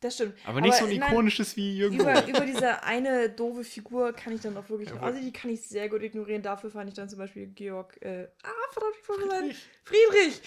das 0.00 0.14
stimmt. 0.14 0.34
Aber 0.46 0.60
nicht 0.60 0.74
so 0.74 0.84
ein 0.84 0.96
nein, 0.96 1.10
ikonisches 1.10 1.56
wie 1.56 1.76
Jürgen 1.76 1.98
Über, 1.98 2.26
über 2.28 2.40
diese 2.40 2.84
eine 2.84 3.30
doofe 3.30 3.64
Figur 3.64 4.12
kann 4.12 4.34
ich 4.34 4.42
dann 4.42 4.56
auch 4.56 4.68
wirklich. 4.68 4.90
Ja, 4.90 5.00
also 5.00 5.20
die 5.20 5.32
kann 5.32 5.50
ich 5.50 5.62
sehr 5.62 5.88
gut 5.88 6.02
ignorieren. 6.02 6.42
Dafür 6.42 6.70
fand 6.70 6.88
ich 6.88 6.94
dann 6.94 7.08
zum 7.08 7.18
Beispiel 7.18 7.48
Georg. 7.48 8.00
Äh, 8.00 8.28
ah, 8.44 8.72
verdammt, 8.72 8.94
ich 8.96 9.06
sagen. 9.06 9.54
Friedrich! 9.84 10.42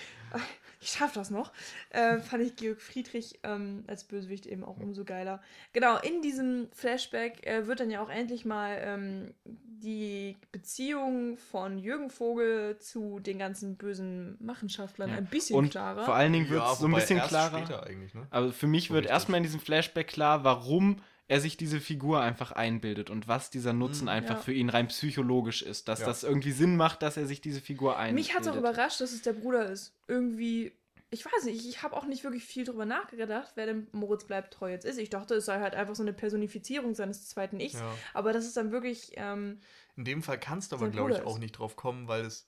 Ich 0.85 0.91
schaff 0.91 1.13
das 1.13 1.31
noch. 1.31 1.51
Äh, 1.89 2.19
fand 2.19 2.43
ich 2.43 2.55
Georg 2.55 2.79
Friedrich 2.79 3.39
ähm, 3.41 3.83
als 3.87 4.03
Bösewicht 4.03 4.45
eben 4.45 4.63
auch 4.63 4.77
umso 4.77 5.03
geiler. 5.03 5.41
Genau, 5.73 5.97
in 5.97 6.21
diesem 6.21 6.67
Flashback 6.73 7.43
äh, 7.47 7.65
wird 7.65 7.79
dann 7.79 7.89
ja 7.89 8.01
auch 8.03 8.09
endlich 8.09 8.45
mal 8.45 8.77
ähm, 8.81 9.33
die 9.43 10.37
Beziehung 10.51 11.37
von 11.37 11.79
Jürgen 11.79 12.11
Vogel 12.11 12.77
zu 12.77 13.19
den 13.19 13.39
ganzen 13.39 13.77
bösen 13.77 14.37
Machenschaftlern 14.39 15.09
Ja. 15.09 15.15
ein 15.17 15.25
bisschen 15.25 15.55
Und 15.57 15.71
klarer. 15.71 16.05
vor 16.05 16.13
allen 16.15 16.33
Dingen 16.33 16.49
wird 16.51 16.63
es 16.63 16.77
so 16.77 16.85
ein 16.85 16.93
bisschen 16.93 17.17
erst 17.17 17.29
klarer. 17.29 17.57
Später 17.65 17.83
eigentlich, 17.87 18.13
ne? 18.13 18.27
Aber 18.29 18.51
für 18.53 18.67
mich 18.67 18.89
So 18.89 18.93
wird 18.93 19.05
richtig. 19.05 19.13
erstmal 19.13 19.37
in 19.37 19.43
diesem 19.43 19.59
Flashback 19.59 20.07
klar, 20.07 20.43
warum 20.43 20.97
er 21.27 21.39
sich 21.39 21.57
diese 21.57 21.79
Figur 21.79 22.21
einfach 22.21 22.51
einbildet 22.51 23.09
und 23.09 23.27
was 23.27 23.49
dieser 23.49 23.73
Nutzen 23.73 24.03
Mhm. 24.03 24.09
einfach 24.09 24.35
Ja. 24.35 24.41
für 24.41 24.53
ihn 24.53 24.69
rein 24.69 24.87
psychologisch 24.89 25.61
ist. 25.63 25.87
Dass 25.87 26.01
Ja. 26.01 26.05
das 26.05 26.23
irgendwie 26.23 26.51
Sinn 26.51 26.75
macht, 26.77 27.01
dass 27.01 27.17
er 27.17 27.25
sich 27.25 27.41
diese 27.41 27.61
Figur 27.61 27.97
einbildet. 27.97 28.27
Mich 28.27 28.35
hat 28.35 28.43
es 28.43 28.47
auch 28.49 28.55
überrascht, 28.57 29.01
dass 29.01 29.11
es 29.11 29.23
der 29.23 29.33
Bruder 29.33 29.69
ist. 29.71 29.93
Irgendwie, 30.07 30.71
ich 31.09 31.25
weiß 31.25 31.45
nicht, 31.45 31.65
ich 31.67 31.81
habe 31.81 31.95
auch 31.97 32.05
nicht 32.05 32.23
wirklich 32.23 32.43
viel 32.43 32.63
drüber 32.63 32.85
nachgedacht, 32.85 33.53
wer 33.55 33.65
denn 33.65 33.87
Moritz 33.91 34.25
bleibt 34.25 34.53
treu 34.53 34.69
jetzt 34.69 34.85
ist. 34.85 34.99
Ich 34.99 35.09
dachte, 35.09 35.33
es 35.35 35.45
sei 35.45 35.59
halt 35.59 35.73
einfach 35.73 35.95
so 35.95 36.03
eine 36.03 36.13
Personifizierung 36.13 36.93
seines 36.93 37.27
zweiten 37.27 37.59
Ichs. 37.59 37.73
Ja. 37.79 37.91
Aber 38.13 38.31
das 38.31 38.45
ist 38.45 38.55
dann 38.57 38.71
wirklich, 38.71 39.13
ähm, 39.15 39.59
In 39.95 40.05
dem 40.05 40.21
Fall 40.21 40.39
kannst 40.39 40.71
du 40.71 40.75
aber, 40.75 40.89
glaube 40.89 41.13
ich, 41.13 41.21
auch 41.21 41.39
nicht 41.39 41.53
drauf 41.53 41.75
kommen, 41.75 42.07
weil 42.07 42.25
es 42.25 42.47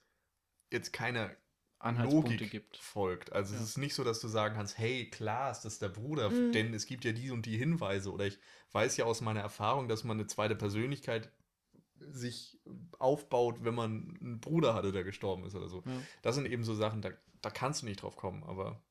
jetzt 0.71 0.93
keine 0.93 1.35
Anhaltspunkte 1.79 2.31
Logik 2.33 2.49
gibt. 2.51 2.77
folgt. 2.77 3.31
Also 3.33 3.53
Ja. 3.53 3.61
es 3.61 3.69
ist 3.69 3.77
nicht 3.77 3.93
so, 3.93 4.03
dass 4.03 4.19
du 4.19 4.27
sagen 4.27 4.55
kannst, 4.55 4.77
hey, 4.77 5.09
klar 5.09 5.51
ist 5.51 5.61
das 5.61 5.79
der 5.79 5.89
Bruder, 5.89 6.29
Mhm. 6.29 6.51
denn 6.51 6.73
es 6.73 6.85
gibt 6.85 7.05
ja 7.05 7.11
die 7.11 7.31
und 7.31 7.45
die 7.45 7.57
Hinweise. 7.57 8.11
Oder 8.11 8.25
ich 8.25 8.39
weiß 8.71 8.97
ja 8.97 9.05
aus 9.05 9.21
meiner 9.21 9.41
Erfahrung, 9.41 9.87
dass 9.87 10.03
man 10.03 10.17
eine 10.17 10.27
zweite 10.27 10.55
Persönlichkeit 10.55 11.31
sich 11.99 12.59
aufbaut, 12.99 13.63
wenn 13.63 13.75
man 13.75 14.17
einen 14.21 14.39
Bruder 14.39 14.73
hatte, 14.73 14.91
der 14.91 15.03
gestorben 15.03 15.43
ist 15.45 15.55
oder 15.55 15.67
so. 15.67 15.83
Ja. 15.85 16.01
Das 16.21 16.35
sind 16.35 16.45
eben 16.47 16.63
so 16.63 16.75
Sachen, 16.75 17.01
da, 17.01 17.09
da 17.41 17.49
kannst 17.49 17.81
du 17.81 17.85
nicht 17.87 18.01
drauf 18.01 18.15
kommen. 18.15 18.43
Aber 18.43 18.81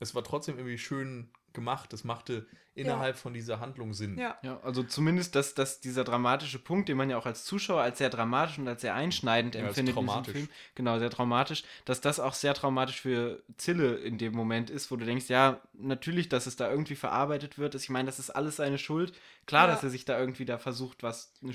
es 0.00 0.14
war 0.14 0.24
trotzdem 0.24 0.56
irgendwie 0.58 0.78
schön 0.78 1.30
gemacht. 1.56 1.92
Es 1.92 2.04
machte 2.04 2.46
innerhalb 2.76 3.16
von 3.16 3.32
dieser 3.32 3.58
Handlung 3.58 3.94
Sinn. 3.94 4.18
ja. 4.18 4.36
Ja, 4.42 4.60
also 4.62 4.82
zumindest, 4.82 5.34
dass, 5.34 5.54
dass 5.54 5.80
dieser 5.80 6.04
dramatische 6.04 6.58
Punkt, 6.58 6.88
den 6.90 6.98
man 6.98 7.08
ja 7.08 7.16
auch 7.16 7.24
als 7.26 7.44
Zuschauer 7.44 7.80
als 7.80 7.96
sehr 7.98 8.10
dramatisch 8.10 8.58
und 8.58 8.68
als 8.68 8.82
sehr 8.82 8.94
einschneidend 8.94 9.54
Ja, 9.54 9.62
empfindet 9.62 9.96
in 9.96 10.06
diesem. 10.06 10.24
Film, 10.24 10.48
genau, 10.74 10.98
sehr 10.98 11.08
traumatisch, 11.10 11.64
dass 11.86 12.02
das 12.02 12.20
auch 12.20 12.34
sehr 12.34 12.52
traumatisch 12.52 13.00
für 13.00 13.42
Zille 13.56 13.94
in 13.96 14.18
dem 14.18 14.34
Moment 14.34 14.68
ist, 14.68 14.90
wo 14.90 14.96
du 14.96 15.06
denkst, 15.06 15.28
ja, 15.30 15.60
natürlich, 15.72 16.28
dass 16.28 16.46
es 16.46 16.56
da 16.56 16.70
irgendwie 16.70 16.96
verarbeitet 16.96 17.58
wird. 17.58 17.74
Ich 17.74 17.88
meine, 17.88 18.06
das 18.06 18.18
ist 18.18 18.28
alles 18.30 18.56
seine 18.56 18.76
Schuld. 18.78 19.14
Klar, 19.46 19.66
Ja. 19.68 19.74
dass 19.74 19.82
er 19.82 19.88
sich 19.90 20.04
da 20.04 20.18
irgendwie 20.20 20.44
da 20.44 20.58
versucht, 20.58 21.02
was, 21.02 21.32
einen 21.42 21.54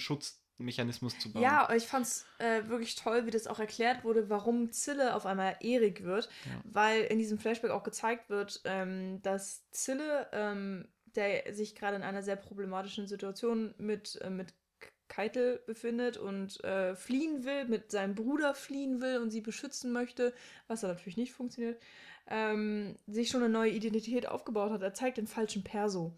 Schutzmechanismus 0.62 1.18
zu 1.20 1.32
bauen. 1.32 1.44
Ja, 1.44 1.70
ich 1.74 1.88
fand 1.88 2.06
es 2.06 2.26
äh, 2.38 2.68
wirklich 2.68 2.96
toll, 2.96 3.26
wie 3.26 3.32
das 3.32 3.48
auch 3.48 3.60
erklärt 3.60 4.04
wurde, 4.04 4.30
warum 4.30 4.72
Zille 4.72 5.16
auf 5.16 5.26
einmal 5.26 5.58
Erik 5.60 6.04
wird. 6.04 6.30
Ja. 6.46 6.62
Weil 6.64 7.04
in 7.04 7.18
diesem 7.18 7.38
Flashback 7.38 7.72
auch 7.72 7.84
gezeigt 7.84 8.30
wird, 8.30 8.62
ähm, 8.66 9.22
dass 9.22 9.70
Zille, 9.72 10.28
ähm, 10.32 10.88
der 11.16 11.54
sich 11.54 11.76
gerade 11.76 11.98
in 11.98 12.04
einer 12.04 12.24
sehr 12.24 12.36
problematischen 12.36 13.08
Situation 13.08 13.74
mit, 13.78 14.20
äh, 14.22 14.30
mit 14.30 14.54
Keitel 15.08 15.62
befindet 15.66 16.18
und 16.18 16.64
äh, 16.64 16.96
fliehen 16.96 17.44
will, 17.44 17.66
mit 17.66 17.92
seinem 17.92 18.16
Bruder 18.16 18.54
fliehen 18.54 19.02
will 19.02 19.18
und 19.18 19.30
sie 19.30 19.42
beschützen 19.42 19.92
möchte, 19.92 20.34
was 20.68 20.82
da 20.82 20.88
natürlich 20.88 21.18
nicht 21.18 21.34
funktioniert, 21.34 21.82
ähm, 22.28 22.98
sich 23.08 23.28
schon 23.30 23.44
eine 23.44 23.52
neue 23.52 23.72
Identität 23.72 24.28
aufgebaut 24.28 24.72
hat. 24.72 24.82
Er 24.82 24.94
zeigt 24.94 25.18
den 25.18 25.28
falschen 25.28 25.66
Perso. 25.66 26.14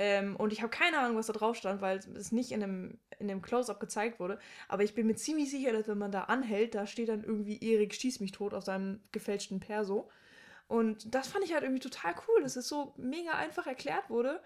Ähm, 0.00 0.36
und 0.36 0.52
ich 0.52 0.62
habe 0.62 0.70
keine 0.70 1.00
Ahnung, 1.00 1.16
was 1.16 1.26
da 1.26 1.32
drauf 1.32 1.56
stand, 1.56 1.80
weil 1.80 1.98
es 1.98 2.30
nicht 2.30 2.52
in 2.52 2.60
dem, 2.60 3.00
in 3.18 3.26
dem 3.26 3.42
Close-Up 3.42 3.80
gezeigt 3.80 4.20
wurde. 4.20 4.38
Aber 4.68 4.84
ich 4.84 4.94
bin 4.94 5.08
mir 5.08 5.16
ziemlich 5.16 5.50
sicher, 5.50 5.72
dass 5.72 5.88
wenn 5.88 5.98
man 5.98 6.12
da 6.12 6.22
anhält, 6.22 6.76
da 6.76 6.86
steht 6.86 7.08
dann 7.08 7.24
irgendwie 7.24 7.58
Erik 7.60 7.92
schieß 7.92 8.20
mich 8.20 8.30
tot 8.30 8.54
auf 8.54 8.64
seinem 8.64 9.00
gefälschten 9.10 9.58
Perso. 9.58 10.08
Und 10.68 11.12
das 11.12 11.26
fand 11.26 11.44
ich 11.44 11.52
halt 11.52 11.64
irgendwie 11.64 11.80
total 11.80 12.14
cool, 12.28 12.42
dass 12.42 12.54
es 12.54 12.68
so 12.68 12.94
mega 12.96 13.32
einfach 13.32 13.66
erklärt 13.66 14.08
wurde, 14.08 14.40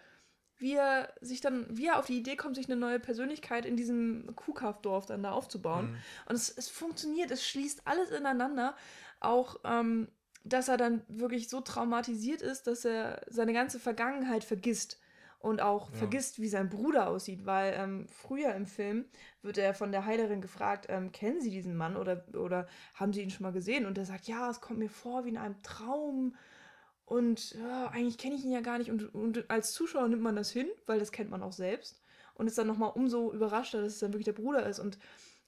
wie 0.56 0.72
er 0.72 1.12
sich 1.20 1.42
dann, 1.42 1.66
wie 1.68 1.88
er 1.88 1.98
auf 1.98 2.06
die 2.06 2.16
Idee 2.16 2.36
kommt, 2.36 2.56
sich 2.56 2.66
eine 2.66 2.76
neue 2.76 2.98
Persönlichkeit 2.98 3.66
in 3.66 3.76
diesem 3.76 4.34
Kuhkaufdorf 4.34 5.04
dann 5.04 5.22
da 5.22 5.32
aufzubauen. 5.32 5.90
Mhm. 5.90 5.96
Und 6.30 6.34
es, 6.36 6.48
es 6.48 6.70
funktioniert, 6.70 7.30
es 7.30 7.46
schließt 7.46 7.82
alles 7.84 8.10
ineinander. 8.10 8.74
Auch, 9.20 9.56
ähm, 9.64 10.08
dass 10.44 10.68
er 10.68 10.78
dann 10.78 11.02
wirklich 11.08 11.50
so 11.50 11.60
traumatisiert 11.60 12.40
ist, 12.40 12.66
dass 12.66 12.86
er 12.86 13.20
seine 13.28 13.52
ganze 13.52 13.78
Vergangenheit 13.78 14.44
vergisst. 14.44 14.98
Und 15.42 15.60
auch 15.60 15.90
Ja. 15.90 15.96
vergisst, 15.96 16.40
wie 16.40 16.48
sein 16.48 16.68
Bruder 16.68 17.08
aussieht, 17.08 17.44
weil 17.44 17.74
ähm, 17.76 18.06
früher 18.08 18.54
im 18.54 18.64
Film 18.64 19.06
wird 19.42 19.58
er 19.58 19.74
von 19.74 19.90
der 19.90 20.06
Heilerin 20.06 20.40
gefragt, 20.40 20.86
ähm, 20.88 21.10
kennen 21.10 21.40
Sie 21.40 21.50
diesen 21.50 21.76
Mann 21.76 21.96
oder, 21.96 22.24
oder 22.34 22.68
haben 22.94 23.12
Sie 23.12 23.22
ihn 23.22 23.30
schon 23.30 23.42
mal 23.42 23.52
gesehen? 23.52 23.84
Und 23.84 23.98
er 23.98 24.04
sagt, 24.04 24.28
ja, 24.28 24.48
es 24.48 24.60
kommt 24.60 24.78
mir 24.78 24.88
vor 24.88 25.24
wie 25.24 25.30
in 25.30 25.36
einem 25.36 25.60
Traum. 25.64 26.36
Und 27.06 27.52
ja, 27.54 27.88
eigentlich 27.88 28.18
kenne 28.18 28.36
ich 28.36 28.44
ihn 28.44 28.52
ja 28.52 28.60
gar 28.60 28.78
nicht. 28.78 28.90
Und, 28.90 29.12
und 29.14 29.50
als 29.50 29.72
Zuschauer 29.72 30.06
nimmt 30.06 30.22
man 30.22 30.36
das 30.36 30.52
hin, 30.52 30.68
weil 30.86 31.00
das 31.00 31.10
kennt 31.10 31.30
man 31.30 31.42
auch 31.42 31.52
selbst. 31.52 32.00
Und 32.34 32.46
ist 32.46 32.56
dann 32.56 32.68
nochmal 32.68 32.92
umso 32.94 33.32
überraschter, 33.32 33.82
dass 33.82 33.94
es 33.94 33.98
dann 33.98 34.12
wirklich 34.12 34.24
der 34.24 34.40
Bruder 34.40 34.64
ist. 34.66 34.78
Und 34.78 34.96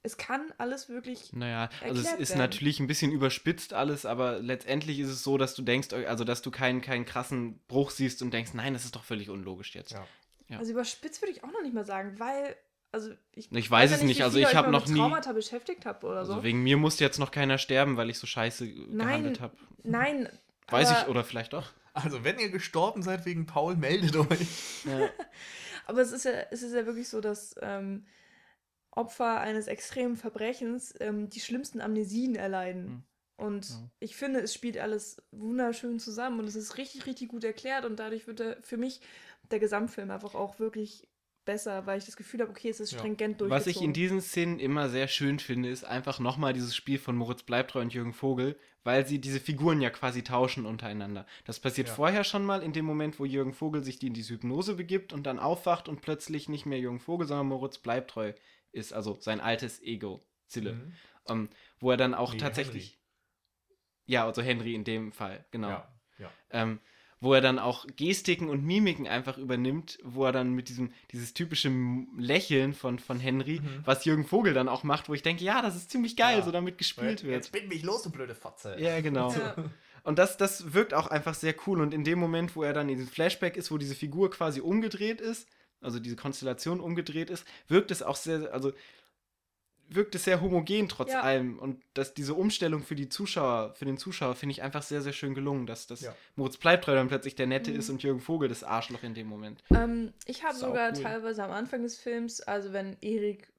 es 0.04 0.16
kann 0.16 0.52
alles 0.58 0.88
wirklich. 0.88 1.32
Naja, 1.32 1.68
also 1.82 2.00
es 2.00 2.12
ist 2.12 2.28
werden. 2.30 2.38
natürlich 2.38 2.78
ein 2.78 2.86
bisschen 2.86 3.10
überspitzt 3.10 3.72
alles, 3.74 4.06
aber 4.06 4.38
letztendlich 4.38 5.00
ist 5.00 5.08
es 5.08 5.24
so, 5.24 5.36
dass 5.38 5.54
du 5.56 5.62
denkst, 5.62 5.92
also 5.92 6.22
dass 6.24 6.42
du 6.42 6.50
keinen, 6.52 6.80
keinen 6.80 7.04
krassen 7.06 7.58
Bruch 7.66 7.90
siehst 7.90 8.22
und 8.22 8.30
denkst, 8.32 8.52
nein, 8.54 8.74
das 8.74 8.84
ist 8.84 8.94
doch 8.94 9.02
völlig 9.04 9.30
unlogisch 9.30 9.74
jetzt. 9.74 9.92
Ja. 9.92 10.06
Ja. 10.48 10.58
Also 10.58 10.72
überspitzt 10.72 11.20
würde 11.22 11.32
ich 11.32 11.42
auch 11.42 11.50
noch 11.50 11.62
nicht 11.62 11.74
mal 11.74 11.84
sagen, 11.86 12.18
weil. 12.20 12.54
Also 12.92 13.10
ich, 13.32 13.50
Ich 13.50 13.68
weiß 13.68 13.90
ja 13.90 13.96
es 13.96 14.02
nicht, 14.04 14.18
wie 14.20 14.22
also 14.22 14.38
ich 14.38 14.46
euch 14.46 14.54
hab 14.54 14.66
mal 14.66 14.70
noch 14.70 14.86
mit 14.86 14.94
nie- 14.94 15.00
Traumata 15.00 15.32
beschäftigt 15.32 15.84
habt 15.84 16.04
oder 16.04 16.18
Also 16.18 16.34
so. 16.34 16.42
wegen 16.44 16.62
mir 16.62 16.76
musste 16.76 17.02
jetzt 17.02 17.18
noch 17.18 17.32
keiner 17.32 17.58
sterben, 17.58 17.96
weil 17.96 18.08
ich 18.08 18.20
so 18.20 18.26
scheiße 18.28 18.68
gehandelt 18.72 19.40
habe. 19.40 19.56
Nein. 19.82 20.28
Weiß 20.68 20.90
aber, 20.90 21.00
ich, 21.02 21.08
oder 21.08 21.24
vielleicht 21.24 21.54
doch. 21.54 21.72
Also, 21.92 22.22
wenn 22.24 22.38
ihr 22.38 22.50
gestorben 22.50 23.02
seid 23.02 23.24
wegen 23.24 23.46
Paul, 23.46 23.74
meldet 23.76 24.14
euch. 24.16 24.84
Ja. 24.84 25.08
Aber 25.86 26.00
es 26.00 26.12
ist 26.12 26.24
ja, 26.24 26.32
es 26.50 26.62
ist 26.62 26.72
ja 26.74 26.86
wirklich 26.86 27.08
so, 27.08 27.20
dass 27.20 27.54
ähm, 27.60 28.06
Opfer 28.96 29.40
eines 29.40 29.66
extremen 29.66 30.16
Verbrechens 30.16 30.94
ähm, 31.00 31.28
die 31.28 31.40
schlimmsten 31.40 31.80
Amnesien 31.80 32.36
erleiden. 32.36 32.86
Mhm. 32.86 33.02
Und 33.36 33.68
Ja. 33.68 33.90
ich 33.98 34.16
finde, 34.16 34.40
es 34.40 34.54
spielt 34.54 34.78
alles 34.78 35.20
wunderschön 35.32 35.98
zusammen 35.98 36.38
und 36.38 36.46
es 36.46 36.54
ist 36.54 36.78
richtig, 36.78 37.06
richtig 37.06 37.28
gut 37.28 37.42
erklärt 37.44 37.84
und 37.84 37.98
dadurch 37.98 38.26
wird 38.26 38.38
der, 38.38 38.62
für 38.62 38.76
mich 38.76 39.00
der 39.50 39.58
Gesamtfilm 39.58 40.10
einfach 40.10 40.34
auch 40.34 40.58
wirklich 40.60 41.08
besser, 41.44 41.84
weil 41.86 41.98
ich 41.98 42.06
das 42.06 42.16
Gefühl 42.16 42.40
habe, 42.40 42.50
okay, 42.50 42.70
es 42.70 42.80
ist 42.80 42.92
Ja. 42.92 42.98
stringent 42.98 43.40
durchgezogen. 43.40 43.50
Was 43.50 43.66
ich 43.66 43.82
in 43.82 43.92
diesen 43.92 44.20
Szenen 44.22 44.58
immer 44.58 44.88
sehr 44.88 45.08
schön 45.08 45.38
finde, 45.38 45.68
ist 45.68 45.84
einfach 45.84 46.18
nochmal 46.18 46.52
dieses 46.52 46.74
Spiel 46.74 46.98
von 46.98 47.16
Moritz 47.16 47.42
Bleibtreu 47.42 47.80
und 47.82 47.92
Jürgen 47.92 48.14
Vogel, 48.14 48.56
weil 48.82 49.06
sie 49.06 49.18
diese 49.18 49.40
Figuren 49.40 49.80
ja 49.80 49.90
quasi 49.90 50.22
tauschen 50.22 50.64
untereinander. 50.64 51.26
Das 51.44 51.60
passiert 51.60 51.88
Ja. 51.88 51.94
vorher 51.94 52.24
schon 52.24 52.44
mal 52.46 52.62
in 52.62 52.72
dem 52.72 52.84
Moment, 52.84 53.18
wo 53.18 53.24
Jürgen 53.24 53.52
Vogel 53.52 53.82
sich 53.84 53.98
die 53.98 54.06
in 54.06 54.14
diese 54.14 54.34
Hypnose 54.34 54.74
begibt 54.74 55.12
und 55.12 55.24
dann 55.26 55.38
aufwacht 55.38 55.88
und 55.88 56.00
plötzlich 56.00 56.48
nicht 56.48 56.64
mehr 56.66 56.78
Jürgen 56.78 57.00
Vogel, 57.00 57.26
sondern 57.26 57.48
Moritz 57.48 57.78
Bleibtreu 57.78 58.32
ist, 58.74 58.92
also 58.92 59.16
sein 59.20 59.40
altes 59.40 59.82
Ego, 59.82 60.20
Zille. 60.48 60.74
Mhm. 60.74 60.92
Ähm, 61.28 61.48
wo 61.80 61.90
er 61.90 61.96
dann 61.96 62.14
auch 62.14 62.32
Nee, 62.32 62.38
tatsächlich. 62.38 62.98
Ja, 64.06 64.26
also 64.26 64.42
Henry 64.42 64.74
in 64.74 64.84
dem 64.84 65.12
Fall, 65.12 65.44
genau. 65.50 65.68
Ja, 65.70 65.88
ja. 66.18 66.30
Ähm, 66.50 66.80
wo 67.20 67.32
er 67.32 67.40
dann 67.40 67.58
auch 67.58 67.86
Gestiken 67.96 68.50
und 68.50 68.62
Mimiken 68.64 69.06
einfach 69.08 69.38
übernimmt, 69.38 69.98
wo 70.02 70.26
er 70.26 70.32
dann 70.32 70.52
mit 70.52 70.68
diesem, 70.68 70.92
dieses 71.10 71.32
typische 71.32 71.72
Lächeln 72.18 72.74
von, 72.74 72.98
von 72.98 73.18
Henry, 73.18 73.60
Mhm. 73.60 73.80
was 73.86 74.04
Jürgen 74.04 74.26
Vogel 74.26 74.52
dann 74.52 74.68
auch 74.68 74.82
macht, 74.82 75.08
wo 75.08 75.14
ich 75.14 75.22
denke, 75.22 75.42
ja, 75.42 75.62
das 75.62 75.74
ist 75.74 75.90
ziemlich 75.90 76.16
geil, 76.16 76.38
Ja. 76.40 76.44
so 76.44 76.50
damit 76.50 76.76
gespielt 76.76 77.22
wird. 77.24 77.34
Jetzt 77.34 77.52
bind 77.52 77.68
mich 77.70 77.82
los, 77.82 78.02
du 78.02 78.10
blöde 78.10 78.34
Fotze. 78.34 78.76
Ja, 78.78 79.00
genau. 79.00 79.32
Ja. 79.32 79.54
Und 80.02 80.18
das, 80.18 80.36
das 80.36 80.74
wirkt 80.74 80.92
auch 80.92 81.06
einfach 81.06 81.32
sehr 81.32 81.54
cool. 81.66 81.80
Und 81.80 81.94
in 81.94 82.04
dem 82.04 82.18
Moment, 82.18 82.54
wo 82.56 82.62
er 82.62 82.74
dann 82.74 82.90
in 82.90 82.98
diesem 82.98 83.10
Flashback 83.10 83.56
ist, 83.56 83.70
wo 83.70 83.78
diese 83.78 83.94
Figur 83.94 84.30
quasi 84.30 84.60
umgedreht 84.60 85.22
ist, 85.22 85.48
also 85.84 86.00
diese 86.00 86.16
Konstellation 86.16 86.80
umgedreht 86.80 87.30
ist, 87.30 87.46
wirkt 87.68 87.90
es 87.90 88.02
auch 88.02 88.16
sehr, 88.16 88.52
also 88.52 88.72
wirkt 89.88 90.14
es 90.14 90.24
sehr 90.24 90.40
homogen 90.40 90.88
trotz 90.88 91.12
Ja. 91.12 91.20
allem. 91.20 91.58
Und 91.58 91.82
dass 91.94 92.14
diese 92.14 92.34
Umstellung 92.34 92.82
für 92.82 92.94
die 92.94 93.08
Zuschauer, 93.08 93.74
für 93.74 93.84
den 93.84 93.98
Zuschauer, 93.98 94.34
finde 94.34 94.52
ich 94.52 94.62
einfach 94.62 94.82
sehr, 94.82 95.02
sehr 95.02 95.12
schön 95.12 95.34
gelungen, 95.34 95.66
dass 95.66 95.86
das 95.86 96.00
Ja. 96.02 96.16
Moritz 96.36 96.56
Bleibtreu 96.56 96.94
dann 96.94 97.08
plötzlich 97.08 97.34
der 97.34 97.46
Nette 97.46 97.70
Mhm. 97.70 97.78
ist 97.78 97.90
und 97.90 98.02
Jürgen 98.02 98.20
Vogel 98.20 98.48
das 98.48 98.64
Arschloch 98.64 99.02
in 99.02 99.14
dem 99.14 99.26
Moment. 99.26 99.62
Ähm, 99.74 100.12
ich 100.26 100.42
habe 100.42 100.56
sogar 100.56 100.92
cool. 100.92 101.02
teilweise 101.02 101.44
am 101.44 101.50
Anfang 101.50 101.82
des 101.82 101.98
Films, 101.98 102.40
also 102.40 102.72
wenn 102.72 102.96
Erik, 103.00 103.52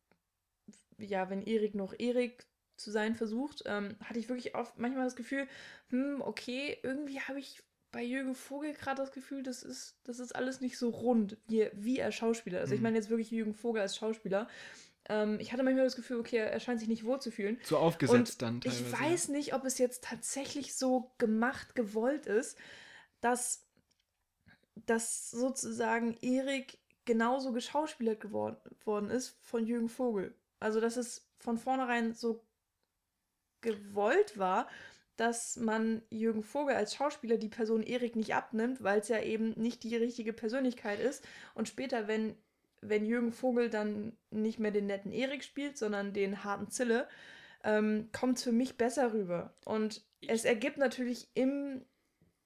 ja, 0.98 1.30
wenn 1.30 1.44
Erik 1.44 1.76
noch 1.76 1.94
Erik 1.98 2.46
zu 2.78 2.92
sein 2.92 3.16
versucht, 3.16 3.64
ähm, 3.66 3.96
hatte 4.04 4.20
ich 4.20 4.28
wirklich 4.30 4.56
oft 4.56 4.78
manchmal 4.78 5.06
das 5.06 5.16
Gefühl, 5.16 5.48
hm, 5.90 6.22
okay, 6.22 6.78
irgendwie 6.84 7.22
habe 7.22 7.40
ich 7.40 7.62
bei 7.96 8.04
Jürgen 8.04 8.36
Vogel 8.36 8.74
gerade 8.74 9.02
das 9.02 9.14
Gefühl, 9.14 9.42
das 9.42 9.64
ist, 9.64 9.96
das 10.04 10.20
ist 10.20 10.36
alles 10.36 10.60
nicht 10.60 10.78
so 10.78 10.90
rund, 10.90 11.38
wie, 11.48 11.70
wie 11.72 11.98
er 11.98 12.12
Schauspieler. 12.12 12.66
Ich 12.66 12.72
Mhm. 12.72 12.82
meine 12.84 12.98
jetzt 12.98 13.10
wirklich 13.10 13.32
Jürgen 13.32 13.54
Vogel 13.54 13.82
als 13.82 13.96
Schauspieler. 13.96 14.50
Ähm, 15.08 15.40
ich 15.40 15.54
hatte 15.54 15.64
manchmal 15.64 15.86
das 15.86 15.96
Gefühl, 15.96 16.20
okay, 16.20 16.36
er 16.40 16.60
scheint 16.60 16.82
sich 16.82 16.90
nicht 16.90 17.06
wohlzufühlen. 17.06 17.58
Zu 17.64 17.78
aufgesetzt 17.78 18.42
Und 18.42 18.42
dann 18.42 18.60
Ich 18.60 18.84
teilweise. 18.84 19.02
weiß 19.02 19.30
nicht, 19.30 19.54
ob 19.54 19.64
es 19.64 19.78
jetzt 19.78 20.04
tatsächlich 20.04 20.76
so 20.76 21.14
gemacht, 21.20 21.74
gewollt 21.74 22.26
ist, 22.26 22.58
dass, 23.22 23.66
dass 24.86 25.32
sozusagen 25.32 26.18
Erik 26.22 26.78
genauso 27.06 27.54
geschauspielert 27.54 28.20
geworden, 28.20 28.58
worden 28.84 29.10
ist 29.10 29.38
von 29.42 29.66
Jürgen 29.66 29.88
Vogel. 29.88 30.36
Also, 30.60 30.82
dass 30.82 30.98
es 30.98 31.30
von 31.40 31.58
vornherein 31.58 32.14
so 32.14 32.44
gewollt 33.62 34.38
war, 34.38 34.68
dass 35.18 35.58
man 35.58 36.02
Jürgen 36.10 36.44
Vogel 36.44 36.76
als 36.76 36.96
Schauspieler 36.96 37.38
die 37.38 37.50
Person 37.50 37.84
Erik 37.84 38.16
nicht 38.16 38.36
abnimmt, 38.36 38.84
weil 38.84 39.00
es 39.00 39.08
ja 39.08 39.22
eben 39.22 39.52
nicht 39.52 39.84
die 39.84 39.96
richtige 39.96 40.34
Persönlichkeit 40.34 41.00
ist. 41.00 41.26
Und 41.54 41.68
später, 41.68 42.08
wenn, 42.08 42.36
wenn 42.82 43.06
Jürgen 43.06 43.32
Vogel 43.32 43.70
dann 43.70 44.18
nicht 44.32 44.60
mehr 44.60 44.72
den 44.72 44.88
netten 44.88 45.12
Erik 45.12 45.44
spielt, 45.44 45.78
sondern 45.78 46.14
den 46.14 46.44
harten 46.44 46.70
Zille, 46.70 47.08
ähm, 47.64 48.10
kommt 48.12 48.38
es 48.38 48.44
für 48.44 48.52
mich 48.52 48.78
besser 48.78 49.14
rüber. 49.14 49.54
Und 49.66 50.04
es 50.28 50.46
ergibt 50.46 50.78
natürlich 50.78 51.30
im 51.34 51.86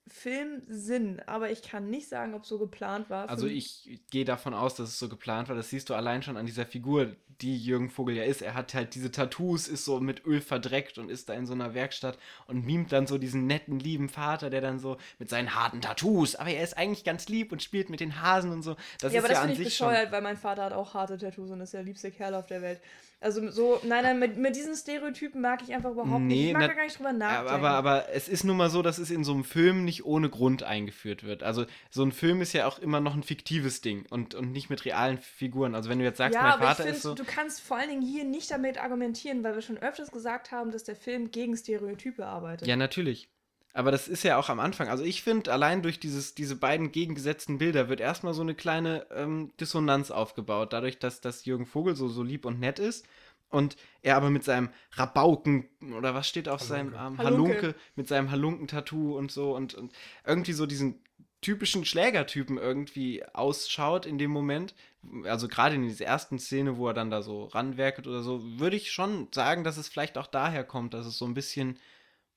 Film 0.09 0.63
Sinn, 0.67 1.21
aber 1.25 1.51
ich 1.51 1.61
kann 1.61 1.89
nicht 1.89 2.09
sagen, 2.09 2.33
ob 2.33 2.45
so 2.45 2.57
geplant 2.57 3.09
war. 3.09 3.29
Also 3.29 3.47
ich 3.47 3.99
gehe 4.11 4.25
davon 4.25 4.53
aus, 4.53 4.75
dass 4.75 4.89
es 4.89 4.99
so 4.99 5.09
geplant 5.09 5.49
war. 5.49 5.55
Das 5.55 5.69
siehst 5.69 5.89
du 5.89 5.93
allein 5.93 6.23
schon 6.23 6.37
an 6.37 6.45
dieser 6.45 6.65
Figur, 6.65 7.15
die 7.41 7.57
Jürgen 7.57 7.89
Vogel 7.89 8.15
ja 8.15 8.23
ist. 8.23 8.41
Er 8.41 8.53
hat 8.53 8.73
halt 8.73 8.95
diese 8.95 9.11
Tattoos, 9.11 9.67
ist 9.67 9.85
so 9.85 9.99
mit 9.99 10.25
Öl 10.25 10.41
verdreckt 10.41 10.97
und 10.97 11.09
ist 11.09 11.29
da 11.29 11.33
in 11.33 11.45
so 11.45 11.53
einer 11.53 11.73
Werkstatt 11.73 12.17
und 12.47 12.65
mimt 12.65 12.91
dann 12.91 13.07
so 13.07 13.17
diesen 13.17 13.47
netten, 13.47 13.79
lieben 13.79 14.09
Vater, 14.09 14.49
der 14.49 14.61
dann 14.61 14.79
so 14.79 14.97
mit 15.19 15.29
seinen 15.29 15.55
harten 15.55 15.81
Tattoos, 15.81 16.35
aber 16.35 16.49
er 16.49 16.63
ist 16.63 16.77
eigentlich 16.77 17.03
ganz 17.03 17.29
lieb 17.29 17.51
und 17.51 17.63
spielt 17.63 17.89
mit 17.89 17.99
den 17.99 18.21
Hasen 18.21 18.51
und 18.51 18.63
so. 18.63 18.75
Das 18.99 19.13
ja, 19.13 19.19
ist 19.19 19.25
aber 19.25 19.33
das 19.33 19.37
ja 19.37 19.47
finde 19.47 19.61
ich 19.61 19.67
bescheuert, 19.67 20.11
weil 20.11 20.21
mein 20.21 20.37
Vater 20.37 20.65
hat 20.65 20.73
auch 20.73 20.93
harte 20.93 21.17
Tattoos 21.17 21.51
und 21.51 21.61
ist 21.61 21.73
der 21.73 21.83
liebste 21.83 22.11
Kerl 22.11 22.35
auf 22.35 22.47
der 22.47 22.61
Welt. 22.61 22.81
Also 23.21 23.49
so, 23.51 23.81
nein, 23.83 24.03
nein, 24.03 24.17
mit, 24.17 24.37
mit 24.37 24.55
diesen 24.55 24.75
Stereotypen 24.75 25.41
mag 25.41 25.61
ich 25.61 25.73
einfach 25.73 25.91
überhaupt 25.91 26.21
nicht. 26.21 26.37
Nee, 26.37 26.47
Ich 26.47 26.53
mag 26.53 26.61
na- 26.61 26.67
da 26.69 26.73
gar 26.73 26.83
nicht 26.85 26.97
drüber 26.97 27.11
nachdenken. 27.11 27.53
Aber, 27.53 27.69
aber, 27.69 27.89
aber 28.03 28.09
es 28.13 28.29
ist 28.29 28.45
nun 28.45 28.55
mal 28.55 28.69
so, 28.69 28.81
dass 28.81 28.97
es 28.97 29.11
in 29.11 29.25
so 29.25 29.33
einem 29.33 29.43
Film 29.43 29.83
nicht 29.83 30.05
ohne 30.05 30.29
Grund 30.29 30.63
eingeführt 30.63 31.23
wird. 31.23 31.43
Also 31.43 31.65
so 31.89 32.03
ein 32.03 32.13
Film 32.13 32.41
ist 32.41 32.53
ja 32.53 32.65
auch 32.65 32.79
immer 32.79 33.01
noch 33.01 33.15
ein 33.15 33.23
fiktives 33.23 33.81
Ding 33.81 34.05
und, 34.09 34.35
und 34.35 34.53
nicht 34.53 34.69
mit 34.69 34.85
realen 34.85 35.17
Figuren. 35.17 35.75
Also 35.75 35.89
wenn 35.89 35.99
du 35.99 36.05
jetzt 36.05 36.17
sagst, 36.17 36.35
ja, 36.35 36.43
mein 36.43 36.51
aber 36.53 36.61
ich 36.63 36.67
Vater 36.69 36.83
finde, 36.83 36.95
ist 36.97 37.03
so. 37.03 37.13
du 37.13 37.25
kannst 37.25 37.59
vor 37.59 37.75
allen 37.75 37.89
Dingen 37.89 38.01
hier 38.01 38.23
nicht 38.23 38.51
damit 38.51 38.81
argumentieren, 38.81 39.43
weil 39.43 39.53
wir 39.53 39.61
schon 39.61 39.77
öfters 39.77 40.11
gesagt 40.11 40.51
haben, 40.51 40.71
dass 40.71 40.85
der 40.85 40.95
Film 40.95 41.31
gegen 41.31 41.57
Stereotype 41.57 42.25
arbeitet. 42.25 42.67
Ja, 42.69 42.77
natürlich. 42.77 43.29
Aber 43.73 43.91
das 43.91 44.07
ist 44.07 44.23
ja 44.23 44.37
auch 44.37 44.49
am 44.49 44.59
Anfang. 44.59 44.89
Also 44.89 45.03
ich 45.03 45.21
finde, 45.21 45.51
allein 45.53 45.81
durch 45.83 45.99
dieses, 45.99 46.33
diese 46.33 46.55
beiden 46.55 46.91
gegengesetzten 46.91 47.59
Bilder 47.59 47.87
wird 47.87 48.01
erstmal 48.01 48.33
so 48.33 48.41
eine 48.41 48.55
kleine 48.55 49.05
ähm, 49.11 49.51
Dissonanz 49.59 50.11
aufgebaut. 50.11 50.73
Dadurch, 50.73 50.97
dass, 50.99 51.21
dass 51.21 51.45
Jürgen 51.45 51.65
Vogel 51.65 51.95
so, 51.95 52.07
so 52.07 52.23
lieb 52.23 52.45
und 52.45 52.59
nett 52.59 52.79
ist 52.79 53.05
und 53.49 53.77
er 54.01 54.15
aber 54.15 54.29
mit 54.29 54.43
seinem 54.43 54.69
Rabauken 54.93 55.67
oder 55.97 56.15
was 56.15 56.27
steht 56.27 56.49
auf 56.49 56.61
seinem 56.61 56.97
Halunke. 56.97 56.99
Arm? 56.99 57.17
Halunke. 57.17 57.57
Halunke, 57.57 57.75
mit 57.95 58.07
seinem 58.07 58.31
Halunken-Tattoo 58.31 59.17
und 59.17 59.31
so 59.31 59.55
und, 59.55 59.75
und 59.75 59.93
irgendwie 60.25 60.53
so 60.53 60.65
diesen 60.65 61.01
typischen 61.41 61.85
Schlägertypen 61.85 62.57
irgendwie 62.57 63.23
ausschaut 63.33 64.05
in 64.05 64.17
dem 64.17 64.31
Moment. 64.31 64.75
Also 65.23 65.47
gerade 65.47 65.75
in 65.75 65.83
dieser 65.83 66.05
ersten 66.05 66.37
Szene, 66.37 66.77
wo 66.77 66.87
er 66.87 66.93
dann 66.93 67.11
da 67.11 67.21
so 67.21 67.45
ranwerket 67.45 68.07
oder 68.07 68.23
so, 68.23 68.41
würde 68.59 68.75
ich 68.75 68.91
schon 68.91 69.29
sagen, 69.31 69.63
dass 69.63 69.77
es 69.77 69.87
vielleicht 69.87 70.17
auch 70.17 70.27
daher 70.27 70.63
kommt, 70.63 70.93
dass 70.93 71.05
es 71.05 71.17
so 71.17 71.25
ein 71.25 71.33
bisschen 71.33 71.77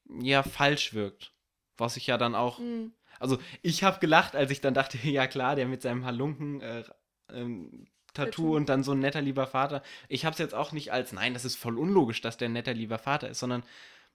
ja 0.09 0.43
falsch 0.43 0.95
wirkt. 0.95 1.33
Was 1.77 1.97
ich 1.97 2.07
ja 2.07 2.19
dann 2.19 2.35
auch. 2.35 2.59
Hm. 2.59 2.93
Also 3.19 3.39
ich 3.63 3.85
habe 3.85 4.01
gelacht, 4.01 4.35
als 4.35 4.51
ich 4.51 4.61
dann 4.61 4.75
dachte, 4.75 4.99
ja 5.09 5.27
klar, 5.27 5.57
der 5.57 5.67
mit 5.67 5.83
seinem 5.83 6.05
Halunken 6.05 6.61
äh, 6.61 6.85
ähm, 7.31 7.87
Tattoo 8.15 8.55
und 8.57 8.69
dann 8.69 8.83
so 8.83 8.93
ein 8.93 8.99
netter 8.99 9.23
lieber 9.23 9.47
Vater. 9.47 9.83
Ich 10.09 10.25
habe 10.25 10.33
es 10.35 10.39
jetzt 10.39 10.55
auch 10.55 10.73
nicht 10.73 10.93
als, 10.93 11.13
nein, 11.13 11.33
das 11.33 11.45
ist 11.45 11.57
voll 11.57 11.79
unlogisch, 11.79 12.21
dass 12.21 12.37
der 12.37 12.49
ein 12.49 12.53
netter 12.53 12.75
lieber 12.75 12.99
Vater 12.99 13.31
ist, 13.31 13.39
sondern 13.39 13.63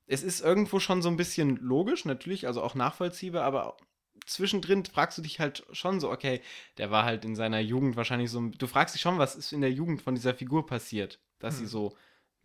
es 0.06 0.24
ist 0.24 0.42
irgendwo 0.42 0.80
schon 0.80 1.02
so 1.02 1.10
ein 1.10 1.18
bisschen 1.18 1.58
logisch, 1.58 2.06
natürlich, 2.06 2.48
also 2.48 2.62
auch 2.62 2.76
nachvollziehbar, 2.76 3.44
aber 3.44 3.78
zwischendrin 4.26 4.86
fragst 4.86 5.18
du 5.18 5.22
dich 5.22 5.40
halt 5.40 5.66
schon 5.72 6.00
so, 6.00 6.12
okay, 6.12 6.42
der 6.78 6.92
war 6.92 7.06
halt 7.06 7.26
in 7.26 7.36
seiner 7.36 7.60
Jugend 7.60 7.96
wahrscheinlich 7.96 8.30
so, 8.30 8.40
du 8.42 8.68
fragst 8.68 8.96
dich 8.96 9.02
schon, 9.02 9.18
was 9.18 9.36
ist 9.36 9.52
in 9.52 9.62
der 9.62 9.72
Jugend 9.72 10.02
von 10.02 10.16
dieser 10.16 10.34
Figur 10.34 10.66
passiert, 10.66 11.20
dass 11.40 11.58
sie 11.58 11.64
Hm. 11.64 11.70
so 11.70 11.98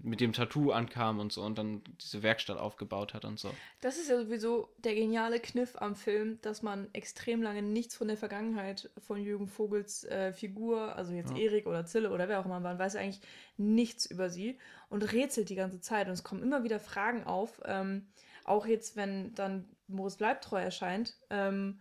mit 0.03 0.21
dem 0.21 0.33
Tattoo 0.33 0.73
ankam 0.73 1.21
und 1.21 1.33
so 1.33 1.43
und 1.43 1.57
dann 1.59 1.83
diese 2.01 2.23
Werkstatt 2.23 2.59
aufgebaut 2.59 3.15
hat 3.15 3.25
und 3.25 3.39
so. 3.39 3.51
Das 3.81 3.99
ist 3.99 4.11
ja 4.11 4.19
sowieso 4.19 4.69
der 4.79 4.95
geniale 4.95 5.39
Kniff 5.39 5.77
am 5.77 5.95
Film, 5.95 6.41
dass 6.43 6.63
man 6.63 6.93
extrem 6.93 7.43
lange 7.43 7.63
nichts 7.63 7.97
von 7.97 8.09
der 8.09 8.17
Vergangenheit 8.17 8.91
von 8.99 9.23
Jürgen 9.23 9.47
Vogels 9.47 10.05
äh, 10.05 10.33
Figur, 10.33 10.97
also 10.97 11.13
jetzt 11.13 11.31
Ja. 11.31 11.39
Erik 11.39 11.67
oder 11.67 11.87
Zille 11.87 12.11
oder 12.11 12.29
wer 12.29 12.41
auch 12.41 12.47
immer, 12.47 12.61
man 12.61 12.79
weiß 12.79 12.97
eigentlich 12.97 13.21
nichts 13.57 14.07
über 14.07 14.29
sie 14.29 14.59
und 14.89 15.13
rätselt 15.13 15.49
die 15.49 15.55
ganze 15.55 15.81
Zeit. 15.81 16.09
Und 16.09 16.15
es 16.15 16.25
kommen 16.25 16.43
immer 16.43 16.65
wieder 16.65 16.81
Fragen 16.81 17.25
auf, 17.25 17.61
ähm, 17.65 18.09
auch 18.45 18.67
jetzt, 18.67 18.97
wenn 18.97 19.35
dann 19.35 19.69
Moritz 19.87 20.17
Bleibtreu 20.17 20.61
erscheint, 20.61 21.17
ähm, 21.31 21.81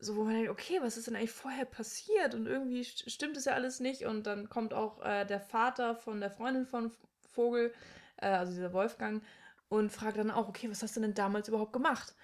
so 0.00 0.16
wo 0.16 0.24
man 0.24 0.34
denkt, 0.34 0.50
okay, 0.50 0.78
was 0.80 0.96
ist 0.96 1.06
denn 1.06 1.16
eigentlich 1.16 1.30
vorher 1.30 1.64
passiert? 1.64 2.34
Und 2.34 2.46
irgendwie 2.46 2.82
st 2.82 3.10
stimmt 3.10 3.36
es 3.36 3.44
ja 3.44 3.52
alles 3.52 3.80
nicht. 3.80 4.04
Und 4.04 4.26
dann 4.26 4.48
kommt 4.48 4.74
auch 4.74 5.00
äh, 5.02 5.24
der 5.24 5.40
Vater 5.40 5.94
von 5.94 6.20
der 6.20 6.30
Freundin 6.30 6.66
von 6.66 6.90
Vogel, 7.34 7.72
äh, 8.16 8.26
also 8.26 8.52
dieser 8.52 8.72
Wolfgang, 8.72 9.22
und 9.68 9.90
fragt 9.90 10.18
dann 10.18 10.30
auch, 10.30 10.48
okay, 10.48 10.70
was 10.70 10.82
hast 10.82 10.96
du 10.96 11.00
denn 11.00 11.14
damals 11.14 11.48
überhaupt 11.48 11.72
gemacht? 11.72 12.14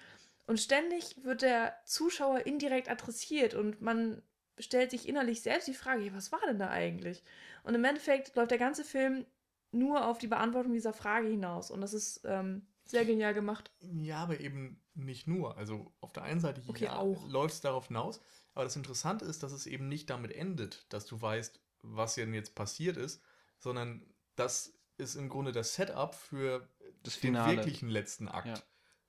Und 0.47 0.59
ständig 0.59 1.23
wird 1.23 1.41
der 1.41 1.75
Zuschauer 1.85 2.45
indirekt 2.45 2.89
adressiert 2.89 3.53
und 3.53 3.81
man 3.81 4.21
stellt 4.59 4.91
sich 4.91 5.07
innerlich 5.07 5.41
selbst 5.41 5.67
die 5.67 5.73
Frage, 5.73 6.13
was 6.13 6.31
war 6.31 6.41
denn 6.45 6.59
da 6.59 6.69
eigentlich? 6.69 7.23
Und 7.63 7.75
im 7.75 7.83
Endeffekt 7.83 8.35
läuft 8.35 8.51
der 8.51 8.57
ganze 8.57 8.83
Film 8.83 9.25
nur 9.71 10.05
auf 10.05 10.17
die 10.17 10.27
Beantwortung 10.27 10.73
dieser 10.73 10.93
Frage 10.93 11.27
hinaus. 11.27 11.71
Und 11.71 11.81
das 11.81 11.93
ist 11.93 12.21
ähm, 12.25 12.67
sehr 12.85 13.05
genial 13.05 13.33
gemacht. 13.33 13.71
Ja, 13.79 14.17
aber 14.17 14.39
eben 14.39 14.81
nicht 14.93 15.27
nur. 15.27 15.57
Also 15.57 15.93
auf 16.01 16.11
der 16.13 16.23
einen 16.23 16.39
Seite 16.39 16.61
Okay, 16.67 16.85
ja, 16.85 17.01
läuft 17.01 17.55
es 17.55 17.61
darauf 17.61 17.87
hinaus, 17.87 18.21
aber 18.53 18.65
das 18.65 18.75
Interessante 18.75 19.25
ist, 19.25 19.43
dass 19.43 19.51
es 19.51 19.65
eben 19.65 19.87
nicht 19.87 20.09
damit 20.09 20.31
endet, 20.33 20.85
dass 20.89 21.05
du 21.05 21.21
weißt, 21.21 21.59
was 21.83 22.15
denn 22.15 22.33
jetzt 22.33 22.55
passiert 22.55 22.97
ist, 22.97 23.23
sondern 23.57 24.05
das 24.35 24.73
ist 24.97 25.15
im 25.15 25.29
Grunde 25.29 25.51
das 25.51 25.75
Setup 25.75 26.13
für 26.15 26.67
Das 27.03 27.15
den 27.15 27.21
Finale. 27.33 27.57
wirklichen 27.57 27.89
letzten 27.89 28.27
Akt. 28.27 28.47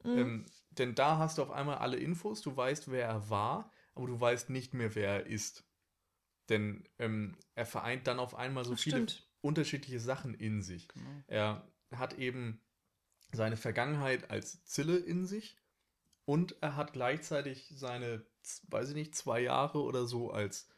Ja. 0.05 0.11
Mhm. 0.11 0.19
Ähm, 0.19 0.47
denn 0.71 0.95
da 0.95 1.19
hast 1.19 1.39
du 1.39 1.43
auf 1.43 1.51
einmal 1.51 1.79
alle 1.79 1.97
Infos, 1.99 2.41
du 2.43 2.57
weißt, 2.57 2.91
wer 2.91 3.07
er 3.07 3.29
war, 3.31 3.71
aber 3.95 4.07
du 4.07 4.19
weißt 4.21 4.51
nicht 4.51 4.75
mehr, 4.75 4.95
wer 4.95 5.09
er 5.09 5.27
ist. 5.27 5.65
Denn 6.49 6.89
ähm, 6.99 7.37
er 7.55 7.67
vereint 7.67 8.07
dann 8.07 8.19
auf 8.19 8.35
einmal 8.35 8.65
so 8.65 8.73
Das 8.73 8.83
viele 8.83 8.97
stimmt. 9.09 9.29
unterschiedliche 9.43 10.01
Sachen 10.01 10.35
in 10.35 10.63
sich. 10.63 10.89
Genau. 10.89 11.23
Er 11.29 11.67
hat 11.95 12.15
eben 12.19 12.61
seine 13.33 13.57
Vergangenheit 13.57 14.31
als 14.31 14.65
Zille 14.65 14.97
in 14.97 15.27
sich 15.27 15.57
und 16.25 16.57
er 16.63 16.77
hat 16.77 16.93
gleichzeitig 16.93 17.73
seine, 17.75 18.25
weiß 18.69 18.91
ich 18.91 18.95
nicht, 18.95 19.15
zwei 19.15 19.41
Jahre 19.41 19.83
oder 19.83 20.07
so 20.07 20.31
als 20.31 20.69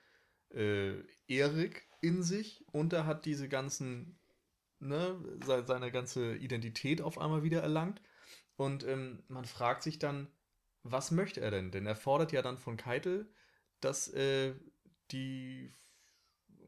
äh, 0.51 1.01
Erik 1.27 1.89
in 2.01 2.23
sich 2.23 2.65
und 2.73 2.93
er 2.93 3.07
hat 3.07 3.25
diese 3.25 3.49
ganzen, 3.49 4.19
ne, 4.81 5.17
se- 5.45 5.65
seine 5.67 5.91
ganze 5.91 6.35
Identität 6.37 7.01
auf 7.03 7.19
einmal 7.19 7.43
wieder 7.43 7.63
erlangt. 7.63 8.01
Und 8.57 8.85
ähm, 8.87 9.23
man 9.29 9.45
fragt 9.45 9.83
sich 9.83 9.99
dann, 9.99 10.29
was 10.83 11.11
möchte 11.11 11.41
er 11.41 11.51
denn? 11.51 11.71
Denn 11.71 11.87
er 11.87 11.97
fordert 11.97 12.33
ja 12.33 12.43
dann 12.43 12.59
von 12.59 12.77
Keitel, 12.77 13.27
dass 13.81 14.09
äh, 14.09 14.55
die, 15.11 15.73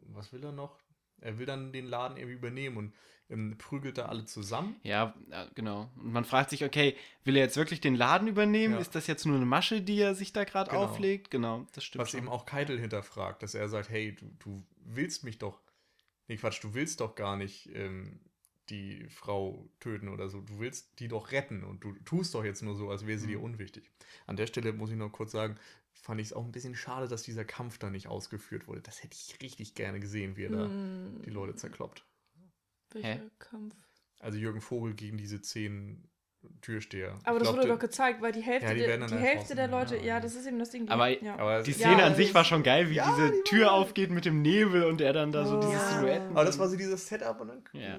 was 0.08 0.32
will 0.32 0.42
er 0.44 0.52
noch? 0.52 0.78
Er 1.20 1.38
will 1.38 1.46
dann 1.46 1.72
den 1.72 1.86
Laden 1.86 2.16
irgendwie 2.18 2.36
übernehmen 2.36 2.76
und 2.76 2.94
ähm, 3.30 3.56
prügelt 3.58 3.96
da 3.98 4.06
alle 4.06 4.26
zusammen. 4.26 4.76
Ja, 4.82 5.14
genau. 5.54 5.90
Und 5.96 6.12
man 6.12 6.24
fragt 6.24 6.50
sich, 6.50 6.64
okay, 6.64 6.94
will 7.24 7.36
er 7.36 7.44
jetzt 7.44 7.56
wirklich 7.56 7.80
den 7.80 7.94
Laden 7.94 8.28
übernehmen? 8.28 8.74
Ja. 8.74 8.80
Ist 8.80 8.94
das 8.94 9.06
jetzt 9.06 9.24
nur 9.24 9.36
eine 9.36 9.46
Masche, 9.46 9.80
die 9.80 9.98
er 9.98 10.14
sich 10.14 10.32
da 10.32 10.44
gerade 10.44 10.70
Genau. 10.70 10.84
auflegt? 10.84 11.30
Genau, 11.30 11.66
das 11.72 11.84
stimmt 11.84 12.02
Was 12.02 12.10
schon. 12.10 12.18
eben 12.20 12.28
auch 12.28 12.44
Keitel 12.44 12.78
hinterfragt, 12.78 13.42
dass 13.42 13.54
er 13.54 13.68
sagt, 13.68 13.88
hey, 13.88 14.14
du, 14.14 14.30
du 14.38 14.62
willst 14.84 15.24
mich 15.24 15.38
doch, 15.38 15.60
nee 16.28 16.36
Quatsch, 16.36 16.62
du 16.62 16.74
willst 16.74 17.00
doch 17.00 17.14
gar 17.14 17.36
nicht 17.36 17.70
ähm, 17.74 18.20
die 18.68 19.08
Frau 19.08 19.68
töten 19.80 20.08
oder 20.08 20.28
so, 20.28 20.40
du 20.40 20.58
willst 20.58 20.98
die 21.00 21.08
doch 21.08 21.30
retten 21.32 21.62
und 21.64 21.84
du 21.84 21.92
tust 22.04 22.34
doch 22.34 22.44
jetzt 22.44 22.62
nur 22.62 22.74
so, 22.74 22.90
als 22.90 23.06
wäre 23.06 23.18
sie 23.18 23.28
dir 23.28 23.40
Mhm. 23.40 23.42
unwichtig. 23.42 23.90
An 24.26 24.36
der 24.36 24.46
Stelle 24.46 24.72
muss 24.72 24.90
ich 24.90 24.96
noch 24.96 25.10
kurz 25.12 25.32
sagen, 25.32 25.56
fand 25.92 26.20
ich 26.20 26.28
es 26.28 26.32
auch 26.32 26.44
ein 26.44 26.52
bisschen 26.52 26.74
schade, 26.74 27.08
dass 27.08 27.22
dieser 27.22 27.44
Kampf 27.44 27.78
da 27.78 27.90
nicht 27.90 28.08
ausgeführt 28.08 28.66
wurde. 28.68 28.82
Das 28.82 29.02
hätte 29.02 29.16
ich 29.16 29.40
richtig 29.42 29.74
gerne 29.74 30.00
gesehen, 30.00 30.36
wie 30.36 30.44
er 30.44 30.50
da 30.50 30.74
Hm, 31.08 31.22
die 31.24 31.30
Leute 31.30 31.54
zerkloppt. 31.54 32.04
Welcher 32.90 33.04
Hä? 33.04 33.20
Kampf? 33.38 33.76
Also 34.20 34.38
Jürgen 34.38 34.60
Vogel 34.60 34.94
gegen 34.94 35.18
diese 35.18 35.40
zehn 35.42 36.08
Türsteher. 36.62 37.14
Aber 37.24 37.36
Ich 37.36 37.42
das 37.44 37.48
glaub, 37.52 37.56
wurde 37.56 37.68
doch 37.68 37.78
gezeigt, 37.78 38.22
weil 38.22 38.32
die 38.32 38.40
Hälfte, 38.40 38.68
Ja, 38.68 38.74
die 38.74 38.80
der, 38.80 38.96
die 38.98 39.06
dann 39.06 39.18
Hälfte 39.18 39.54
der 39.54 39.68
Leute, 39.68 39.96
ja. 39.96 40.02
ja, 40.04 40.20
das 40.20 40.34
ist 40.34 40.46
eben 40.46 40.58
das 40.58 40.70
Ding. 40.70 40.86
Die, 40.86 40.90
Aber- 40.92 41.08
ja. 41.08 41.34
aber 41.38 41.62
Die 41.62 41.72
Szene 41.72 41.98
Ja, 42.00 42.06
an 42.06 42.14
sich 42.14 42.34
war 42.34 42.44
schon 42.44 42.62
geil, 42.62 42.90
wie 42.90 42.94
Ja, 42.94 43.06
diese 43.14 43.30
die 43.32 43.42
Tür 43.44 43.72
aufgeht 43.72 44.10
mit 44.10 44.24
dem 44.24 44.42
Nebel 44.42 44.84
und 44.84 45.00
er 45.00 45.12
dann 45.12 45.32
da 45.32 45.44
so 45.44 45.56
Oh. 45.56 45.60
diese 45.60 45.72
Ja. 45.72 45.78
Silhouetten. 45.90 46.30
aber 46.30 46.44
das 46.44 46.58
war 46.58 46.68
so 46.68 46.76
dieses 46.76 47.06
Setup 47.06 47.40
und 47.40 47.48
dann 47.48 47.62
Ja. 47.72 47.98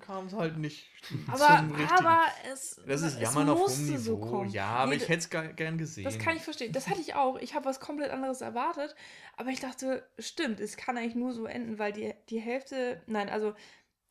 kam 0.00 0.26
es 0.26 0.32
halt 0.34 0.56
nicht 0.58 0.86
aber, 1.28 1.38
zum 1.58 1.74
richtigen. 1.76 2.06
aber 2.06 2.22
es, 2.52 2.80
Das 2.86 3.02
ist 3.02 3.14
es 3.14 3.20
Jammern 3.20 3.48
auf 3.50 3.58
musste 3.58 3.80
hohem 3.82 3.90
Niveau. 3.90 3.98
so 4.02 4.18
kommen. 4.18 4.50
ja, 4.50 4.66
aber 4.66 4.90
Nee, 4.90 4.96
ich 4.96 5.08
hätte 5.08 5.18
es 5.18 5.56
gern 5.56 5.78
gesehen. 5.78 6.04
Das 6.04 6.18
kann 6.18 6.36
ich 6.36 6.42
verstehen. 6.42 6.72
Das 6.72 6.88
hatte 6.88 7.00
ich 7.00 7.14
auch. 7.14 7.38
Ich 7.40 7.54
habe 7.54 7.64
was 7.64 7.80
komplett 7.80 8.10
anderes 8.10 8.40
erwartet. 8.40 8.94
Aber 9.36 9.50
ich 9.50 9.60
dachte, 9.60 10.02
stimmt, 10.18 10.60
es 10.60 10.76
kann 10.76 10.96
eigentlich 10.96 11.14
nur 11.14 11.32
so 11.32 11.46
enden, 11.46 11.78
weil 11.78 11.92
die, 11.92 12.12
die 12.30 12.38
Hälfte, 12.40 13.00
nein, 13.06 13.28
also 13.28 13.54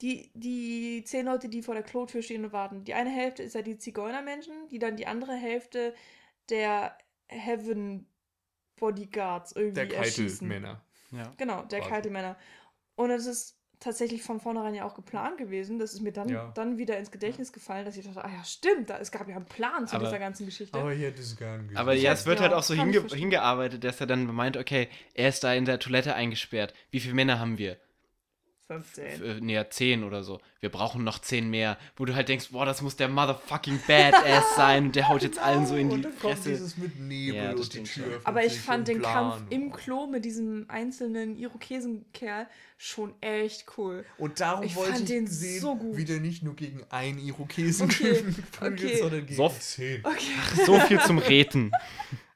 die, 0.02 0.32
die 0.34 1.04
zehn 1.06 1.26
Leute, 1.26 1.48
die 1.50 1.62
vor 1.64 1.74
der 1.74 1.84
Klotür 1.84 2.22
stehen 2.22 2.44
und 2.46 2.52
warten, 2.52 2.84
die 2.84 2.94
eine 2.94 3.10
Hälfte 3.10 3.44
ist 3.44 3.56
ja 3.56 3.62
die 3.62 3.78
Zigeunermenschen, 3.78 4.68
die 4.70 4.80
dann 4.80 4.98
die 4.98 5.08
andere 5.08 5.34
Hälfte 5.36 5.94
der 6.50 6.98
Heaven 7.28 8.08
Bodyguards 8.78 9.54
irgendwie 9.54 9.88
Der 9.88 9.98
erschießen. 9.98 10.50
Keitelmänner. 10.50 10.82
Ja. 11.12 11.32
Genau, 11.38 11.64
der 11.64 11.80
Quasi. 11.80 11.92
kalte 11.92 12.10
Männer. 12.10 12.38
Und 12.96 13.10
es 13.10 13.26
ist 13.26 13.58
tatsächlich 13.80 14.24
von 14.24 14.40
vornherein 14.40 14.74
ja 14.74 14.86
auch 14.86 14.96
geplant 14.96 15.38
gewesen. 15.38 15.80
Das 15.80 15.94
ist 15.94 16.02
mir 16.02 16.12
dann, 16.12 16.30
Ja. 16.30 16.52
dann 16.56 16.78
wieder 16.78 16.98
ins 16.98 17.12
Gedächtnis 17.12 17.52
gefallen, 17.54 17.86
dass 17.86 17.96
ich 17.98 18.06
dachte, 18.06 18.24
ah 18.24 18.30
ja, 18.32 18.44
stimmt, 18.44 18.90
da, 18.90 18.98
es 19.00 19.12
gab 19.12 19.28
ja 19.28 19.36
einen 19.36 19.46
Plan 19.46 19.88
zu 19.88 19.96
Aber- 19.96 20.06
dieser 20.06 20.20
ganzen 20.20 20.46
Geschichte. 20.46 20.78
Aber 20.78 20.94
ich 20.94 21.02
hätte 21.02 21.22
es 21.22 21.36
gern 21.36 21.64
gesehen. 21.64 21.78
Aber 21.78 21.94
ja, 21.94 22.12
es 22.14 22.26
wird 22.26 22.40
Ja, 22.40 22.44
halt 22.46 22.54
auch 22.54 22.64
so 22.64 22.74
hinge 22.74 23.02
hingearbeitet, 23.14 23.84
dass 23.84 24.00
er 24.02 24.08
dann 24.08 24.26
meint, 24.34 24.58
okay, 24.58 24.90
er 25.14 25.30
ist 25.30 25.44
da 25.44 25.54
in 25.54 25.66
der 25.66 25.80
Toilette 25.80 26.16
eingesperrt. 26.16 26.74
Wie 26.92 27.00
viele 27.00 27.14
Männer 27.14 27.40
haben 27.40 27.58
wir? 27.58 27.78
15. 28.68 29.06
F 29.06 29.22
äh, 29.22 29.40
nee, 29.42 29.64
zehn 29.70 30.04
oder 30.04 30.24
so. 30.24 30.40
Wir 30.60 30.70
brauchen 30.70 31.04
noch 31.04 31.20
zehn 31.20 31.50
mehr. 31.50 31.78
Wo 31.96 32.06
du 32.06 32.16
halt 32.16 32.30
denkst, 32.30 32.50
boah, 32.52 32.66
das 32.66 32.82
muss 32.82 32.96
der 32.96 33.08
motherfucking 33.10 33.80
Badass 33.88 34.44
sein. 34.56 34.86
Und 34.88 34.96
der 34.96 35.08
haut 35.08 35.22
jetzt 35.22 35.38
allen 35.38 35.68
so 35.68 35.76
in 35.76 35.90
die 35.90 35.96
und 35.96 36.02
dann 36.02 36.18
kommt 36.20 36.34
Fresse. 36.36 36.50
dieses 36.50 36.76
mit 36.78 37.00
Nebel 37.00 37.36
Ja, 37.36 37.52
und 37.52 37.74
die 37.74 37.84
Tür 37.84 38.06
öffnet 38.08 38.26
Aber 38.26 38.44
ich 38.44 38.54
sich 38.54 38.62
fand 38.62 38.88
den 38.88 39.02
Kampf 39.04 39.36
Plan. 39.36 39.48
im 39.52 39.72
Klo 39.72 40.08
mit 40.08 40.26
diesem 40.26 40.66
einzelnen 40.68 41.36
Irokesenkerl 41.38 42.48
schon 42.78 43.14
echt 43.22 43.66
cool. 43.78 44.04
Und 44.18 44.40
darum 44.40 44.64
Ich 44.66 44.76
wollte 44.76 44.94
fand 44.94 45.04
ich 45.04 45.10
den 45.10 45.28
sehen, 45.28 45.62
so 45.62 45.76
gut. 45.76 45.96
wie 45.98 46.06
der 46.06 46.20
nicht 46.20 46.42
nur 46.44 46.56
gegen 46.56 46.84
einen 46.90 47.20
Irokesen 47.20 47.86
Okay, 47.86 48.24
okay. 48.62 48.98
sondern 48.98 49.22
gegen 49.28 49.36
Soft. 49.36 49.62
zehn. 49.62 50.04
Okay. 50.04 50.18
So 50.66 50.80
viel 50.80 51.00
zum 51.02 51.20
Reden. 51.20 51.72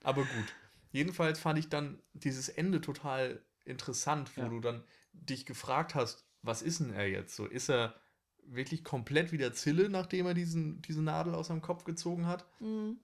Aber 0.03 0.21
gut. 0.21 0.55
Jedenfalls 0.91 1.39
fand 1.39 1.57
ich 1.59 1.69
dann 1.69 1.99
dieses 2.13 2.49
Ende 2.49 2.81
total 2.81 3.41
interessant, 3.65 4.31
wo 4.35 4.41
Ja. 4.41 4.47
du 4.49 4.59
dann 4.59 4.83
dich 5.13 5.45
gefragt 5.45 5.95
hast, 5.95 6.25
was 6.41 6.61
ist 6.61 6.79
denn 6.79 6.93
er 6.93 7.07
jetzt? 7.07 7.35
So, 7.35 7.45
ist 7.45 7.69
er 7.69 7.95
wirklich 8.43 8.83
komplett 8.83 9.31
wieder 9.31 9.53
Zille, 9.53 9.89
nachdem 9.89 10.25
er 10.25 10.33
diesen, 10.33 10.81
diese 10.81 11.01
Nadel 11.01 11.35
aus 11.35 11.47
seinem 11.47 11.61
Kopf 11.61 11.83
gezogen 11.83 12.27
hat? 12.27 12.45
Mhm. 12.59 12.99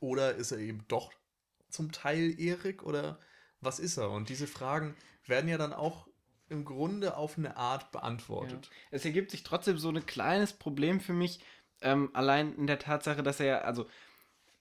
Oder 0.00 0.34
ist 0.34 0.52
er 0.52 0.58
eben 0.58 0.84
doch 0.88 1.12
zum 1.68 1.92
Teil 1.92 2.38
Erik? 2.40 2.82
Oder 2.82 3.20
was 3.60 3.78
ist 3.78 3.96
er? 3.96 4.10
Und 4.10 4.28
diese 4.28 4.46
Fragen 4.46 4.96
werden 5.26 5.48
ja 5.48 5.58
dann 5.58 5.72
auch 5.72 6.08
im 6.48 6.64
Grunde 6.64 7.16
auf 7.16 7.38
eine 7.38 7.56
Art 7.56 7.90
beantwortet. 7.90 8.70
Es 8.90 9.04
ergibt 9.04 9.30
sich 9.30 9.42
trotzdem 9.42 9.78
so 9.78 9.88
ein 9.90 10.06
kleines 10.06 10.52
Problem 10.52 11.00
für 11.00 11.12
mich, 11.12 11.40
ähm, 11.80 12.10
allein 12.14 12.54
in 12.54 12.66
der 12.66 12.78
Tatsache, 12.78 13.22
dass 13.22 13.40
er 13.40 13.46
ja, 13.46 13.58
also, 13.62 13.88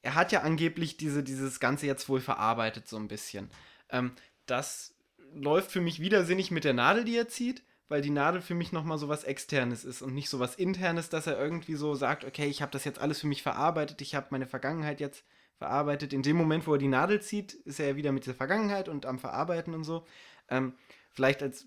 er 0.02 0.16
hat 0.16 0.32
ja 0.32 0.42
angeblich 0.42 0.98
diese, 0.98 1.24
dieses 1.24 1.60
Ganze 1.60 1.86
jetzt 1.86 2.10
wohl 2.10 2.22
verarbeitet, 2.22 2.88
so 2.88 2.98
ein 2.98 3.08
bisschen. 3.08 3.50
Ähm, 3.90 4.14
das 4.46 4.95
läuft 5.36 5.72
für 5.72 5.82
mich 5.82 6.00
widersinnig 6.00 6.52
mit 6.52 6.64
der 6.64 6.74
Nadel, 6.74 7.04
die 7.04 7.18
er 7.18 7.28
zieht, 7.28 7.64
weil 7.88 8.02
die 8.02 8.10
Nadel 8.10 8.42
für 8.42 8.56
mich 8.56 8.72
nochmal 8.72 8.98
so 8.98 9.10
was 9.10 9.24
Externes 9.24 9.86
ist 9.86 10.02
und 10.02 10.14
nicht 10.14 10.30
so 10.30 10.40
was 10.40 10.56
Internes, 10.56 11.10
dass 11.10 11.28
er 11.28 11.38
irgendwie 11.38 11.76
so 11.76 11.94
sagt, 11.94 12.24
okay, 12.24 12.48
ich 12.48 12.62
habe 12.62 12.72
das 12.72 12.84
jetzt 12.84 13.00
alles 13.00 13.20
für 13.22 13.28
mich 13.28 13.44
verarbeitet, 13.44 14.02
ich 14.02 14.16
habe 14.16 14.28
meine 14.32 14.48
Vergangenheit 14.48 15.00
jetzt 15.00 15.24
verarbeitet. 15.58 16.14
In 16.14 16.24
dem 16.24 16.36
Moment, 16.36 16.68
wo 16.68 16.74
er 16.74 16.80
die 16.80 16.88
Nadel 16.88 17.22
zieht, 17.22 17.54
ist 17.54 17.80
er 17.80 17.90
ja 17.90 17.96
wieder 17.96 18.12
mit 18.12 18.26
der 18.26 18.36
Vergangenheit 18.36 18.90
und 18.90 19.06
am 19.06 19.20
Verarbeiten 19.20 19.74
und 19.74 19.84
so. 19.84 20.06
Ähm, 20.50 20.74
vielleicht 21.12 21.44
als, 21.44 21.66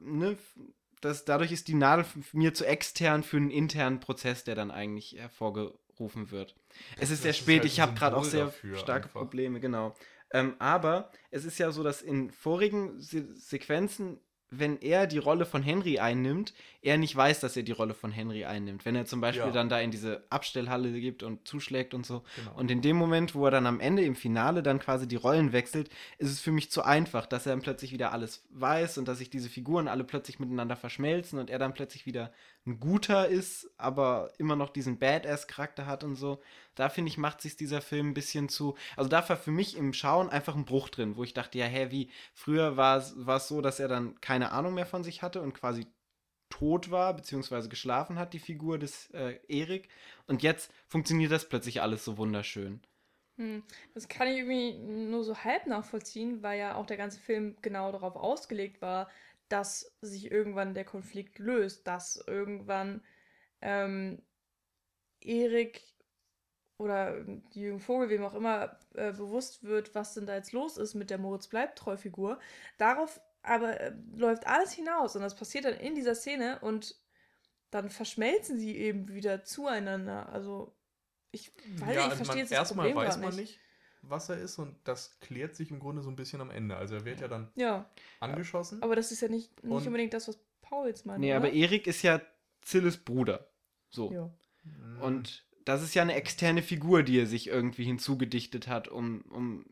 ne, 0.00 0.36
das, 1.00 1.24
dadurch 1.24 1.52
ist 1.52 1.68
die 1.68 1.74
Nadel 1.74 2.04
mir 2.32 2.52
zu 2.52 2.66
extern 2.66 3.22
für 3.22 3.38
einen 3.38 3.50
internen 3.50 4.00
Prozess, 4.00 4.44
der 4.44 4.54
dann 4.54 4.70
eigentlich 4.70 5.16
hervorgerufen 5.18 6.30
wird. 6.30 6.56
Es 6.96 7.10
ist 7.10 7.12
Das 7.12 7.22
sehr 7.22 7.30
ist 7.30 7.38
spät, 7.38 7.62
halt 7.62 7.72
ich 7.72 7.80
habe 7.80 7.94
gerade 7.94 8.16
auch 8.16 8.24
sehr 8.24 8.52
starke 8.74 9.06
einfach. 9.06 9.20
Probleme, 9.20 9.60
genau. 9.60 9.94
Ähm, 10.32 10.54
aber 10.58 11.10
es 11.30 11.44
ist 11.44 11.58
ja 11.58 11.70
so, 11.72 11.82
dass 11.82 12.02
in 12.02 12.30
vorigen 12.30 13.00
Se 13.00 13.26
Sequenzen, 13.34 14.18
wenn 14.52 14.80
er 14.80 15.06
die 15.06 15.18
Rolle 15.18 15.46
von 15.46 15.62
Henry 15.62 16.00
einnimmt, 16.00 16.54
er 16.82 16.98
nicht 16.98 17.14
weiß, 17.14 17.38
dass 17.38 17.56
er 17.56 17.62
die 17.62 17.70
Rolle 17.70 17.94
von 17.94 18.10
Henry 18.10 18.44
einnimmt. 18.44 18.84
Wenn 18.84 18.96
er 18.96 19.06
zum 19.06 19.20
Beispiel 19.20 19.46
Ja. 19.46 19.52
dann 19.52 19.68
da 19.68 19.78
in 19.80 19.92
diese 19.92 20.24
Abstellhalle 20.28 20.90
gibt 21.00 21.22
und 21.22 21.46
zuschlägt 21.46 21.94
und 21.94 22.04
so. 22.04 22.24
Genau. 22.34 22.56
Und 22.58 22.68
in 22.68 22.82
dem 22.82 22.96
Moment, 22.96 23.36
wo 23.36 23.44
er 23.44 23.52
dann 23.52 23.66
am 23.66 23.78
Ende 23.78 24.02
im 24.02 24.16
Finale 24.16 24.64
dann 24.64 24.80
quasi 24.80 25.06
die 25.06 25.14
Rollen 25.14 25.52
wechselt, 25.52 25.88
ist 26.18 26.30
es 26.32 26.40
für 26.40 26.50
mich 26.50 26.68
zu 26.68 26.82
einfach, 26.82 27.26
dass 27.26 27.46
er 27.46 27.52
dann 27.52 27.62
plötzlich 27.62 27.92
wieder 27.92 28.10
alles 28.12 28.42
weiß 28.50 28.98
und 28.98 29.06
dass 29.06 29.18
sich 29.18 29.30
diese 29.30 29.48
Figuren 29.48 29.86
alle 29.86 30.02
plötzlich 30.02 30.40
miteinander 30.40 30.74
verschmelzen 30.74 31.38
und 31.38 31.48
er 31.48 31.60
dann 31.60 31.72
plötzlich 31.74 32.04
wieder 32.06 32.32
ein 32.70 32.80
guter 32.80 33.28
ist, 33.28 33.70
aber 33.76 34.32
immer 34.38 34.56
noch 34.56 34.70
diesen 34.70 34.98
Badass-Charakter 34.98 35.86
hat 35.86 36.04
und 36.04 36.16
so. 36.16 36.40
Da 36.74 36.88
finde 36.88 37.10
ich, 37.10 37.18
macht 37.18 37.40
sich 37.40 37.56
dieser 37.56 37.80
Film 37.80 38.10
ein 38.10 38.14
bisschen 38.14 38.48
zu. 38.48 38.76
Also 38.96 39.08
da 39.10 39.28
war 39.28 39.36
für 39.36 39.50
mich 39.50 39.76
im 39.76 39.92
Schauen 39.92 40.30
einfach 40.30 40.54
ein 40.54 40.64
Bruch 40.64 40.88
drin, 40.88 41.16
wo 41.16 41.24
ich 41.24 41.34
dachte, 41.34 41.58
ja, 41.58 41.66
hä, 41.66 41.88
wie? 41.90 42.10
Früher 42.32 42.76
war 42.76 42.98
es 42.98 43.48
so, 43.48 43.60
dass 43.60 43.80
er 43.80 43.88
dann 43.88 44.20
keine 44.20 44.52
Ahnung 44.52 44.74
mehr 44.74 44.86
von 44.86 45.04
sich 45.04 45.22
hatte 45.22 45.42
und 45.42 45.52
quasi 45.52 45.86
tot 46.48 46.90
war, 46.90 47.14
beziehungsweise 47.14 47.68
geschlafen 47.68 48.18
hat, 48.18 48.32
die 48.32 48.38
Figur 48.38 48.78
des 48.78 49.10
äh, 49.10 49.38
Erik. 49.48 49.88
Und 50.26 50.42
jetzt 50.42 50.72
funktioniert 50.86 51.32
das 51.32 51.48
plötzlich 51.48 51.80
alles 51.80 52.04
so 52.04 52.18
wunderschön. 52.18 52.80
Hm. 53.36 53.62
Das 53.94 54.08
kann 54.08 54.28
ich 54.28 54.38
irgendwie 54.38 54.74
nur 54.78 55.24
so 55.24 55.34
halb 55.38 55.66
nachvollziehen, 55.66 56.42
weil 56.42 56.58
ja 56.58 56.74
auch 56.74 56.84
der 56.84 56.98
ganze 56.98 57.20
Film 57.20 57.56
genau 57.62 57.90
darauf 57.90 58.16
ausgelegt 58.16 58.82
war, 58.82 59.08
dass 59.50 59.94
sich 60.00 60.30
irgendwann 60.30 60.74
der 60.74 60.84
Konflikt 60.84 61.38
löst, 61.38 61.86
dass 61.86 62.16
irgendwann 62.26 63.02
ähm, 63.60 64.22
Erik 65.20 65.82
oder 66.78 67.26
Jürgen 67.52 67.80
Vogel, 67.80 68.08
wem 68.08 68.24
auch 68.24 68.34
immer, 68.34 68.78
äh, 68.94 69.12
bewusst 69.12 69.64
wird, 69.64 69.94
was 69.94 70.14
denn 70.14 70.26
da 70.26 70.36
jetzt 70.36 70.52
los 70.52 70.78
ist 70.78 70.94
mit 70.94 71.10
der 71.10 71.18
Moritz 71.18 71.48
bleibt 71.48 71.78
treu 71.78 71.96
Figur. 71.96 72.38
Darauf 72.78 73.20
aber 73.42 73.80
äh, 73.80 73.92
läuft 74.14 74.46
alles 74.46 74.72
hinaus 74.72 75.16
und 75.16 75.22
das 75.22 75.34
passiert 75.34 75.64
dann 75.64 75.74
in 75.74 75.94
dieser 75.94 76.14
Szene 76.14 76.58
und 76.60 76.96
dann 77.70 77.90
verschmelzen 77.90 78.58
sie 78.58 78.76
eben 78.76 79.08
wieder 79.08 79.44
zueinander. 79.44 80.28
Also 80.30 80.76
ich 81.32 81.52
weiß 81.56 81.80
ja, 81.80 81.86
nicht, 81.86 81.96
ich 81.96 82.02
also 82.02 82.16
verstehe 82.16 82.26
man, 82.26 82.38
jetzt 82.38 82.52
das 82.52 82.58
erstmal 82.58 82.86
Problem 82.86 83.06
weiß 83.08 83.18
man 83.18 83.36
nicht, 83.36 83.60
was 84.02 84.28
er 84.28 84.38
ist 84.38 84.58
und 84.58 84.74
das 84.84 85.18
klärt 85.20 85.54
sich 85.54 85.70
im 85.70 85.78
Grunde 85.78 86.02
so 86.02 86.08
ein 86.10 86.16
bisschen 86.16 86.40
am 86.40 86.50
Ende. 86.50 86.76
Also 86.76 86.94
er 86.96 87.04
wird 87.04 87.20
ja 87.20 87.28
dann 87.28 87.48
Ja, 87.56 87.88
angeschossen. 88.20 88.82
aber 88.82 88.96
das 88.96 89.12
ist 89.12 89.20
ja 89.20 89.28
nicht, 89.28 89.62
nicht 89.64 89.86
unbedingt 89.86 90.14
das, 90.14 90.28
was 90.28 90.38
Paul 90.62 90.88
jetzt 90.88 91.06
meint. 91.06 91.20
Nee, 91.20 91.28
oder? 91.30 91.36
aber 91.38 91.52
Erik 91.52 91.86
ist 91.86 92.02
ja 92.02 92.20
Zilles 92.62 92.96
Bruder. 92.98 93.46
So. 93.90 94.12
Ja. 94.12 94.30
Und 95.00 95.44
das 95.64 95.82
ist 95.82 95.94
ja 95.94 96.02
eine 96.02 96.14
externe 96.14 96.62
Figur, 96.62 97.02
die 97.02 97.18
er 97.20 97.26
sich 97.26 97.48
irgendwie 97.48 97.84
hinzugedichtet 97.84 98.68
hat, 98.68 98.88
um, 98.88 99.22
um 99.30 99.64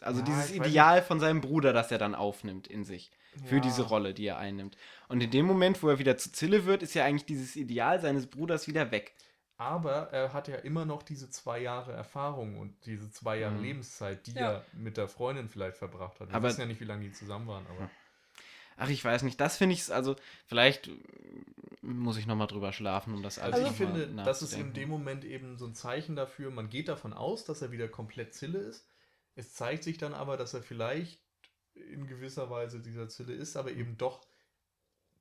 also 0.00 0.20
Ja, 0.20 0.26
dieses 0.26 0.52
Ideal 0.52 1.02
von 1.02 1.18
seinem 1.20 1.40
Bruder, 1.40 1.72
das 1.72 1.90
er 1.90 1.98
dann 1.98 2.14
aufnimmt 2.14 2.66
in 2.66 2.84
sich. 2.84 3.10
Für 3.46 3.56
Ja. 3.56 3.60
diese 3.62 3.82
Rolle, 3.82 4.14
die 4.14 4.26
er 4.26 4.38
einnimmt. 4.38 4.76
Und 5.08 5.22
in 5.22 5.30
dem 5.30 5.46
Moment, 5.46 5.82
wo 5.82 5.88
er 5.88 5.98
wieder 5.98 6.16
zu 6.16 6.30
Zille 6.30 6.66
wird, 6.66 6.82
ist 6.82 6.94
ja 6.94 7.04
eigentlich 7.04 7.24
dieses 7.26 7.56
Ideal 7.56 8.00
seines 8.00 8.26
Bruders 8.28 8.68
wieder 8.68 8.90
weg. 8.92 9.14
Aber 9.56 10.10
er 10.12 10.32
hat 10.32 10.48
ja 10.48 10.56
immer 10.56 10.84
noch 10.84 11.02
diese 11.04 11.30
zwei 11.30 11.60
Jahre 11.60 11.92
Erfahrung 11.92 12.58
und 12.58 12.74
diese 12.86 13.10
zwei 13.10 13.38
Jahre 13.38 13.54
Mhm. 13.54 13.62
Lebenszeit, 13.62 14.26
die 14.26 14.32
Ja. 14.32 14.52
er 14.52 14.64
mit 14.72 14.96
der 14.96 15.06
Freundin 15.08 15.48
vielleicht 15.48 15.76
verbracht 15.76 16.18
hat. 16.20 16.28
Wir 16.30 16.34
Aber- 16.34 16.48
wissen 16.48 16.60
ja 16.62 16.66
nicht, 16.66 16.80
wie 16.80 16.84
lange 16.86 17.04
die 17.04 17.12
zusammen 17.12 17.46
waren, 17.46 17.66
aber 17.68 17.88
Ach, 18.76 18.88
ich 18.88 19.04
weiß 19.04 19.22
nicht, 19.22 19.40
das 19.40 19.56
finde 19.56 19.74
ich, 19.74 19.92
also 19.94 20.16
vielleicht 20.46 20.90
muss 21.80 22.16
ich 22.16 22.26
nochmal 22.26 22.48
drüber 22.48 22.72
schlafen, 22.72 23.14
um 23.14 23.22
das 23.22 23.38
alles 23.38 23.54
Also 23.54 23.68
ich 23.68 23.76
finde, 23.76 24.08
das 24.24 24.42
ist 24.42 24.52
in 24.54 24.72
dem 24.72 24.88
Moment 24.88 25.24
eben 25.24 25.56
so 25.56 25.66
ein 25.66 25.74
Zeichen 25.76 26.16
dafür, 26.16 26.50
man 26.50 26.68
geht 26.70 26.88
davon 26.88 27.12
aus, 27.12 27.44
dass 27.44 27.62
er 27.62 27.70
wieder 27.70 27.86
komplett 27.86 28.34
Zille 28.34 28.58
ist. 28.58 28.88
Es 29.36 29.54
zeigt 29.54 29.84
sich 29.84 29.96
dann 29.98 30.12
aber, 30.12 30.36
dass 30.36 30.54
er 30.54 30.62
vielleicht 30.62 31.22
in 31.74 32.08
gewisser 32.08 32.50
Weise 32.50 32.80
dieser 32.80 33.08
Zille 33.08 33.32
ist, 33.34 33.56
aber 33.56 33.70
eben 33.70 33.96
doch 33.96 34.26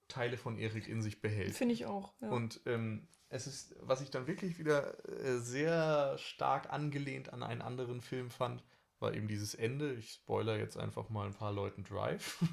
Teile 0.07 0.37
von 0.37 0.57
Erik 0.57 0.87
in 0.87 1.03
sich 1.03 1.21
behält. 1.21 1.53
Finde 1.55 1.75
ich 1.75 1.85
auch. 1.85 2.13
Ja. 2.21 2.29
Und 2.29 2.59
ähm, 2.65 3.07
es 3.33 3.47
ist, 3.47 3.75
was 3.79 4.01
ich 4.01 4.11
dann 4.11 4.27
wirklich 4.27 4.59
wieder 4.59 4.95
äh, 5.09 5.39
sehr 5.39 6.17
stark 6.19 6.71
angelehnt 6.71 7.33
an 7.33 7.41
einen 7.41 7.63
anderen 7.63 7.99
Film 7.99 8.29
fand, 8.29 8.63
war 8.99 9.13
eben 9.13 9.27
dieses 9.27 9.55
Ende. 9.55 9.93
Ich 9.93 10.11
spoiler 10.11 10.57
jetzt 10.57 10.77
einfach 10.77 11.09
mal 11.09 11.25
ein 11.25 11.33
paar 11.33 11.51
Leuten 11.51 11.83
Drive. 11.83 12.43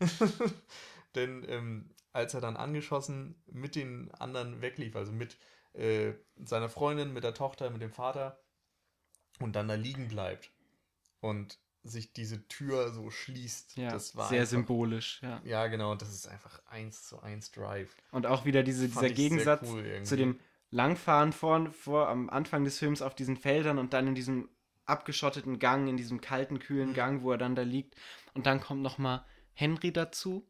Denn 1.14 1.44
ähm, 1.46 1.94
als 2.12 2.32
er 2.32 2.40
dann 2.40 2.56
angeschossen 2.56 3.34
mit 3.52 3.74
den 3.76 4.10
anderen 4.12 4.62
weglief, 4.62 4.96
also 4.96 5.12
mit 5.12 5.36
äh, 5.74 6.14
seiner 6.36 6.70
Freundin, 6.70 7.12
mit 7.12 7.22
der 7.24 7.34
Tochter, 7.34 7.68
mit 7.68 7.82
dem 7.82 7.92
Vater 7.92 8.40
und 9.40 9.54
dann 9.56 9.68
da 9.68 9.74
liegen 9.74 10.08
bleibt 10.08 10.50
und 11.20 11.58
sich 11.82 12.12
diese 12.12 12.46
Tür 12.48 12.90
so 12.92 13.10
schließt, 13.10 13.76
Ja, 13.76 13.90
das 13.90 14.14
war 14.16 14.28
sehr 14.28 14.40
einfach, 14.40 14.50
symbolisch, 14.50 15.20
ja. 15.22 15.40
Ja, 15.44 15.66
genau, 15.68 15.94
das 15.94 16.10
ist 16.12 16.28
einfach 16.28 16.60
eins 16.66 17.04
zu 17.08 17.20
eins 17.20 17.50
Drive. 17.52 17.94
Und 18.10 18.26
auch 18.26 18.44
wieder 18.44 18.62
diese, 18.62 18.88
dieser 18.88 19.08
Gegensatz 19.10 19.66
cool 19.66 20.02
zu 20.04 20.16
dem 20.16 20.38
Langfahren 20.70 21.32
vor, 21.32 21.70
vor 21.72 22.08
am 22.08 22.28
Anfang 22.30 22.64
des 22.64 22.78
Films 22.78 23.02
auf 23.02 23.14
diesen 23.14 23.36
Feldern 23.36 23.78
und 23.78 23.92
dann 23.92 24.06
in 24.08 24.14
diesem 24.14 24.48
abgeschotteten 24.86 25.58
Gang, 25.58 25.88
in 25.88 25.96
diesem 25.96 26.20
kalten, 26.20 26.58
kühlen 26.58 26.90
Mhm. 26.90 26.94
Gang, 26.94 27.22
wo 27.22 27.32
er 27.32 27.38
dann 27.38 27.54
da 27.54 27.62
liegt. 27.62 27.94
Und 28.34 28.46
dann 28.46 28.60
kommt 28.60 28.82
nochmal 28.82 29.24
Henry 29.54 29.92
dazu 29.92 30.46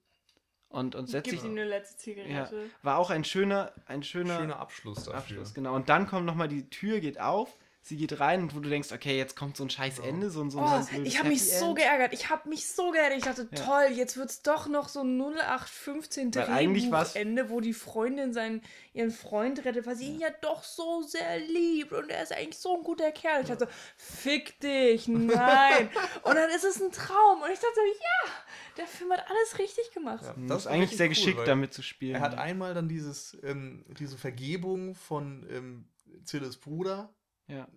und, 0.68 0.94
und 0.94 1.06
setzt 1.08 1.30
Gibt 1.30 1.40
sich. 1.40 1.44
ihm 1.48 1.52
eine 1.56 1.64
letzte 1.64 1.96
Zigarette. 1.98 2.70
War 2.82 2.98
auch 2.98 3.10
ein 3.10 3.24
schöner, 3.24 3.72
ein 3.86 4.02
schöner, 4.02 4.38
Schöner 4.38 4.58
Abschluss 4.58 5.04
dafür. 5.04 5.14
Abschluss, 5.18 5.54
genau. 5.54 5.74
Und 5.74 5.88
dann 5.88 6.06
kommt 6.06 6.26
nochmal, 6.26 6.48
die 6.48 6.68
Tür 6.70 7.00
geht 7.00 7.20
auf, 7.20 7.56
sie 7.82 7.96
geht 7.96 8.20
rein 8.20 8.42
und 8.42 8.54
wo 8.54 8.60
du 8.60 8.68
denkst, 8.68 8.92
okay, 8.92 9.16
jetzt 9.16 9.36
kommt 9.36 9.56
so 9.56 9.64
ein 9.64 9.70
scheiß. 9.70 10.00
Ende, 10.00 10.30
so 10.30 10.42
ein, 10.42 10.50
so 10.50 10.58
ein 10.60 10.64
Oh, 10.64 11.02
ich 11.02 11.18
habe 11.18 11.28
mich 11.28 11.40
Happy 11.40 11.58
so 11.58 11.68
End. 11.70 11.78
geärgert. 11.78 12.12
Ich 12.12 12.28
habe 12.28 12.48
mich 12.48 12.68
so 12.68 12.90
geärgert. 12.90 13.18
Ich 13.18 13.24
dachte, 13.24 13.48
Ja. 13.50 13.64
toll, 13.64 13.86
jetzt 13.96 14.16
wird 14.16 14.30
es 14.30 14.42
doch 14.42 14.66
noch 14.68 14.88
so 14.88 15.00
ein 15.00 15.16
0815 15.16 16.34
Weil 16.34 16.48
eigentlich 16.48 16.90
war's- 16.90 17.14
Drehbuchende, 17.14 17.48
wo 17.50 17.60
die 17.60 17.72
Freundin 17.72 18.32
seinen, 18.32 18.62
ihren 18.92 19.10
Freund 19.10 19.64
rettet, 19.64 19.86
weil 19.86 19.96
sie 19.96 20.06
ihn 20.08 20.20
ja 20.20 20.28
doch 20.42 20.62
so 20.62 21.02
sehr 21.02 21.38
liebt 21.38 21.92
und 21.92 22.10
er 22.10 22.22
ist 22.22 22.32
eigentlich 22.32 22.58
so 22.58 22.76
ein 22.76 22.82
guter 22.84 23.12
Kerl. 23.12 23.42
Ich 23.42 23.48
dachte, 23.48 23.66
so, 23.66 23.70
fick 23.96 24.60
dich, 24.60 25.08
nein. 25.08 25.88
und 26.22 26.34
dann 26.34 26.50
ist 26.50 26.64
es 26.64 26.80
ein 26.82 26.92
Traum. 26.92 27.42
Und 27.42 27.50
ich 27.50 27.58
dachte, 27.60 27.80
ja, 27.86 28.30
der 28.76 28.86
Film 28.86 29.10
hat 29.12 29.24
alles 29.28 29.58
richtig 29.58 29.90
gemacht. 29.92 30.22
Ja, 30.24 30.34
Das 30.48 30.62
ist 30.62 30.66
eigentlich 30.66 30.96
sehr 30.96 31.06
cool, 31.06 31.14
geschickt, 31.14 31.48
damit 31.48 31.72
zu 31.72 31.82
spielen. 31.82 32.16
Er 32.16 32.20
hat 32.20 32.36
einmal 32.36 32.74
dann 32.74 32.88
dieses, 32.88 33.36
ähm, 33.42 33.84
diese 33.98 34.18
Vergebung 34.18 34.94
von 34.94 35.46
ähm, 35.50 35.84
Zilles 36.24 36.56
Bruder 36.58 37.12
ja. 37.50 37.68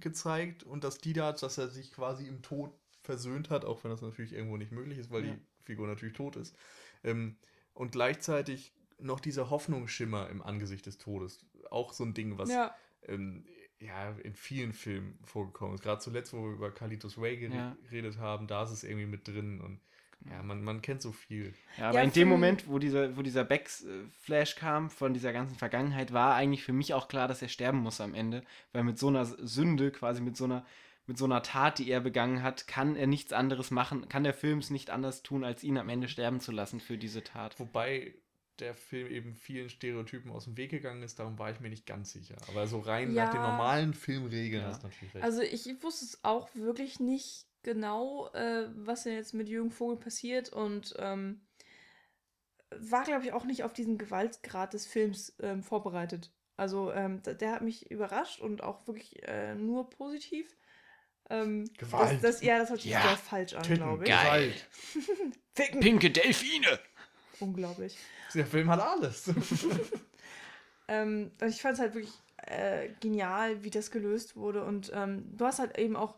gezeigt 0.00 0.62
und 0.62 0.84
dass 0.84 0.98
die 0.98 1.12
da, 1.12 1.32
dass 1.32 1.58
er 1.58 1.68
sich 1.68 1.92
quasi 1.92 2.26
im 2.26 2.42
Tod 2.42 2.72
versöhnt 3.02 3.50
hat, 3.50 3.64
auch 3.64 3.82
wenn 3.84 3.90
das 3.90 4.02
natürlich 4.02 4.32
irgendwo 4.32 4.56
nicht 4.56 4.72
möglich 4.72 4.98
ist, 4.98 5.10
weil 5.10 5.24
Ja. 5.26 5.32
die 5.34 5.40
Figur 5.64 5.86
natürlich 5.86 6.14
tot 6.14 6.36
ist. 6.36 6.56
Ähm, 7.04 7.36
und 7.74 7.92
gleichzeitig 7.92 8.72
noch 8.98 9.20
dieser 9.20 9.50
Hoffnungsschimmer 9.50 10.28
im 10.30 10.42
Angesicht 10.42 10.86
des 10.86 10.98
Todes. 10.98 11.44
Auch 11.70 11.92
so 11.92 12.04
ein 12.04 12.14
Ding, 12.14 12.38
was 12.38 12.50
Ja, 12.50 12.74
ähm, 13.08 13.44
ja, 13.80 14.10
in 14.22 14.34
vielen 14.34 14.72
Filmen 14.72 15.18
vorgekommen 15.24 15.74
ist. 15.74 15.82
Gerade 15.82 16.00
zuletzt, 16.00 16.32
wo 16.32 16.42
wir 16.44 16.52
über 16.52 16.70
Carlitos 16.70 17.18
Way 17.18 17.36
gere- 17.38 17.54
Ja. 17.54 17.76
geredet 17.82 18.18
haben, 18.18 18.46
da 18.46 18.62
ist 18.62 18.70
es 18.70 18.84
irgendwie 18.84 19.06
mit 19.06 19.26
drin 19.26 19.60
und 19.60 19.80
ja, 20.30 20.42
man, 20.42 20.62
man 20.62 20.82
kennt 20.82 21.02
so 21.02 21.12
viel. 21.12 21.54
Ja, 21.78 21.88
aber 21.88 21.98
Ja, 21.98 22.04
in 22.04 22.12
dem 22.12 22.28
Moment, 22.28 22.68
wo 22.68 22.78
dieser, 22.78 23.16
wo 23.16 23.22
dieser 23.22 23.44
Backflash 23.44 24.56
kam 24.56 24.90
von 24.90 25.14
dieser 25.14 25.32
ganzen 25.32 25.56
Vergangenheit, 25.56 26.12
war 26.12 26.34
eigentlich 26.34 26.62
für 26.64 26.72
mich 26.72 26.94
auch 26.94 27.08
klar, 27.08 27.28
dass 27.28 27.42
er 27.42 27.48
sterben 27.48 27.78
muss 27.78 28.00
am 28.00 28.14
Ende. 28.14 28.42
Weil 28.72 28.84
mit 28.84 28.98
so 28.98 29.08
einer 29.08 29.24
Sünde, 29.24 29.90
quasi 29.90 30.20
mit 30.20 30.36
so 30.36 30.44
einer, 30.44 30.64
mit 31.06 31.18
so 31.18 31.24
einer 31.24 31.42
Tat, 31.42 31.78
die 31.78 31.90
er 31.90 32.00
begangen 32.00 32.42
hat, 32.42 32.66
kann 32.68 32.94
er 32.96 33.06
nichts 33.06 33.32
anderes 33.32 33.70
machen, 33.70 34.08
kann 34.08 34.22
der 34.24 34.34
Film 34.34 34.58
es 34.60 34.70
nicht 34.70 34.90
anders 34.90 35.22
tun, 35.22 35.42
als 35.44 35.64
ihn 35.64 35.76
am 35.78 35.88
Ende 35.88 36.08
sterben 36.08 36.40
zu 36.40 36.52
lassen 36.52 36.78
für 36.80 36.96
diese 36.98 37.24
Tat. 37.24 37.58
Wobei 37.58 38.14
der 38.60 38.74
Film 38.74 39.10
eben 39.10 39.34
vielen 39.34 39.68
Stereotypen 39.70 40.30
aus 40.30 40.44
dem 40.44 40.56
Weg 40.56 40.70
gegangen 40.70 41.02
ist, 41.02 41.18
darum 41.18 41.38
war 41.38 41.50
ich 41.50 41.58
mir 41.58 41.70
nicht 41.70 41.86
ganz 41.86 42.12
sicher. 42.12 42.36
Aber 42.48 42.66
so 42.68 42.78
rein 42.78 43.12
Ja. 43.14 43.24
nach 43.24 43.32
den 43.32 43.40
normalen 43.40 43.94
Filmregeln 43.94 44.62
Ja. 44.62 44.76
du 44.76 44.86
natürlich 44.86 45.14
recht. 45.14 45.24
also 45.24 45.40
ich 45.42 45.66
wusste 45.82 46.04
es 46.04 46.22
auch 46.22 46.54
wirklich 46.54 47.00
nicht 47.00 47.46
genau, 47.62 48.28
äh, 48.32 48.68
was 48.74 49.04
denn 49.04 49.14
jetzt 49.14 49.34
mit 49.34 49.48
Jürgen 49.48 49.70
Vogel 49.70 49.96
passiert 49.96 50.52
und 50.52 50.94
ähm, 50.98 51.40
war, 52.78 53.04
glaube 53.04 53.24
ich, 53.24 53.32
auch 53.32 53.44
nicht 53.44 53.64
auf 53.64 53.72
diesen 53.72 53.98
Gewaltgrad 53.98 54.72
des 54.72 54.86
Films 54.86 55.34
ähm, 55.40 55.62
vorbereitet. 55.62 56.32
Also 56.56 56.92
ähm, 56.92 57.22
der 57.22 57.52
hat 57.52 57.62
mich 57.62 57.90
überrascht 57.90 58.40
und 58.40 58.62
auch 58.62 58.86
wirklich 58.86 59.22
äh, 59.26 59.54
nur 59.54 59.90
positiv. 59.90 60.56
Ähm, 61.30 61.70
Gewalt. 61.78 62.22
Das, 62.22 62.36
das, 62.36 62.42
ja, 62.42 62.58
das 62.58 62.70
hört 62.70 62.80
sich 62.80 62.92
Ja. 62.92 63.02
sehr 63.02 63.16
falsch 63.16 63.54
an, 63.54 63.62
glaube 63.62 64.04
ich. 64.04 64.10
Geil. 64.10 64.54
Pinke 65.80 66.10
Delfine! 66.10 66.78
Unglaublich. 67.40 67.96
Der 68.34 68.46
Film 68.46 68.70
hat 68.70 68.80
alles. 68.80 69.30
Ähm, 70.88 71.30
und 71.40 71.48
ich 71.48 71.62
fand 71.62 71.74
es 71.74 71.80
halt 71.80 71.94
wirklich 71.94 72.12
äh, 72.38 72.88
genial, 73.00 73.62
wie 73.64 73.70
das 73.70 73.90
gelöst 73.90 74.36
wurde. 74.36 74.64
Und 74.64 74.90
ähm, 74.94 75.24
du 75.36 75.44
hast 75.46 75.58
halt 75.58 75.78
eben 75.78 75.96
auch 75.96 76.16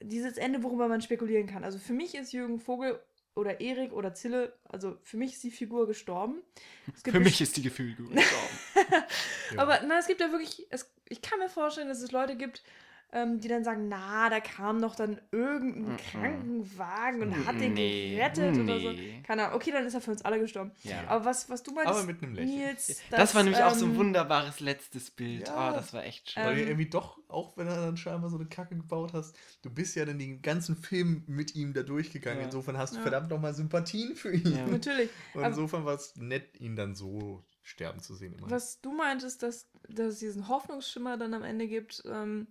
dieses 0.00 0.36
Ende, 0.36 0.62
worüber 0.62 0.88
man 0.88 1.02
spekulieren 1.02 1.46
kann. 1.46 1.64
Also 1.64 1.78
für 1.78 1.92
mich 1.92 2.14
ist 2.14 2.32
Jürgen 2.32 2.58
Vogel 2.58 3.00
oder 3.34 3.60
Erik 3.60 3.92
oder 3.92 4.14
Zille, 4.14 4.52
also 4.64 4.98
für 5.02 5.16
mich 5.16 5.32
ist 5.32 5.44
die 5.44 5.50
Figur 5.50 5.86
gestorben. 5.86 6.42
Es 6.94 7.02
gibt 7.02 7.16
Für 7.16 7.22
mich 7.22 7.40
ist 7.40 7.56
die 7.56 7.62
Gefühlgut 7.62 8.10
gestorben. 8.14 9.04
Ja. 9.54 9.58
Aber 9.58 9.80
na, 9.86 9.98
es 9.98 10.06
gibt 10.06 10.20
ja 10.20 10.30
wirklich, 10.32 10.66
es, 10.70 10.92
ich 11.08 11.22
kann 11.22 11.38
mir 11.38 11.48
vorstellen, 11.48 11.88
dass 11.88 12.02
es 12.02 12.12
Leute 12.12 12.36
gibt, 12.36 12.62
ähm, 13.12 13.40
die 13.40 13.48
dann 13.48 13.64
sagen, 13.64 13.88
na, 13.88 14.30
da 14.30 14.40
kam 14.40 14.80
doch 14.80 14.94
dann 14.94 15.20
irgendein 15.32 15.92
Mhm. 15.92 15.96
Krankenwagen 15.96 17.22
und 17.22 17.46
hat 17.46 17.60
den 17.60 17.74
Nee, 17.74 18.14
gerettet 18.16 18.56
oder 18.58 18.78
so. 18.80 18.92
nee. 18.92 19.20
Keine 19.26 19.44
Ahnung. 19.44 19.56
Okay, 19.56 19.70
dann 19.72 19.84
ist 19.86 19.94
er 19.94 20.00
für 20.00 20.10
uns 20.12 20.22
alle 20.22 20.38
gestorben. 20.40 20.72
Ja. 20.84 21.04
Aber 21.08 21.24
was, 21.24 21.48
was 21.50 21.62
du 21.62 21.72
meinst, 21.72 21.90
Aber 21.90 22.04
mit 22.04 22.22
einem 22.22 22.34
Lächeln. 22.34 22.56
Nils, 22.56 23.00
Das, 23.10 23.34
war 23.34 23.42
nämlich 23.42 23.62
auch 23.62 23.74
so 23.74 23.84
ein 23.86 23.92
ähm, 23.92 23.96
wunderbares 23.98 24.60
letztes 24.60 25.10
Bild. 25.10 25.48
Ja. 25.48 25.70
Oh, 25.70 25.74
das 25.74 25.92
war 25.92 26.04
echt 26.04 26.30
schön. 26.30 26.44
Weil 26.44 26.54
du 26.54 26.60
Ähm, 26.62 26.68
irgendwie 26.68 26.88
doch, 26.90 27.18
auch 27.28 27.56
wenn 27.56 27.66
er 27.66 27.76
dann 27.76 27.96
scheinbar 27.96 28.30
so 28.30 28.36
eine 28.36 28.46
Kacke 28.46 28.76
gebaut 28.76 29.12
hast, 29.12 29.36
du 29.62 29.70
bist 29.70 29.96
ja 29.96 30.04
dann 30.04 30.18
den 30.18 30.40
ganzen 30.42 30.76
Film 30.76 31.24
mit 31.26 31.54
ihm 31.54 31.72
da 31.72 31.82
durchgegangen. 31.82 32.40
Ja. 32.40 32.44
Insofern 32.46 32.78
hast 32.78 32.92
du 32.92 32.96
Ja. 32.98 33.02
verdammt 33.02 33.30
nochmal 33.30 33.54
Sympathien 33.54 34.14
für 34.16 34.32
ihn. 34.32 34.52
Ja. 34.56 34.66
Natürlich. 34.66 35.10
Und 35.34 35.44
insofern 35.44 35.84
war 35.84 35.94
es 35.94 36.14
nett, 36.16 36.60
ihn 36.60 36.76
dann 36.76 36.94
so 36.94 37.44
sterben 37.62 38.00
zu 38.00 38.14
sehen. 38.14 38.32
Immerhin. 38.34 38.50
Was 38.50 38.80
du 38.80 38.92
meintest, 38.92 39.42
dass, 39.42 39.68
dass 39.88 40.14
es 40.14 40.18
diesen 40.20 40.48
Hoffnungsschimmer 40.48 41.16
dann 41.16 41.34
am 41.34 41.42
Ende 41.44 41.68
gibt, 41.68 42.02
ähm, 42.06 42.48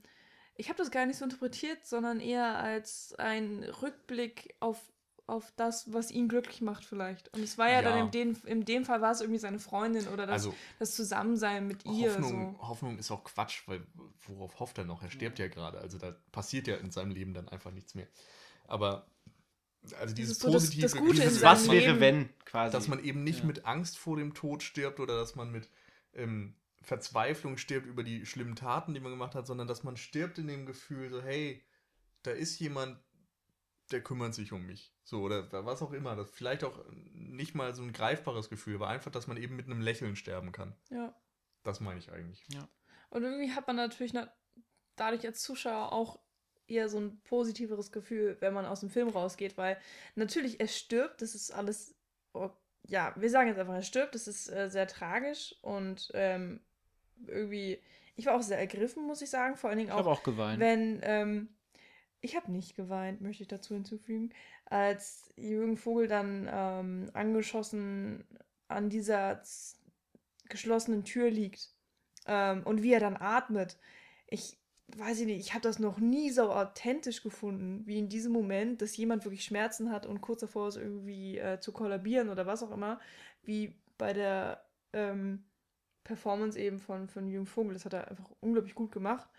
ich 0.60 0.70
habe 0.70 0.78
das 0.78 0.92
gar 0.92 1.06
nicht 1.06 1.18
so 1.18 1.24
interpretiert, 1.26 1.86
sondern 1.86 2.20
eher 2.20 2.58
als 2.58 3.16
ein 3.18 3.64
Rückblick 3.82 4.56
auf, 4.60 4.80
auf 5.26 5.52
das, 5.56 5.94
was 5.94 6.12
ihn 6.12 6.28
glücklich 6.28 6.62
macht 6.62 6.84
vielleicht. 6.86 7.34
Und 7.34 7.42
es 7.44 7.58
war 7.58 7.68
ja, 7.70 7.82
Ja. 7.82 7.82
dann 7.84 8.06
in 8.06 8.12
dem, 8.12 8.38
in 8.46 8.66
dem 8.66 8.84
Fall 8.86 9.00
war 9.02 9.12
es 9.12 9.22
irgendwie 9.22 9.40
seine 9.40 9.60
Freundin 9.60 10.08
oder 10.10 10.26
das, 10.26 10.44
Also 10.46 10.56
das 10.80 10.96
Zusammensein 10.96 11.68
mit 11.68 11.86
ihr. 11.86 12.12
Hoffnung, 12.14 12.56
So. 12.60 12.68
Hoffnung 12.68 12.98
ist 13.00 13.10
auch 13.12 13.24
Quatsch, 13.24 13.64
weil 13.68 13.86
worauf 14.28 14.60
hofft 14.60 14.78
er 14.78 14.86
noch? 14.86 15.02
Er 15.02 15.10
stirbt 15.12 15.40
ja 15.40 15.48
gerade. 15.48 15.80
Also 15.80 15.98
da 15.98 16.16
passiert 16.32 16.68
ja 16.68 16.76
in 16.78 16.92
seinem 16.92 17.12
Leben 17.12 17.34
dann 17.34 17.48
einfach 17.50 17.72
nichts 17.72 17.96
mehr. 17.96 18.08
Aber 18.68 19.08
also 19.98 20.14
dieses 20.14 20.34
ist 20.34 20.42
so 20.42 20.48
das- 20.52 20.64
positive 20.64 20.82
das 20.82 20.96
Gute 20.96 21.14
dieses, 21.22 21.42
Was 21.42 21.70
wäre, 21.72 21.86
Leben- 21.94 22.00
wenn, 22.02 22.30
quasi. 22.46 22.72
dass 22.74 22.88
man 22.88 23.02
eben 23.04 23.24
nicht 23.24 23.40
Ja. 23.40 23.46
mit 23.46 23.66
Angst 23.66 23.98
vor 23.98 24.18
dem 24.18 24.34
Tod 24.34 24.62
stirbt 24.62 25.00
oder 25.00 25.18
dass 25.18 25.36
man 25.36 25.52
mit 25.52 25.70
ähm, 26.16 26.56
Verzweiflung 26.90 27.58
stirbt 27.58 27.86
über 27.86 28.04
die 28.04 28.26
schlimmen 28.26 28.56
Taten, 28.56 28.96
die 28.96 29.00
man 29.00 29.12
gemacht 29.12 29.36
hat, 29.36 29.46
sondern 29.46 29.68
dass 29.68 29.84
man 29.84 29.96
stirbt 29.96 30.40
in 30.40 30.48
dem 30.48 30.66
Gefühl, 30.66 31.12
so 31.12 31.22
hey, 31.22 31.64
da 32.24 32.32
ist 32.32 32.60
jemand, 32.60 33.00
der 33.92 34.02
kümmert 34.02 34.34
sich 34.34 34.54
um 34.54 34.66
mich. 34.66 34.92
So, 35.04 35.22
oder 35.22 35.52
was 35.66 35.84
auch 35.84 35.94
immer. 35.94 36.16
Das 36.16 36.32
vielleicht 36.32 36.64
auch 36.64 36.84
nicht 37.14 37.54
mal 37.54 37.76
so 37.76 37.84
ein 37.84 37.94
greifbares 37.94 38.50
Gefühl, 38.50 38.76
aber 38.76 38.88
einfach, 38.88 39.12
dass 39.12 39.28
man 39.28 39.38
eben 39.38 39.56
mit 39.56 39.68
einem 39.68 39.82
Lächeln 39.82 40.16
sterben 40.16 40.52
kann. 40.52 40.76
Ja. 40.90 41.16
Das 41.62 41.80
meine 41.80 42.00
ich 42.00 42.12
eigentlich. 42.12 42.44
Und 43.12 43.22
irgendwie 43.22 43.52
hat 43.52 43.68
man 43.68 43.76
natürlich 43.76 44.14
na- 44.14 44.34
dadurch 44.96 45.28
als 45.28 45.44
Zuschauer 45.44 45.94
auch 45.94 46.20
eher 46.66 46.90
so 46.90 47.00
ein 47.00 47.22
positiveres 47.22 47.92
Gefühl, 47.92 48.38
wenn 48.40 48.56
man 48.56 48.66
aus 48.66 48.80
dem 48.80 48.90
Film 48.90 49.10
rausgeht, 49.10 49.58
weil 49.58 49.80
natürlich 50.16 50.60
er 50.60 50.68
stirbt, 50.68 51.22
das 51.22 51.36
ist 51.36 51.52
alles, 51.52 51.96
oh, 52.34 52.50
ja, 52.88 53.14
wir 53.16 53.30
sagen 53.30 53.48
jetzt 53.48 53.60
einfach, 53.60 53.76
er 53.76 53.84
stirbt, 53.84 54.16
das 54.16 54.28
ist 54.28 54.50
äh, 54.50 54.70
sehr 54.72 54.88
tragisch 54.88 55.56
und 55.62 56.10
ähm, 56.16 56.62
irgendwie, 57.28 57.80
ich 58.16 58.26
war 58.26 58.36
auch 58.36 58.42
sehr 58.42 58.60
ergriffen, 58.60 59.06
muss 59.06 59.22
ich 59.22 59.30
sagen, 59.30 59.56
vor 59.56 59.70
allen 59.70 59.80
Dingen 59.80 59.90
ich 59.90 59.96
habe 59.96 60.10
auch, 60.10 60.20
auch 60.20 60.24
geweint. 60.24 60.60
wenn, 60.60 61.00
ähm, 61.04 61.50
ich 62.22 62.36
habe 62.36 62.52
nicht 62.52 62.76
geweint, 62.76 63.22
möchte 63.22 63.44
ich 63.44 63.50
dazu 63.50 63.74
hinzufügen, 63.74 64.32
als 64.66 65.30
Jürgen 65.36 65.78
Vogel 65.78 66.08
dann 66.08 66.50
ähm, 66.52 67.10
angeschossen 67.14 68.26
an 68.68 68.90
dieser 68.90 69.42
geschlossenen 70.48 71.04
Tür 71.04 71.30
liegt 71.30 71.70
ähm, 72.28 72.64
und 72.64 72.84
wie 72.84 72.94
er 72.94 73.00
dann 73.00 73.18
atmet. 73.18 73.78
Ich 74.28 74.58
weiß 74.98 75.20
ich 75.20 75.26
nicht, 75.26 75.40
ich 75.40 75.54
habe 75.54 75.62
das 75.62 75.80
noch 75.80 76.00
nie 76.00 76.32
so 76.32 76.52
authentisch 76.52 77.22
gefunden, 77.22 77.86
wie 77.86 78.00
in 78.00 78.10
diesem 78.10 78.32
Moment, 78.32 78.82
dass 78.82 78.98
jemand 78.98 79.24
wirklich 79.26 79.44
Schmerzen 79.44 79.92
hat 79.92 80.06
und 80.06 80.22
kurz 80.22 80.42
davor 80.42 80.68
ist, 80.68 80.78
irgendwie 80.78 81.38
äh, 81.38 81.60
zu 81.60 81.72
kollabieren 81.72 82.30
oder 82.30 82.46
was 82.46 82.64
auch 82.64 82.72
immer, 82.72 83.00
wie 83.44 83.76
bei 83.98 84.14
der 84.14 84.64
ähm, 84.94 85.44
Performance 86.10 86.60
eben 86.60 86.80
von, 86.80 87.08
von 87.08 87.28
Jürgen 87.28 87.46
Vogel. 87.46 87.74
Das 87.74 87.86
hat 87.86 87.94
er 87.94 88.08
einfach 88.10 88.30
unglaublich 88.42 88.74
gut 88.74 88.92
gemacht. 88.92 89.30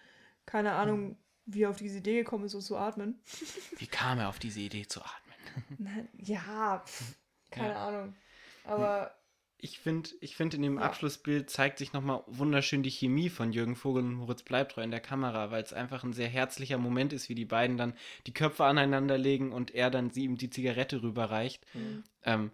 Keine 0.47 0.73
Ahnung, 0.73 1.17
wie 1.47 1.63
er 1.65 1.71
auf 1.71 1.79
diese 1.79 1.99
Idee 1.99 2.19
gekommen 2.19 2.45
ist, 2.45 2.53
so 2.53 2.61
zu 2.61 2.77
atmen. 2.77 3.21
Wie 3.79 3.89
kam 3.89 4.21
er 4.21 4.29
auf 4.29 4.39
diese 4.39 4.61
Idee 4.61 4.87
zu 4.87 5.01
atmen? 5.01 5.35
Nein, 5.79 6.09
ja, 6.17 6.79
pff, 6.87 7.17
keine 7.51 7.75
Ja. 7.75 7.89
Ahnung. 7.89 8.15
Aber 8.63 9.11
Ich 9.59 9.81
finde, 9.81 10.11
ich 10.21 10.37
find, 10.37 10.55
in 10.55 10.63
dem 10.63 10.79
Ja. 10.79 10.85
Abschlussbild 10.85 11.51
zeigt 11.51 11.79
sich 11.79 11.93
nochmal 11.93 12.23
wunderschön 12.29 12.83
die 12.85 12.91
Chemie 12.91 13.29
von 13.31 13.53
Jürgen 13.53 13.75
Vogel 13.77 14.05
und 14.05 14.15
Moritz 14.15 14.43
Bleibtreu 14.45 14.83
in 14.83 14.93
der 14.93 15.01
Kamera, 15.01 15.51
weil 15.51 15.63
es 15.65 15.73
einfach 15.73 16.05
ein 16.05 16.13
sehr 16.13 16.29
herzlicher 16.29 16.79
Moment 16.79 17.13
ist, 17.13 17.29
wie 17.29 17.35
die 17.35 17.45
beiden 17.47 17.77
dann 17.77 17.95
die 18.29 18.33
Köpfe 18.33 18.65
aneinander 18.65 19.19
legen 19.19 19.53
und 19.53 19.75
er 19.75 19.91
dann 19.91 20.11
sie 20.11 20.23
ihm 20.25 20.37
die 20.39 20.51
Zigarette 20.51 21.03
rüberreicht. 21.03 21.67
Mhm. 21.75 22.05
Ähm, 22.23 22.51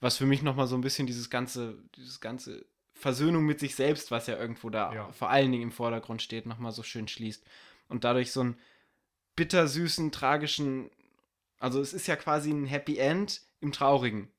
was 0.00 0.16
für 0.16 0.26
mich 0.26 0.42
nochmal 0.42 0.66
so 0.66 0.74
ein 0.76 0.80
bisschen 0.80 1.06
dieses 1.06 1.30
ganze, 1.30 1.82
dieses 1.96 2.20
ganze 2.20 2.66
Versöhnung 3.00 3.44
mit 3.44 3.58
sich 3.58 3.74
selbst, 3.74 4.10
was 4.10 4.26
ja 4.26 4.36
irgendwo 4.38 4.70
da 4.70 4.92
Ja. 4.94 5.12
vor 5.12 5.30
allen 5.30 5.50
Dingen 5.50 5.64
im 5.64 5.72
Vordergrund 5.72 6.22
steht, 6.22 6.46
nochmal 6.46 6.72
so 6.72 6.82
schön 6.82 7.08
schließt. 7.08 7.44
Und 7.88 8.04
dadurch 8.04 8.30
so 8.30 8.40
einen 8.40 8.58
bittersüßen, 9.36 10.12
tragischen, 10.12 10.90
also 11.58 11.80
es 11.80 11.92
ist 11.92 12.06
ja 12.06 12.16
quasi 12.16 12.50
ein 12.50 12.66
Happy 12.66 12.98
End 12.98 13.42
im 13.60 13.72
Traurigen. 13.72 14.30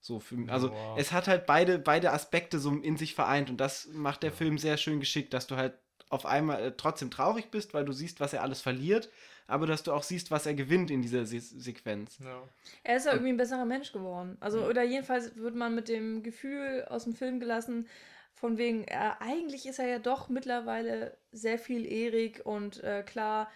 So 0.00 0.20
für, 0.20 0.36
also 0.48 0.70
Boah. 0.70 0.96
es 0.98 1.12
hat 1.12 1.28
halt 1.28 1.46
beide, 1.46 1.78
beide 1.78 2.12
Aspekte 2.12 2.58
so 2.58 2.70
in 2.72 2.96
sich 2.98 3.14
vereint 3.14 3.48
und 3.48 3.56
das 3.56 3.86
macht 3.86 4.22
der 4.22 4.30
Ja. 4.30 4.36
Film 4.36 4.58
sehr 4.58 4.76
schön 4.76 5.00
geschickt, 5.00 5.32
dass 5.32 5.46
du 5.46 5.56
halt 5.56 5.78
auf 6.10 6.26
einmal 6.26 6.62
äh, 6.62 6.72
trotzdem 6.76 7.10
traurig 7.10 7.50
bist, 7.50 7.72
weil 7.72 7.84
du 7.86 7.92
siehst, 7.92 8.20
was 8.20 8.34
er 8.34 8.42
alles 8.42 8.60
verliert, 8.60 9.10
aber 9.46 9.66
dass 9.66 9.82
du 9.82 9.92
auch 9.92 10.02
siehst, 10.02 10.30
was 10.30 10.46
er 10.46 10.54
gewinnt 10.54 10.90
in 10.90 11.02
dieser 11.02 11.26
Se 11.26 11.40
Sequenz. 11.40 12.18
Ja. 12.22 12.42
er 12.82 12.96
ist 12.96 13.06
ja 13.06 13.12
irgendwie 13.12 13.32
ein 13.32 13.36
besserer 13.36 13.64
Mensch 13.64 13.92
geworden. 13.92 14.36
Also, 14.40 14.66
oder 14.66 14.82
jedenfalls 14.82 15.36
wird 15.36 15.54
man 15.54 15.74
mit 15.74 15.88
dem 15.88 16.22
Gefühl 16.22 16.84
aus 16.88 17.04
dem 17.04 17.14
Film 17.14 17.40
gelassen, 17.40 17.86
von 18.34 18.58
wegen, 18.58 18.84
äh, 18.84 19.12
eigentlich 19.20 19.66
ist 19.66 19.78
er 19.78 19.86
ja 19.86 19.98
doch 19.98 20.28
mittlerweile 20.28 21.16
sehr 21.32 21.58
viel 21.58 21.86
Erik 21.86 22.42
und 22.44 22.82
äh, 22.82 23.02
klar, 23.02 23.50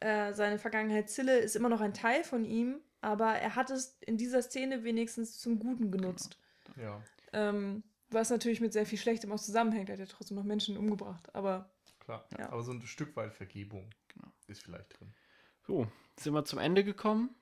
äh, 0.00 0.32
seine 0.32 0.58
Vergangenheit 0.58 1.10
Zille 1.10 1.38
ist 1.38 1.56
immer 1.56 1.68
noch 1.68 1.80
ein 1.80 1.94
Teil 1.94 2.22
von 2.22 2.44
ihm, 2.44 2.80
aber 3.00 3.32
er 3.32 3.56
hat 3.56 3.70
es 3.70 3.98
in 4.00 4.16
dieser 4.16 4.42
Szene 4.42 4.84
wenigstens 4.84 5.38
zum 5.38 5.58
Guten 5.58 5.90
genutzt. 5.90 6.38
ja, 6.76 7.02
Ähm, 7.32 7.82
was 8.10 8.30
natürlich 8.30 8.60
mit 8.60 8.72
sehr 8.72 8.86
viel 8.86 8.98
Schlechtem 8.98 9.32
auch 9.32 9.40
zusammenhängt. 9.40 9.88
Er 9.88 9.94
hat 9.94 10.00
ja 10.00 10.06
trotzdem 10.06 10.36
noch 10.36 10.44
Menschen 10.44 10.76
umgebracht. 10.76 11.28
Aber 11.34 11.68
klar. 12.00 12.24
Ja. 12.38 12.50
Aber 12.50 12.62
so 12.62 12.72
ein 12.72 12.80
Stück 12.82 13.14
weit 13.16 13.34
Vergebung 13.34 13.90
Genau. 14.08 14.28
ist 14.46 14.62
vielleicht 14.62 14.98
drin. 14.98 15.14
So, 15.66 15.86
sind 16.18 16.32
wir 16.34 16.44
zum 16.44 16.58
Ende 16.58 16.84
gekommen. 16.84 17.34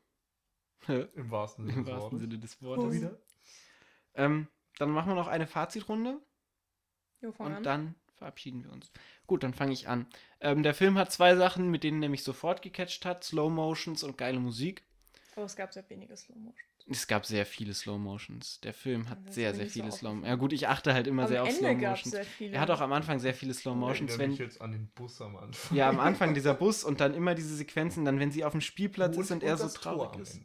Im 0.88 1.09
Im 1.14 1.30
wahrsten 1.30 1.66
Sinne 1.66 1.82
des 1.84 1.86
wahrsten 1.93 2.02
Wortes. 2.02 2.20
Sinne 2.20 2.38
des 2.38 2.62
Wortes. 2.62 2.94
wieder. 2.94 3.18
Ähm, 4.14 4.48
dann 4.78 4.90
machen 4.90 5.09
wir 5.10 5.14
noch 5.14 5.28
eine 5.28 5.47
Fazitrunde. 5.47 6.20
jo, 7.20 7.30
Und 7.38 7.52
an. 7.52 7.62
dann 7.62 7.94
verabschieden 8.14 8.64
wir 8.64 8.72
uns. 8.72 8.90
Gut, 9.26 9.43
dann 9.43 9.55
fange 9.55 9.72
ich 9.72 9.88
an. 9.88 10.06
Ähm, 10.40 10.62
der 10.62 10.74
Film 10.74 10.97
hat 10.98 11.12
zwei 11.12 11.36
Sachen, 11.36 11.70
mit 11.70 11.82
denen 11.84 12.02
er 12.02 12.09
mich 12.09 12.22
sofort 12.24 12.62
gecatcht 12.62 13.05
hat: 13.05 13.24
Slow 13.24 13.51
Motions 13.51 14.02
und 14.02 14.16
geile 14.18 14.38
Musik. 14.40 14.84
Aber 15.34 15.44
es 15.44 15.56
gab 15.56 15.72
sehr 15.72 15.88
wenige 15.90 16.16
Slow 16.16 16.38
Motion. 16.38 16.68
Es 16.89 17.07
gab 17.09 17.27
sehr 17.27 17.45
viele 17.47 17.75
Slow 17.75 17.99
Motions. 17.99 18.61
Der 18.61 18.73
Film 18.73 19.09
hat 19.11 19.19
Das 19.27 19.35
sehr, 19.35 19.55
sehr 19.55 19.67
viele 19.67 19.91
Slow 19.91 20.11
aufgefallen. 20.11 20.31
Ja, 20.31 20.35
gut, 20.37 20.53
ich 20.53 20.69
achte 20.69 20.95
halt 20.95 21.07
immer 21.09 21.23
Am 21.23 21.29
sehr 21.29 21.43
auf 21.43 21.51
Slow 21.51 21.69
Ende 21.69 21.89
Motions. 21.89 22.11
sehr 22.13 22.25
viele. 22.25 22.53
Er 22.55 22.61
hat 22.61 22.71
auch 22.71 22.81
am 22.81 22.93
Anfang 22.93 23.19
sehr 23.19 23.35
viele 23.35 23.55
Slow 23.55 23.73
Ich 23.73 23.79
Motions, 23.79 24.11
mich 24.13 24.19
wenn. 24.21 24.33
jetzt 24.35 24.61
an 24.61 24.73
den 24.73 24.87
Bus 24.95 25.21
am 25.21 25.37
Anfang. 25.37 25.77
Ja, 25.77 25.89
am 25.89 25.99
Anfang 25.99 26.33
dieser 26.35 26.55
Bus 26.55 26.85
und 26.85 27.01
dann 27.01 27.15
immer 27.15 27.35
diese 27.35 27.57
Sequenzen, 27.57 28.05
dann, 28.05 28.21
wenn 28.21 28.31
sie 28.31 28.45
auf 28.45 28.53
dem 28.53 28.61
Spielplatz 28.61 29.17
ist 29.17 29.33
und 29.33 29.43
er 29.43 29.57
so 29.57 29.69
traurig 29.69 30.21
ist. 30.21 30.41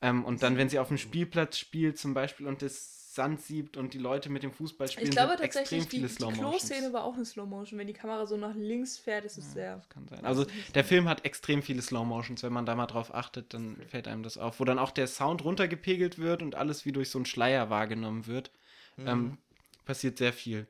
Ähm, 0.00 0.24
und 0.24 0.42
dann, 0.42 0.56
wenn 0.56 0.68
sie 0.68 0.78
auf 0.78 0.88
dem 0.88 0.98
Spielplatz 0.98 1.58
spielt, 1.58 1.98
zum 1.98 2.14
Beispiel, 2.14 2.46
und 2.46 2.62
das 2.62 3.01
Sand 3.14 3.42
siebt 3.42 3.76
und 3.76 3.92
die 3.92 3.98
Leute 3.98 4.30
mit 4.30 4.42
dem 4.42 4.52
Fußball 4.52 4.88
spielen, 4.88 5.06
Ich 5.08 5.10
glaube 5.10 5.36
tatsächlich, 5.36 5.86
die, 5.88 6.00
die. 6.00 6.14
Klo-Szene 6.14 6.92
war 6.94 7.04
auch 7.04 7.14
eine 7.14 7.26
Slow 7.26 7.46
Motion. 7.46 7.78
Wenn 7.78 7.86
die 7.86 7.92
Kamera 7.92 8.24
so 8.26 8.36
nach 8.38 8.54
links 8.54 8.96
fährt, 8.96 9.26
ist 9.26 9.36
es 9.36 9.48
Ja, 9.48 9.52
sehr. 9.52 9.76
das 9.76 9.88
kann 9.90 10.08
sein. 10.08 10.24
Also 10.24 10.46
der. 10.74 10.84
Film 10.84 11.08
hat 11.08 11.24
extrem 11.26 11.62
viele 11.62 11.82
Slow 11.82 12.04
Motions. 12.06 12.42
Wenn 12.42 12.52
man 12.54 12.64
da 12.64 12.74
mal 12.74 12.86
drauf 12.86 13.14
achtet, 13.14 13.52
dann 13.52 13.74
Okay. 13.74 13.88
fällt 13.88 14.08
einem 14.08 14.22
das 14.22 14.38
auf. 14.38 14.60
Wo 14.60 14.64
dann 14.64 14.78
auch 14.78 14.90
der 14.92 15.06
Sound 15.08 15.44
runtergepegelt 15.44 16.18
wird 16.18 16.42
und 16.42 16.54
alles 16.54 16.86
wie 16.86 16.92
durch 16.92 17.10
so 17.10 17.18
einen 17.18 17.26
Schleier 17.26 17.68
wahrgenommen 17.68 18.26
wird. 18.26 18.50
Mhm. 18.96 19.06
Ähm, 19.08 19.38
passiert 19.84 20.16
sehr 20.16 20.32
viel. 20.32 20.66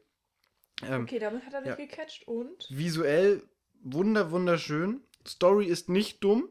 Ähm, 0.82 1.05
Okay, 1.05 1.20
damit 1.20 1.47
hat 1.47 1.52
er 1.55 1.60
dich 1.60 1.69
ja. 1.70 1.77
gecatcht 1.77 2.27
und. 2.27 2.66
Visuell 2.70 3.43
wunder, 3.82 4.32
wunderschön. 4.32 5.01
Story 5.27 5.66
ist 5.66 5.89
nicht 5.89 6.24
dumm. 6.24 6.48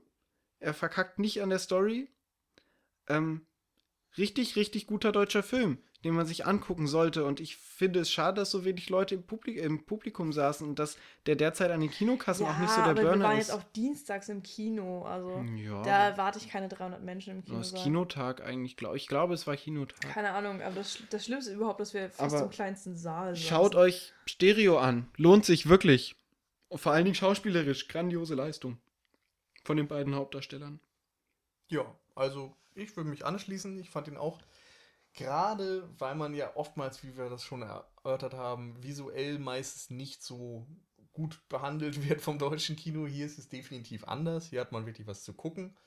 Er 0.60 0.74
verkackt 0.74 1.20
nicht 1.20 1.42
an 1.42 1.50
der 1.50 1.60
Story. 1.60 2.08
Ähm, 3.10 3.46
richtig, 4.18 4.56
richtig 4.56 4.88
guter 4.88 5.12
deutscher 5.12 5.44
Film, 5.44 5.78
den 6.04 6.14
man 6.14 6.26
sich 6.26 6.46
angucken 6.46 6.88
sollte. 6.88 7.26
Und 7.26 7.40
ich 7.40 7.58
finde 7.58 8.00
es 8.00 8.12
schade, 8.12 8.42
dass 8.42 8.52
so 8.52 8.66
wenig 8.66 8.90
Leute 8.90 9.16
im, 9.16 9.24
Publik 9.24 9.58
im 9.58 9.86
Publikum 9.86 10.34
saßen 10.34 10.68
und 10.68 10.80
dass 10.80 10.98
der 11.26 11.36
derzeit 11.36 11.72
an 11.72 11.82
den 11.82 11.92
Kinokassen 11.92 12.46
auch 12.46 12.58
nicht 12.58 12.70
so 12.70 12.78
der 12.78 12.92
aber 12.92 13.02
wir 13.02 13.10
Burner 13.10 13.26
waren 13.26 13.38
ist. 13.38 13.48
jetzt 13.48 13.58
auch 13.58 13.64
dienstags 13.76 14.30
im 14.30 14.44
Kino. 14.44 15.04
Also 15.04 15.44
ja. 15.58 15.82
da 15.84 16.10
erwarte 16.10 16.40
ich 16.40 16.50
keine 16.50 16.68
300 16.68 17.04
Menschen 17.04 17.38
im 17.38 17.44
Kino. 17.44 17.58
das 17.58 17.70
sein. 17.70 17.84
Kinotag 17.84 18.42
eigentlich, 18.42 18.78
glaube 18.78 18.98
ich. 18.98 19.08
glaube, 19.08 19.34
es 19.34 19.48
war 19.48 19.56
Kinotag. 19.56 20.02
Keine 20.14 20.32
Ahnung, 20.32 20.62
aber 20.62 20.76
das, 20.76 21.00
das 21.10 21.26
Schlimmste 21.26 21.52
ist 21.52 21.58
überhaupt, 21.58 21.80
dass 21.80 21.94
wir 21.94 22.10
fast 22.10 22.36
Aber 22.36 22.46
im 22.46 22.50
kleinsten 22.50 22.96
Saal 22.96 23.36
Schaut 23.36 23.74
saßen. 23.74 23.80
euch 23.80 24.14
Stereo 24.26 24.78
an. 24.78 25.10
Lohnt 25.18 25.46
sich 25.46 25.70
wirklich. 25.70 26.16
Und 26.70 26.80
vor 26.80 26.94
allen 26.94 27.06
Dingen 27.06 27.16
schauspielerisch. 27.16 27.88
Grandiose 27.88 28.36
Leistung. 28.36 28.78
Von 29.64 29.78
den 29.78 29.88
beiden 29.88 30.16
Hauptdarstellern. 30.16 30.80
Ja, 31.68 31.86
also 32.16 32.56
ich 32.82 32.96
würde 32.96 33.10
mich 33.10 33.26
anschließen. 33.26 33.80
Ich 33.80 33.90
fand 33.90 34.08
ihn 34.08 34.18
auch, 34.18 34.40
gerade 35.14 35.88
weil 35.98 36.16
man 36.16 36.34
ja 36.34 36.56
oftmals, 36.56 37.04
wie 37.04 37.18
wir 37.18 37.30
das 37.30 37.44
schon 37.44 37.62
erörtert 37.62 38.34
haben, 38.34 38.82
visuell 38.84 39.40
meistens 39.40 39.90
nicht 39.90 40.24
so 40.24 40.68
gut 41.14 41.42
behandelt 41.50 42.04
wird 42.10 42.22
vom 42.22 42.40
deutschen 42.40 42.76
Kino. 42.76 43.08
Hier 43.08 43.26
ist 43.26 43.38
es 43.38 43.50
definitiv 43.50 44.06
anders. 44.06 44.48
Hier 44.48 44.62
hat 44.62 44.72
man 44.72 44.86
wirklich 44.86 45.08
was 45.08 45.24
zu 45.24 45.34
gucken. 45.34 45.78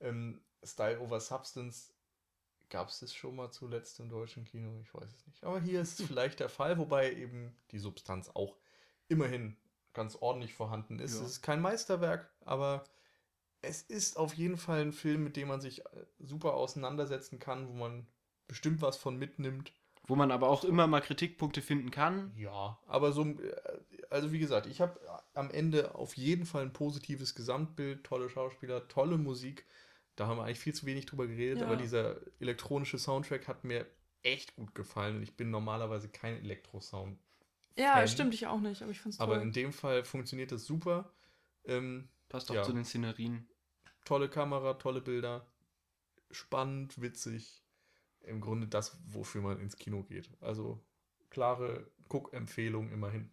Ähm, 0.00 0.40
Style 0.62 1.00
over 1.00 1.20
Substance 1.20 1.92
gab 2.70 2.88
es 2.88 3.00
das 3.00 3.12
schon 3.12 3.36
mal 3.36 3.50
zuletzt 3.50 4.00
im 4.00 4.08
deutschen 4.08 4.44
Kino? 4.44 4.80
Ich 4.80 4.94
weiß 4.94 5.12
es 5.12 5.26
nicht. 5.26 5.44
Aber 5.44 5.60
hier 5.60 5.80
ist 5.80 6.00
es 6.00 6.06
vielleicht 6.08 6.40
der 6.40 6.48
Fall, 6.48 6.78
wobei 6.78 7.12
eben 7.12 7.56
die 7.72 7.78
Substanz 7.78 8.30
auch 8.32 8.56
immerhin 9.08 9.56
ganz 9.92 10.16
ordentlich 10.16 10.54
vorhanden 10.54 10.98
ist. 11.00 11.14
Ja. 11.14 11.22
Es 11.22 11.32
ist 11.32 11.42
kein 11.42 11.60
Meisterwerk, 11.60 12.30
aber 12.44 12.84
es 13.62 13.82
ist 13.82 14.16
auf 14.16 14.34
jeden 14.34 14.56
Fall 14.56 14.80
ein 14.82 14.92
Film, 14.92 15.24
mit 15.24 15.36
dem 15.36 15.48
man 15.48 15.60
sich 15.60 15.80
äh, 15.84 16.06
super 16.18 16.54
auseinandersetzen 16.54 17.38
kann, 17.38 17.68
wo 17.68 17.72
man 17.74 18.06
bestimmt 18.48 18.82
was 18.82 18.96
von 18.96 19.16
mitnimmt. 19.18 19.72
Wo 20.06 20.16
man 20.16 20.30
aber 20.32 20.48
auch 20.48 20.64
immer 20.64 20.86
mal 20.86 21.00
Kritikpunkte 21.00 21.62
finden 21.62 21.90
kann. 21.90 22.32
Ja, 22.36 22.78
aber 22.86 23.12
so, 23.12 23.22
äh, 23.24 23.56
also 24.10 24.32
wie 24.32 24.38
gesagt, 24.38 24.66
ich 24.66 24.80
habe 24.80 24.98
am 25.34 25.50
Ende 25.50 25.94
auf 25.94 26.16
jeden 26.16 26.46
Fall 26.46 26.62
ein 26.62 26.72
positives 26.72 27.34
Gesamtbild, 27.34 28.02
tolle 28.04 28.28
Schauspieler, 28.28 28.88
tolle 28.88 29.18
Musik. 29.18 29.66
Da 30.16 30.26
haben 30.26 30.38
wir 30.38 30.44
eigentlich 30.44 30.58
viel 30.58 30.74
zu 30.74 30.86
wenig 30.86 31.06
drüber 31.06 31.26
geredet, 31.26 31.60
Ja. 31.60 31.66
aber 31.66 31.76
dieser 31.76 32.16
elektronische 32.40 32.98
Soundtrack 32.98 33.46
hat 33.46 33.64
mir 33.64 33.86
echt 34.22 34.54
gut 34.56 34.74
gefallen 34.74 35.16
und 35.16 35.22
ich 35.22 35.36
bin 35.36 35.50
normalerweise 35.50 36.08
kein 36.08 36.36
Elektro-Sound. 36.42 37.18
Ja, 37.76 38.06
stimmt 38.06 38.34
ich 38.34 38.46
auch 38.46 38.60
nicht, 38.60 38.82
aber 38.82 38.90
ich 38.90 39.00
fand's 39.00 39.20
Aber 39.20 39.34
toll. 39.34 39.42
in 39.44 39.52
dem 39.52 39.72
Fall 39.72 40.04
funktioniert 40.04 40.52
das 40.52 40.64
super. 40.66 41.10
Ähm, 41.64 42.08
Passt 42.28 42.50
auch 42.50 42.54
Ja. 42.54 42.62
zu 42.62 42.72
den 42.72 42.84
Szenerien. 42.84 43.48
Tolle 44.10 44.28
Kamera, 44.28 44.74
tolle 44.74 45.00
Bilder, 45.00 45.46
spannend, 46.32 47.00
witzig. 47.00 47.62
Im 48.22 48.40
Grunde 48.40 48.66
das, 48.66 48.98
wofür 49.06 49.40
man 49.40 49.60
ins 49.60 49.76
Kino 49.76 50.02
geht. 50.02 50.28
Also 50.40 50.84
klare 51.30 51.86
Guckempfehlung 52.08 52.90
immerhin. 52.90 53.30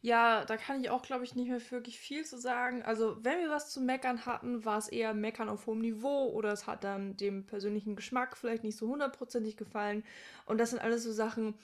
Ja, 0.00 0.44
da 0.44 0.56
kann 0.56 0.80
ich 0.80 0.90
auch, 0.90 1.02
glaube 1.02 1.24
ich, 1.24 1.34
nicht 1.34 1.48
mehr 1.48 1.60
wirklich 1.72 1.98
viel 1.98 2.24
zu 2.24 2.38
sagen. 2.38 2.82
Also, 2.84 3.16
wenn 3.24 3.40
wir 3.40 3.50
was 3.50 3.70
zu 3.72 3.80
meckern 3.80 4.24
hatten, 4.24 4.64
war 4.64 4.78
es 4.78 4.88
eher 4.88 5.14
meckern 5.14 5.48
auf 5.48 5.66
hohem 5.66 5.80
Niveau 5.80 6.28
oder 6.30 6.52
es 6.52 6.68
hat 6.68 6.84
dann 6.84 7.16
dem 7.16 7.44
persönlichen 7.44 7.96
Geschmack 7.96 8.36
vielleicht 8.36 8.62
nicht 8.62 8.76
so 8.76 8.86
hundertprozentig 8.88 9.56
gefallen. 9.56 10.04
Und 10.46 10.58
das 10.58 10.70
sind 10.70 10.78
alles 10.80 11.02
so 11.02 11.12
Sachen, 11.12 11.54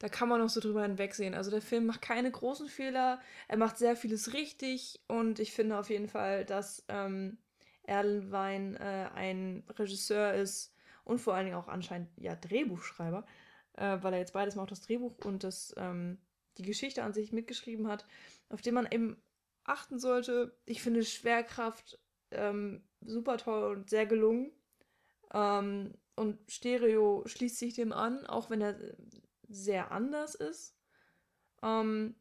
da 0.00 0.08
kann 0.08 0.28
man 0.28 0.40
noch 0.40 0.48
so 0.48 0.60
drüber 0.60 0.82
hinwegsehen. 0.82 1.34
Also, 1.34 1.52
der 1.52 1.62
Film 1.62 1.86
macht 1.86 2.02
keine 2.02 2.30
großen 2.32 2.68
Fehler, 2.68 3.20
er 3.46 3.56
macht 3.56 3.78
sehr 3.78 3.94
vieles 3.94 4.32
richtig 4.32 5.00
und 5.06 5.38
ich 5.38 5.52
finde 5.52 5.78
auf 5.78 5.90
jeden 5.90 6.08
Fall, 6.08 6.44
dass 6.44 6.84
ähm, 6.88 7.38
Erlenwein 7.88 8.76
äh, 8.76 9.08
ein 9.14 9.64
Regisseur 9.78 10.34
ist 10.34 10.74
und 11.04 11.18
vor 11.18 11.34
allen 11.34 11.46
Dingen 11.46 11.56
auch 11.56 11.68
anscheinend 11.68 12.10
ja 12.16 12.36
Drehbuchschreiber, 12.36 13.24
äh, 13.74 13.98
weil 14.02 14.12
er 14.12 14.18
jetzt 14.20 14.34
beides 14.34 14.56
macht, 14.56 14.70
das 14.70 14.82
Drehbuch 14.82 15.16
und 15.24 15.42
das 15.42 15.74
ähm, 15.76 16.18
die 16.58 16.62
Geschichte 16.62 17.02
an 17.02 17.14
sich 17.14 17.32
mitgeschrieben 17.32 17.88
hat, 17.88 18.06
auf 18.48 18.60
den 18.60 18.74
man 18.74 18.88
eben 18.90 19.16
achten 19.64 19.98
sollte. 19.98 20.56
Ich 20.64 20.82
finde 20.82 21.04
Schwerkraft 21.04 21.98
ähm, 22.30 22.82
super 23.00 23.38
toll 23.38 23.76
und 23.76 23.90
sehr 23.90 24.06
gelungen. 24.06 24.52
Ähm, 25.32 25.94
und 26.16 26.38
Stereo 26.50 27.22
schließt 27.26 27.58
sich 27.58 27.74
dem 27.74 27.92
an, 27.92 28.26
auch 28.26 28.50
wenn 28.50 28.60
er 28.60 28.76
sehr 29.48 29.92
anders 29.92 30.34
ist. 30.34 30.76
Ähm, 31.62 32.16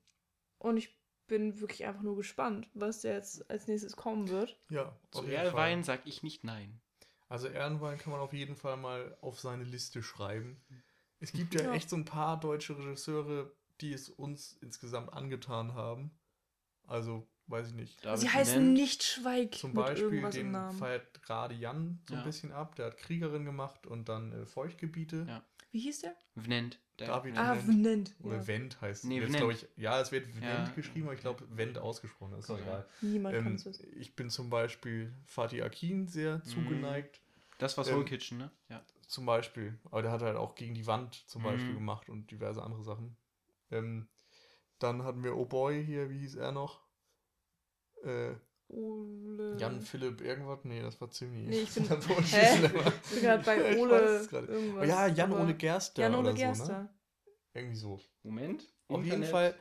und 0.59 0.77
ich 0.77 0.96
bin 1.27 1.59
wirklich 1.59 1.85
einfach 1.85 2.01
nur 2.01 2.15
gespannt, 2.17 2.69
was 2.73 3.01
da 3.01 3.09
jetzt 3.09 3.49
als 3.49 3.67
nächstes 3.67 3.95
kommen 3.95 4.29
wird. 4.29 4.57
Ja, 4.69 4.95
Zu 5.11 5.19
auf 5.19 5.25
jeden 5.25 5.37
Erlwein 5.37 5.83
Fall. 5.83 5.97
sag 5.97 6.07
ich 6.07 6.23
nicht 6.23 6.43
nein. 6.43 6.79
Also 7.29 7.47
Ehrenwein 7.47 7.97
kann 7.97 8.11
man 8.11 8.21
auf 8.21 8.33
jeden 8.33 8.55
Fall 8.55 8.77
mal 8.77 9.17
auf 9.21 9.39
seine 9.39 9.63
Liste 9.65 10.01
schreiben. 10.01 10.61
Es 11.19 11.31
gibt 11.33 11.55
ja, 11.55 11.61
Ja. 11.63 11.73
echt 11.73 11.89
so 11.89 11.95
ein 11.97 12.05
paar 12.05 12.39
deutsche 12.39 12.77
Regisseure, 12.77 13.51
die 13.81 13.91
es 13.93 14.09
uns 14.09 14.53
insgesamt 14.61 15.11
angetan 15.13 15.73
haben. 15.73 16.11
Also 16.85 17.27
weiß 17.47 17.69
ich 17.69 17.73
nicht. 17.73 18.05
David 18.05 18.19
Sie 18.19 18.29
heißen 18.29 18.63
Nent. 18.63 18.73
nicht 18.77 19.03
Schweig 19.03 19.55
Zum 19.55 19.71
mit 19.73 19.85
Beispiel, 19.85 20.29
den 20.29 20.51
Namen. 20.51 20.77
feiert 20.77 21.21
gerade 21.21 21.53
Jan 21.55 22.01
so 22.07 22.13
Ja. 22.13 22.21
ein 22.21 22.25
bisschen 22.25 22.51
ab. 22.51 22.75
Der 22.75 22.87
hat 22.87 22.97
Kriegerin 22.97 23.45
gemacht 23.45 23.85
und 23.87 24.07
dann 24.09 24.31
äh, 24.31 24.45
Feuchtgebiete. 24.45 25.25
Ja. 25.27 25.43
Wie 25.71 25.79
hieß 25.79 26.01
der? 26.01 26.15
Vnent. 26.35 26.79
Der- 26.99 27.07
David 27.07 27.37
Ah, 27.37 27.53
Vnent. 27.55 27.67
Vnent. 27.67 28.15
Oder 28.23 28.37
Ja. 28.37 28.47
Wendt 28.47 28.81
heißt 28.81 29.05
Nee, 29.05 29.15
jetzt, 29.19 29.27
Vnent. 29.27 29.37
glaube 29.37 29.53
ich. 29.53 29.67
Ja, 29.75 29.99
es 30.01 30.11
wird 30.11 30.27
Wendt 30.33 30.43
Ja. 30.43 30.69
geschrieben, 30.75 31.05
aber 31.05 31.13
ich 31.13 31.19
glaube 31.21 31.45
Wendt 31.55 31.77
ausgesprochen. 31.77 32.31
Das 32.31 32.41
ist 32.41 32.49
doch 32.49 32.59
egal. 32.59 32.87
Niemand 33.01 33.35
kann 33.35 33.47
Ähm, 33.47 33.55
es 33.55 33.65
wissen. 33.65 33.85
ich 33.99 34.15
bin 34.15 34.29
zum 34.29 34.49
Beispiel 34.49 35.13
Fatih 35.25 35.61
Akin 35.63 36.07
sehr 36.07 36.41
zugeneigt. 36.43 37.21
Das 37.59 37.77
war 37.77 37.83
Soul 37.83 37.99
Ähm, 38.01 38.05
Kitchen, 38.05 38.37
ne? 38.39 38.51
Ja. 38.69 38.83
Zum 39.07 39.25
Beispiel. 39.25 39.77
Aber 39.85 40.01
der 40.01 40.11
hat 40.11 40.21
halt 40.21 40.37
auch 40.37 40.55
gegen 40.55 40.73
die 40.73 40.87
Wand 40.87 41.15
zum 41.27 41.43
Beispiel 41.43 41.71
Mhm. 41.71 41.75
gemacht 41.77 42.09
und 42.09 42.29
diverse 42.31 42.61
andere 42.63 42.83
Sachen. 42.83 43.15
Ähm, 43.71 44.07
dann 44.79 45.03
hatten 45.03 45.23
wir 45.23 45.35
Oh 45.35 45.45
Boy 45.45 45.83
hier, 45.85 46.09
wie 46.09 46.19
hieß 46.19 46.35
er 46.35 46.51
noch? 46.51 46.81
Äh, 48.03 48.33
Ole. 48.69 49.55
Jan 49.57 49.81
Philipp 49.81 50.21
irgendwas? 50.21 50.59
Nee, 50.63 50.81
das 50.81 50.99
war 50.99 51.09
ziemlich. 51.09 51.47
Nee, 51.47 51.61
ich 51.61 51.73
bin-. 51.73 51.83
Ich 51.89 53.11
bin 53.11 53.21
gerade 53.21 53.43
bei 53.43 53.77
Ole. 53.79 54.27
irgendwas, 54.31 54.87
ja, 54.87 55.07
Jan 55.07 55.31
Ole 55.33 55.53
Gerster. 55.55 56.01
Jan 56.03 56.15
Ole 56.15 56.19
oder 56.21 56.31
So, 56.31 56.37
ne? 56.37 56.39
Gerster. 56.43 56.93
Irgendwie 57.53 57.75
so. 57.77 57.99
Moment. 58.23 58.63
Auf 58.87 58.97
jeden 59.03 59.23
Internet. 59.23 59.29
Fall 59.29 59.55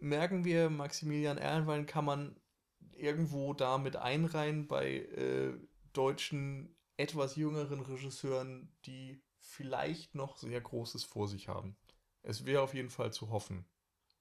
merken 0.00 0.44
wir, 0.44 0.70
Maximilian 0.70 1.38
Erlenwein 1.38 1.86
kann 1.86 2.04
man 2.04 2.36
irgendwo 2.94 3.54
da 3.54 3.78
mit 3.78 3.96
einreihen 3.96 4.68
bei 4.68 4.96
äh, 4.96 5.52
deutschen, 5.92 6.76
etwas 6.96 7.36
jüngeren 7.36 7.80
Regisseuren, 7.80 8.72
die 8.86 9.22
vielleicht 9.40 10.14
noch 10.14 10.36
sehr 10.36 10.60
Großes 10.60 11.04
vor 11.04 11.26
sich 11.28 11.48
haben. 11.48 11.76
Es 12.22 12.44
wäre 12.44 12.62
auf 12.62 12.74
jeden 12.74 12.90
Fall 12.90 13.12
zu 13.12 13.30
hoffen. 13.30 13.64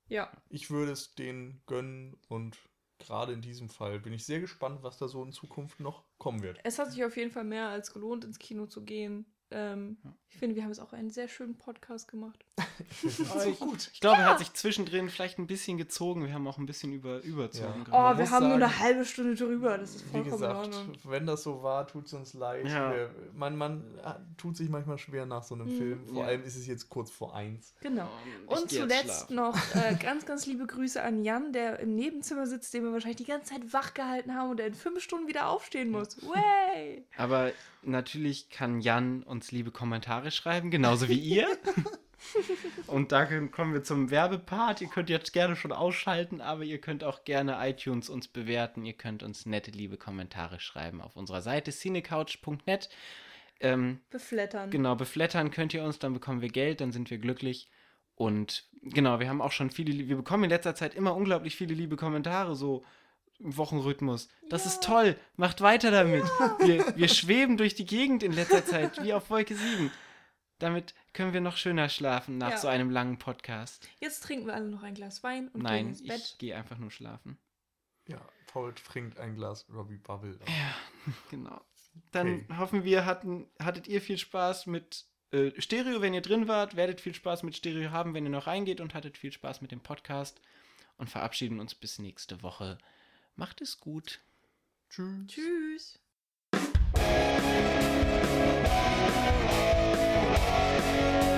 Ja. 0.08 0.32
Ich 0.50 0.72
würde 0.72 0.92
es 0.94 1.14
denen 1.16 1.62
gönnen 1.68 2.18
und 2.28 2.58
gerade 3.02 3.34
in 3.34 3.42
diesem 3.42 3.70
Fall 3.70 4.00
bin 4.00 4.14
ich 4.14 4.26
sehr 4.26 4.40
gespannt, 4.40 4.84
was 4.84 4.98
da 4.98 5.08
so 5.08 5.24
in 5.24 5.32
Zukunft 5.32 5.80
noch 5.80 6.06
kommen 6.18 6.42
wird. 6.42 6.60
Es 6.64 6.80
hat 6.80 6.92
sich 6.92 7.04
auf 7.04 7.18
jeden 7.18 7.32
Fall 7.32 7.44
mehr 7.44 7.68
als 7.68 7.94
gelohnt, 7.94 8.24
ins 8.24 8.40
Kino 8.40 8.68
zu 8.68 8.84
gehen. 8.84 9.26
Ähm, 9.52 9.98
Ja. 10.04 10.12
Ich 10.34 10.38
finde, 10.38 10.56
wir 10.56 10.64
haben 10.64 10.70
jetzt 10.72 10.80
auch 10.80 10.94
einen 10.94 11.10
sehr 11.12 11.28
schönen 11.28 11.58
Podcast 11.58 12.08
gemacht. 12.08 12.46
so 13.04 13.52
gut. 13.52 13.90
Ich 13.94 14.00
glaube, 14.00 14.22
er 14.22 14.30
hat 14.30 14.40
sich 14.40 14.54
zwischendrin 14.54 15.10
vielleicht 15.10 15.38
ein 15.40 15.46
bisschen 15.46 15.78
gezogen. 15.78 16.26
Wir 16.26 16.34
haben 16.34 16.48
auch 16.48 16.58
ein 16.58 16.66
bisschen 16.66 16.94
über, 16.94 17.22
überzogen. 17.22 17.86
Ja. 17.92 18.14
Oh, 18.14 18.18
wir 18.18 18.32
haben 18.32 18.46
nur 18.48 18.56
eine 18.56 18.66
sagen, 18.68 18.80
halbe 18.80 19.06
Stunde 19.06 19.36
drüber. 19.36 19.78
Das 19.78 19.96
ist 19.96 20.06
Wie 20.06 20.10
vollkommen 20.12 20.32
gesagt, 20.32 20.68
in 20.68 20.74
Ordnung. 20.74 20.98
wenn 21.04 21.26
das 21.26 21.44
so 21.44 21.62
war, 21.64 21.86
tut 21.86 22.06
es 22.06 22.14
uns 22.14 22.34
leid. 22.34 22.66
Ja. 22.66 22.92
Wir, 22.96 23.10
man, 23.34 23.58
man 23.58 23.84
äh, 24.06 24.14
tut 24.38 24.56
sich 24.56 24.70
manchmal 24.70 24.98
schwer 24.98 25.26
nach 25.26 25.44
so 25.44 25.54
einem 25.56 25.68
Mhm. 25.68 25.78
Film. 25.78 26.08
Vor 26.08 26.22
Ja. 26.22 26.28
allem 26.30 26.44
ist 26.46 26.56
es 26.56 26.66
jetzt 26.66 26.88
kurz 26.90 27.12
vor 27.12 27.36
eins. 27.36 27.76
Genau. 27.82 28.08
Ich 28.50 28.58
Und 28.58 28.70
zuletzt 28.72 29.32
noch 29.32 29.58
äh, 29.76 29.96
ganz, 29.96 30.26
ganz 30.26 30.46
liebe 30.46 30.66
Grüße 30.66 31.04
an 31.04 31.24
Jan, 31.26 31.52
der 31.52 31.80
im 31.80 31.94
Nebenzimmer 31.96 32.48
sitzt, 32.48 32.74
den 32.74 32.86
wir 32.86 32.94
wahrscheinlich 32.94 33.18
die 33.18 33.26
ganze 33.26 33.54
Zeit 33.54 33.74
wach 33.74 33.94
gehalten 33.94 34.34
haben 34.34 34.52
und 34.52 34.58
der 34.58 34.68
in 34.68 34.76
fünf 34.76 35.04
Stunden 35.04 35.28
wieder 35.28 35.50
aufstehen 35.50 35.92
muss. 35.92 36.18
Way! 36.26 37.06
Aber 37.18 37.52
natürlich 37.84 38.50
kann 38.50 38.82
Jan 38.82 39.24
uns 39.24 39.52
liebe 39.52 39.72
Kommentare 39.72 40.32
schreiben, 40.32 40.72
genauso 40.72 41.10
wie 41.10 41.20
ihr. 41.20 41.48
Und 42.88 43.12
da 43.12 43.26
kommen 43.26 43.74
wir 43.74 43.84
zum 43.84 44.12
Werbepart. 44.12 44.82
Ihr 44.82 44.88
könnt 44.90 45.10
jetzt 45.10 45.34
gerne 45.34 45.56
schon 45.56 45.72
ausschalten, 45.72 46.40
aber 46.40 46.64
ihr 46.64 46.80
könnt 46.80 47.04
auch 47.04 47.24
gerne 47.24 47.58
iTunes 47.68 48.10
uns 48.10 48.28
bewerten. 48.28 48.86
Ihr 48.86 48.94
könnt 48.94 49.24
uns 49.24 49.46
nette, 49.46 49.72
liebe 49.72 49.98
Kommentare 49.98 50.60
schreiben 50.60 51.02
auf 51.02 51.16
unserer 51.16 51.42
Seite 51.42 51.72
cinecouch.net. 51.72 52.90
Ähm, 53.60 54.00
Beflattern. 54.10 54.70
Genau, 54.72 54.96
beflattern 54.96 55.52
könnt 55.52 55.74
ihr 55.74 55.84
uns, 55.84 56.00
dann 56.00 56.14
bekommen 56.14 56.42
wir 56.42 56.50
Geld, 56.50 56.82
dann 56.82 56.92
sind 56.92 57.10
wir 57.10 57.18
glücklich. 57.18 57.70
Und 58.16 58.66
genau, 58.82 59.20
wir 59.20 59.30
haben 59.30 59.42
auch 59.42 59.52
schon 59.52 59.72
viele, 59.72 60.08
wir 60.08 60.16
bekommen 60.16 60.46
in 60.46 60.50
letzter 60.50 60.76
Zeit 60.76 60.96
immer 60.96 61.16
unglaublich 61.16 61.56
viele 61.56 61.74
liebe 61.74 61.96
Kommentare, 61.96 62.56
so 62.56 62.84
im 63.42 63.58
Wochenrhythmus. 63.58 64.30
Das 64.50 64.66
ist 64.66 64.84
Ja. 64.84 64.90
toll, 64.90 65.18
macht 65.36 65.62
weiter 65.62 65.92
damit. 65.92 66.24
Wir, 66.60 66.96
wir 66.96 67.08
schweben 67.08 67.58
durch 67.58 67.76
die 67.76 67.86
Gegend 67.86 68.24
in 68.24 68.32
letzter 68.34 68.66
Zeit, 68.66 69.04
wie 69.04 69.14
auf 69.14 69.30
Wolke 69.30 69.56
7. 69.56 69.92
Damit 70.60 70.94
können 71.14 71.34
wir 71.34 71.42
noch 71.42 71.58
schöner 71.58 71.90
schlafen 71.90 72.38
nach 72.38 72.52
Ja. 72.52 72.58
so 72.58 72.68
einem 72.68 72.92
langen 72.92 73.18
Podcast. 73.18 73.88
Jetzt 74.00 74.22
trinken 74.24 74.46
wir 74.48 74.54
alle 74.54 74.68
noch 74.70 74.84
ein 74.84 74.94
Glas 74.94 75.24
Wein 75.24 75.48
und 75.48 75.54
gehen 75.56 75.64
Nein, 75.64 75.88
ins 75.90 76.06
Bett. 76.06 76.22
ich 76.22 76.38
gehe 76.38 76.56
einfach 76.56 76.78
nur 76.78 76.92
schlafen. 76.92 77.38
Ja, 78.08 78.22
Paul 78.48 78.74
trinkt 78.74 79.18
ein 79.20 79.36
Glas 79.36 79.66
Robbie 79.74 79.98
Bubble. 79.98 80.38
Ja, 80.48 81.14
genau. 81.32 81.62
Dann 82.12 82.36
Okay. 82.46 82.58
hoffen 82.58 82.84
wir, 82.84 83.06
hatten, 83.06 83.50
hattet 83.60 83.88
ihr 83.88 84.02
viel 84.02 84.18
Spaß 84.18 84.66
mit 84.68 85.06
äh, 85.32 85.52
Stereo, 85.60 86.02
wenn 86.02 86.14
ihr 86.14 86.22
drin 86.22 86.48
wart, 86.48 86.76
werdet 86.76 87.02
viel 87.02 87.16
Spaß 87.16 87.44
mit 87.44 87.56
Stereo 87.56 87.92
haben, 87.92 88.14
wenn 88.14 88.26
ihr 88.26 88.30
noch 88.32 88.48
reingeht 88.48 88.82
und 88.82 88.94
hattet 88.94 89.18
viel 89.18 89.32
Spaß 89.32 89.62
mit 89.62 89.72
dem 89.72 89.80
Podcast 89.82 90.42
und 90.98 91.10
verabschieden 91.10 91.60
uns 91.60 91.74
bis 91.74 92.00
nächste 92.00 92.44
Woche. 92.44 92.78
Macht 93.36 93.62
es 93.62 93.80
gut. 93.80 94.22
Tschüss. 94.90 95.28
Tschüss. 95.28 96.00
Thank 100.92 101.26
you. 101.26 101.31